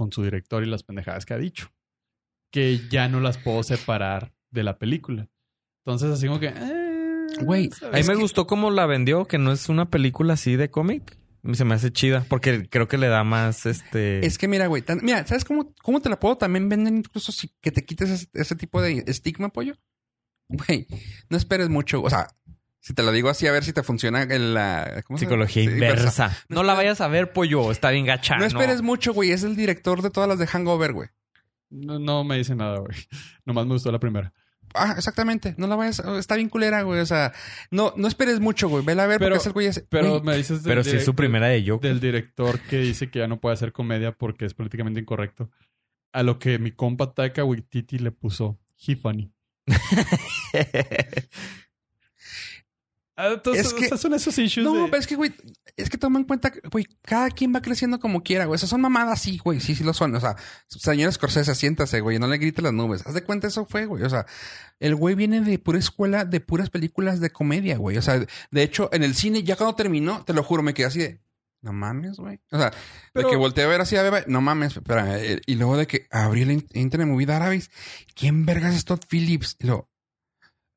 con 0.00 0.10
su 0.12 0.22
director 0.24 0.62
y 0.64 0.66
las 0.66 0.82
pendejadas 0.82 1.26
que 1.26 1.34
ha 1.34 1.38
dicho. 1.38 1.70
Que 2.50 2.80
ya 2.88 3.06
no 3.08 3.20
las 3.20 3.36
puedo 3.36 3.62
separar 3.62 4.32
de 4.50 4.62
la 4.62 4.78
película. 4.78 5.28
Entonces, 5.84 6.10
así 6.10 6.26
como 6.26 6.40
que... 6.40 6.46
eh, 6.56 7.26
Güey, 7.42 7.66
A 7.66 7.68
mí 7.68 7.70
¿sabes 7.78 8.08
me 8.08 8.14
gustó 8.14 8.46
cómo 8.46 8.70
la 8.70 8.86
vendió, 8.86 9.26
que 9.26 9.36
no 9.38 9.52
es 9.52 9.68
una 9.68 9.90
película 9.90 10.32
así 10.34 10.56
de 10.56 10.70
cómic. 10.70 11.16
Se 11.52 11.64
me 11.64 11.74
hace 11.74 11.92
chida 11.92 12.24
porque 12.28 12.66
creo 12.68 12.88
que 12.88 12.98
le 12.98 13.08
da 13.08 13.24
más 13.24 13.66
este. 13.66 14.24
Es 14.26 14.36
que 14.38 14.48
mira, 14.48 14.66
güey, 14.66 14.82
tan- 14.82 15.00
mira, 15.02 15.26
¿sabes 15.26 15.44
cómo, 15.44 15.72
cómo 15.82 16.00
te 16.00 16.08
la 16.08 16.18
puedo 16.18 16.36
también 16.36 16.68
vender 16.68 16.92
incluso 16.94 17.30
si 17.32 17.50
que 17.62 17.70
te 17.70 17.84
quites 17.84 18.10
ese, 18.10 18.28
ese 18.34 18.56
tipo 18.56 18.80
de 18.82 19.04
estigma, 19.06 19.50
pollo? 19.50 19.74
Güey, 20.48 20.86
no 21.28 21.36
esperes 21.36 21.68
mucho. 21.68 22.02
O 22.02 22.10
sea, 22.10 22.26
si 22.80 22.94
te 22.94 23.02
lo 23.02 23.12
digo 23.12 23.28
así, 23.28 23.46
a 23.46 23.52
ver 23.52 23.62
si 23.64 23.72
te 23.72 23.82
funciona 23.82 24.22
en 24.22 24.54
la. 24.54 25.04
Psicología 25.16 25.62
inversa. 25.62 26.36
No 26.48 26.56
No 26.56 26.62
la 26.62 26.74
vayas 26.74 27.00
a 27.00 27.08
ver, 27.08 27.32
pollo. 27.32 27.70
Está 27.70 27.90
bien 27.90 28.06
gacha. 28.06 28.36
No 28.36 28.44
esperes 28.44 28.82
mucho, 28.82 29.12
güey. 29.12 29.30
Es 29.32 29.42
el 29.42 29.54
director 29.56 30.02
de 30.02 30.10
todas 30.10 30.28
las 30.28 30.38
de 30.38 30.46
Hangover, 30.46 30.92
güey. 30.92 31.08
No, 31.68 31.98
no 31.98 32.24
me 32.24 32.36
dice 32.36 32.54
nada, 32.54 32.78
güey. 32.78 32.96
Nomás 33.44 33.66
me 33.66 33.74
gustó 33.74 33.92
la 33.92 34.00
primera. 34.00 34.32
Ah, 34.74 34.94
exactamente. 34.96 35.54
No 35.58 35.66
la 35.66 35.74
vayas. 35.76 35.98
Está 36.00 36.36
bien 36.36 36.48
culera, 36.48 36.82
güey. 36.82 37.00
O 37.00 37.06
sea, 37.06 37.32
no, 37.70 37.92
no 37.96 38.06
esperes 38.08 38.38
mucho, 38.40 38.68
güey. 38.68 38.84
Vela 38.84 39.02
a 39.02 39.06
ver 39.06 39.18
Pero- 39.18 39.30
porque 39.36 39.40
es 39.40 39.46
el 39.46 39.52
güey 39.52 39.66
ese. 39.66 39.86
Pero 39.88 40.22
me 40.22 40.36
dices 40.36 40.62
del 40.62 40.70
Pero 40.70 40.84
si 40.84 40.96
es 40.96 41.04
su 41.04 41.14
primera 41.14 41.48
de 41.48 41.64
Joker. 41.66 41.90
del 41.90 42.00
director 42.00 42.58
que 42.60 42.78
dice 42.78 43.10
que 43.10 43.18
ya 43.18 43.26
no 43.28 43.40
puede 43.40 43.54
hacer 43.54 43.72
comedia 43.72 44.12
porque 44.12 44.46
es 44.46 44.54
políticamente 44.54 45.00
incorrecto. 45.00 45.50
A 46.12 46.22
lo 46.22 46.38
que 46.38 46.58
mi 46.58 46.72
compa 46.72 47.12
Taika 47.14 47.44
Waititi 47.44 47.98
le 47.98 48.10
puso 48.12 48.58
He 48.84 48.96
Funny. 48.96 49.32
Ah, 49.68 49.74
Entonces, 53.28 53.66
Es 53.66 53.74
que- 53.74 53.96
son 53.96 54.14
esos 54.14 54.38
issues 54.38 54.64
No, 54.64 54.74
de- 54.74 54.84
pero 54.86 54.96
es 54.96 55.06
que, 55.06 55.16
güey, 55.16 55.32
es 55.76 55.90
que 55.90 55.98
toma 55.98 56.18
en 56.18 56.24
cuenta, 56.24 56.52
güey, 56.70 56.86
cada 57.02 57.30
quien 57.30 57.54
va 57.54 57.60
creciendo 57.62 57.98
como 58.00 58.22
quiera, 58.22 58.44
güey. 58.46 58.56
Esas 58.56 58.70
son 58.70 58.80
mamadas, 58.80 59.20
sí, 59.20 59.38
güey, 59.44 59.60
sí, 59.60 59.74
sí 59.74 59.84
lo 59.84 59.92
son. 59.94 60.14
O 60.14 60.20
sea, 60.20 60.36
señor 60.68 61.12
Scorsese, 61.12 61.54
siéntase, 61.54 62.00
güey, 62.00 62.18
no 62.18 62.26
le 62.28 62.38
grite 62.38 62.62
las 62.62 62.72
nubes. 62.72 63.06
Haz 63.06 63.14
de 63.14 63.22
cuenta, 63.24 63.46
eso 63.48 63.66
fue, 63.66 63.86
güey. 63.86 64.02
O 64.04 64.10
sea, 64.10 64.26
el 64.78 64.94
güey 64.94 65.14
viene 65.14 65.40
de 65.40 65.58
pura 65.58 65.78
escuela 65.78 66.24
de 66.24 66.40
puras 66.40 66.70
películas 66.70 67.20
de 67.20 67.30
comedia, 67.30 67.76
güey. 67.76 67.96
O 67.98 68.02
sea, 68.02 68.18
de 68.50 68.62
hecho, 68.62 68.88
en 68.92 69.02
el 69.02 69.14
cine, 69.14 69.42
ya 69.42 69.56
cuando 69.56 69.74
terminó, 69.76 70.24
te 70.24 70.32
lo 70.32 70.42
juro, 70.42 70.62
me 70.62 70.72
quedé 70.74 70.86
así 70.86 70.98
de, 71.00 71.20
no 71.62 71.74
mames, 71.74 72.16
güey. 72.16 72.40
O 72.50 72.58
sea, 72.58 72.72
Pero- 73.12 73.28
de 73.28 73.32
que 73.32 73.36
volteé 73.36 73.64
a 73.64 73.66
ver 73.66 73.82
así 73.82 73.94
a 73.96 74.02
Beba, 74.02 74.22
no 74.26 74.40
mames, 74.40 74.74
espera. 74.76 75.18
eh, 75.22 75.42
Y 75.46 75.56
luego 75.56 75.76
de 75.76 75.86
que 75.86 76.06
abrí 76.10 76.40
el 76.42 76.52
in- 76.52 76.66
Internet 76.72 77.06
Movie 77.08 77.26
Database, 77.26 77.68
¿quién 78.14 78.46
vergas 78.46 78.74
es 78.74 78.86
Todd 78.86 79.00
Phillips? 79.06 79.56
Y 79.60 79.66
luego, 79.66 79.89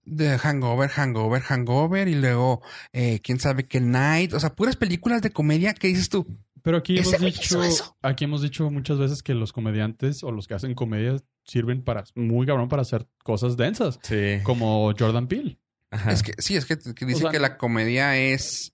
de 0.05 0.37
Hangover, 0.37 0.89
Hangover, 0.89 1.41
Hangover, 1.41 2.07
y 2.07 2.15
luego, 2.15 2.61
eh, 2.91 3.19
quién 3.23 3.39
sabe 3.39 3.65
qué 3.67 3.79
Night. 3.79 4.33
O 4.33 4.39
sea, 4.39 4.53
puras 4.55 4.75
películas 4.75 5.21
de 5.21 5.31
comedia 5.31 5.73
que 5.73 5.87
dices 5.87 6.09
tú. 6.09 6.27
Pero 6.61 6.77
aquí 6.77 6.97
hemos 6.97 7.19
dicho, 7.19 7.61
aquí 8.01 8.23
hemos 8.23 8.41
dicho 8.41 8.69
muchas 8.71 8.97
veces 8.97 9.21
que 9.21 9.33
los 9.33 9.51
comediantes 9.51 10.23
o 10.23 10.31
los 10.31 10.47
que 10.47 10.53
hacen 10.53 10.75
comedia 10.75 11.17
sirven 11.43 11.83
para 11.83 12.05
muy 12.15 12.47
cabrón 12.47 12.69
para 12.69 12.83
hacer 12.83 13.05
cosas 13.23 13.57
densas, 13.57 13.99
Sí. 14.01 14.37
como 14.43 14.93
Jordan 14.97 15.27
Peele. 15.27 15.59
Ajá. 15.91 16.11
Es 16.13 16.23
que, 16.23 16.31
sí, 16.37 16.55
es 16.55 16.65
que, 16.65 16.77
que 16.77 17.05
dicen 17.05 17.23
sea, 17.23 17.31
que 17.31 17.39
la 17.39 17.57
comedia 17.57 18.17
es 18.17 18.73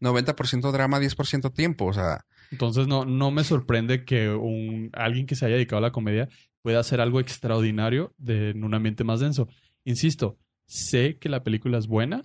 90% 0.00 0.72
drama, 0.72 0.98
10% 0.98 1.52
tiempo. 1.52 1.84
O 1.86 1.92
sea, 1.92 2.24
Entonces 2.50 2.86
no, 2.86 3.04
no 3.04 3.30
me 3.30 3.44
sorprende 3.44 4.04
que 4.06 4.30
un, 4.30 4.90
alguien 4.94 5.26
que 5.26 5.36
se 5.36 5.44
haya 5.46 5.56
dedicado 5.56 5.78
a 5.78 5.82
la 5.88 5.92
comedia 5.92 6.28
pueda 6.62 6.80
hacer 6.80 7.00
algo 7.02 7.20
extraordinario 7.20 8.14
de, 8.18 8.50
en 8.50 8.64
un 8.64 8.74
ambiente 8.74 9.04
más 9.04 9.20
denso. 9.20 9.46
Insisto, 9.84 10.38
sé 10.66 11.18
que 11.18 11.28
la 11.28 11.42
película 11.42 11.78
es 11.78 11.86
buena. 11.86 12.24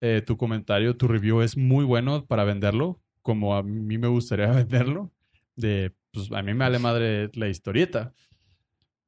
eh, 0.00 0.22
tu 0.24 0.36
comentario, 0.36 0.96
tu 0.96 1.08
review 1.08 1.40
es 1.42 1.56
muy 1.56 1.84
bueno 1.84 2.24
para 2.26 2.44
venderlo, 2.44 3.00
como 3.22 3.56
a 3.56 3.62
mí 3.64 3.98
me 3.98 4.06
gustaría 4.08 4.46
venderlo. 4.52 5.10
De, 5.56 5.92
pues 6.12 6.30
a 6.32 6.40
mí 6.42 6.52
me 6.54 6.60
vale 6.64 6.78
madre 6.78 7.30
la 7.34 7.48
historieta, 7.48 8.12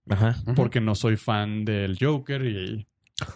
Ajá. 0.08 0.36
porque 0.56 0.80
no 0.80 0.94
soy 0.96 1.16
fan 1.16 1.64
del 1.64 1.96
Joker 2.00 2.44
y 2.44 2.86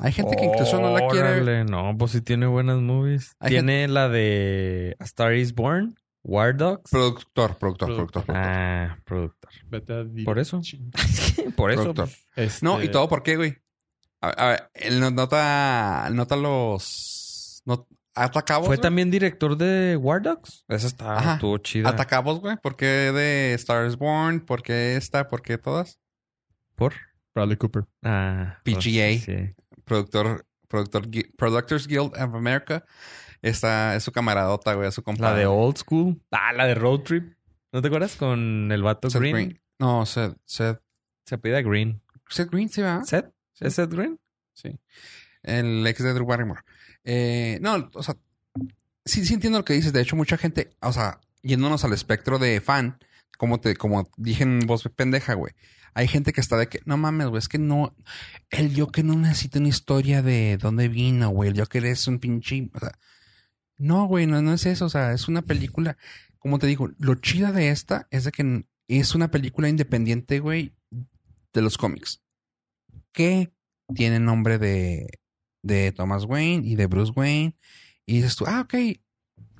hay 0.00 0.12
gente 0.12 0.34
que 0.36 0.46
incluso 0.46 0.80
no 0.80 0.92
la 0.98 1.06
quiere. 1.08 1.28
Órale, 1.42 1.64
No, 1.64 1.94
pues 1.96 2.10
sí 2.12 2.20
tiene 2.22 2.46
buenas 2.46 2.80
movies. 2.80 3.36
Hay 3.38 3.50
tiene 3.50 3.86
la 3.86 4.08
de 4.08 4.96
A 4.98 5.04
Star 5.04 5.34
is 5.34 5.54
Born, 5.54 5.94
War 6.24 6.56
Dogs. 6.56 6.90
Productor, 6.90 7.56
productor, 7.58 7.88
Productor. 7.88 8.24
productor. 8.24 8.24
productor. 8.24 8.36
ah, 8.36 8.98
productor. 9.04 9.50
vete 9.68 9.92
a 9.92 10.04
di- 10.04 10.24
¿Por 10.24 10.38
eso? 10.40 10.60
Por 11.56 11.70
eso. 11.70 11.82
Productor. 11.82 12.08
Este, 12.34 12.64
No, 12.66 12.82
y 12.82 12.88
todo, 12.88 13.08
¿por 13.08 13.22
qué, 13.22 13.36
güey? 13.36 13.56
A, 14.28 14.30
a 14.30 14.48
ver, 14.50 14.70
él 14.74 15.00
no- 15.00 15.10
nota, 15.10 16.08
nota 16.12 16.36
los... 16.36 17.62
No, 17.64 17.86
¿Atacabos? 18.14 18.66
¿Fue 18.68 18.78
también 18.78 19.10
director 19.10 19.56
de 19.56 19.96
War 19.96 20.22
Dogs? 20.22 20.64
Esa 20.68 20.86
está, 20.86 21.18
Ajá. 21.18 21.34
estuvo 21.34 21.58
chida. 21.58 21.88
¿Atacabos, 21.88 22.40
güey? 22.40 22.56
¿Por 22.58 22.76
qué 22.76 22.86
de 22.86 23.54
Star 23.54 23.86
is 23.86 23.96
Born? 23.96 24.40
¿Por 24.40 24.62
qué 24.62 24.96
esta? 24.96 25.28
¿Por 25.28 25.42
qué 25.42 25.58
todas? 25.58 25.98
¿Por? 26.76 26.94
Bradley 27.34 27.56
Cooper. 27.56 27.84
Ah, 28.04 28.58
pues, 28.64 28.76
PGA. 28.76 29.18
sí. 29.18 29.54
Productor, 29.84 30.46
productor, 30.68 31.08
Productors 31.36 31.88
Guild 31.88 32.12
of 32.14 32.34
America. 32.34 32.84
Esta 33.42 33.96
es 33.96 34.04
su 34.04 34.12
camaradota, 34.12 34.74
güey, 34.74 34.88
es 34.88 34.94
su 34.94 35.02
compa. 35.02 35.30
La 35.30 35.34
de 35.34 35.46
Old 35.46 35.76
School. 35.78 36.22
Ah, 36.30 36.52
la 36.52 36.66
de 36.66 36.74
Road 36.76 37.00
Trip. 37.00 37.34
¿No 37.72 37.82
te 37.82 37.88
acuerdas? 37.88 38.14
Con 38.16 38.70
el 38.70 38.82
vato 38.84 39.10
Seth 39.10 39.20
Green. 39.20 39.34
Green. 39.34 39.60
No, 39.80 40.06
Seth, 40.06 40.36
Seth, 40.44 40.80
Se 41.26 41.34
apellida 41.34 41.60
Green. 41.62 42.00
Seth 42.28 42.48
Green, 42.50 42.68
sí, 42.68 42.80
¿verdad? 42.80 43.02
¿Seth? 43.02 43.26
¿Es 43.60 43.74
Seth 43.74 43.90
Green? 43.90 44.18
Sí. 44.52 44.78
El 45.42 45.86
ex 45.86 46.02
de 46.02 46.12
Drew 46.12 46.26
Barrymore. 46.26 46.62
Eh, 47.04 47.58
no, 47.60 47.90
o 47.94 48.02
sea, 48.02 48.16
sí, 49.04 49.24
sí 49.24 49.34
entiendo 49.34 49.58
lo 49.58 49.64
que 49.64 49.74
dices. 49.74 49.92
De 49.92 50.00
hecho, 50.00 50.16
mucha 50.16 50.38
gente, 50.38 50.70
o 50.80 50.92
sea, 50.92 51.20
yéndonos 51.42 51.84
al 51.84 51.92
espectro 51.92 52.38
de 52.38 52.60
fan, 52.60 52.98
como 53.36 53.60
te, 53.60 53.76
como 53.76 54.10
dije 54.16 54.44
en 54.44 54.60
voz 54.60 54.88
pendeja, 54.96 55.34
güey. 55.34 55.52
Hay 55.92 56.08
gente 56.08 56.32
que 56.32 56.40
está 56.40 56.56
de 56.56 56.68
que, 56.68 56.80
no 56.86 56.96
mames, 56.96 57.28
güey, 57.28 57.38
es 57.38 57.48
que 57.48 57.58
no, 57.58 57.94
el 58.50 58.78
Joker 58.78 59.04
no 59.04 59.14
necesita 59.14 59.60
una 59.60 59.68
historia 59.68 60.22
de 60.22 60.56
dónde 60.56 60.88
vino, 60.88 61.28
güey. 61.28 61.50
El 61.50 61.58
Joker 61.58 61.84
es 61.86 62.08
un 62.08 62.18
pinche, 62.18 62.68
o 62.74 62.80
sea, 62.80 62.98
no, 63.76 64.06
güey, 64.06 64.26
no, 64.26 64.42
no 64.42 64.54
es 64.54 64.66
eso. 64.66 64.86
O 64.86 64.88
sea, 64.88 65.12
es 65.12 65.28
una 65.28 65.42
película, 65.42 65.96
como 66.38 66.58
te 66.58 66.66
digo, 66.66 66.90
lo 66.98 67.14
chida 67.16 67.52
de 67.52 67.70
esta 67.70 68.08
es 68.10 68.24
de 68.24 68.32
que 68.32 68.66
es 68.88 69.14
una 69.14 69.30
película 69.30 69.68
independiente, 69.68 70.40
güey, 70.40 70.74
de 71.52 71.62
los 71.62 71.78
cómics. 71.78 72.23
Que 73.14 73.50
tiene 73.94 74.18
nombre 74.20 74.58
de, 74.58 75.06
de 75.62 75.92
Thomas 75.92 76.24
Wayne 76.24 76.66
y 76.66 76.74
de 76.74 76.86
Bruce 76.86 77.12
Wayne. 77.16 77.56
Y 78.04 78.16
dices 78.16 78.36
tú, 78.36 78.44
ah, 78.46 78.60
ok, 78.62 78.74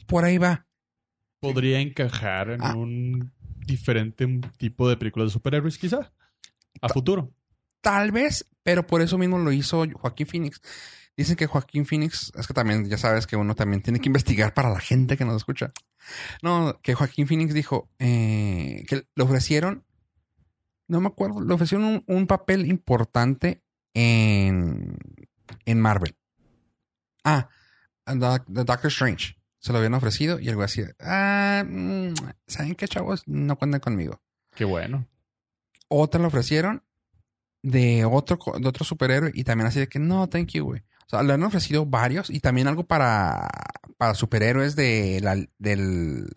por 0.07 0.25
ahí 0.25 0.37
va. 0.37 0.67
podría 1.41 1.81
encajar 1.81 2.51
en 2.51 2.63
Ah. 2.63 2.75
un 2.75 3.33
diferente 3.67 4.27
tipo 4.59 4.89
de 4.89 4.97
películas 4.97 5.29
de 5.29 5.33
superhéroes, 5.33 5.79
quizá. 5.79 6.13
A 6.83 6.89
futuro. 6.89 7.33
Tal 7.83 8.13
vez, 8.13 8.47
pero 8.63 8.87
por 8.87 9.01
eso 9.03 9.17
mismo 9.19 9.39
lo 9.39 9.53
hizo 9.53 9.85
Joaquín 9.95 10.27
Phoenix. 10.27 10.61
Dicen 11.17 11.37
que 11.37 11.47
Joaquín 11.47 11.87
Phoenix, 11.87 12.33
es 12.35 12.47
que 12.47 12.55
también, 12.55 12.89
ya 12.89 12.99
sabes 12.99 13.27
que 13.27 13.37
uno 13.37 13.55
también 13.55 13.83
tiene 13.83 14.01
que 14.01 14.09
investigar 14.09 14.53
para 14.55 14.71
la 14.71 14.81
gente 14.81 15.17
que 15.17 15.25
nos 15.25 15.37
escucha. 15.37 15.73
No, 16.43 16.81
que 16.83 16.95
Joaquín 16.95 17.27
Phoenix 17.29 17.55
dijo 17.55 17.89
eh, 17.99 18.85
que 18.89 19.07
le 19.15 19.23
ofrecieron, 19.25 19.85
no 20.89 21.01
me 21.01 21.09
acuerdo, 21.09 21.41
le 21.41 21.55
ofrecieron 21.55 21.87
un, 21.87 22.05
un 22.07 22.27
papel 22.27 22.67
importante 22.67 23.63
en, 23.95 24.99
en 25.65 25.81
Marvel. 25.81 26.17
Ah, 27.25 27.49
The, 28.05 28.65
Doctor 28.65 28.87
Strange. 28.91 29.37
Se 29.59 29.73
lo 29.73 29.79
habían 29.79 29.95
ofrecido 29.95 30.39
y 30.39 30.49
algo 30.51 30.63
así. 30.63 30.83
Ah, 31.01 31.65
mm, 31.67 32.13
¿saben 32.47 32.75
qué, 32.75 32.87
chavos? 32.87 33.23
No 33.27 33.57
cuenten 33.57 33.81
conmigo. 33.81 34.21
Qué 34.55 34.65
bueno. 34.65 35.09
Otra 35.89 36.21
le 36.21 36.27
ofrecieron 36.27 36.85
de 37.63 38.05
otro, 38.05 38.39
de 38.59 38.69
otro 38.69 38.85
superhéroe 38.85 39.31
y 39.33 39.45
también 39.45 39.69
así 39.69 39.81
de 39.81 39.89
que 39.89 39.99
no, 39.99 40.29
thank 40.29 40.49
you, 40.49 40.65
güey. 40.65 40.83
O 41.07 41.09
sea, 41.09 41.23
le 41.23 41.33
han 41.33 41.43
ofrecido 41.43 41.87
varios 41.87 42.29
y 42.29 42.41
también 42.41 42.69
algo 42.69 42.85
para, 42.85 43.49
para 43.97 44.15
superhéroes 44.15 44.77
de 44.77 45.21
la, 45.23 45.37
del, 45.59 46.29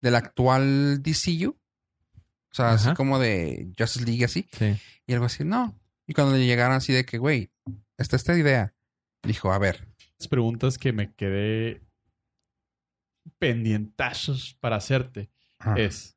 del 0.00 0.14
actual 0.14 1.02
DCU. 1.02 1.57
O 2.52 2.54
sea, 2.54 2.72
así 2.72 2.86
Ajá. 2.88 2.94
como 2.96 3.18
de 3.18 3.72
Justice 3.78 4.04
League 4.04 4.24
así. 4.24 4.48
Sí. 4.52 4.76
Y 5.06 5.12
algo 5.12 5.26
así, 5.26 5.44
no. 5.44 5.78
Y 6.06 6.14
cuando 6.14 6.36
le 6.36 6.46
llegaron 6.46 6.76
así 6.76 6.92
de 6.92 7.04
que, 7.04 7.18
güey, 7.18 7.50
está 7.96 8.16
esta 8.16 8.36
idea. 8.36 8.74
Dijo, 9.22 9.52
a 9.52 9.58
ver, 9.58 9.86
Las 10.18 10.28
preguntas 10.28 10.78
que 10.78 10.92
me 10.92 11.12
quedé 11.14 11.82
pendientazos 13.38 14.56
para 14.60 14.76
hacerte 14.76 15.30
es, 15.76 16.16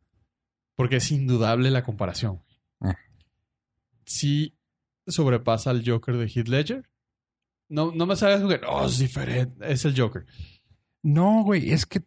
porque 0.75 0.97
es 0.97 1.11
indudable 1.11 1.71
la 1.71 1.83
comparación. 1.83 2.41
Ah. 2.79 2.97
Si 4.05 4.57
sobrepasa 5.07 5.71
al 5.71 5.83
Joker 5.85 6.15
de 6.17 6.27
Heath 6.27 6.47
Ledger, 6.47 6.89
no, 7.69 7.91
no 7.91 8.05
me 8.05 8.15
sabes 8.15 8.39
que 8.47 8.59
no, 8.65 8.85
es 8.85 8.97
diferente, 8.99 9.71
es 9.71 9.83
el 9.85 9.99
Joker. 9.99 10.25
no, 11.01 11.43
güey, 11.43 11.71
es 11.71 11.85
que 11.85 12.01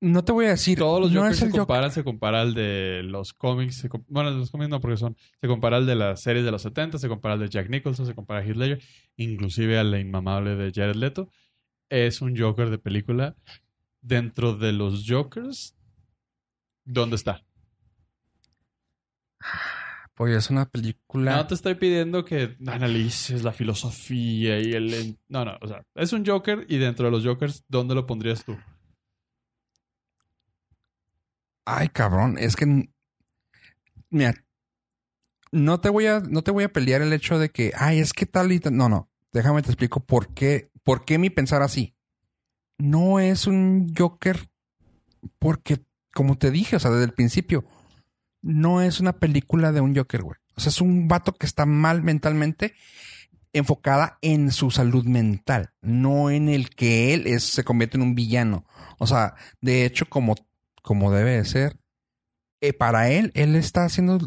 no 0.00 0.24
te 0.24 0.32
voy 0.32 0.46
a 0.46 0.50
decir. 0.50 0.78
Todos 0.78 1.00
los 1.00 1.12
no 1.12 1.20
Jokers 1.20 1.38
se 1.38 1.44
el 1.46 1.50
Joker. 1.50 1.60
comparan, 1.60 1.90
se 1.90 2.04
compara 2.04 2.40
al 2.42 2.54
de 2.54 3.02
los 3.04 3.32
cómics, 3.32 3.76
se 3.76 3.88
bueno, 4.08 4.30
los 4.30 4.50
cómics 4.50 4.70
no 4.70 4.80
porque 4.80 4.96
son, 4.96 5.16
se 5.40 5.48
compara 5.48 5.78
al 5.78 5.86
de 5.86 5.94
las 5.94 6.22
series 6.22 6.44
de 6.44 6.50
los 6.50 6.62
70, 6.62 6.98
se 6.98 7.08
compara 7.08 7.34
al 7.34 7.40
de 7.40 7.48
Jack 7.48 7.70
Nicholson, 7.70 8.06
se 8.06 8.14
compara 8.14 8.40
a 8.40 8.44
Heath 8.44 8.56
Ledger, 8.56 8.82
inclusive 9.16 9.78
al 9.78 9.98
inmamable 9.98 10.56
de 10.56 10.72
Jared 10.72 10.96
Leto. 10.96 11.28
Es 11.88 12.20
un 12.20 12.36
Joker 12.36 12.70
de 12.70 12.78
película. 12.78 13.36
Dentro 14.00 14.54
de 14.54 14.72
los 14.72 15.04
Jokers, 15.08 15.76
¿dónde 16.84 17.16
está? 17.16 17.42
Pues 20.14 20.36
es 20.36 20.50
una 20.50 20.66
película. 20.66 21.36
No 21.36 21.46
te 21.46 21.54
estoy 21.54 21.74
pidiendo 21.74 22.24
que 22.24 22.56
analices 22.66 23.42
la 23.42 23.52
filosofía 23.52 24.60
y 24.60 24.72
el... 24.72 25.18
No, 25.28 25.44
no, 25.44 25.56
o 25.60 25.66
sea, 25.66 25.82
es 25.94 26.12
un 26.12 26.24
Joker 26.24 26.66
y 26.68 26.76
dentro 26.76 27.06
de 27.06 27.12
los 27.12 27.24
Jokers, 27.24 27.64
¿dónde 27.68 27.94
lo 27.94 28.06
pondrías 28.06 28.44
tú? 28.44 28.56
Ay, 31.64 31.88
cabrón, 31.88 32.36
es 32.38 32.56
que 32.56 32.88
mira, 34.10 34.34
no 35.52 35.80
te 35.80 35.88
voy 35.88 36.06
a 36.06 36.20
no 36.20 36.42
te 36.42 36.50
voy 36.50 36.64
a 36.64 36.72
pelear 36.72 37.02
el 37.02 37.12
hecho 37.12 37.38
de 37.38 37.50
que, 37.50 37.72
ay, 37.76 38.00
es 38.00 38.12
que 38.12 38.26
tal 38.26 38.52
y 38.52 38.60
tal. 38.60 38.76
No, 38.76 38.88
no, 38.88 39.08
déjame 39.32 39.62
te 39.62 39.68
explico 39.68 40.00
por 40.00 40.34
qué 40.34 40.70
por 40.82 41.04
qué 41.04 41.18
mi 41.18 41.30
pensar 41.30 41.62
así. 41.62 41.94
No 42.78 43.20
es 43.20 43.46
un 43.46 43.92
Joker 43.96 44.48
porque 45.38 45.84
como 46.12 46.36
te 46.38 46.50
dije, 46.50 46.76
o 46.76 46.80
sea, 46.80 46.90
desde 46.90 47.04
el 47.06 47.12
principio, 47.12 47.64
no 48.42 48.82
es 48.82 49.00
una 49.00 49.14
película 49.14 49.72
de 49.72 49.80
un 49.80 49.96
Joker, 49.96 50.22
güey. 50.22 50.36
O 50.56 50.60
sea, 50.60 50.70
es 50.70 50.80
un 50.80 51.08
vato 51.08 51.32
que 51.32 51.46
está 51.46 51.66
mal 51.66 52.02
mentalmente 52.02 52.74
enfocada 53.52 54.18
en 54.20 54.50
su 54.50 54.70
salud 54.70 55.04
mental, 55.04 55.72
no 55.80 56.30
en 56.30 56.48
el 56.48 56.70
que 56.70 57.14
él 57.14 57.26
es, 57.26 57.44
se 57.44 57.64
convierte 57.64 57.96
en 57.96 58.02
un 58.02 58.14
villano. 58.14 58.66
O 58.98 59.06
sea, 59.06 59.34
de 59.60 59.84
hecho, 59.84 60.06
como, 60.06 60.34
como 60.84 61.10
debe 61.10 61.32
de 61.38 61.44
ser, 61.46 61.76
eh, 62.60 62.72
para 62.74 63.10
él, 63.10 63.32
él 63.34 63.56
está 63.56 63.84
haciendo 63.84 64.18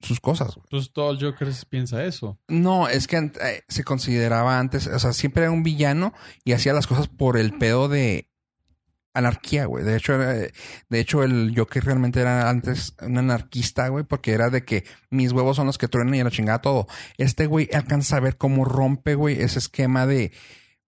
sus 0.00 0.20
cosas. 0.20 0.54
güey. 0.54 0.64
Entonces 0.64 0.92
todo 0.92 1.10
el 1.12 1.20
Joker 1.22 1.48
piensa 1.68 2.02
eso. 2.04 2.38
No, 2.48 2.88
es 2.88 3.06
que 3.06 3.16
eh, 3.18 3.62
se 3.68 3.84
consideraba 3.84 4.58
antes, 4.58 4.86
o 4.86 4.98
sea, 4.98 5.12
siempre 5.12 5.42
era 5.42 5.52
un 5.52 5.62
villano 5.62 6.14
y 6.44 6.52
hacía 6.52 6.72
las 6.72 6.86
cosas 6.86 7.08
por 7.08 7.36
el 7.36 7.52
pedo 7.58 7.88
de 7.88 8.30
anarquía, 9.14 9.64
güey. 9.66 9.84
De 9.84 9.96
hecho, 9.96 10.14
era- 10.14 10.32
de 10.34 11.00
hecho, 11.00 11.24
el 11.24 11.52
Joker 11.56 11.84
realmente 11.84 12.20
era 12.20 12.48
antes 12.48 12.94
un 13.02 13.18
anarquista, 13.18 13.88
güey, 13.88 14.04
porque 14.04 14.32
era 14.32 14.48
de 14.50 14.64
que 14.64 14.84
mis 15.10 15.32
huevos 15.32 15.56
son 15.56 15.66
los 15.66 15.76
que 15.78 15.88
truenan 15.88 16.14
y 16.14 16.20
a 16.20 16.24
la 16.24 16.30
chingada 16.30 16.60
todo. 16.62 16.86
Este 17.16 17.46
güey 17.46 17.68
alcanza 17.72 18.16
a 18.16 18.20
ver 18.20 18.36
cómo 18.36 18.64
rompe, 18.64 19.14
güey, 19.16 19.40
ese 19.42 19.58
esquema 19.58 20.06
de, 20.06 20.30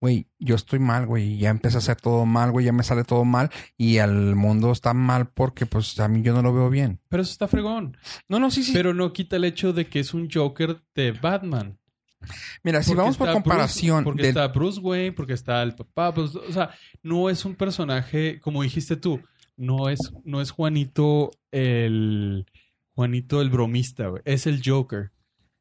güey, 0.01 0.27
yo 0.39 0.55
estoy 0.55 0.79
mal, 0.79 1.07
güey, 1.07 1.37
ya 1.39 1.51
empecé 1.51 1.77
a 1.77 1.79
hacer 1.79 1.97
todo 1.97 2.25
mal, 2.27 2.51
güey, 2.53 2.65
ya 2.67 2.73
me 2.73 2.83
sale 2.83 3.05
todo 3.05 3.25
mal 3.25 3.51
y 3.77 3.99
al 3.99 4.35
mundo 4.35 4.73
está 4.73 4.95
mal 4.95 5.29
porque, 5.29 5.67
pues, 5.67 5.99
a 6.01 6.09
mí 6.09 6.23
yo 6.23 6.33
no 6.33 6.43
lo 6.43 6.55
veo 6.55 6.71
bien. 6.71 7.01
Pero 7.09 7.23
eso 7.23 7.33
está 7.33 7.49
fregón. 7.49 7.97
No, 8.29 8.39
no, 8.41 8.51
sí, 8.51 8.63
sí. 8.65 8.73
Pero 8.73 8.95
no 8.95 9.13
quita 9.13 9.37
el 9.37 9.45
hecho 9.45 9.73
de 9.73 9.87
que 9.89 10.01
es 10.01 10.15
un 10.15 10.29
Joker 10.33 10.83
de 10.95 11.13
Batman. 11.13 11.79
Mira, 12.63 12.83
si 12.83 12.91
Porque 12.91 13.01
vamos 13.01 13.17
por 13.17 13.33
comparación 13.33 13.99
Bruce- 13.99 14.05
porque 14.05 14.23
del- 14.23 14.29
está 14.31 14.49
Bruce 14.49 14.81
Wayne, 14.81 15.13
porque 15.13 15.33
está 15.33 15.63
el 15.63 15.75
papá. 15.75 16.13
pues, 16.15 16.35
o 16.35 16.53
sea, 16.53 16.71
no 17.03 17.31
es 17.31 17.45
un 17.45 17.55
personaje, 17.55 18.41
como 18.41 18.63
dijiste 18.63 18.97
tú, 18.97 19.21
no 19.57 19.89
es, 19.89 19.99
no 20.25 20.41
es 20.41 20.51
Juanito 20.51 21.31
el. 21.51 22.47
Juanito 22.95 23.41
el 23.41 23.49
bromista, 23.51 24.09
güey. 24.09 24.23
Es 24.27 24.47
el 24.47 24.61
Joker. 24.65 25.13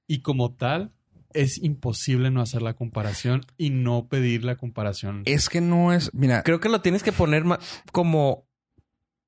Y 0.07 0.19
como 0.21 0.53
tal, 0.55 0.91
es 1.33 1.57
imposible 1.63 2.31
no 2.31 2.41
hacer 2.41 2.61
la 2.61 2.73
comparación 2.73 3.45
y 3.57 3.69
no 3.69 4.07
pedir 4.07 4.43
la 4.43 4.55
comparación. 4.55 5.21
es 5.25 5.49
que 5.49 5.61
no 5.61 5.93
es, 5.93 6.13
mira, 6.13 6.43
Creo 6.43 6.59
que 6.59 6.69
lo 6.69 6.81
tienes 6.81 7.03
que 7.03 7.11
poner 7.11 7.43
como. 7.91 8.47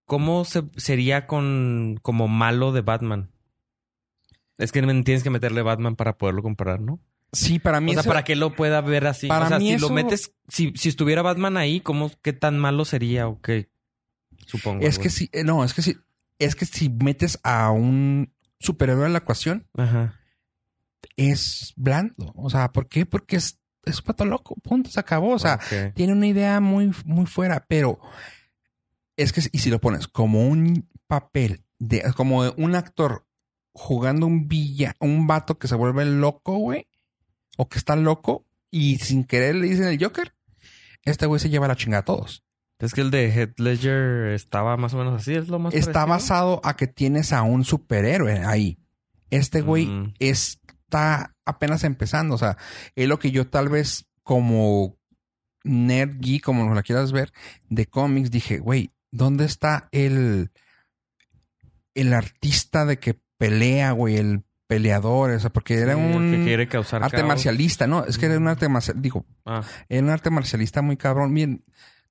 ¿Cómo 0.06 0.44
se, 0.44 0.64
sería 0.76 1.26
con 1.26 1.98
como 2.02 2.28
malo 2.28 2.74
de 2.74 2.82
Batman? 2.82 3.32
Es 4.58 4.72
que 4.74 4.82
tienes 4.82 5.24
que 5.24 5.30
meterle 5.30 5.62
Batman 5.62 5.96
para 5.96 6.18
poderlo 6.18 6.44
comparar, 6.44 6.82
¿no? 6.82 7.00
sí, 7.34 7.60
para 7.60 7.80
mí 7.80 7.92
O 7.92 7.94
sea, 7.94 8.02
eso- 8.02 8.10
para 8.10 8.24
que 8.26 8.36
lo 8.36 8.54
pueda 8.54 8.82
ver 8.82 9.08
así. 9.08 9.28
Para 9.28 9.46
o 9.46 9.48
sea, 9.48 9.58
mí 9.60 9.68
si 9.70 9.74
eso- 9.76 9.88
lo 9.88 9.94
metes, 9.96 10.34
si, 10.50 10.74
si 10.76 10.90
estuviera 10.90 11.22
Batman 11.22 11.56
ahí, 11.56 11.80
¿cómo, 11.80 12.12
qué 12.22 12.34
tan 12.34 12.60
malo 12.60 12.84
sería 12.84 13.28
o 13.30 13.40
qué? 13.42 13.70
Supongo. 14.48 14.86
Es 14.86 15.00
que 15.00 15.10
sí, 15.10 15.30
eh, 15.32 15.46
no, 15.46 15.64
es 15.64 15.74
que 15.74 15.82
sí, 15.82 15.96
es 16.40 16.56
que 16.56 16.66
si 16.66 16.90
metes 16.90 17.40
a 17.44 17.72
un 17.72 18.34
superhéroe 18.60 19.06
en 19.06 19.14
la 19.14 19.20
ecuación, 19.20 19.66
Ajá. 19.78 20.20
Es 21.16 21.74
blando. 21.76 22.34
O 22.36 22.50
sea, 22.50 22.72
¿por 22.72 22.88
qué? 22.88 23.06
Porque 23.06 23.36
es, 23.38 23.60
es 23.86 24.00
un 24.00 24.06
pato 24.06 24.26
loco, 24.26 24.56
punto, 24.62 24.90
se 24.90 25.00
acabó. 25.00 25.34
O 25.34 25.40
sea, 25.40 25.60
tiene 25.94 26.14
una 26.14 26.28
idea 26.28 26.60
muy, 26.60 26.92
muy 27.06 27.26
fuera, 27.26 27.66
pero 27.68 28.00
es 29.18 29.34
que, 29.34 29.42
y 29.52 29.60
si 29.60 29.70
lo 29.70 29.80
pones 29.80 30.08
como 30.08 30.48
un 30.48 30.88
papel 31.08 31.64
de, 31.80 32.02
como 32.16 32.44
de 32.44 32.54
un 32.58 32.76
actor 32.76 33.26
jugando 33.74 34.26
un 34.26 34.48
villa, 34.48 34.96
un 35.00 35.28
vato 35.28 35.58
que 35.58 35.68
se 35.68 35.76
vuelve 35.76 36.06
loco, 36.06 36.58
güey, 36.58 36.88
o 37.58 37.68
que 37.70 37.78
está 37.78 37.96
loco, 37.96 38.46
y 38.70 38.98
sin 38.98 39.24
querer 39.24 39.56
le 39.56 39.68
dicen 39.68 39.86
el 39.88 40.02
Joker, 40.04 40.34
este 41.04 41.26
güey 41.26 41.40
se 41.40 41.50
lleva 41.50 41.68
la 41.68 41.76
chingada 41.76 42.02
a 42.02 42.06
todos. 42.06 42.44
Es 42.80 42.94
que 42.94 43.02
el 43.02 43.12
de 43.12 43.30
Head 43.32 43.54
Ledger 43.58 44.34
estaba 44.34 44.76
más 44.76 44.94
o 44.96 44.98
menos 44.98 45.22
así, 45.22 45.36
es 45.36 45.48
lo 45.50 45.60
más 45.60 45.74
Está 45.74 46.06
parecido? 46.06 46.08
basado 46.10 46.62
a 46.64 46.76
que 46.76 46.88
tienes 46.88 47.32
a 47.32 47.44
un 47.44 47.64
superhéroe 47.64 48.44
ahí. 48.46 48.80
Este 49.30 49.62
güey 49.62 49.86
Mm. 49.86 50.14
Está 50.92 51.36
apenas 51.46 51.86
empezando. 51.86 52.36
O 52.36 52.38
sea, 52.38 52.58
es 52.96 53.08
lo 53.08 53.18
que 53.18 53.32
yo 53.32 53.48
tal 53.48 53.70
vez 53.70 54.06
como 54.24 54.98
nerd 55.64 56.18
geek, 56.20 56.44
como 56.44 56.74
lo 56.74 56.84
quieras 56.84 57.12
ver, 57.14 57.32
de 57.70 57.86
cómics, 57.86 58.30
dije, 58.30 58.58
güey, 58.60 58.92
¿dónde 59.12 59.46
está 59.46 59.88
el, 59.92 60.52
el 61.96 62.14
artista 62.14 62.86
de 62.86 63.00
que 63.00 63.20
pelea, 63.38 63.92
güey? 63.94 64.18
El 64.18 64.44
peleador, 64.68 65.32
o 65.32 65.40
sea, 65.40 65.50
porque 65.50 65.76
era 65.76 65.96
Sí, 65.96 66.00
un 66.00 66.32
que 66.32 66.44
quiere 66.44 66.68
causar 66.68 67.04
arte 67.04 67.18
caos. 67.18 67.28
marcialista, 67.28 67.88
¿no? 67.88 68.06
Es 68.06 68.18
que 68.18 68.26
era 68.28 68.38
un 68.38 68.48
arte 68.48 68.70
marcialista, 68.70 69.02
digo, 69.02 69.26
Ah, 69.46 69.64
era 69.90 70.02
un 70.04 70.10
arte 70.10 70.30
marcialista 70.30 70.82
muy 70.82 70.98
cabrón. 70.98 71.34
Bien, 71.34 71.64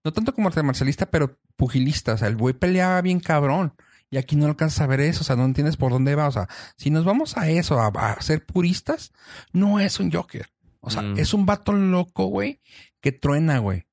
no 0.05 0.13
tanto 0.13 0.35
como 0.35 0.49
arte 0.49 0.63
marcialista, 0.63 1.07
pero 1.11 1.39
pugilista. 1.57 2.15
O 2.15 2.19
sea, 2.19 2.29
el 2.29 2.37
güey 2.37 2.55
peleaba 2.55 3.01
bien 3.03 3.21
cabrón. 3.21 3.75
Y 4.11 4.17
aquí 4.17 4.35
no 4.37 4.47
alcanzas 4.47 4.81
a 4.81 4.87
ver 4.87 5.01
eso. 5.01 5.21
O 5.21 5.25
sea, 5.25 5.37
no 5.37 5.45
entiendes 5.45 5.77
por 5.77 5.93
dónde 5.93 6.15
va. 6.17 6.27
O 6.29 6.33
sea, 6.33 6.49
si 6.77 6.91
nos 6.91 7.05
vamos 7.05 7.37
a 7.37 7.49
eso, 7.49 7.79
a, 7.81 7.89
a 7.89 8.21
ser 8.21 8.45
puristas, 8.45 9.13
no 9.53 9.79
es 9.81 10.01
un 10.01 10.11
Joker. 10.11 10.47
O 10.81 10.91
sea, 10.91 11.03
Mm. 11.03 11.19
es 11.19 11.33
un 11.35 11.47
vato 11.47 11.73
loco, 11.73 12.27
güey, 12.27 12.61
que 13.01 13.13
truena, 13.13 13.59
güey. 13.59 13.85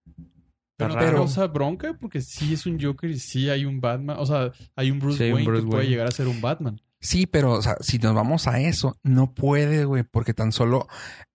Pero 0.78 0.94
no 0.94 1.00
causa 1.00 1.48
bronca 1.48 1.98
porque 2.00 2.22
sí 2.22 2.54
es 2.54 2.66
un 2.68 2.80
Joker 2.82 3.10
y 3.10 3.20
sí 3.20 3.50
hay 3.50 3.66
un 3.66 3.82
Batman. 3.82 4.18
O 4.20 4.26
sea, 4.26 4.52
hay 4.76 4.92
un 4.92 5.00
Bruce 5.00 5.18
Sí, 5.18 5.24
un 5.26 5.34
Wayne 5.36 5.48
Bruce 5.50 5.64
que 5.66 5.70
puede 5.72 5.88
llegar 5.88 6.08
a 6.08 6.12
ser 6.12 6.28
un 6.28 6.40
Batman. 6.40 6.80
Sí, 7.00 7.26
pero, 7.28 7.54
o 7.54 7.62
sea, 7.62 7.78
si 7.80 7.98
nos 8.00 8.14
vamos 8.16 8.48
a 8.48 8.60
eso, 8.60 8.98
no 9.04 9.34
puede, 9.34 9.86
güey, 9.86 10.04
porque 10.04 10.34
tan 10.34 10.52
solo 10.52 10.88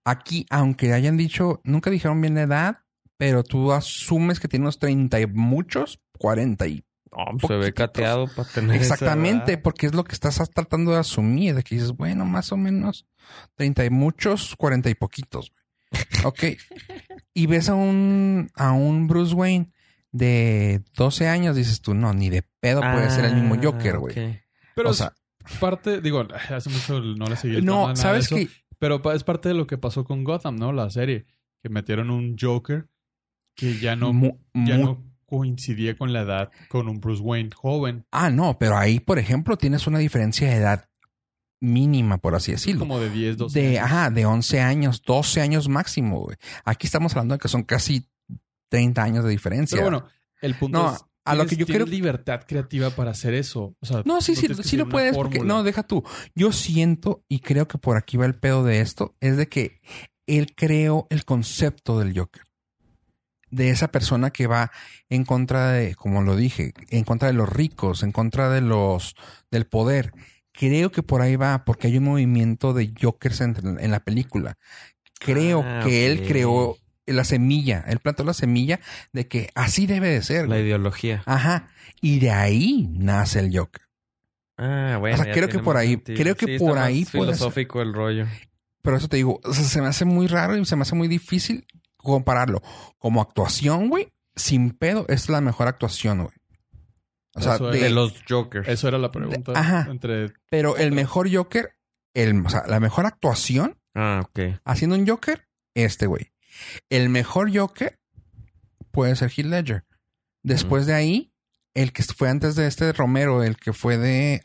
aquí, 0.05 0.47
aunque 0.51 0.93
hayan 0.93 1.17
dicho, 1.17 1.61
nunca 1.65 1.91
dijeron 1.91 2.21
bien 2.21 2.35
la 2.35 2.43
edad, 2.43 2.79
pero 3.17 3.43
tú 3.45 3.73
asumes 3.73 4.41
que 4.41 4.49
tiene 4.49 4.65
unos 4.65 4.79
30 4.79 5.21
y 5.21 5.27
muchos, 5.27 6.01
40 6.19 6.67
y 6.67 6.85
se 7.47 7.57
ve 7.57 7.73
cateado 7.75 8.27
para 8.35 8.49
tener 8.49 8.77
Exactamente, 8.77 9.59
porque 9.59 9.87
es 9.87 9.95
lo 9.95 10.05
que 10.05 10.13
estás 10.13 10.39
tratando 10.51 10.93
de 10.93 10.99
asumir, 10.99 11.55
de 11.55 11.63
que 11.63 11.75
dices, 11.75 11.93
bueno, 11.93 12.25
más 12.25 12.53
o 12.53 12.57
menos 12.57 13.07
30 13.57 13.85
y 13.85 13.91
muchos, 13.91 14.57
40 14.57 14.89
y 14.91 14.95
poquitos. 14.95 15.51
güey. 15.51 16.25
Ok. 16.25 16.45
y 17.35 17.47
ves 17.47 17.69
a 17.69 17.75
un, 17.75 18.51
a 18.55 18.73
un 18.73 19.09
Bruce 19.09 19.35
Wayne 19.35 19.71
de 20.11 20.83
12 20.97 21.29
años, 21.29 21.57
dices 21.57 21.81
tú, 21.81 21.95
no, 21.95 22.13
ni 22.13 22.31
de 22.31 22.43
pedo 22.61 22.81
puede 22.81 23.11
ser 23.11 23.25
el 23.27 23.35
mismo 23.37 23.55
Ah, 23.55 23.61
Joker, 23.63 23.99
güey. 23.99 24.15
Pero 24.75 24.89
O 24.89 24.93
es 24.93 24.99
sea, 24.99 25.13
parte, 25.61 26.01
digo, 26.01 26.27
hace 26.51 26.71
mucho 26.71 27.01
no 27.01 27.27
le 27.27 27.37
seguí 27.37 27.57
el 27.57 27.65
no, 27.65 27.95
¿sabes 27.97 28.29
qué? 28.29 28.49
Pero 28.79 29.01
es 29.13 29.23
parte 29.25 29.49
de 29.49 29.55
lo 29.55 29.67
que 29.67 29.79
pasó 29.79 30.05
con 30.05 30.25
Gotham, 30.25 30.57
¿no? 30.57 30.73
La 30.73 30.91
serie. 30.91 31.27
Que 31.63 31.69
metieron 31.69 32.11
un 32.11 32.37
Joker 32.41 32.89
que 33.55 33.79
ya 33.79 33.95
no, 33.97 34.13
Mu- 34.13 34.39
ya 34.55 34.77
mu- 34.79 34.85
no 34.85 35.12
coincidía 35.37 35.97
con 35.97 36.13
la 36.13 36.21
edad 36.21 36.51
con 36.69 36.89
un 36.91 37.01
Bruce 37.01 37.23
Wayne 37.23 37.49
joven. 37.55 38.05
Ah, 38.13 38.29
no, 38.29 38.59
pero 38.59 38.77
ahí, 38.77 39.01
por 39.01 39.19
ejemplo, 39.19 39.57
tienes 39.57 39.87
una 39.87 39.99
diferencia 39.99 40.47
de 40.47 40.57
edad 40.57 40.91
mínima, 41.59 42.19
por 42.19 42.35
así 42.35 42.53
decirlo. 42.53 42.81
Como 42.81 43.01
de 43.01 43.09
10, 43.09 43.39
12 43.39 43.59
de, 43.61 43.79
años. 43.79 43.85
ajá, 43.91 44.11
de 44.11 44.27
11 44.27 44.61
años, 44.61 45.03
12 45.07 45.41
años 45.41 45.69
máximo, 45.71 46.21
güey. 46.21 46.37
Aquí 46.67 46.87
estamos 46.87 47.13
hablando 47.13 47.35
de 47.35 47.39
que 47.39 47.49
son 47.49 47.63
casi 47.63 48.11
30 48.69 49.03
años 49.03 49.25
de 49.25 49.31
diferencia. 49.31 49.77
Pero 49.79 49.91
bueno, 49.91 50.07
el 50.43 50.55
punto 50.55 50.83
No, 50.83 50.93
es... 50.93 51.05
a 51.25 51.35
lo 51.35 51.47
que 51.47 51.57
yo 51.57 51.65
creo- 51.67 51.87
libertad 51.87 52.43
creativa 52.47 52.91
para 52.91 53.13
hacer 53.13 53.33
eso. 53.33 53.75
O 53.81 53.87
sea, 53.87 54.03
No, 54.05 54.21
sí, 54.21 54.37
sí, 54.37 54.49
sí 54.63 54.77
lo 54.77 54.87
puedes. 54.89 55.15
Porque, 55.15 55.41
no, 55.41 55.63
deja 55.63 55.83
tú. 55.83 56.05
Yo 56.35 56.53
siento, 56.53 57.25
y 57.27 57.39
creo 57.41 57.67
que 57.69 57.79
por 57.79 57.97
aquí 57.97 58.19
va 58.19 58.27
el 58.27 58.35
pedo 58.35 58.65
de 58.65 58.81
esto, 58.81 59.15
es 59.21 59.39
de 59.39 59.49
que 59.49 59.81
él 60.27 60.55
creó 60.55 61.07
el 61.09 61.25
concepto 61.25 61.99
del 61.99 62.19
Joker. 62.19 62.43
De 63.53 63.71
esa 63.71 63.89
persona 63.93 64.31
que 64.31 64.47
va 64.49 64.73
en 65.09 65.25
contra 65.25 65.71
de, 65.71 65.95
como 65.95 66.23
lo 66.23 66.35
dije, 66.37 66.73
en 66.91 67.05
contra 67.05 67.29
de 67.29 67.35
los 67.35 67.49
ricos, 67.49 68.03
en 68.03 68.11
contra 68.11 68.49
de 68.51 68.63
los, 68.63 69.15
del 69.51 69.67
poder. 69.67 70.13
Creo 70.53 70.91
que 70.91 71.03
por 71.05 71.21
ahí 71.23 71.37
va, 71.37 71.65
porque 71.65 71.87
hay 71.87 71.99
un 71.99 72.05
movimiento 72.05 72.73
de 72.75 72.93
Jokers 73.01 73.41
en, 73.43 73.55
en 73.79 73.91
la 73.91 74.01
película. 74.01 74.57
Creo 75.21 75.63
Ah, 75.65 75.83
que 75.85 76.07
él 76.11 76.25
creó 76.27 76.77
la 77.07 77.25
semilla, 77.25 77.85
él 77.89 77.99
plantó 78.01 78.25
la 78.25 78.35
semilla 78.35 78.81
de 79.13 79.29
que 79.29 79.51
así 79.55 79.87
debe 79.87 80.09
de 80.09 80.23
ser. 80.23 80.49
La 80.49 80.59
ideología. 80.59 81.23
Ajá. 81.27 81.69
Y 82.01 82.19
de 82.21 82.31
ahí 82.31 82.89
nace 82.91 83.39
el 83.41 83.57
Joker. 83.57 83.83
Ah, 84.57 84.97
bueno. 84.99 85.21
O 85.21 85.23
sea, 85.25 85.33
creo 85.33 85.49
que 85.49 85.59
por 85.59 85.77
ahí- 85.77 85.93
sentido. 85.93 86.19
creo 86.19 86.37
que 86.37 86.47
Sí, 86.47 86.59
por 86.59 86.79
ahí 86.79 87.05
filosófico 87.05 87.83
el 87.83 87.93
rollo. 87.93 88.27
Pero 88.83 88.97
eso 88.97 89.09
te 89.09 89.17
digo, 89.17 89.41
o 89.45 89.53
sea, 89.55 89.65
se 89.65 89.81
me 89.81 89.89
hace 89.89 90.05
muy 90.05 90.27
raro 90.27 90.57
y 90.57 90.65
se 90.65 90.75
me 90.77 90.83
hace 90.83 90.95
muy 90.95 91.07
difícil 91.09 91.67
compararlo. 92.03 92.63
Como 92.99 93.21
actuación, 93.23 93.89
güey, 93.89 94.13
sin 94.37 94.71
pedo, 94.71 95.07
es 95.09 95.29
la 95.29 95.41
mejor 95.41 95.69
actuación, 95.69 96.25
güey. 96.25 96.35
O 97.35 97.41
sea, 97.41 97.57
de- 97.59 97.89
los 97.91 98.23
Jokers. 98.29 98.69
Eso 98.69 98.89
era 98.89 98.99
la 98.99 99.11
pregunta. 99.11 99.53
ajá. 99.55 99.87
Entre... 99.91 100.33
pero 100.51 100.77
el 100.77 100.93
mejor 100.93 101.35
Joker, 101.35 101.75
el, 102.15 102.45
o 102.45 102.51
sea, 102.51 102.65
la 102.67 102.79
mejor 102.81 103.07
actuación 103.07 103.79
Ah, 103.95 104.23
ok. 104.25 104.61
haciendo 104.65 104.97
un 104.97 105.07
Joker, 105.07 105.49
este 105.75 106.07
güey. 106.07 106.33
El 106.91 107.09
mejor 107.09 107.57
Joker 107.57 107.99
puede 108.91 109.17
ser 109.17 109.31
Heath 109.31 109.47
Ledger. 109.47 109.85
Después 110.43 110.85
de 110.87 110.93
ahí, 110.95 111.33
el 111.75 111.93
que 111.93 112.03
fue 112.03 112.29
antes 112.29 112.55
de 112.57 112.67
este 112.67 112.93
Romero, 112.93 113.43
el 113.43 113.57
que 113.57 113.73
fue 113.73 113.97
de, 113.97 114.43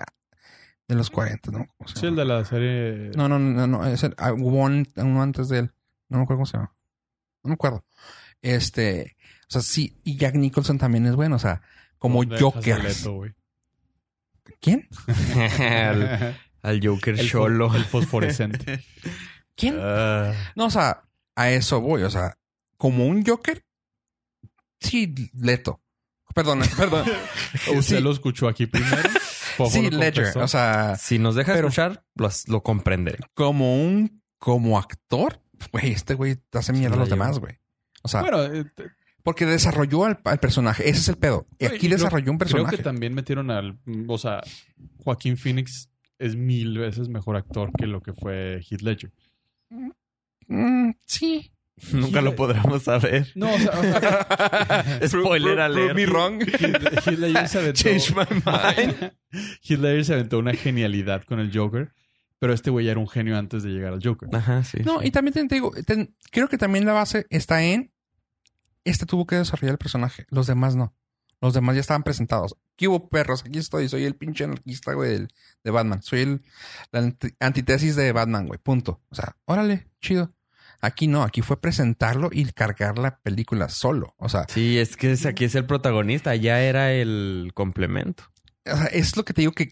de 0.88 0.96
los 0.96 1.10
40, 1.10 1.52
¿no? 1.52 1.68
¿Cómo 1.78 1.88
se 1.90 2.00
Sí, 2.00 2.06
el 2.06 2.12
llama? 2.16 2.22
de 2.22 2.26
la 2.26 2.46
serie. 2.46 3.12
No, 3.18 3.28
no, 3.28 3.38
no, 3.40 3.68
no, 3.68 3.86
es 3.86 4.04
el, 4.04 4.14
ah, 4.18 4.32
hubo 4.32 4.64
un- 4.64 4.88
uno 4.96 5.22
antes 5.22 5.50
de 5.50 5.60
él. 5.60 5.72
No 6.08 6.20
me 6.20 6.24
acuerdo 6.24 6.38
cómo 6.38 6.46
se 6.46 6.58
llama. 6.58 6.74
No 7.48 7.52
me 7.52 7.54
acuerdo. 7.56 7.86
Este, 8.42 9.16
o 9.48 9.52
sea, 9.52 9.62
sí, 9.62 9.98
y 10.04 10.18
Jack 10.18 10.36
Nicholson 10.36 10.78
también 10.78 11.06
es 11.06 11.16
bueno, 11.16 11.38
o 11.38 11.40
sea, 11.40 11.62
como 11.98 12.20
¿Dónde 12.26 12.36
dejas 12.36 13.06
a 13.06 13.10
Joker. 13.10 13.36
¿Quién? 14.62 14.88
al, 15.60 16.38
al 16.62 16.82
Joker 16.88 17.20
el, 17.20 17.30
Cholo. 17.30 17.74
el 17.76 17.86
fosforescente. 17.86 18.84
¿Quién? 19.56 19.78
Ah. 19.82 20.34
No, 20.56 20.66
o 20.66 20.70
sea, 20.70 21.04
a 21.36 21.50
eso 21.52 21.82
voy, 21.82 22.04
o 22.04 22.10
sea, 22.10 22.38
como 22.78 23.06
un 23.08 23.26
Joker, 23.26 23.64
sí, 24.80 25.14
Leto. 25.34 25.82
Perdón, 26.36 26.62
perdón. 26.78 27.06
Usted 27.76 27.98
Sí. 27.98 28.02
lo 28.04 28.12
escuchó 28.12 28.48
aquí 28.48 28.68
primero. 28.68 29.10
Sí, 29.72 29.90
Ledger. 29.90 30.38
O 30.38 30.48
sea, 30.48 30.96
si 30.98 31.18
nos 31.18 31.34
deja 31.34 31.54
Pero- 31.54 31.70
escuchar, 31.70 32.04
lo, 32.14 32.30
lo 32.48 32.62
comprenderé. 32.62 33.18
como 33.34 33.82
un, 33.82 34.22
como 34.38 34.78
actor, 34.78 35.42
güey, 35.72 35.92
este 35.92 36.14
güey 36.14 36.38
hace 36.54 36.74
mierda 36.74 36.96
a 36.96 37.00
los 37.00 37.10
demás, 37.10 37.40
güey. 37.40 37.58
O 38.04 38.08
sea, 38.08 38.22
Bueno, 38.22 38.44
eh, 38.44 38.66
porque 39.24 39.46
desarrolló 39.46 40.06
al, 40.06 40.20
al 40.24 40.40
personaje. 40.40 40.90
Ese 40.90 41.00
es 41.00 41.10
el 41.10 41.18
pedo. 41.18 41.48
Y 41.60 41.66
aquí 41.66 41.80
creo- 41.88 41.92
desarrolló 41.92 42.32
un 42.32 42.38
creo 42.38 42.50
personaje. 42.50 42.78
que 42.78 42.84
también 42.84 43.14
metieron 43.14 43.52
al. 43.52 43.78
O 44.08 44.18
sea, 44.18 44.42
Joaquín 45.04 45.38
Phoenix 45.38 45.90
es 46.20 46.36
mil 46.36 46.78
veces 46.78 47.10
mejor 47.10 47.36
actor 47.36 47.72
que 47.78 47.88
lo 47.88 48.02
que 48.02 48.14
fue 48.14 48.62
Heath 48.70 48.82
Ledger. 48.82 49.12
Mm, 50.48 50.92
sí. 51.06 51.52
Nunca 51.92 52.22
lo 52.22 52.36
podremos 52.36 52.84
saber. 52.84 53.28
No, 53.36 53.54
o 53.54 53.58
sea, 53.60 53.72
o 53.72 53.84
sea, 53.84 55.00
Spoiler 55.08 55.60
alert. 55.60 55.88
prove 55.88 55.94
me 55.94 56.06
wrong. 56.08 56.42
Heath, 56.42 56.62
Heath 57.08 57.20
Ledger 57.20 57.48
se 57.48 57.58
aventó. 57.60 57.82
Change 57.84 58.16
my 58.16 58.26
mind. 58.46 59.12
Heath 59.62 59.80
Ledger 59.80 60.06
se 60.06 60.14
aventó 60.14 60.40
una 60.40 60.54
genialidad 60.54 61.24
con 61.24 61.40
el 61.40 61.52
Joker, 61.56 61.92
pero 62.40 62.54
este 62.54 62.70
güey 62.70 62.86
ya 62.86 62.92
era 62.92 63.00
un 63.00 63.08
genio 63.10 63.38
antes 63.38 63.64
de 63.64 63.70
llegar 63.70 63.94
al 63.94 64.02
Joker. 64.04 64.30
Ajá, 64.36 64.64
sí. 64.64 64.80
No, 64.86 65.00
sí. 65.02 65.08
y 65.08 65.12
también 65.12 65.34
te 65.48 65.56
digo, 65.56 65.72
creo 66.32 66.48
que 66.48 66.58
también 66.58 66.86
la 66.86 66.94
base 66.94 67.26
está 67.30 67.64
en 67.64 67.92
este 68.84 69.06
tuvo 69.06 69.26
que 69.26 69.36
desarrollar 69.36 69.74
el 69.74 69.78
personaje. 69.78 70.26
Los 70.30 70.48
demás 70.48 70.76
no. 70.76 70.96
Los 71.42 71.54
demás 71.54 71.76
ya 71.76 71.82
estaban 71.82 72.04
presentados. 72.04 72.56
¿Qué 72.78 72.88
hubo, 72.88 73.10
perros? 73.10 73.44
Aquí 73.46 73.60
estoy. 73.60 73.90
Soy 73.90 74.06
el 74.06 74.16
pinche 74.16 74.46
anarquista, 74.46 74.94
güey, 74.94 75.12
del- 75.12 75.28
de 75.64 75.72
Batman. 75.72 76.02
Soy 76.02 76.22
el, 76.22 76.42
la 76.92 77.00
anti- 77.02 77.34
antítesis 77.40 77.96
de 77.96 78.12
Batman, 78.12 78.48
güey. 78.48 78.60
Punto. 78.60 79.02
O 79.10 79.16
sea, 79.16 79.36
órale, 79.46 79.88
chido. 80.02 80.34
Aquí 80.80 81.08
no, 81.08 81.24
aquí 81.24 81.42
fue 81.42 81.60
presentarlo 81.60 82.30
y 82.32 82.46
cargar 82.54 82.98
la 82.98 83.20
película 83.20 83.68
solo. 83.70 84.16
O 84.18 84.30
sea, 84.30 84.46
Sí, 84.48 84.78
es 84.80 84.96
que 84.96 85.12
es- 85.12 85.26
aquí 85.26 85.44
es 85.46 85.56
el 85.56 85.66
protagonista, 85.66 86.36
ya 86.36 86.62
era 86.62 86.92
el 86.94 87.52
complemento. 87.54 88.24
o 88.72 88.76
sea, 88.76 88.86
es 88.88 89.16
lo 89.18 89.24
que 89.26 89.34
te 89.34 89.42
digo 89.42 89.52
que 89.54 89.70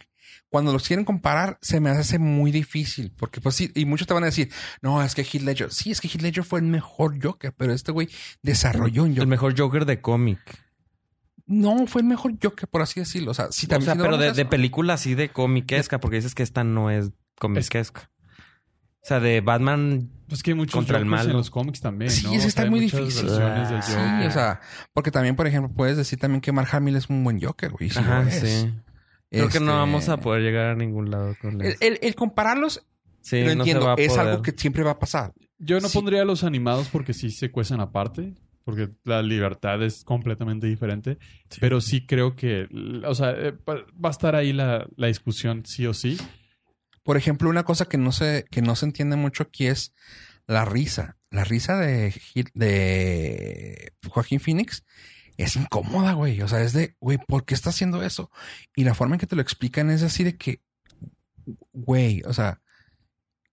cuando 0.55 0.71
los 0.71 0.87
quieren 0.87 1.03
comparar 1.03 1.57
se 1.61 1.81
me 1.81 1.89
hace 1.89 2.17
muy 2.17 2.49
difícil. 2.49 3.11
Porque 3.17 3.41
pues 3.41 3.55
sí, 3.55 3.73
y 3.75 3.83
muchos 3.83 4.07
te 4.07 4.13
van 4.13 4.23
a 4.23 4.27
decir, 4.27 4.49
no, 4.81 5.03
es 5.03 5.13
que 5.13 5.23
Heath 5.23 5.41
Ledger. 5.43 5.73
Sí, 5.73 5.91
es 5.91 5.99
que 5.99 6.07
Heath 6.07 6.21
Ledger 6.21 6.45
fue 6.45 6.61
el 6.61 6.65
mejor 6.65 7.21
Joker, 7.21 7.51
pero 7.57 7.73
este 7.73 7.91
güey 7.91 8.07
desarrolló 8.41 9.03
un 9.03 9.09
El 9.09 9.15
Joker. 9.15 9.27
mejor 9.27 9.59
Joker 9.59 9.83
de 9.85 9.99
cómic. 9.99 10.39
No, 11.45 11.85
fue 11.87 12.03
el 12.03 12.07
mejor 12.07 12.35
Joker, 12.41 12.69
por 12.69 12.81
así 12.81 13.01
decirlo. 13.01 13.31
O 13.31 13.33
sea, 13.33 13.47
sí, 13.51 13.65
O 13.65 13.69
también. 13.69 13.85
sea, 13.87 13.93
si 13.95 13.97
no 13.97 14.03
pero 14.05 14.17
de, 14.17 14.31
de 14.31 14.41
eso- 14.43 14.49
película 14.49 14.93
así 14.93 15.13
de 15.13 15.27
comiquesca, 15.27 15.99
porque 15.99 16.15
dices 16.15 16.33
que 16.35 16.43
esta 16.43 16.63
no 16.63 16.89
es 16.89 17.11
comiquesca. 17.37 18.09
O 19.03 19.07
sea, 19.07 19.19
de 19.19 19.41
Batman. 19.41 20.09
Pues 20.29 20.41
que 20.41 20.51
hay 20.51 20.55
muchos 20.55 20.73
Contra 20.73 20.97
el 20.97 21.03
en 21.03 21.33
los 21.33 21.51
cómics 21.51 21.81
también, 21.81 22.09
Sí, 22.09 22.23
¿no? 22.23 22.31
O 22.31 22.39
sea, 22.39 22.47
está 22.47 22.65
muy 22.67 22.79
difícil. 22.79 23.27
Ah, 23.29 23.81
Sí, 23.85 24.25
o 24.25 24.31
sea, 24.31 24.61
porque 24.93 25.11
también, 25.11 25.35
por 25.35 25.47
ejemplo, 25.47 25.71
puedes 25.75 25.97
decir 25.97 26.17
también 26.17 26.39
que 26.41 26.51
Mark 26.53 26.69
Hamill 26.71 26.95
es 26.95 27.09
un 27.09 27.23
buen 27.23 27.39
Joker, 27.39 27.71
güey. 27.71 27.89
Sí, 27.91 27.99
Ajá, 27.99 28.23
lo 28.23 28.29
es. 28.29 28.39
sí. 28.39 28.73
Creo 29.31 29.49
que 29.49 29.59
no 29.59 29.71
Este, 29.71 29.77
vamos 29.77 30.09
a 30.09 30.17
poder 30.17 30.41
llegar 30.43 30.67
a 30.67 30.75
ningún 30.75 31.09
lado 31.11 31.35
con 31.41 31.59
El, 31.61 31.67
eso. 31.73 31.77
el- 31.81 31.99
el 32.01 32.15
compararlos, 32.15 32.85
Sí, 33.21 33.39
lo 33.41 33.45
no 33.47 33.51
entiendo, 33.63 33.95
es 33.97 34.09
poder. 34.13 34.27
algo 34.27 34.41
que 34.41 34.51
siempre 34.51 34.83
va 34.83 34.91
a 34.91 34.99
pasar. 34.99 35.33
Yo 35.57 35.79
no 35.79 35.89
Sí. 35.89 35.97
pondría 35.97 36.21
a 36.21 36.25
los 36.25 36.43
animados 36.43 36.89
porque 36.89 37.13
sí 37.13 37.31
se 37.31 37.49
cuecen 37.51 37.79
aparte, 37.79 38.33
porque 38.63 38.89
la 39.03 39.21
libertad 39.21 39.81
es 39.83 40.03
completamente 40.03 40.67
diferente, 40.67 41.17
Sí. 41.49 41.57
pero 41.59 41.81
sí 41.81 42.05
creo 42.05 42.35
que, 42.35 42.67
o 43.05 43.15
sea, 43.15 43.31
eh, 43.31 43.53
va 43.67 44.09
a 44.09 44.11
estar 44.11 44.35
ahí 44.35 44.53
la, 44.53 44.87
la 44.95 45.07
discusión 45.07 45.63
sí 45.65 45.85
o 45.87 45.93
sí. 45.93 46.17
Por 47.03 47.17
ejemplo, 47.17 47.49
una 47.49 47.63
cosa 47.63 47.85
que 47.85 47.97
no 47.97 48.11
se, 48.11 48.45
que 48.49 48.61
no 48.61 48.75
se 48.75 48.85
entiende 48.85 49.15
mucho 49.15 49.43
aquí 49.43 49.67
es 49.67 49.93
la 50.47 50.65
risa. 50.65 51.17
La 51.31 51.43
risa 51.43 51.77
de, 51.79 52.13
de 52.53 53.91
Joaquín 54.07 54.39
Phoenix 54.39 54.83
es 55.37 55.55
incómoda, 55.55 56.13
güey. 56.13 56.41
O 56.41 56.47
sea, 56.47 56.61
es 56.61 56.73
de, 56.73 56.95
güey, 56.99 57.17
¿por 57.17 57.45
qué 57.45 57.53
está 57.53 57.69
haciendo 57.69 58.03
eso? 58.03 58.31
Y 58.75 58.83
la 58.83 58.93
forma 58.95 59.15
en 59.15 59.19
que 59.19 59.27
te 59.27 59.35
lo 59.35 59.41
explican 59.41 59.89
es 59.89 60.03
así 60.03 60.23
de 60.23 60.37
que, 60.37 60.61
güey, 61.73 62.21
o 62.25 62.33
sea, 62.33 62.61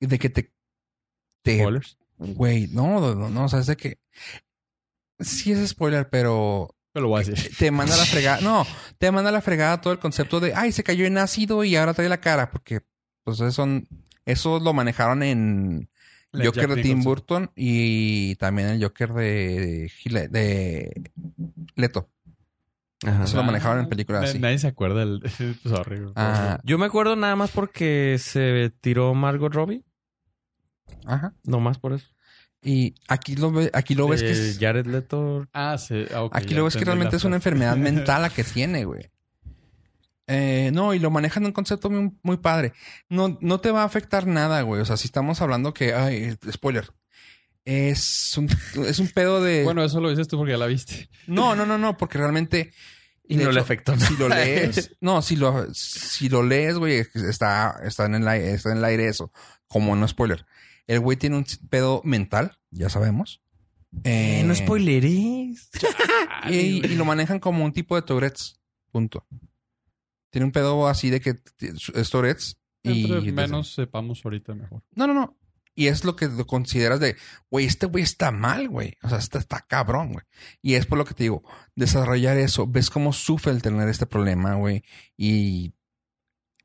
de 0.01 0.19
que 0.19 0.31
te, 0.31 0.53
te, 1.43 1.59
Spoilers. 1.61 1.99
güey, 2.19 2.69
no, 2.69 3.15
no, 3.15 3.29
no, 3.31 3.45
o 3.45 3.49
sea, 3.49 3.61
es 3.61 3.67
de 3.67 3.77
que, 3.77 4.01
sí 5.21 5.53
es 5.53 5.69
spoiler, 5.71 6.09
pero 6.11 6.75
Pero 6.93 7.05
lo 7.05 7.09
voy 7.11 7.23
a 7.23 7.25
decir. 7.25 7.57
te 7.57 7.71
manda 7.71 7.97
la 7.97 8.05
fregada. 8.05 8.41
No, 8.41 8.67
te 8.99 9.11
manda 9.11 9.31
la 9.31 9.41
fregada 9.41 9.81
todo 9.81 9.93
el 9.93 9.99
concepto 9.99 10.41
de, 10.41 10.55
ay, 10.55 10.73
se 10.73 10.85
cayó 10.85 11.05
en 11.07 11.19
ácido 11.19 11.65
y 11.65 11.77
ahora 11.77 11.95
trae 11.95 12.09
la 12.09 12.21
cara, 12.21 12.51
porque 12.51 12.81
pues 13.25 13.41
eso, 13.41 13.67
eso 14.25 14.61
lo 14.61 14.73
manejaron 14.73 15.23
en 15.23 15.91
Joker 16.33 16.69
Jack 16.69 16.77
de 16.77 16.83
Tim. 16.83 17.03
Burton 17.03 17.51
y 17.57 18.35
también 18.37 18.69
el 18.69 18.83
Joker 18.83 19.13
de, 19.13 19.91
de 20.31 21.03
Leto. 21.77 22.09
Ajá. 23.05 23.25
Eso 23.25 23.37
lo 23.37 23.43
manejaron 23.43 23.81
en 23.85 23.89
películas 23.89 24.23
Na- 24.23 24.29
así. 24.29 24.39
Nadie 24.39 24.59
se 24.59 24.69
acuerda 24.69 25.01
del... 25.01 25.23
Sorry. 25.65 26.01
Ah, 26.15 26.61
Yo 26.65 26.79
me 26.79 26.87
acuerdo 26.87 27.17
nada 27.17 27.35
más 27.37 27.51
porque 27.51 28.17
se 28.19 28.73
tiró 28.81 29.13
Margot 29.15 29.53
Robbie. 29.53 29.83
ajá. 31.05 31.35
No 31.45 31.61
más 31.61 31.79
por 31.79 31.93
eso. 31.93 32.07
Y 32.65 32.95
aquí 33.09 33.35
lo, 33.35 33.51
ve- 33.51 33.71
aquí 33.75 33.95
lo 33.97 34.07
ves 34.09 34.23
que 34.23 34.31
es, 34.31 34.59
Jared 34.61 34.87
Leto. 34.87 35.49
Ah, 35.53 35.77
sí. 35.79 36.05
ah, 36.15 36.23
ok, 36.23 36.37
aquí 36.37 36.55
lo 36.55 36.65
ves 36.65 36.77
que 36.77 36.85
realmente 36.85 37.17
es 37.17 37.25
una 37.25 37.37
enfermedad 37.37 37.77
mental 37.77 38.23
la 38.23 38.31
que 38.31 38.45
tiene, 38.45 38.85
güey. 38.85 39.11
Eh, 40.27 40.71
no, 40.73 40.95
y 40.95 40.99
lo 40.99 41.11
manejan 41.11 41.43
en 41.43 41.49
un 41.49 41.53
concepto 41.53 41.91
muy, 41.91 42.13
muy 42.23 42.37
padre. 42.37 42.73
No, 43.09 43.39
no 43.41 43.61
te 43.61 43.71
va 43.71 43.83
a 43.83 43.87
afectar 43.87 44.27
nada, 44.27 44.63
güey. 44.63 44.81
O 44.81 44.85
sea, 44.85 44.97
si 44.97 45.07
estamos 45.07 45.41
hablando 45.41 45.75
que, 45.75 45.95
ay, 45.95 46.37
spoiler. 46.51 46.91
Es 47.65 48.37
un, 48.37 48.49
es 48.87 48.99
un 48.99 49.09
pedo 49.09 49.43
de. 49.43 49.65
Bueno, 49.65 49.85
eso 49.85 50.01
lo 50.01 50.11
dices 50.11 50.29
tú 50.29 50.37
porque 50.37 50.53
ya 50.53 50.59
la 50.59 50.67
viste. 50.67 51.09
no, 51.27 51.55
no, 51.55 51.67
no, 51.67 51.79
no, 51.79 51.97
porque 51.97 52.19
realmente. 52.19 52.73
Y 53.25 53.37
no 53.37 53.53
le 53.53 53.61
afectó 53.61 53.99
Si 53.99 54.17
lo 54.17 54.29
nada. 54.29 54.45
lees, 54.45 54.97
no, 55.01 55.23
si 55.23 55.37
lo, 55.37 55.73
si 55.73 56.29
lo 56.29 56.43
lees, 56.43 56.77
güey, 56.77 57.05
está, 57.15 57.77
está 57.85 58.05
en 58.05 58.17
el 58.17 58.29
aire, 58.29 58.53
está 58.53 58.73
en 58.73 58.79
el 58.79 58.85
aire 58.85 59.09
eso. 59.09 59.33
Como 59.69 59.95
no 59.97 60.07
spoiler. 60.07 60.45
El 60.87 61.01
güey 61.01 61.17
tiene 61.17 61.37
un 61.37 61.47
pedo 61.71 62.03
mental, 62.05 62.59
ya 62.71 62.91
sabemos. 62.91 63.41
Eh, 64.05 64.43
no 64.45 64.55
spoileres. 64.55 65.71
y, 66.51 66.85
y 66.85 66.97
lo 66.97 67.05
manejan 67.05 67.39
como 67.39 67.65
un 67.65 67.73
tipo 67.73 67.95
de 67.95 68.03
Tourette's. 68.03 68.61
Punto. 68.91 69.25
Tiene 70.33 70.47
un 70.47 70.53
pedo 70.53 70.89
así 70.89 71.11
de 71.11 71.21
que 71.21 71.37
es 71.95 72.11
Tourette's. 72.11 72.59
Y 72.83 73.07
menos 73.33 73.75
sepamos 73.75 74.25
ahorita 74.25 74.55
mejor. 74.55 74.83
No, 74.97 75.07
no, 75.07 75.13
no. 75.13 75.39
Y 75.75 75.87
es 75.87 76.05
lo 76.05 76.17
que 76.17 76.27
lo 76.27 76.47
consideras 76.47 77.01
de, 77.01 77.17
güey, 77.51 77.67
este 77.67 77.87
güey 77.87 78.03
está 78.03 78.31
mal, 78.31 78.69
güey. 78.69 78.97
O 79.03 79.11
sea, 79.11 79.19
está, 79.19 79.39
está 79.39 79.61
cabrón, 79.61 80.15
güey. 80.15 80.25
Y 80.63 80.75
es 80.75 80.87
por 80.87 80.97
lo 80.97 81.05
que 81.05 81.15
te 81.15 81.25
digo, 81.25 81.45
desarrollar 81.77 82.39
eso. 82.39 82.67
Ves 82.67 82.89
cómo 82.89 83.13
sufre 83.13 83.53
el 83.53 83.61
tener 83.61 83.89
este 83.91 84.07
problema, 84.07 84.55
güey. 84.55 84.83
Y, 85.19 85.75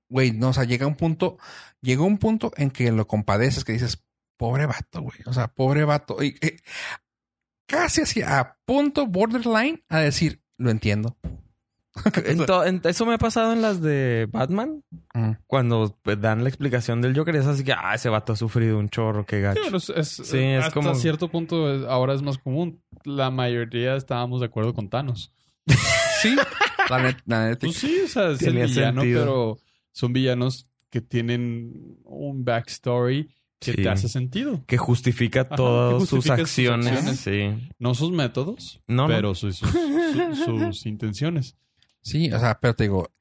güey, 0.10 0.32
no, 0.32 0.50
o 0.50 0.54
sea, 0.54 0.64
llega 0.64 0.88
un 0.88 0.96
punto, 0.96 1.38
llega 1.82 2.04
un 2.04 2.18
punto 2.18 2.54
en 2.56 2.72
que 2.72 2.92
lo 2.94 3.06
compadeces, 3.06 3.66
que 3.66 3.74
dices, 3.74 4.02
pobre 4.38 4.66
vato, 4.66 5.02
güey. 5.02 5.20
O 5.26 5.34
sea, 5.34 5.50
pobre 5.50 5.84
vato. 5.84 6.24
Y, 6.24 6.38
eh, 6.40 6.58
casi 7.66 8.02
así, 8.02 8.22
a 8.22 8.58
punto 8.66 9.08
borderline 9.08 9.84
a 9.90 10.00
decir, 10.00 10.42
lo 10.58 10.72
entiendo. 10.72 11.18
Eso 12.84 13.06
me 13.06 13.14
ha 13.14 13.18
pasado 13.18 13.54
en 13.54 13.62
las 13.62 13.82
de 13.82 14.28
Batman. 14.32 14.84
Mm. 15.14 15.32
Cuando 15.48 15.98
dan 16.20 16.44
la 16.44 16.50
explicación 16.50 17.02
del 17.02 17.16
Joker, 17.18 17.36
es 17.36 17.46
así 17.48 17.64
que, 17.64 17.74
ah, 17.74 17.94
ese 17.96 18.10
vato 18.10 18.34
ha 18.34 18.36
sufrido 18.36 18.78
un 18.80 18.90
chorro, 18.90 19.26
qué 19.26 19.42
gacho. 19.42 19.62
Sí, 19.80 19.94
es, 19.96 20.20
es- 20.20 20.28
Sí, 20.28 20.38
es 20.38 20.64
hasta 20.66 20.74
como- 20.74 20.96
cierto 20.96 21.30
punto 21.30 21.74
es- 21.74 21.84
ahora 21.86 22.14
es 22.14 22.22
más 22.22 22.38
común. 22.38 22.82
La 23.04 23.30
mayoría 23.32 23.96
estábamos 23.96 24.40
de 24.42 24.48
acuerdo 24.48 24.74
con 24.74 24.90
Thanos. 24.90 25.32
Sí, 26.22 26.36
la 26.90 26.98
net- 27.00 27.22
la 27.28 27.48
neta. 27.50 27.60
Pues 27.68 27.76
sí, 27.78 28.00
o 28.04 28.08
sea, 28.08 28.32
es 28.32 28.42
el 28.42 28.54
villano, 28.56 29.02
sentido. 29.02 29.22
pero 29.22 29.58
son 29.92 30.14
villanos 30.14 30.68
que 30.90 31.00
tienen 31.00 32.00
un 32.06 32.44
backstory 32.44 33.30
que 33.60 33.72
Sí. 33.74 33.84
te 33.84 33.90
hace 33.90 34.10
sentido. 34.10 34.64
Que 34.66 34.78
justifica 34.78 35.42
Ajá, 35.42 35.56
todas 35.56 35.94
que 35.94 36.00
sus 36.02 36.10
justifica 36.10 36.36
sus 36.38 36.42
acciones. 36.50 36.88
acciones. 37.08 37.20
Sí. 37.62 37.70
No 37.78 37.94
sus 37.94 38.12
métodos, 38.12 38.82
No, 38.88 39.08
no. 39.08 39.14
pero 39.14 39.36
sus, 39.36 39.58
sus- 39.58 39.70
sus- 40.44 40.60
sus 40.66 40.86
intenciones. 40.88 41.56
Sí, 42.08 42.32
o 42.32 42.40
sea, 42.40 42.58
pero 42.62 42.74
te 42.74 42.86
digo, 42.86 43.12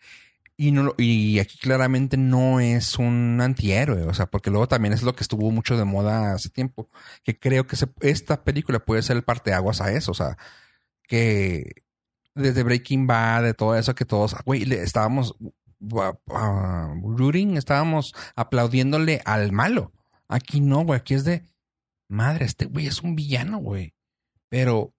y 0.57 0.71
no 0.71 0.95
y 0.97 1.41
aquí 1.41 1.59
claramente 1.59 2.17
no 2.17 2.61
es 2.61 2.99
un 3.01 3.41
antihéroe, 3.41 4.05
o 4.05 4.15
sea, 4.15 4.27
porque 4.27 4.51
luego 4.51 4.69
también 4.69 4.95
es 4.95 5.03
lo 5.03 5.17
que 5.17 5.25
estuvo 5.25 5.51
mucho 5.51 5.77
de 5.77 5.85
moda 5.85 6.35
hace 6.35 6.51
tiempo, 6.51 6.89
que 7.25 7.37
creo 7.37 7.67
que 7.67 7.77
esta 8.01 8.45
película 8.45 8.79
puede 8.79 9.03
ser 9.03 9.17
el 9.17 9.25
parteaguas 9.25 9.81
a 9.81 9.93
eso, 9.93 10.13
o 10.13 10.15
sea, 10.15 10.39
que 11.03 11.83
desde 12.37 12.63
Breaking 12.63 13.09
Bad, 13.09 13.43
de 13.43 13.55
todo 13.55 13.77
eso 13.77 13.97
que 13.97 14.05
todos, 14.05 14.37
güey, 14.45 14.63
estábamos 14.73 15.35
uh, 15.81 17.57
estábamos 17.57 18.15
aplaudiéndole 18.37 19.21
al 19.25 19.51
malo. 19.51 19.93
Aquí 20.29 20.61
no, 20.61 20.85
güey, 20.85 21.01
aquí 21.01 21.15
es 21.15 21.25
de 21.25 21.43
madre, 22.09 22.45
este 22.45 22.67
güey 22.67 22.87
es 22.87 23.03
un 23.03 23.17
villano, 23.17 23.59
güey. 23.59 23.95
Pero 24.49 24.95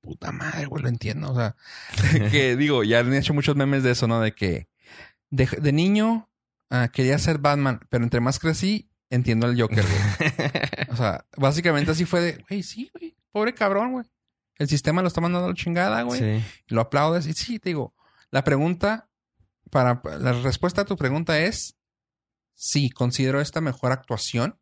puta 0.00 0.32
madre, 0.32 0.66
güey, 0.66 0.82
lo 0.82 0.88
entiendo. 0.88 1.30
O 1.30 1.34
sea, 1.34 1.56
que 2.30 2.56
digo, 2.56 2.84
ya 2.84 3.00
han 3.00 3.12
hecho 3.14 3.34
muchos 3.34 3.56
memes 3.56 3.82
de 3.82 3.92
eso, 3.92 4.06
¿no? 4.06 4.20
De 4.20 4.32
que 4.32 4.68
de, 5.30 5.46
de 5.46 5.72
niño 5.72 6.28
ah, 6.70 6.88
quería 6.92 7.18
ser 7.18 7.38
Batman, 7.38 7.80
pero 7.88 8.04
entre 8.04 8.20
más 8.20 8.38
crecí, 8.38 8.90
entiendo 9.10 9.46
al 9.46 9.60
Joker, 9.60 9.84
güey. 9.84 10.88
o 10.90 10.96
sea, 10.96 11.26
básicamente 11.36 11.90
así 11.90 12.04
fue 12.04 12.20
de, 12.20 12.44
güey, 12.48 12.62
sí, 12.62 12.90
güey, 12.94 13.16
pobre 13.32 13.54
cabrón, 13.54 13.92
güey. 13.92 14.06
El 14.56 14.68
sistema 14.68 15.00
lo 15.00 15.08
está 15.08 15.22
mandando 15.22 15.46
a 15.46 15.48
la 15.50 15.54
chingada, 15.54 16.02
güey. 16.02 16.20
Sí. 16.20 16.44
Lo 16.68 16.82
aplaudes. 16.82 17.26
Y 17.26 17.32
sí, 17.32 17.58
te 17.58 17.70
digo, 17.70 17.94
la 18.30 18.44
pregunta, 18.44 19.08
para 19.70 20.02
la 20.18 20.32
respuesta 20.34 20.82
a 20.82 20.84
tu 20.84 20.96
pregunta 20.96 21.40
es, 21.40 21.78
sí, 22.54 22.90
considero 22.90 23.40
esta 23.40 23.62
mejor 23.62 23.92
actuación 23.92 24.60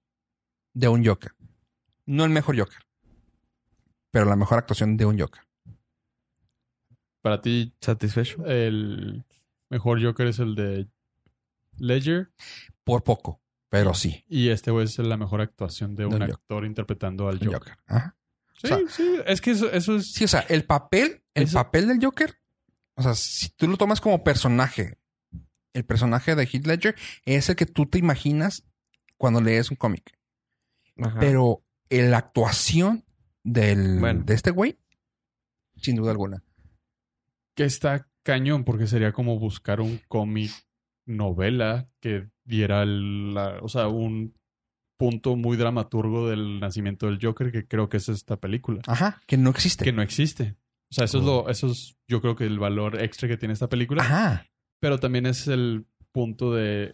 de 0.73 0.86
un 0.86 1.05
Joker. 1.05 1.35
No 2.06 2.24
el 2.24 2.31
mejor 2.31 2.56
Joker, 2.56 2.78
pero 4.10 4.24
la 4.26 4.36
mejor 4.36 4.59
actuación 4.59 4.97
de 4.97 5.06
un 5.06 5.18
Joker. 5.18 5.43
Para 7.22 7.43
ti, 7.43 7.74
¿Satisfecho? 7.80 8.44
el 8.47 9.24
mejor 9.70 10.02
Joker 10.02 10.26
es 10.28 10.39
el 10.39 10.55
de 10.55 10.89
Ledger. 11.78 12.30
Por 12.85 13.02
poco, 13.05 13.43
pero 13.68 13.93
sí, 13.93 14.24
Y 14.28 14.48
este 14.48 14.70
güey 14.70 14.86
es 14.86 14.98
la 14.98 15.16
mejor 15.16 15.40
actuación 15.43 15.94
de 15.94 16.06
un 16.06 16.12
Joker. 16.12 16.30
actor 16.30 16.64
interpretando 16.64 17.28
al 17.28 17.39
Joker. 17.39 17.52
Joker. 17.55 17.76
Ajá. 17.86 18.16
Sí, 18.55 18.66
O 18.66 18.68
sea, 18.68 18.78
sí. 18.89 19.16
Es 19.26 19.40
que 19.40 19.51
eso, 19.52 19.70
eso 19.70 19.97
es. 19.97 20.12
Sí, 20.12 20.24
o 20.24 20.28
sea, 20.28 20.40
el 20.48 20.64
papel, 20.64 21.22
el 21.35 21.44
Eso- 21.44 21.59
papel 21.59 21.86
del 21.89 22.02
Joker, 22.05 22.35
o 22.94 23.02
sea, 23.02 23.14
si 23.14 23.51
tú 23.51 23.68
lo 23.68 23.76
tomas 23.76 24.01
como 24.01 24.24
personaje, 24.24 24.98
el 25.74 25.85
personaje 25.85 26.35
de 26.35 26.44
Heath 26.44 26.66
Ledger 26.66 26.97
es 27.24 27.48
el 27.51 27.56
que 27.56 27.66
tú 27.66 27.86
te 27.86 27.98
imaginas 27.98 28.64
cuando 29.16 29.40
lees 29.40 29.70
un 29.70 29.76
cómic. 29.76 30.16
Ajá. 30.97 31.20
Pero 31.20 31.62
la 31.90 32.18
actuación 32.18 33.05
del, 33.53 33.99
Bueno. 34.01 34.23
de 34.25 34.35
este 34.35 34.51
güey, 34.51 34.77
sin 35.77 35.97
duda 35.97 36.11
alguna. 36.11 36.43
Que 37.55 37.65
está 37.65 38.09
cañón, 38.23 38.65
porque 38.65 38.87
sería 38.87 39.12
como 39.12 39.39
buscar 39.39 39.81
un 39.81 40.01
cómic 40.09 40.51
novela 41.07 41.89
que 42.01 42.29
diera 42.45 42.85
la, 42.85 43.59
o 43.62 43.69
sea, 43.69 43.89
un 43.89 44.35
punto 44.99 45.37
muy 45.37 45.57
dramaturgo 45.57 46.29
del 46.29 46.61
nacimiento 46.61 47.07
del 47.07 47.19
Joker, 47.23 47.51
que 47.53 47.66
creo 47.66 47.89
que 47.89 47.97
es 47.99 48.09
esta 48.09 48.37
película. 48.37 48.83
Ajá, 48.87 49.20
que 49.27 49.37
no 49.37 49.51
existe. 49.51 49.85
Que 49.85 49.93
no 49.93 50.03
existe. 50.03 50.57
O 50.91 50.95
sea, 50.95 51.05
eso 51.05 51.19
es 51.19 51.25
lo, 51.25 51.49
eso 51.49 51.69
es, 51.69 51.97
yo 52.09 52.20
creo 52.20 52.35
que 52.37 52.45
el 52.45 52.59
valor 52.59 53.03
extra 53.03 53.29
que 53.29 53.37
tiene 53.37 53.53
esta 53.55 53.69
película. 53.69 54.03
Ajá. 54.03 54.47
Pero 54.81 54.99
también 54.99 55.27
es 55.27 55.47
el 55.49 55.87
punto 56.12 56.53
de. 56.55 56.91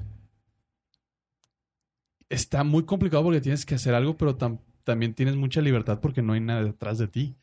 Está 2.29 2.65
muy 2.65 2.85
complicado 2.85 3.23
porque 3.23 3.41
tienes 3.41 3.65
que 3.67 3.75
hacer 3.75 3.95
algo, 3.95 4.17
pero 4.17 4.37
tam- 4.37 4.61
también 4.85 5.15
tienes 5.15 5.37
mucha 5.37 5.61
libertad 5.61 6.01
porque 6.01 6.23
no 6.23 6.35
hay 6.35 6.41
nada 6.41 6.63
detrás 6.63 6.99
de 6.99 7.09
ti. 7.09 7.37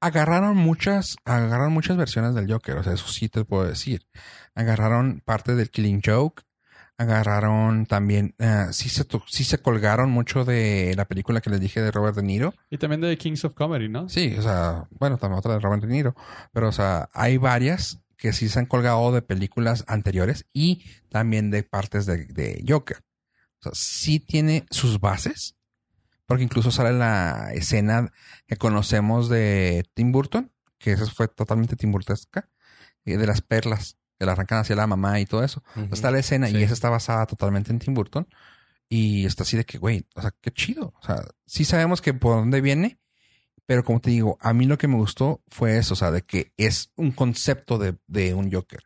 Agarraron 0.00 0.56
muchas, 0.56 1.16
agarraron 1.24 1.72
muchas 1.72 1.96
versiones 1.96 2.34
del 2.34 2.50
Joker, 2.50 2.76
o 2.78 2.82
sea, 2.82 2.94
eso 2.94 3.08
sí 3.08 3.28
te 3.28 3.44
puedo 3.44 3.64
decir. 3.64 4.06
Agarraron 4.54 5.22
parte 5.24 5.54
del 5.54 5.70
Killing 5.70 6.00
Joke, 6.04 6.42
agarraron 6.96 7.86
también, 7.86 8.34
eh, 8.38 8.66
sí, 8.72 8.88
se, 8.88 9.06
sí 9.26 9.44
se 9.44 9.58
colgaron 9.58 10.10
mucho 10.10 10.44
de 10.44 10.94
la 10.96 11.06
película 11.06 11.40
que 11.40 11.50
les 11.50 11.60
dije 11.60 11.80
de 11.80 11.90
Robert 11.90 12.16
De 12.16 12.22
Niro. 12.22 12.54
Y 12.70 12.78
también 12.78 13.00
de 13.00 13.16
Kings 13.16 13.44
of 13.44 13.54
Comedy, 13.54 13.88
¿no? 13.88 14.08
Sí, 14.08 14.34
o 14.38 14.42
sea, 14.42 14.86
bueno, 14.90 15.16
también 15.16 15.38
otra 15.38 15.54
de 15.54 15.60
Robert 15.60 15.82
De 15.82 15.88
Niro, 15.88 16.14
pero 16.52 16.68
o 16.68 16.72
sea, 16.72 17.08
hay 17.12 17.36
varias 17.36 18.00
que 18.16 18.32
sí 18.34 18.48
se 18.48 18.58
han 18.58 18.66
colgado 18.66 19.12
de 19.12 19.22
películas 19.22 19.84
anteriores 19.86 20.46
y 20.52 20.84
también 21.08 21.50
de 21.50 21.62
partes 21.62 22.04
de, 22.04 22.26
de 22.26 22.62
Joker. 22.68 22.98
O 23.60 23.62
sea, 23.62 23.72
sí 23.74 24.20
tiene 24.20 24.66
sus 24.70 25.00
bases, 25.00 25.56
porque 26.30 26.44
incluso 26.44 26.70
sale 26.70 26.92
la 26.96 27.50
escena 27.54 28.12
que 28.46 28.54
conocemos 28.56 29.28
de 29.28 29.84
Tim 29.94 30.12
Burton, 30.12 30.52
que 30.78 30.92
esa 30.92 31.04
fue 31.06 31.26
totalmente 31.26 31.74
Tim 31.74 31.90
Burtesca, 31.90 32.48
eh, 33.04 33.16
de 33.16 33.26
las 33.26 33.40
perlas 33.40 33.96
que 34.16 34.26
le 34.26 34.30
arrancan 34.30 34.60
hacia 34.60 34.76
la 34.76 34.86
mamá 34.86 35.18
y 35.18 35.26
todo 35.26 35.42
eso. 35.42 35.64
Está 35.90 36.12
la 36.12 36.20
escena 36.20 36.46
Sí. 36.46 36.56
y 36.58 36.62
esa 36.62 36.72
está 36.74 36.88
basada 36.88 37.26
totalmente 37.26 37.72
en 37.72 37.80
Tim 37.80 37.94
Burton. 37.94 38.28
Y 38.88 39.26
está 39.26 39.42
así 39.42 39.56
de 39.56 39.64
que, 39.64 39.78
güey, 39.78 40.06
o 40.14 40.22
sea, 40.22 40.32
qué 40.40 40.52
chido. 40.52 40.94
O 41.02 41.04
sea, 41.04 41.16
sí 41.46 41.64
sabemos 41.64 42.00
que 42.00 42.14
por 42.14 42.36
dónde 42.36 42.60
viene, 42.60 43.00
pero 43.66 43.82
como 43.82 44.00
te 44.00 44.10
digo, 44.10 44.38
a 44.40 44.52
mí 44.52 44.66
lo 44.66 44.78
que 44.78 44.86
me 44.86 44.94
gustó 44.94 45.42
fue 45.48 45.78
eso, 45.78 45.94
o 45.94 45.96
sea, 45.96 46.12
de 46.12 46.22
que 46.22 46.52
es 46.56 46.92
un 46.94 47.10
concepto 47.10 47.76
de, 47.76 47.98
de 48.06 48.34
un 48.34 48.52
Joker. 48.52 48.84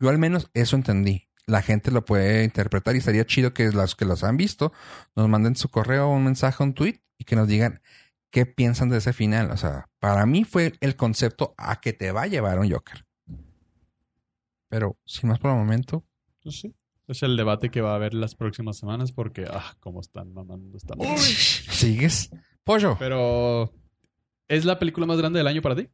Yo 0.00 0.08
al 0.08 0.18
menos 0.18 0.50
eso 0.54 0.74
entendí. 0.74 1.28
La 1.46 1.62
gente 1.62 1.90
lo 1.90 2.04
puede 2.04 2.44
interpretar 2.44 2.94
y 2.94 2.98
estaría 2.98 3.24
chido 3.26 3.52
que 3.52 3.70
los 3.72 3.96
que 3.96 4.04
los 4.04 4.24
han 4.24 4.36
visto 4.36 4.72
nos 5.16 5.28
manden 5.28 5.56
su 5.56 5.68
correo, 5.68 6.08
un 6.08 6.24
mensaje, 6.24 6.62
un 6.62 6.74
tweet 6.74 7.00
y 7.18 7.24
que 7.24 7.36
nos 7.36 7.48
digan 7.48 7.80
qué 8.30 8.46
piensan 8.46 8.88
de 8.88 8.98
ese 8.98 9.12
final. 9.12 9.50
O 9.50 9.56
sea, 9.56 9.88
para 9.98 10.26
mí 10.26 10.44
fue 10.44 10.74
el 10.80 10.96
concepto 10.96 11.54
a 11.56 11.80
que 11.80 11.92
te 11.92 12.12
va 12.12 12.22
a 12.22 12.26
llevar 12.26 12.58
un 12.58 12.70
Joker. 12.70 13.04
Pero 14.68 14.96
sin 15.04 15.28
más 15.28 15.38
por 15.38 15.50
el 15.50 15.56
momento, 15.56 16.04
Pues 16.42 16.60
sí. 16.60 16.74
Es 17.08 17.24
el 17.24 17.36
debate 17.36 17.70
que 17.70 17.80
va 17.80 17.90
a 17.90 17.96
haber 17.96 18.14
las 18.14 18.36
próximas 18.36 18.78
semanas 18.78 19.10
porque, 19.10 19.44
ah, 19.50 19.74
cómo 19.80 20.00
están 20.00 20.32
mamando 20.32 20.76
esta 20.76 20.94
madre. 20.94 21.18
¿sigues? 21.18 22.30
Pollo. 22.62 22.94
Pero, 23.00 23.72
¿es 24.46 24.64
la 24.64 24.78
película 24.78 25.06
más 25.06 25.18
grande 25.18 25.38
del 25.38 25.48
año 25.48 25.60
para 25.60 25.74
ti? 25.74 25.88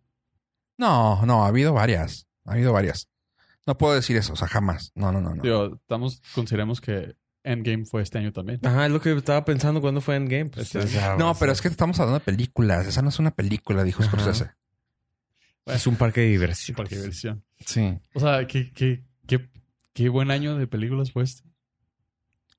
No, 0.76 1.24
no, 1.24 1.42
ha 1.42 1.48
habido 1.48 1.72
varias. 1.72 2.28
Ha 2.44 2.52
habido 2.52 2.74
varias. 2.74 3.08
No 3.66 3.76
puedo 3.76 3.94
decir 3.94 4.16
eso, 4.16 4.32
o 4.32 4.36
sea, 4.36 4.48
jamás. 4.48 4.92
No, 4.94 5.10
no, 5.12 5.20
no, 5.20 5.34
no. 5.34 5.42
Digo, 5.42 5.74
estamos, 5.80 6.22
consideremos 6.34 6.80
que 6.80 7.16
Endgame 7.42 7.84
fue 7.84 8.02
este 8.02 8.18
año 8.18 8.32
también. 8.32 8.60
Ajá, 8.64 8.86
es 8.86 8.92
lo 8.92 9.00
que 9.00 9.12
estaba 9.12 9.44
pensando 9.44 9.80
cuando 9.80 10.00
fue 10.00 10.16
Endgame. 10.16 10.46
Pues, 10.50 10.74
Este- 10.74 11.00
No, 11.18 11.34
pero 11.38 11.52
es 11.52 11.60
que 11.60 11.68
estamos 11.68 11.98
hablando 11.98 12.18
de 12.20 12.24
películas. 12.24 12.86
Esa 12.86 13.02
no 13.02 13.08
es 13.08 13.18
una 13.18 13.30
película, 13.32 13.82
dijo 13.84 14.02
Ajá. 14.02 14.10
Scorsese. 14.12 14.50
Es 15.66 15.86
un 15.88 15.96
parque 15.96 16.20
de 16.20 16.28
diversión. 16.28 16.76
Para 16.76 16.88
qué 16.88 16.96
versión. 16.98 17.44
Sí. 17.64 17.98
O 18.14 18.20
sea, 18.20 18.46
qué, 18.46 18.72
qué, 18.72 19.04
qué, 19.26 19.48
qué 19.92 20.08
buen 20.08 20.30
año 20.30 20.56
de 20.56 20.66
películas 20.68 21.10
fue 21.10 21.24
este. 21.24 21.42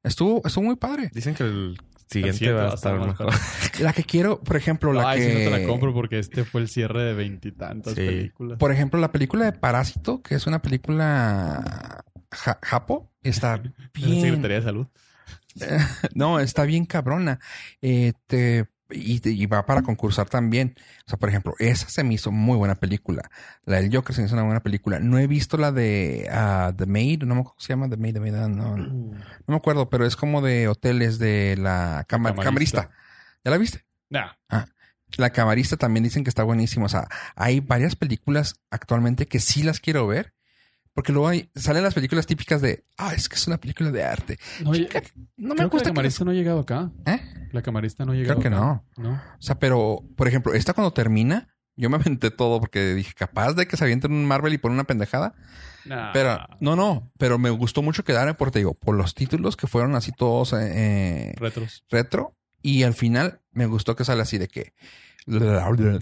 Estuvo, 0.04 0.42
estuvo 0.46 0.66
muy 0.66 0.76
padre. 0.76 1.10
Dicen 1.14 1.34
que 1.36 1.44
el 1.44 1.78
siguiente 2.10 2.52
va 2.52 2.72
a 2.72 2.74
estar 2.76 3.00
mejor. 3.00 3.30
La 3.80 3.94
que 3.94 4.04
quiero, 4.04 4.40
por 4.40 4.56
ejemplo, 4.58 4.92
la 4.94 5.10
Ay, 5.12 5.20
que. 5.20 5.26
sí, 5.28 5.34
no 5.46 5.52
te 5.52 5.60
la 5.62 5.68
compro 5.68 5.94
porque 5.94 6.18
este 6.20 6.44
fue 6.46 6.62
el 6.62 6.68
cierre 6.70 7.04
de 7.04 7.14
veintitantas 7.14 7.94
Sí. 7.94 8.02
películas. 8.06 8.58
Por 8.58 8.72
ejemplo, 8.72 9.00
la 9.00 9.12
película 9.12 9.46
de 9.46 9.52
Parásito, 9.54 10.22
que 10.24 10.36
es 10.36 10.48
una 10.48 10.62
película 10.62 12.04
ja- 12.32 12.60
japo, 12.64 13.12
está 13.22 13.58
bien. 13.94 14.22
Secretaría 14.22 14.58
de 14.58 14.64
Salud. 14.64 14.88
no, 16.16 16.40
está 16.40 16.64
bien 16.64 16.86
cabrona. 16.86 17.40
Eh, 17.82 18.14
te- 18.28 18.68
y, 18.90 19.28
y 19.30 19.46
va 19.46 19.66
para 19.66 19.82
concursar 19.82 20.30
también. 20.30 20.76
O 21.06 21.10
sea, 21.10 21.18
por 21.20 21.30
ejemplo, 21.30 21.54
esa 21.60 21.90
se 21.90 22.04
me 22.04 22.14
hizo 22.14 22.32
muy 22.32 22.58
buena 22.58 22.76
película. 22.76 23.30
La 23.66 23.82
del 23.82 23.94
Joker 23.96 24.16
se 24.16 24.22
me 24.22 24.28
hizo 24.28 24.36
una 24.36 24.44
buena 24.44 24.62
película. 24.62 25.00
No 25.00 25.18
he 25.20 25.28
visto 25.28 25.58
la 25.58 25.72
de 25.72 26.28
ah, 26.32 26.74
The 26.76 26.86
Maid, 26.86 27.24
no 27.24 27.36
me 27.36 27.42
acuerdo 27.42 27.52
cómo 27.56 27.62
se 27.62 27.70
llama 27.70 27.90
The 27.90 27.98
Maid, 27.98 28.14
The 28.14 28.20
Maid, 28.20 28.36
ah, 28.36 28.48
no, 28.48 28.78
no 28.78 29.16
me 29.48 29.56
acuerdo, 29.56 29.90
pero 29.90 30.06
es 30.06 30.16
como 30.16 30.42
de 30.42 30.68
hoteles 30.68 31.20
de 31.20 31.56
la 31.58 32.06
cama- 32.08 32.30
Camarista. 32.36 32.44
camarista. 32.84 32.90
¿Ya 33.44 33.52
la 33.52 33.58
viste? 33.58 33.86
Nah. 34.10 34.32
La 35.18 35.30
camarista 35.30 35.78
también 35.78 36.04
dicen 36.04 36.24
que 36.24 36.30
está 36.30 36.44
buenísima. 36.44 36.86
O 36.86 36.90
sea, 36.90 37.08
hay 37.36 37.62
varias 37.62 37.96
películas 37.96 38.56
actualmente 38.72 39.26
que 39.26 39.40
sí 39.40 39.64
las 39.64 39.80
quiero 39.80 40.06
ver. 40.06 40.34
Porque 40.98 41.12
luego 41.12 41.28
hay, 41.28 41.48
salen 41.54 41.84
las 41.84 41.94
películas 41.94 42.26
típicas 42.26 42.60
de, 42.60 42.84
ah, 42.98 43.14
es 43.14 43.30
que 43.30 43.36
es 43.36 43.46
una 43.46 43.60
película 43.60 43.92
de 43.92 44.04
arte. 44.04 44.40
No, 44.64 44.74
Chica, 44.74 45.00
no 45.38 45.54
me 45.54 45.66
gusta 45.66 45.90
la 45.90 45.94
camarista 45.94 46.26
no 46.26 46.32
ha 46.32 46.34
llegado 46.34 46.60
acá. 46.62 46.92
¿Eh? 47.06 47.20
La 47.52 47.62
camarista 47.62 48.04
no 48.04 48.14
ha 48.14 48.16
llegado 48.16 48.40
Creo 48.40 48.52
que 48.52 48.58
acá. 48.58 48.84
no. 48.98 49.12
O 49.14 49.42
sea, 49.42 49.60
pero, 49.60 50.04
por 50.16 50.28
ejemplo, 50.28 50.56
esta 50.56 50.74
cuando 50.74 50.94
termina, 50.94 51.50
yo 51.76 51.92
me 51.92 51.98
aventé 51.98 52.32
todo 52.32 52.60
porque 52.60 52.96
dije, 52.96 53.14
capaz 53.14 53.54
de 53.54 53.68
que 53.68 53.78
se 53.78 53.84
avienten 53.84 54.12
un 54.12 54.26
Marvel 54.26 54.54
y 54.54 54.58
por 54.58 54.72
una 54.72 54.86
pendejada. 54.86 55.36
Nah. 55.86 56.14
Pero, 56.14 56.40
no, 56.62 56.76
no, 56.76 57.12
pero 57.20 57.38
me 57.38 57.52
gustó 57.52 57.84
mucho 57.84 58.04
quedarme 58.04 58.34
porque 58.34 58.54
te 58.54 58.60
digo, 58.60 58.74
por 58.74 58.96
los 58.96 59.14
títulos 59.14 59.56
que 59.56 59.68
fueron 59.68 59.94
así 59.94 60.12
todos 60.12 60.54
eh, 60.60 61.36
Retros. 61.38 61.84
retro. 61.92 62.36
Y 62.64 62.82
al 62.82 62.96
final 62.96 63.40
me 63.52 63.68
gustó 63.68 63.96
que 63.96 64.04
sale 64.04 64.24
así 64.24 64.40
de 64.40 64.48
que 64.48 64.74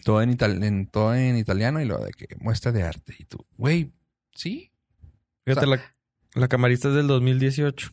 todo 0.04 0.22
en, 0.22 0.38
en- 0.64 0.88
todo 0.88 1.14
en 1.16 1.36
italiano 1.38 1.82
y 1.82 1.86
lo 1.86 1.98
de 1.98 2.12
que 2.12 2.28
muestra 2.40 2.72
de 2.72 2.84
arte. 2.84 3.14
Y 3.20 3.26
tú, 3.26 3.46
güey, 3.58 3.92
sí. 4.34 4.72
Fíjate, 5.46 5.66
O 5.66 5.70
sea- 5.70 5.78
la, 6.34 6.42
la 6.42 6.48
camarista 6.48 6.90
es 6.90 6.96
del 6.96 7.08
2018. 7.08 7.92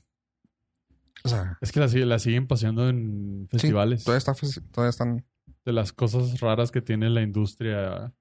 O 1.25 1.29
sea, 1.29 1.57
Es 1.61 1.71
que 1.71 1.79
la, 1.81 1.89
sigue- 1.89 2.07
la 2.07 2.19
siguen 2.19 2.47
paseando 2.47 2.89
en 2.89 3.47
festivales. 3.51 4.03
todavía, 4.05 4.19
está, 4.19 4.35
todavía 4.73 4.91
están. 4.91 5.25
de 5.65 5.73
las 5.73 5.93
cosas 5.93 6.41
raras 6.41 6.71
que 6.73 6.83
tiene 6.83 7.09
la 7.11 7.23
industria 7.23 8.13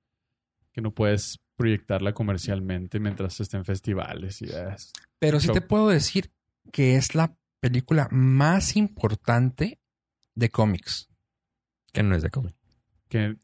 que 0.71 0.81
no 0.81 0.93
puedes 0.93 1.39
proyectarla 1.55 2.13
comercialmente 2.13 2.99
mientras 2.99 3.39
esté 3.39 3.57
en 3.57 3.65
festivales 3.65 4.41
y 4.41 4.45
es. 4.45 4.91
Pero 5.19 5.39
sí 5.39 5.49
te 5.51 5.61
puedo 5.61 5.89
decir 5.89 6.31
que 6.71 6.95
es 6.95 7.15
la 7.15 7.35
película 7.59 8.07
más 8.11 8.75
importante 8.77 9.79
de 10.35 10.49
cómics. 10.49 11.09
Que 11.91 12.03
no 12.03 12.15
es 12.15 12.21
de 12.21 12.29
cómic. 12.29 12.55
Que, 13.09 13.35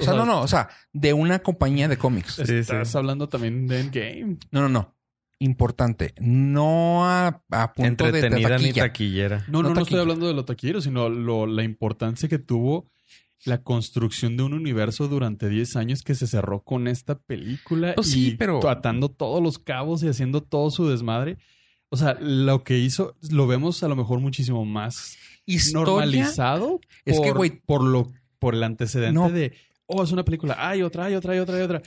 O 0.00 0.04
sea, 0.04 0.12
no, 0.14 0.24
no, 0.24 0.42
o 0.42 0.46
sea, 0.48 0.68
de 0.92 1.12
una 1.12 1.40
compañía 1.40 1.88
de 1.88 1.96
cómics. 1.96 2.34
Sí, 2.34 2.54
Estás 2.54 2.90
sí. 2.92 2.96
hablando 2.98 3.28
también 3.28 3.66
de 3.66 3.80
Endgame. 3.80 4.38
No, 4.52 4.60
no, 4.62 4.68
no. 4.68 4.94
Importante. 5.40 6.14
No 6.18 7.04
a, 7.04 7.42
a 7.50 7.72
punto 7.72 8.04
de- 8.06 8.12
de, 8.12 8.18
Entretenida 8.26 8.58
ni 8.58 8.72
taquilla. 8.72 8.82
No, 8.82 8.88
taquillera. 8.88 9.44
No 9.48 9.62
no, 9.62 9.74
no, 9.74 9.80
estoy 9.82 10.00
hablando 10.00 10.26
de 10.26 10.34
lo 10.34 10.44
taquillero, 10.44 10.80
sino 10.80 11.08
lo, 11.08 11.46
la 11.46 11.62
importancia 11.62 12.28
que 12.28 12.38
tuvo 12.38 12.90
la 13.44 13.62
construcción 13.62 14.36
de 14.36 14.42
un 14.42 14.52
universo 14.52 15.06
durante 15.06 15.48
10 15.48 15.76
años 15.76 16.02
que 16.02 16.16
se 16.16 16.26
cerró 16.26 16.64
con 16.64 16.88
esta 16.88 17.18
película. 17.20 17.94
Sí, 18.02 18.30
y 18.30 18.36
pero- 18.36 18.66
Atando 18.68 19.10
todos 19.10 19.40
los 19.42 19.58
cabos 19.60 20.02
y 20.02 20.08
haciendo 20.08 20.42
todo 20.42 20.70
su 20.72 20.88
desmadre. 20.88 21.38
O 21.90 21.96
sea, 21.96 22.18
lo 22.20 22.64
que 22.64 22.78
hizo, 22.78 23.16
lo 23.30 23.46
vemos 23.46 23.82
a 23.84 23.88
lo 23.88 23.94
mejor 23.96 24.18
muchísimo 24.20 24.64
más 24.64 25.16
Historia. 25.46 25.86
normalizado. 25.92 26.80
Es 27.04 27.16
por, 27.16 27.24
que, 27.26 27.32
güey- 27.32 27.62
Por, 27.64 27.82
lo, 27.84 28.12
por 28.40 28.54
el 28.54 28.62
antecedente 28.64 29.14
No. 29.14 29.30
de, 29.30 29.52
oh, 29.86 30.02
es 30.02 30.10
una 30.12 30.24
película. 30.24 30.56
Hay 30.58 30.82
otra, 30.82 31.04
hay 31.04 31.14
otra, 31.14 31.32
hay 31.34 31.38
otra, 31.38 31.56
hay 31.56 31.62
otra. 31.62 31.82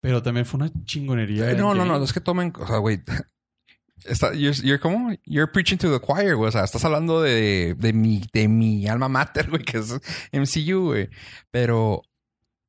Pero 0.00 0.22
también 0.22 0.46
fue 0.46 0.58
una 0.60 0.70
chingonería. 0.84 1.50
Eh, 1.50 1.54
No, 1.56 1.68
no, 1.68 1.76
no, 1.76 1.82
Endgame. 1.82 2.04
es 2.04 2.12
que 2.12 2.20
tomen, 2.20 2.52
o 2.58 2.66
sea, 2.66 2.78
güey. 2.78 3.00
Está, 4.06 4.32
you're, 4.32 4.56
you're 4.62 4.78
como, 4.80 5.10
you're 5.26 5.52
preaching 5.52 5.76
to 5.76 5.90
the 5.92 6.04
choir, 6.04 6.34
güey. 6.34 6.48
O 6.48 6.52
sea, 6.52 6.64
estás 6.64 6.82
hablando 6.86 7.20
de, 7.20 7.74
de 7.78 7.92
mi, 7.92 8.22
de 8.32 8.48
mi 8.48 8.86
alma 8.88 9.08
mater, 9.10 9.50
güey, 9.50 9.62
que 9.62 9.76
es 9.78 9.92
MCU, 10.32 10.86
güey. 10.86 11.10
Pero 11.50 12.02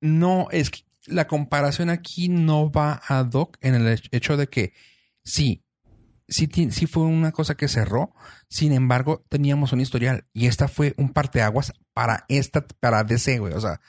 no, 0.02 0.48
es 0.52 0.70
que 0.70 0.80
la 1.08 1.28
comparación 1.28 1.90
aquí 1.90 2.28
no 2.28 2.70
va 2.70 3.02
a 3.08 3.24
Doc 3.24 3.58
en 3.62 3.76
el 3.76 3.84
hech- 3.88 4.10
hecho 4.12 4.36
de 4.36 4.48
que 4.48 4.74
sí, 5.24 5.64
sí, 6.28 6.50
sí 6.70 6.86
fue 6.86 7.04
una 7.04 7.32
cosa 7.32 7.56
que 7.56 7.70
cerró. 7.70 8.14
Sin 8.50 8.74
embargo, 8.74 9.24
teníamos 9.30 9.72
un 9.72 9.80
historial 9.80 10.26
y 10.34 10.48
esta 10.48 10.68
fue 10.68 10.94
un 10.98 11.14
parteaguas 11.14 11.72
para 11.94 12.26
esta, 12.28 12.68
para 12.82 13.06
DC, 13.06 13.40
güey. 13.40 13.54
O 13.54 13.62
sea, 13.62 13.80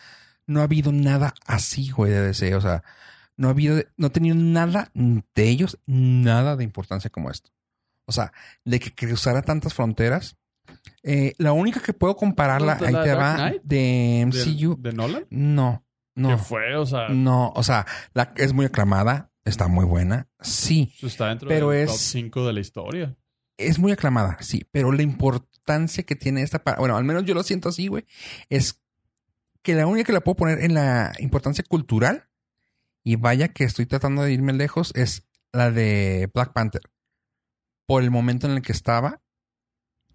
no 0.47 0.61
ha 0.61 0.65
habido 0.65 0.93
nada 0.93 1.35
así, 1.45 1.91
güey, 1.91 2.13
de 2.13 2.23
DC. 2.23 2.55
O 2.55 2.61
sea, 2.61 2.85
no 3.37 3.49
ha 3.49 3.51
habido, 3.51 3.83
no 3.97 4.09
ha 4.09 4.11
tenido 4.11 4.35
nada 4.37 4.91
de 4.95 5.49
ellos, 5.49 5.79
nada 5.87 6.57
de 6.57 6.65
importancia 6.65 7.11
como 7.11 7.31
esto. 7.31 7.51
O 8.07 8.13
sea, 8.13 8.33
de 8.65 8.81
que 8.81 8.95
cruzara 8.95 9.43
tantas 9.43 9.75
fronteras. 9.75 10.37
Eh, 11.03 11.35
la 11.39 11.53
única 11.53 11.81
que 11.81 11.93
puedo 11.93 12.17
compararla, 12.17 12.77
¿De 12.77 12.87
ahí 12.89 12.93
te 13.05 13.15
va, 13.15 13.51
de 13.51 13.61
¿De, 13.63 14.27
MCU. 14.27 14.77
de 14.81 14.93
Nolan? 14.93 15.27
No, 15.31 15.85
no, 16.15 16.29
¿Qué 16.31 16.37
fue? 16.39 16.77
O 16.77 16.87
sea, 16.87 17.09
no. 17.09 17.53
O 17.55 17.63
sea, 17.63 17.87
la, 18.15 18.33
es 18.37 18.53
muy 18.53 18.67
aclamada, 18.67 19.31
está 19.45 19.69
muy 19.69 19.85
buena, 19.85 20.29
sí. 20.41 20.93
está 21.03 21.29
dentro 21.29 21.49
Pero 21.49 21.71
del 21.71 21.85
es- 21.85 21.91
top 21.91 21.97
5 21.99 22.47
de 22.47 22.53
la 22.53 22.61
historia. 22.61 23.17
Es 23.59 23.79
muy 23.79 23.93
aclamada, 23.93 24.39
sí. 24.41 24.67
Pero 24.73 24.93
la 24.93 25.03
importancia 25.03 26.03
que 26.05 26.17
tiene 26.17 26.43
esta, 26.43 26.63
bueno, 26.79 26.97
al 26.97 27.05
menos 27.05 27.25
yo 27.25 27.35
lo 27.35 27.43
siento 27.43 27.69
así, 27.69 27.87
güey, 27.87 28.05
es 28.49 28.81
que 29.63 29.75
la 29.75 29.87
única 29.87 30.07
que 30.07 30.13
la 30.13 30.21
puedo 30.23 30.37
poner 30.37 30.61
en 30.65 30.75
la 30.75 31.13
importancia 31.19 31.63
cultural, 31.69 32.29
y 33.05 33.17
vaya 33.17 33.49
que 33.49 33.65
estoy 33.65 33.87
tratando 33.87 34.23
de 34.23 34.33
irme 34.33 34.53
lejos, 34.53 34.93
es 34.95 35.27
la 35.53 35.71
de 35.71 36.31
Black 36.35 36.53
Panther. 36.53 36.83
Por 37.87 38.03
el 38.03 38.11
momento 38.11 38.47
en 38.49 38.55
el 38.55 38.63
que 38.63 38.73
estaba, 38.73 39.21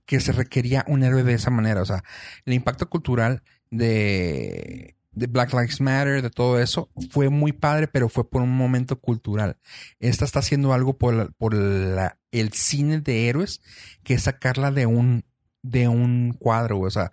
que 0.06 0.20
se 0.20 0.32
requería 0.32 0.86
un 0.88 1.04
héroe 1.04 1.24
de 1.24 1.34
esa 1.34 1.50
manera. 1.52 1.82
O 1.82 1.86
sea, 1.86 2.04
el 2.46 2.54
impacto 2.54 2.90
cultural 2.90 3.44
de, 3.72 4.96
de 5.12 5.28
Black 5.28 5.54
Lives 5.54 5.82
Matter, 5.82 6.22
de 6.22 6.30
todo 6.30 6.60
eso, 6.60 6.90
fue 7.12 7.30
muy 7.30 7.52
padre, 7.52 7.88
pero 7.88 8.08
fue 8.10 8.30
por 8.30 8.42
un 8.42 8.56
momento 8.56 9.00
cultural. 9.00 9.58
Esta 10.00 10.26
está 10.26 10.40
haciendo 10.40 10.74
algo 10.74 10.98
por, 10.98 11.14
la- 11.14 11.28
por 11.38 11.54
el 11.56 12.54
cine 12.54 13.02
de 13.02 13.28
héroes, 13.30 13.62
que 14.04 14.14
es 14.16 14.24
sacarla 14.24 14.72
de 14.72 14.86
un, 14.86 15.26
de 15.62 15.88
un 15.90 16.34
cuadro, 16.40 16.80
o 16.80 16.90
sea, 16.90 17.12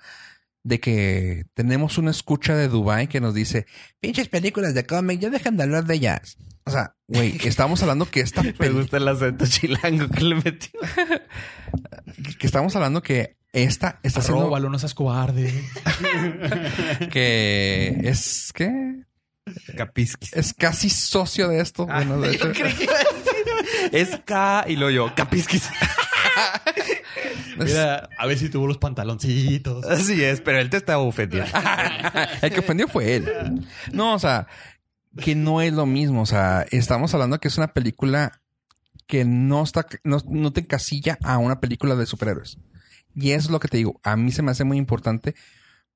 de 0.64 0.80
que 0.80 1.44
tenemos 1.54 1.98
una 1.98 2.10
escucha 2.10 2.56
de 2.56 2.68
Dubai 2.68 3.06
que 3.06 3.20
nos 3.20 3.34
dice, 3.34 3.66
pinches 4.00 4.28
películas 4.28 4.74
de 4.74 4.86
cómic, 4.86 5.20
ya 5.20 5.30
dejan 5.30 5.56
de 5.56 5.62
hablar 5.62 5.84
de 5.84 5.94
ellas. 5.94 6.36
O 6.64 6.70
sea, 6.70 6.96
güey, 7.06 7.36
estamos 7.44 7.82
hablando 7.82 8.10
que 8.10 8.20
esta 8.20 8.42
Me 8.58 8.70
gusta 8.70 8.96
el 8.96 9.06
acento 9.06 9.46
chilango 9.46 10.08
que 10.08 10.24
le 10.24 10.34
metió. 10.36 10.80
que 12.38 12.46
estamos 12.46 12.74
hablando 12.74 13.02
que 13.02 13.36
esta 13.52 14.00
está 14.02 14.20
haciendo 14.20 14.44
Róbalo, 14.44 14.70
no 14.70 14.78
seas 14.78 14.94
cobarde. 14.94 15.52
que 17.12 18.00
es 18.02 18.52
que 18.52 19.04
Capisquis. 19.76 20.32
es 20.32 20.54
casi 20.54 20.88
socio 20.88 21.48
de 21.48 21.60
esto. 21.60 21.86
Bueno, 21.86 22.18
de 22.20 22.34
hecho, 22.34 22.48
Yo 22.48 22.52
creí 22.54 22.72
que 22.74 22.84
iba 22.84 22.94
a 22.94 22.98
decir, 22.98 23.90
Es 23.92 24.20
K 24.24 24.64
y 24.66 24.76
lo 24.76 24.90
yo. 24.90 25.14
Capisquis. 25.14 25.68
Mira, 27.58 28.08
a 28.18 28.26
ver 28.26 28.38
si 28.38 28.48
tuvo 28.48 28.66
los 28.66 28.78
pantaloncitos. 28.78 29.84
Así 29.86 30.22
es, 30.22 30.40
pero 30.40 30.58
él 30.58 30.70
te 30.70 30.76
estaba 30.76 31.02
ofendiendo. 31.02 31.50
el 32.42 32.52
que 32.52 32.60
ofendió 32.60 32.88
fue 32.88 33.16
él. 33.16 33.66
No, 33.92 34.14
o 34.14 34.18
sea, 34.18 34.46
que 35.18 35.34
no 35.34 35.60
es 35.60 35.72
lo 35.72 35.86
mismo. 35.86 36.22
O 36.22 36.26
sea, 36.26 36.66
estamos 36.70 37.14
hablando 37.14 37.38
que 37.38 37.48
es 37.48 37.58
una 37.58 37.72
película 37.72 38.40
que 39.06 39.24
no 39.24 39.62
está, 39.62 39.86
no, 40.02 40.18
no 40.28 40.52
te 40.52 40.60
encasilla 40.60 41.18
a 41.22 41.38
una 41.38 41.60
película 41.60 41.94
de 41.94 42.06
superhéroes. 42.06 42.58
Y 43.14 43.30
eso 43.30 43.46
es 43.46 43.50
lo 43.50 43.60
que 43.60 43.68
te 43.68 43.76
digo. 43.76 44.00
A 44.02 44.16
mí 44.16 44.32
se 44.32 44.42
me 44.42 44.50
hace 44.50 44.64
muy 44.64 44.78
importante 44.78 45.34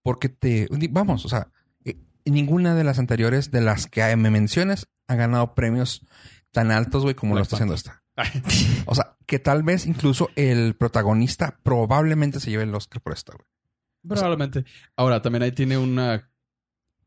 porque 0.02 0.28
te, 0.28 0.68
vamos, 0.90 1.24
o 1.24 1.28
sea, 1.28 1.50
eh, 1.84 1.98
ninguna 2.24 2.74
de 2.74 2.84
las 2.84 2.98
anteriores 2.98 3.50
de 3.50 3.60
las 3.60 3.86
que 3.86 4.14
me 4.16 4.30
mencionas 4.30 4.86
ha 5.08 5.16
ganado 5.16 5.54
premios 5.54 6.06
tan 6.52 6.70
altos, 6.70 7.02
güey, 7.02 7.14
como 7.14 7.34
lo 7.34 7.42
está 7.42 7.56
haciendo 7.56 7.74
esta. 7.74 8.02
O 8.86 8.94
sea, 8.94 9.16
que 9.26 9.38
tal 9.38 9.62
vez 9.62 9.86
incluso 9.86 10.30
el 10.36 10.74
protagonista 10.74 11.58
probablemente 11.62 12.40
se 12.40 12.50
lleve 12.50 12.64
el 12.64 12.74
Oscar 12.74 13.00
por 13.02 13.12
esta, 13.12 13.32
güey. 13.34 13.46
Probablemente. 14.06 14.64
Ahora, 14.96 15.20
también 15.22 15.42
ahí 15.42 15.52
tiene 15.52 15.76
una... 15.76 16.30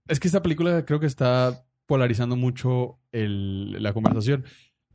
Es 0.07 0.19
que 0.19 0.27
esta 0.27 0.41
película 0.41 0.85
creo 0.85 0.99
que 0.99 1.05
está 1.07 1.65
polarizando 1.85 2.35
mucho 2.35 2.99
el- 3.11 3.81
la 3.81 3.93
conversación. 3.93 4.45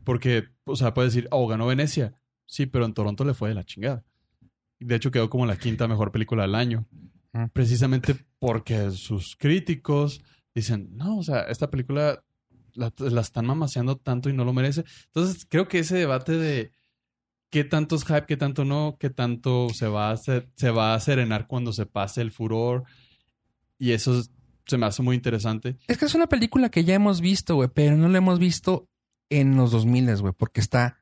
Porque, 0.04 0.44
o 0.64 0.76
sea, 0.76 0.94
puedes 0.94 1.12
decir, 1.14 1.28
oh, 1.32 1.46
ganó 1.48 1.66
Venecia. 1.66 2.14
Sí, 2.46 2.66
pero 2.66 2.84
en 2.84 2.94
Toronto 2.94 3.24
le 3.24 3.34
fue 3.34 3.48
de 3.48 3.54
la 3.56 3.64
chingada. 3.64 4.04
De 4.78 4.94
hecho, 4.94 5.10
quedó 5.10 5.28
como 5.30 5.46
la 5.46 5.56
quinta 5.56 5.88
mejor 5.88 6.12
película 6.12 6.42
del 6.42 6.54
año. 6.54 6.86
Precisamente 7.52 8.14
porque 8.38 8.90
sus 8.92 9.36
críticos 9.36 10.22
dicen, 10.54 10.90
no, 10.96 11.18
o 11.18 11.22
sea, 11.22 11.40
esta 11.42 11.70
película 11.70 12.22
la, 12.76 12.92
están 13.20 13.46
mamaseando 13.46 13.96
tanto 13.96 14.28
y 14.28 14.32
no 14.32 14.44
lo 14.44 14.52
merece. 14.52 14.84
Entonces, 15.06 15.46
creo 15.48 15.68
que 15.68 15.80
ese 15.80 15.96
debate 15.96 16.32
de 16.32 16.72
qué 17.50 17.64
tanto 17.64 17.96
es 17.96 18.04
hype, 18.04 18.26
qué 18.26 18.36
tanto 18.36 18.64
no, 18.64 18.96
qué 19.00 19.10
tanto 19.10 19.68
se 19.70 19.88
va 19.88 20.08
a 20.10 20.12
hacer, 20.12 20.48
se 20.56 20.70
va 20.70 20.94
a 20.94 21.00
serenar 21.00 21.46
cuando 21.46 21.72
se 21.72 21.86
pase 21.86 22.20
el 22.20 22.30
furor. 22.32 22.84
Y 23.78 23.92
eso 23.92 24.18
es- 24.18 24.30
se 24.66 24.78
me 24.78 24.86
hace 24.86 25.02
muy 25.02 25.14
interesante. 25.16 25.76
Es 25.86 25.96
que 25.98 26.06
es 26.06 26.14
una 26.14 26.26
película 26.28 26.70
que 26.70 26.84
ya 26.84 26.94
hemos 26.94 27.20
visto, 27.20 27.54
güey, 27.54 27.68
pero 27.72 27.96
no 27.96 28.08
la 28.08 28.18
hemos 28.18 28.38
visto 28.38 28.88
en 29.30 29.56
los 29.56 29.70
2000, 29.70 30.20
güey, 30.20 30.32
porque 30.36 30.60
está. 30.60 30.98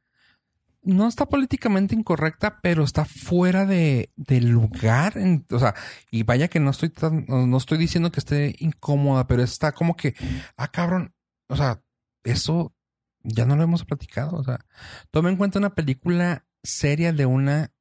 No 0.83 1.09
está 1.09 1.27
políticamente 1.27 1.95
incorrecta, 1.95 2.61
pero 2.61 2.85
está 2.85 3.07
fuera 3.07 3.65
de, 3.65 4.11
de 4.17 4.43
lugar. 4.43 5.17
en- 5.17 5.47
o 5.51 5.59
sea, 5.59 5.75
y 6.11 6.25
vaya 6.25 6.49
que 6.49 6.61
no 6.61 6.71
estoy 6.71 6.91
tan- 6.91 7.25
no 7.27 7.57
estoy 7.57 7.79
diciendo 7.79 8.13
que 8.13 8.21
esté 8.21 8.55
incómoda, 8.59 9.27
pero 9.27 9.43
está 9.43 9.73
como 9.73 9.97
que, 9.97 10.15
ah, 10.59 10.69
cabrón. 10.71 11.15
O 11.55 11.57
sea, 11.57 11.81
eso 12.25 12.75
ya 13.23 13.47
no 13.47 13.55
lo 13.55 13.63
hemos 13.63 13.85
platicado. 13.85 14.37
O 14.37 14.43
sea, 14.43 14.67
toma 15.13 15.31
en 15.31 15.37
cuenta 15.37 15.61
una 15.61 15.77
película 15.77 16.45
seria 16.65 17.13
de 17.13 17.27
una, 17.27 17.73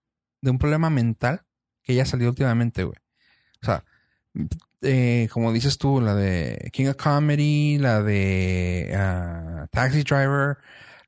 de 0.42 0.52
un 0.52 0.60
problema 0.60 0.92
mental 0.92 1.42
que 1.82 1.96
ya 1.96 2.06
salió 2.06 2.30
últimamente, 2.30 2.84
güey. 2.84 2.98
O 3.64 3.66
sea, 3.66 3.84
eh, 4.82 5.28
como 5.32 5.52
dices 5.52 5.80
tú, 5.80 6.00
la 6.02 6.14
de 6.14 6.70
King 6.72 6.90
of 6.90 6.98
Comedy, 6.98 7.80
la 7.80 8.04
de 8.04 8.94
ah, 8.96 9.68
Taxi 9.72 10.04
Driver, 10.04 10.60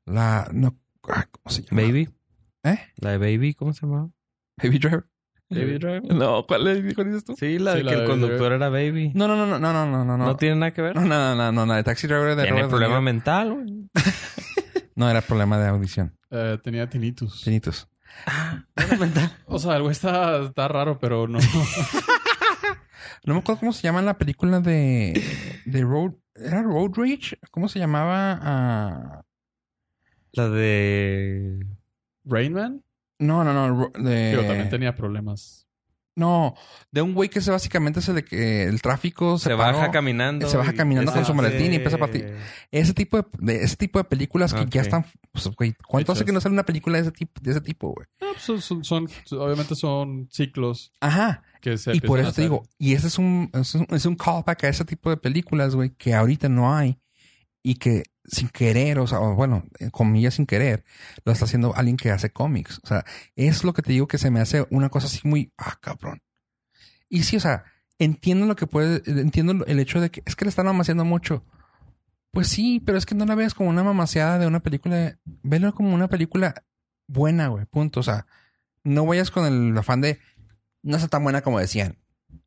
la 0.04 0.48
no, 0.52 0.76
ah, 1.08 1.24
¿cómo 1.30 1.54
se 1.54 1.62
llama? 1.62 1.82
Baby. 1.82 2.08
¿Eh? 2.64 2.80
La 2.96 3.12
de 3.12 3.18
Baby, 3.18 3.54
¿cómo 3.54 3.72
se 3.72 3.86
llama? 3.86 4.10
Baby 4.60 4.80
Driver. 4.80 5.06
Baby 5.48 5.78
Driver. 5.78 6.14
No, 6.14 6.44
¿cuál, 6.46 6.66
es, 6.66 6.94
cuál 6.94 7.06
dices 7.08 7.24
tú? 7.24 7.34
Sí, 7.38 7.58
la 7.58 7.72
Sí, 7.72 7.78
de 7.78 7.84
la 7.84 7.90
que 7.90 7.96
de 7.96 8.02
el 8.02 8.08
Baby 8.08 8.20
conductor 8.20 8.52
era 8.52 8.68
Baby. 8.68 9.12
No, 9.14 9.28
no, 9.28 9.36
no, 9.36 9.46
no, 9.46 9.58
no, 9.58 9.72
no, 9.72 10.04
no, 10.04 10.04
no. 10.04 10.24
No, 10.24 10.36
tiene 10.36 10.56
nada 10.56 10.72
que 10.72 10.82
ver. 10.82 10.94
No, 10.96 11.02
no, 11.02 11.34
no, 11.36 11.52
no, 11.52 11.66
no, 11.66 11.74
de 11.74 11.84
Taxi 11.84 12.06
Driver 12.06 12.34
de 12.36 12.42
Tiene 12.44 12.66
problema 12.68 13.00
mental, 13.00 13.52
güey. 13.54 13.66
No, 14.96 15.10
era 15.10 15.20
problema 15.20 15.58
de 15.58 15.68
audición. 15.68 16.16
Eh, 16.30 16.58
tenía 16.64 16.88
tinnitus. 16.88 17.44
Finitos. 17.44 17.86
Problema 18.74 19.04
mental. 19.04 19.30
O 19.46 19.58
sea, 19.58 19.74
algo 19.74 19.90
está, 19.90 20.38
está 20.42 20.68
raro, 20.68 20.98
pero 20.98 21.28
no. 21.28 21.38
No 23.24 23.34
me 23.34 23.40
acuerdo 23.40 23.60
cómo 23.60 23.72
se 23.72 23.82
llama 23.82 24.02
la 24.02 24.18
película 24.18 24.60
de, 24.60 25.22
de 25.64 25.82
Road. 25.82 26.12
¿Era 26.34 26.62
Road 26.62 26.92
Rage? 26.94 27.38
¿Cómo 27.50 27.68
se 27.68 27.78
llamaba? 27.78 28.38
Ah, 28.40 29.22
La 30.32 30.48
de... 30.48 31.58
Rain 32.24 32.52
Man, 32.52 32.82
no, 33.18 33.44
no, 33.44 33.52
no. 33.52 33.90
De, 33.98 34.30
digo, 34.30 34.42
también 34.42 34.68
tenía 34.68 34.94
problemas. 34.94 35.62
No, 36.18 36.54
de 36.90 37.02
un 37.02 37.12
güey 37.12 37.28
que 37.28 37.40
es 37.40 37.48
básicamente 37.50 38.00
ese 38.00 38.14
de 38.14 38.24
que 38.24 38.62
el 38.64 38.80
tráfico 38.80 39.36
se, 39.38 39.50
Se 39.50 39.56
paró, 39.56 39.76
baja 39.76 39.90
caminando. 39.90 40.48
Se 40.48 40.56
baja 40.56 40.72
caminando 40.72 41.12
con 41.12 41.26
su 41.26 41.34
maletín 41.34 41.72
y 41.74 41.76
empieza 41.76 41.96
a 41.96 42.00
partir. 42.00 42.34
Ese 42.70 42.94
tipo 42.94 43.18
de, 43.18 43.24
de- 43.38 43.62
ese 43.62 43.76
tipo 43.76 43.98
de 43.98 44.04
películas 44.04 44.54
que 44.54 44.64
ya 44.70 44.80
están, 44.80 45.04
pues, 45.30 45.46
güey, 45.54 45.74
¿cuánto 45.86 46.12
hace 46.12 46.24
que 46.24 46.32
no 46.32 46.40
sale 46.40 46.54
una 46.54 46.64
película 46.64 46.96
de 46.96 47.02
ese 47.02 47.12
tipo, 47.12 47.38
de 47.42 47.50
ese 47.50 47.60
tipo, 47.60 47.92
güey? 47.92 48.06
No, 48.22 48.28
pues 48.32 48.42
son, 48.44 48.62
son- 48.82 49.08
son- 49.26 49.40
obviamente 49.40 49.74
son 49.74 50.26
ciclos 50.30 50.90
Ajá. 51.02 51.42
que 51.60 51.76
se 51.76 51.94
Y 51.94 52.00
por 52.00 52.18
eso 52.18 52.32
te 52.32 52.40
digo, 52.40 52.62
y 52.78 52.94
ese 52.94 53.08
es 53.08 53.18
un, 53.18 53.50
es 53.52 53.74
un, 53.74 53.86
es 53.90 54.06
un 54.06 54.14
callback 54.16 54.64
a 54.64 54.68
ese 54.68 54.86
tipo 54.86 55.10
de 55.10 55.18
películas, 55.18 55.74
güey, 55.74 55.90
que 55.90 56.14
ahorita 56.14 56.48
no 56.48 56.74
hay 56.74 56.98
y 57.66 57.74
que 57.74 58.04
sin 58.24 58.48
querer, 58.48 59.00
o 59.00 59.08
sea, 59.08 59.18
o 59.18 59.34
bueno, 59.34 59.64
en 59.80 59.90
comillas 59.90 60.34
sin 60.34 60.46
querer, 60.46 60.84
lo 61.24 61.32
está 61.32 61.46
haciendo 61.46 61.74
alguien 61.74 61.96
que 61.96 62.12
hace 62.12 62.30
cómics. 62.30 62.80
O 62.84 62.86
sea, 62.86 63.04
es 63.34 63.64
lo 63.64 63.72
que 63.72 63.82
te 63.82 63.90
digo 63.90 64.06
que 64.06 64.18
se 64.18 64.30
me 64.30 64.38
hace 64.38 64.64
una 64.70 64.88
cosa 64.88 65.08
así 65.08 65.26
muy, 65.26 65.52
ah, 65.58 65.76
cabrón. 65.80 66.22
Y 67.08 67.24
sí, 67.24 67.36
o 67.36 67.40
sea, 67.40 67.64
entiendo 67.98 68.46
lo 68.46 68.54
que 68.54 68.68
puede, 68.68 69.02
entiendo 69.10 69.64
el 69.66 69.80
hecho 69.80 70.00
de 70.00 70.12
que 70.12 70.22
es 70.24 70.36
que 70.36 70.44
le 70.44 70.50
están 70.50 70.66
mamaseando 70.66 71.04
mucho. 71.04 71.44
Pues 72.30 72.46
sí, 72.46 72.80
pero 72.86 72.98
es 72.98 73.04
que 73.04 73.16
no 73.16 73.26
la 73.26 73.34
veas 73.34 73.52
como 73.52 73.68
una 73.68 73.82
mamaseada 73.82 74.38
de 74.38 74.46
una 74.46 74.60
película, 74.60 75.18
velo 75.24 75.74
como 75.74 75.92
una 75.92 76.06
película 76.06 76.54
buena, 77.08 77.48
güey, 77.48 77.66
punto. 77.66 77.98
O 77.98 78.04
sea, 78.04 78.28
no 78.84 79.04
vayas 79.06 79.32
con 79.32 79.44
el 79.44 79.76
afán 79.76 80.02
de 80.02 80.20
no 80.84 80.96
está 80.96 81.08
tan 81.08 81.24
buena 81.24 81.42
como 81.42 81.58
decían. 81.58 81.98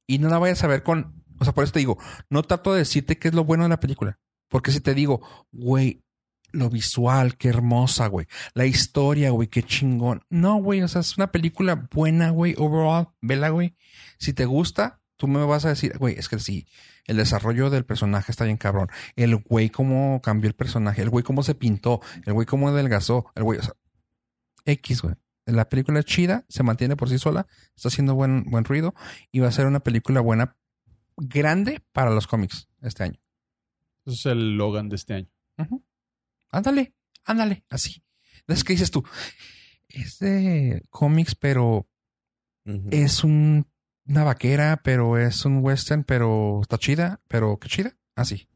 Y 0.07 0.19
no 0.19 0.29
la 0.29 0.39
vayas 0.39 0.63
a 0.63 0.67
ver 0.67 0.81
con, 0.83 1.25
o 1.39 1.43
sea, 1.43 1.53
por 1.53 1.65
eso 1.65 1.73
te 1.73 1.79
digo, 1.79 1.97
no 2.29 2.41
trato 2.43 2.71
de 2.71 2.79
decirte 2.79 3.17
qué 3.17 3.27
es 3.27 3.33
lo 3.33 3.43
bueno 3.43 3.63
de 3.63 3.69
la 3.69 3.81
película. 3.81 4.17
Porque 4.49 4.71
si 4.71 4.81
te 4.81 4.93
digo, 4.93 5.21
güey, 5.51 6.03
lo 6.51 6.69
visual, 6.69 7.38
qué 7.38 7.49
hermosa, 7.49 8.07
güey. 8.07 8.27
La 8.53 8.65
historia, 8.65 9.31
güey, 9.31 9.47
qué 9.47 9.63
chingón. 9.63 10.23
No, 10.30 10.55
güey, 10.55 10.81
o 10.81 10.88
sea, 10.88 11.01
es 11.01 11.17
una 11.17 11.31
película 11.31 11.88
buena, 11.93 12.31
güey, 12.31 12.55
overall. 12.57 13.09
Vela, 13.21 13.49
güey. 13.49 13.76
Si 14.17 14.34
te 14.34 14.45
gusta, 14.45 15.01
tú 15.17 15.27
me 15.27 15.43
vas 15.45 15.65
a 15.65 15.69
decir, 15.69 15.97
güey, 15.97 16.15
es 16.17 16.27
que 16.27 16.39
sí, 16.39 16.67
el 17.05 17.17
desarrollo 17.17 17.69
del 17.69 17.85
personaje 17.85 18.31
está 18.31 18.45
bien 18.45 18.57
cabrón. 18.57 18.89
El 19.15 19.35
güey 19.38 19.69
cómo 19.69 20.21
cambió 20.21 20.47
el 20.47 20.55
personaje, 20.55 21.01
el 21.01 21.09
güey 21.09 21.23
cómo 21.23 21.43
se 21.43 21.55
pintó, 21.55 22.01
el 22.26 22.34
güey 22.34 22.45
cómo 22.45 22.69
adelgazó, 22.69 23.31
el 23.35 23.43
güey, 23.43 23.59
o 23.59 23.63
sea, 23.63 23.73
X, 24.65 25.01
güey. 25.01 25.15
La 25.45 25.67
película 25.67 25.99
es 25.99 26.05
chida, 26.05 26.45
se 26.47 26.63
mantiene 26.63 26.95
por 26.95 27.09
sí 27.09 27.17
sola, 27.17 27.47
está 27.76 27.88
haciendo 27.88 28.13
buen, 28.13 28.43
buen 28.45 28.63
ruido 28.63 28.93
y 29.31 29.39
va 29.39 29.47
a 29.47 29.51
ser 29.51 29.65
una 29.65 29.80
película 29.80 30.21
buena, 30.21 30.55
grande 31.17 31.84
para 31.91 32.11
los 32.11 32.27
cómics 32.27 32.69
este 32.81 33.03
año. 33.03 33.19
Ese 34.05 34.15
es 34.15 34.26
el 34.27 34.57
Logan 34.57 34.89
de 34.89 34.95
este 34.95 35.13
año. 35.13 35.30
Ándale, 36.51 36.93
ándale, 37.26 37.63
así. 37.69 38.03
Entonces, 38.39 38.63
¿qué 38.63 38.73
dices 38.73 38.91
tú? 38.91 39.03
Es 39.88 40.19
de 40.19 40.84
cómics, 40.89 41.35
pero 41.35 41.88
es 42.91 43.23
un- 43.23 43.67
una 44.05 44.23
vaquera, 44.23 44.81
pero 44.84 45.17
es 45.17 45.45
un 45.45 45.63
western, 45.63 46.03
pero 46.03 46.59
está 46.61 46.77
chida, 46.77 47.21
pero 47.27 47.57
qué 47.59 47.67
chida. 47.69 47.95
Así. 48.15 48.47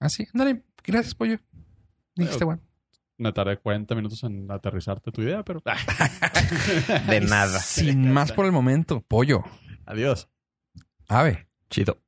Así, 0.00 0.26
ándale. 0.32 0.64
Gracias, 0.84 1.14
pollo. 1.14 1.38
Dijiste, 2.14 2.44
bueno. 2.44 2.62
Una 3.18 3.32
tarde 3.32 3.52
de 3.52 3.58
40 3.58 3.94
minutos 3.94 4.22
en 4.24 4.50
aterrizarte 4.50 5.10
tu 5.12 5.22
idea, 5.22 5.44
pero... 5.44 5.62
De 7.08 7.20
nada. 7.20 7.58
Sin 7.60 8.12
más 8.12 8.32
por 8.32 8.44
el 8.46 8.52
momento, 8.52 9.00
pollo. 9.02 9.42
Adiós. 9.86 10.28
Ave. 11.08 11.48
Chido. 11.70 12.00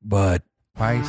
But. 0.00 0.42
Paz. 0.74 1.06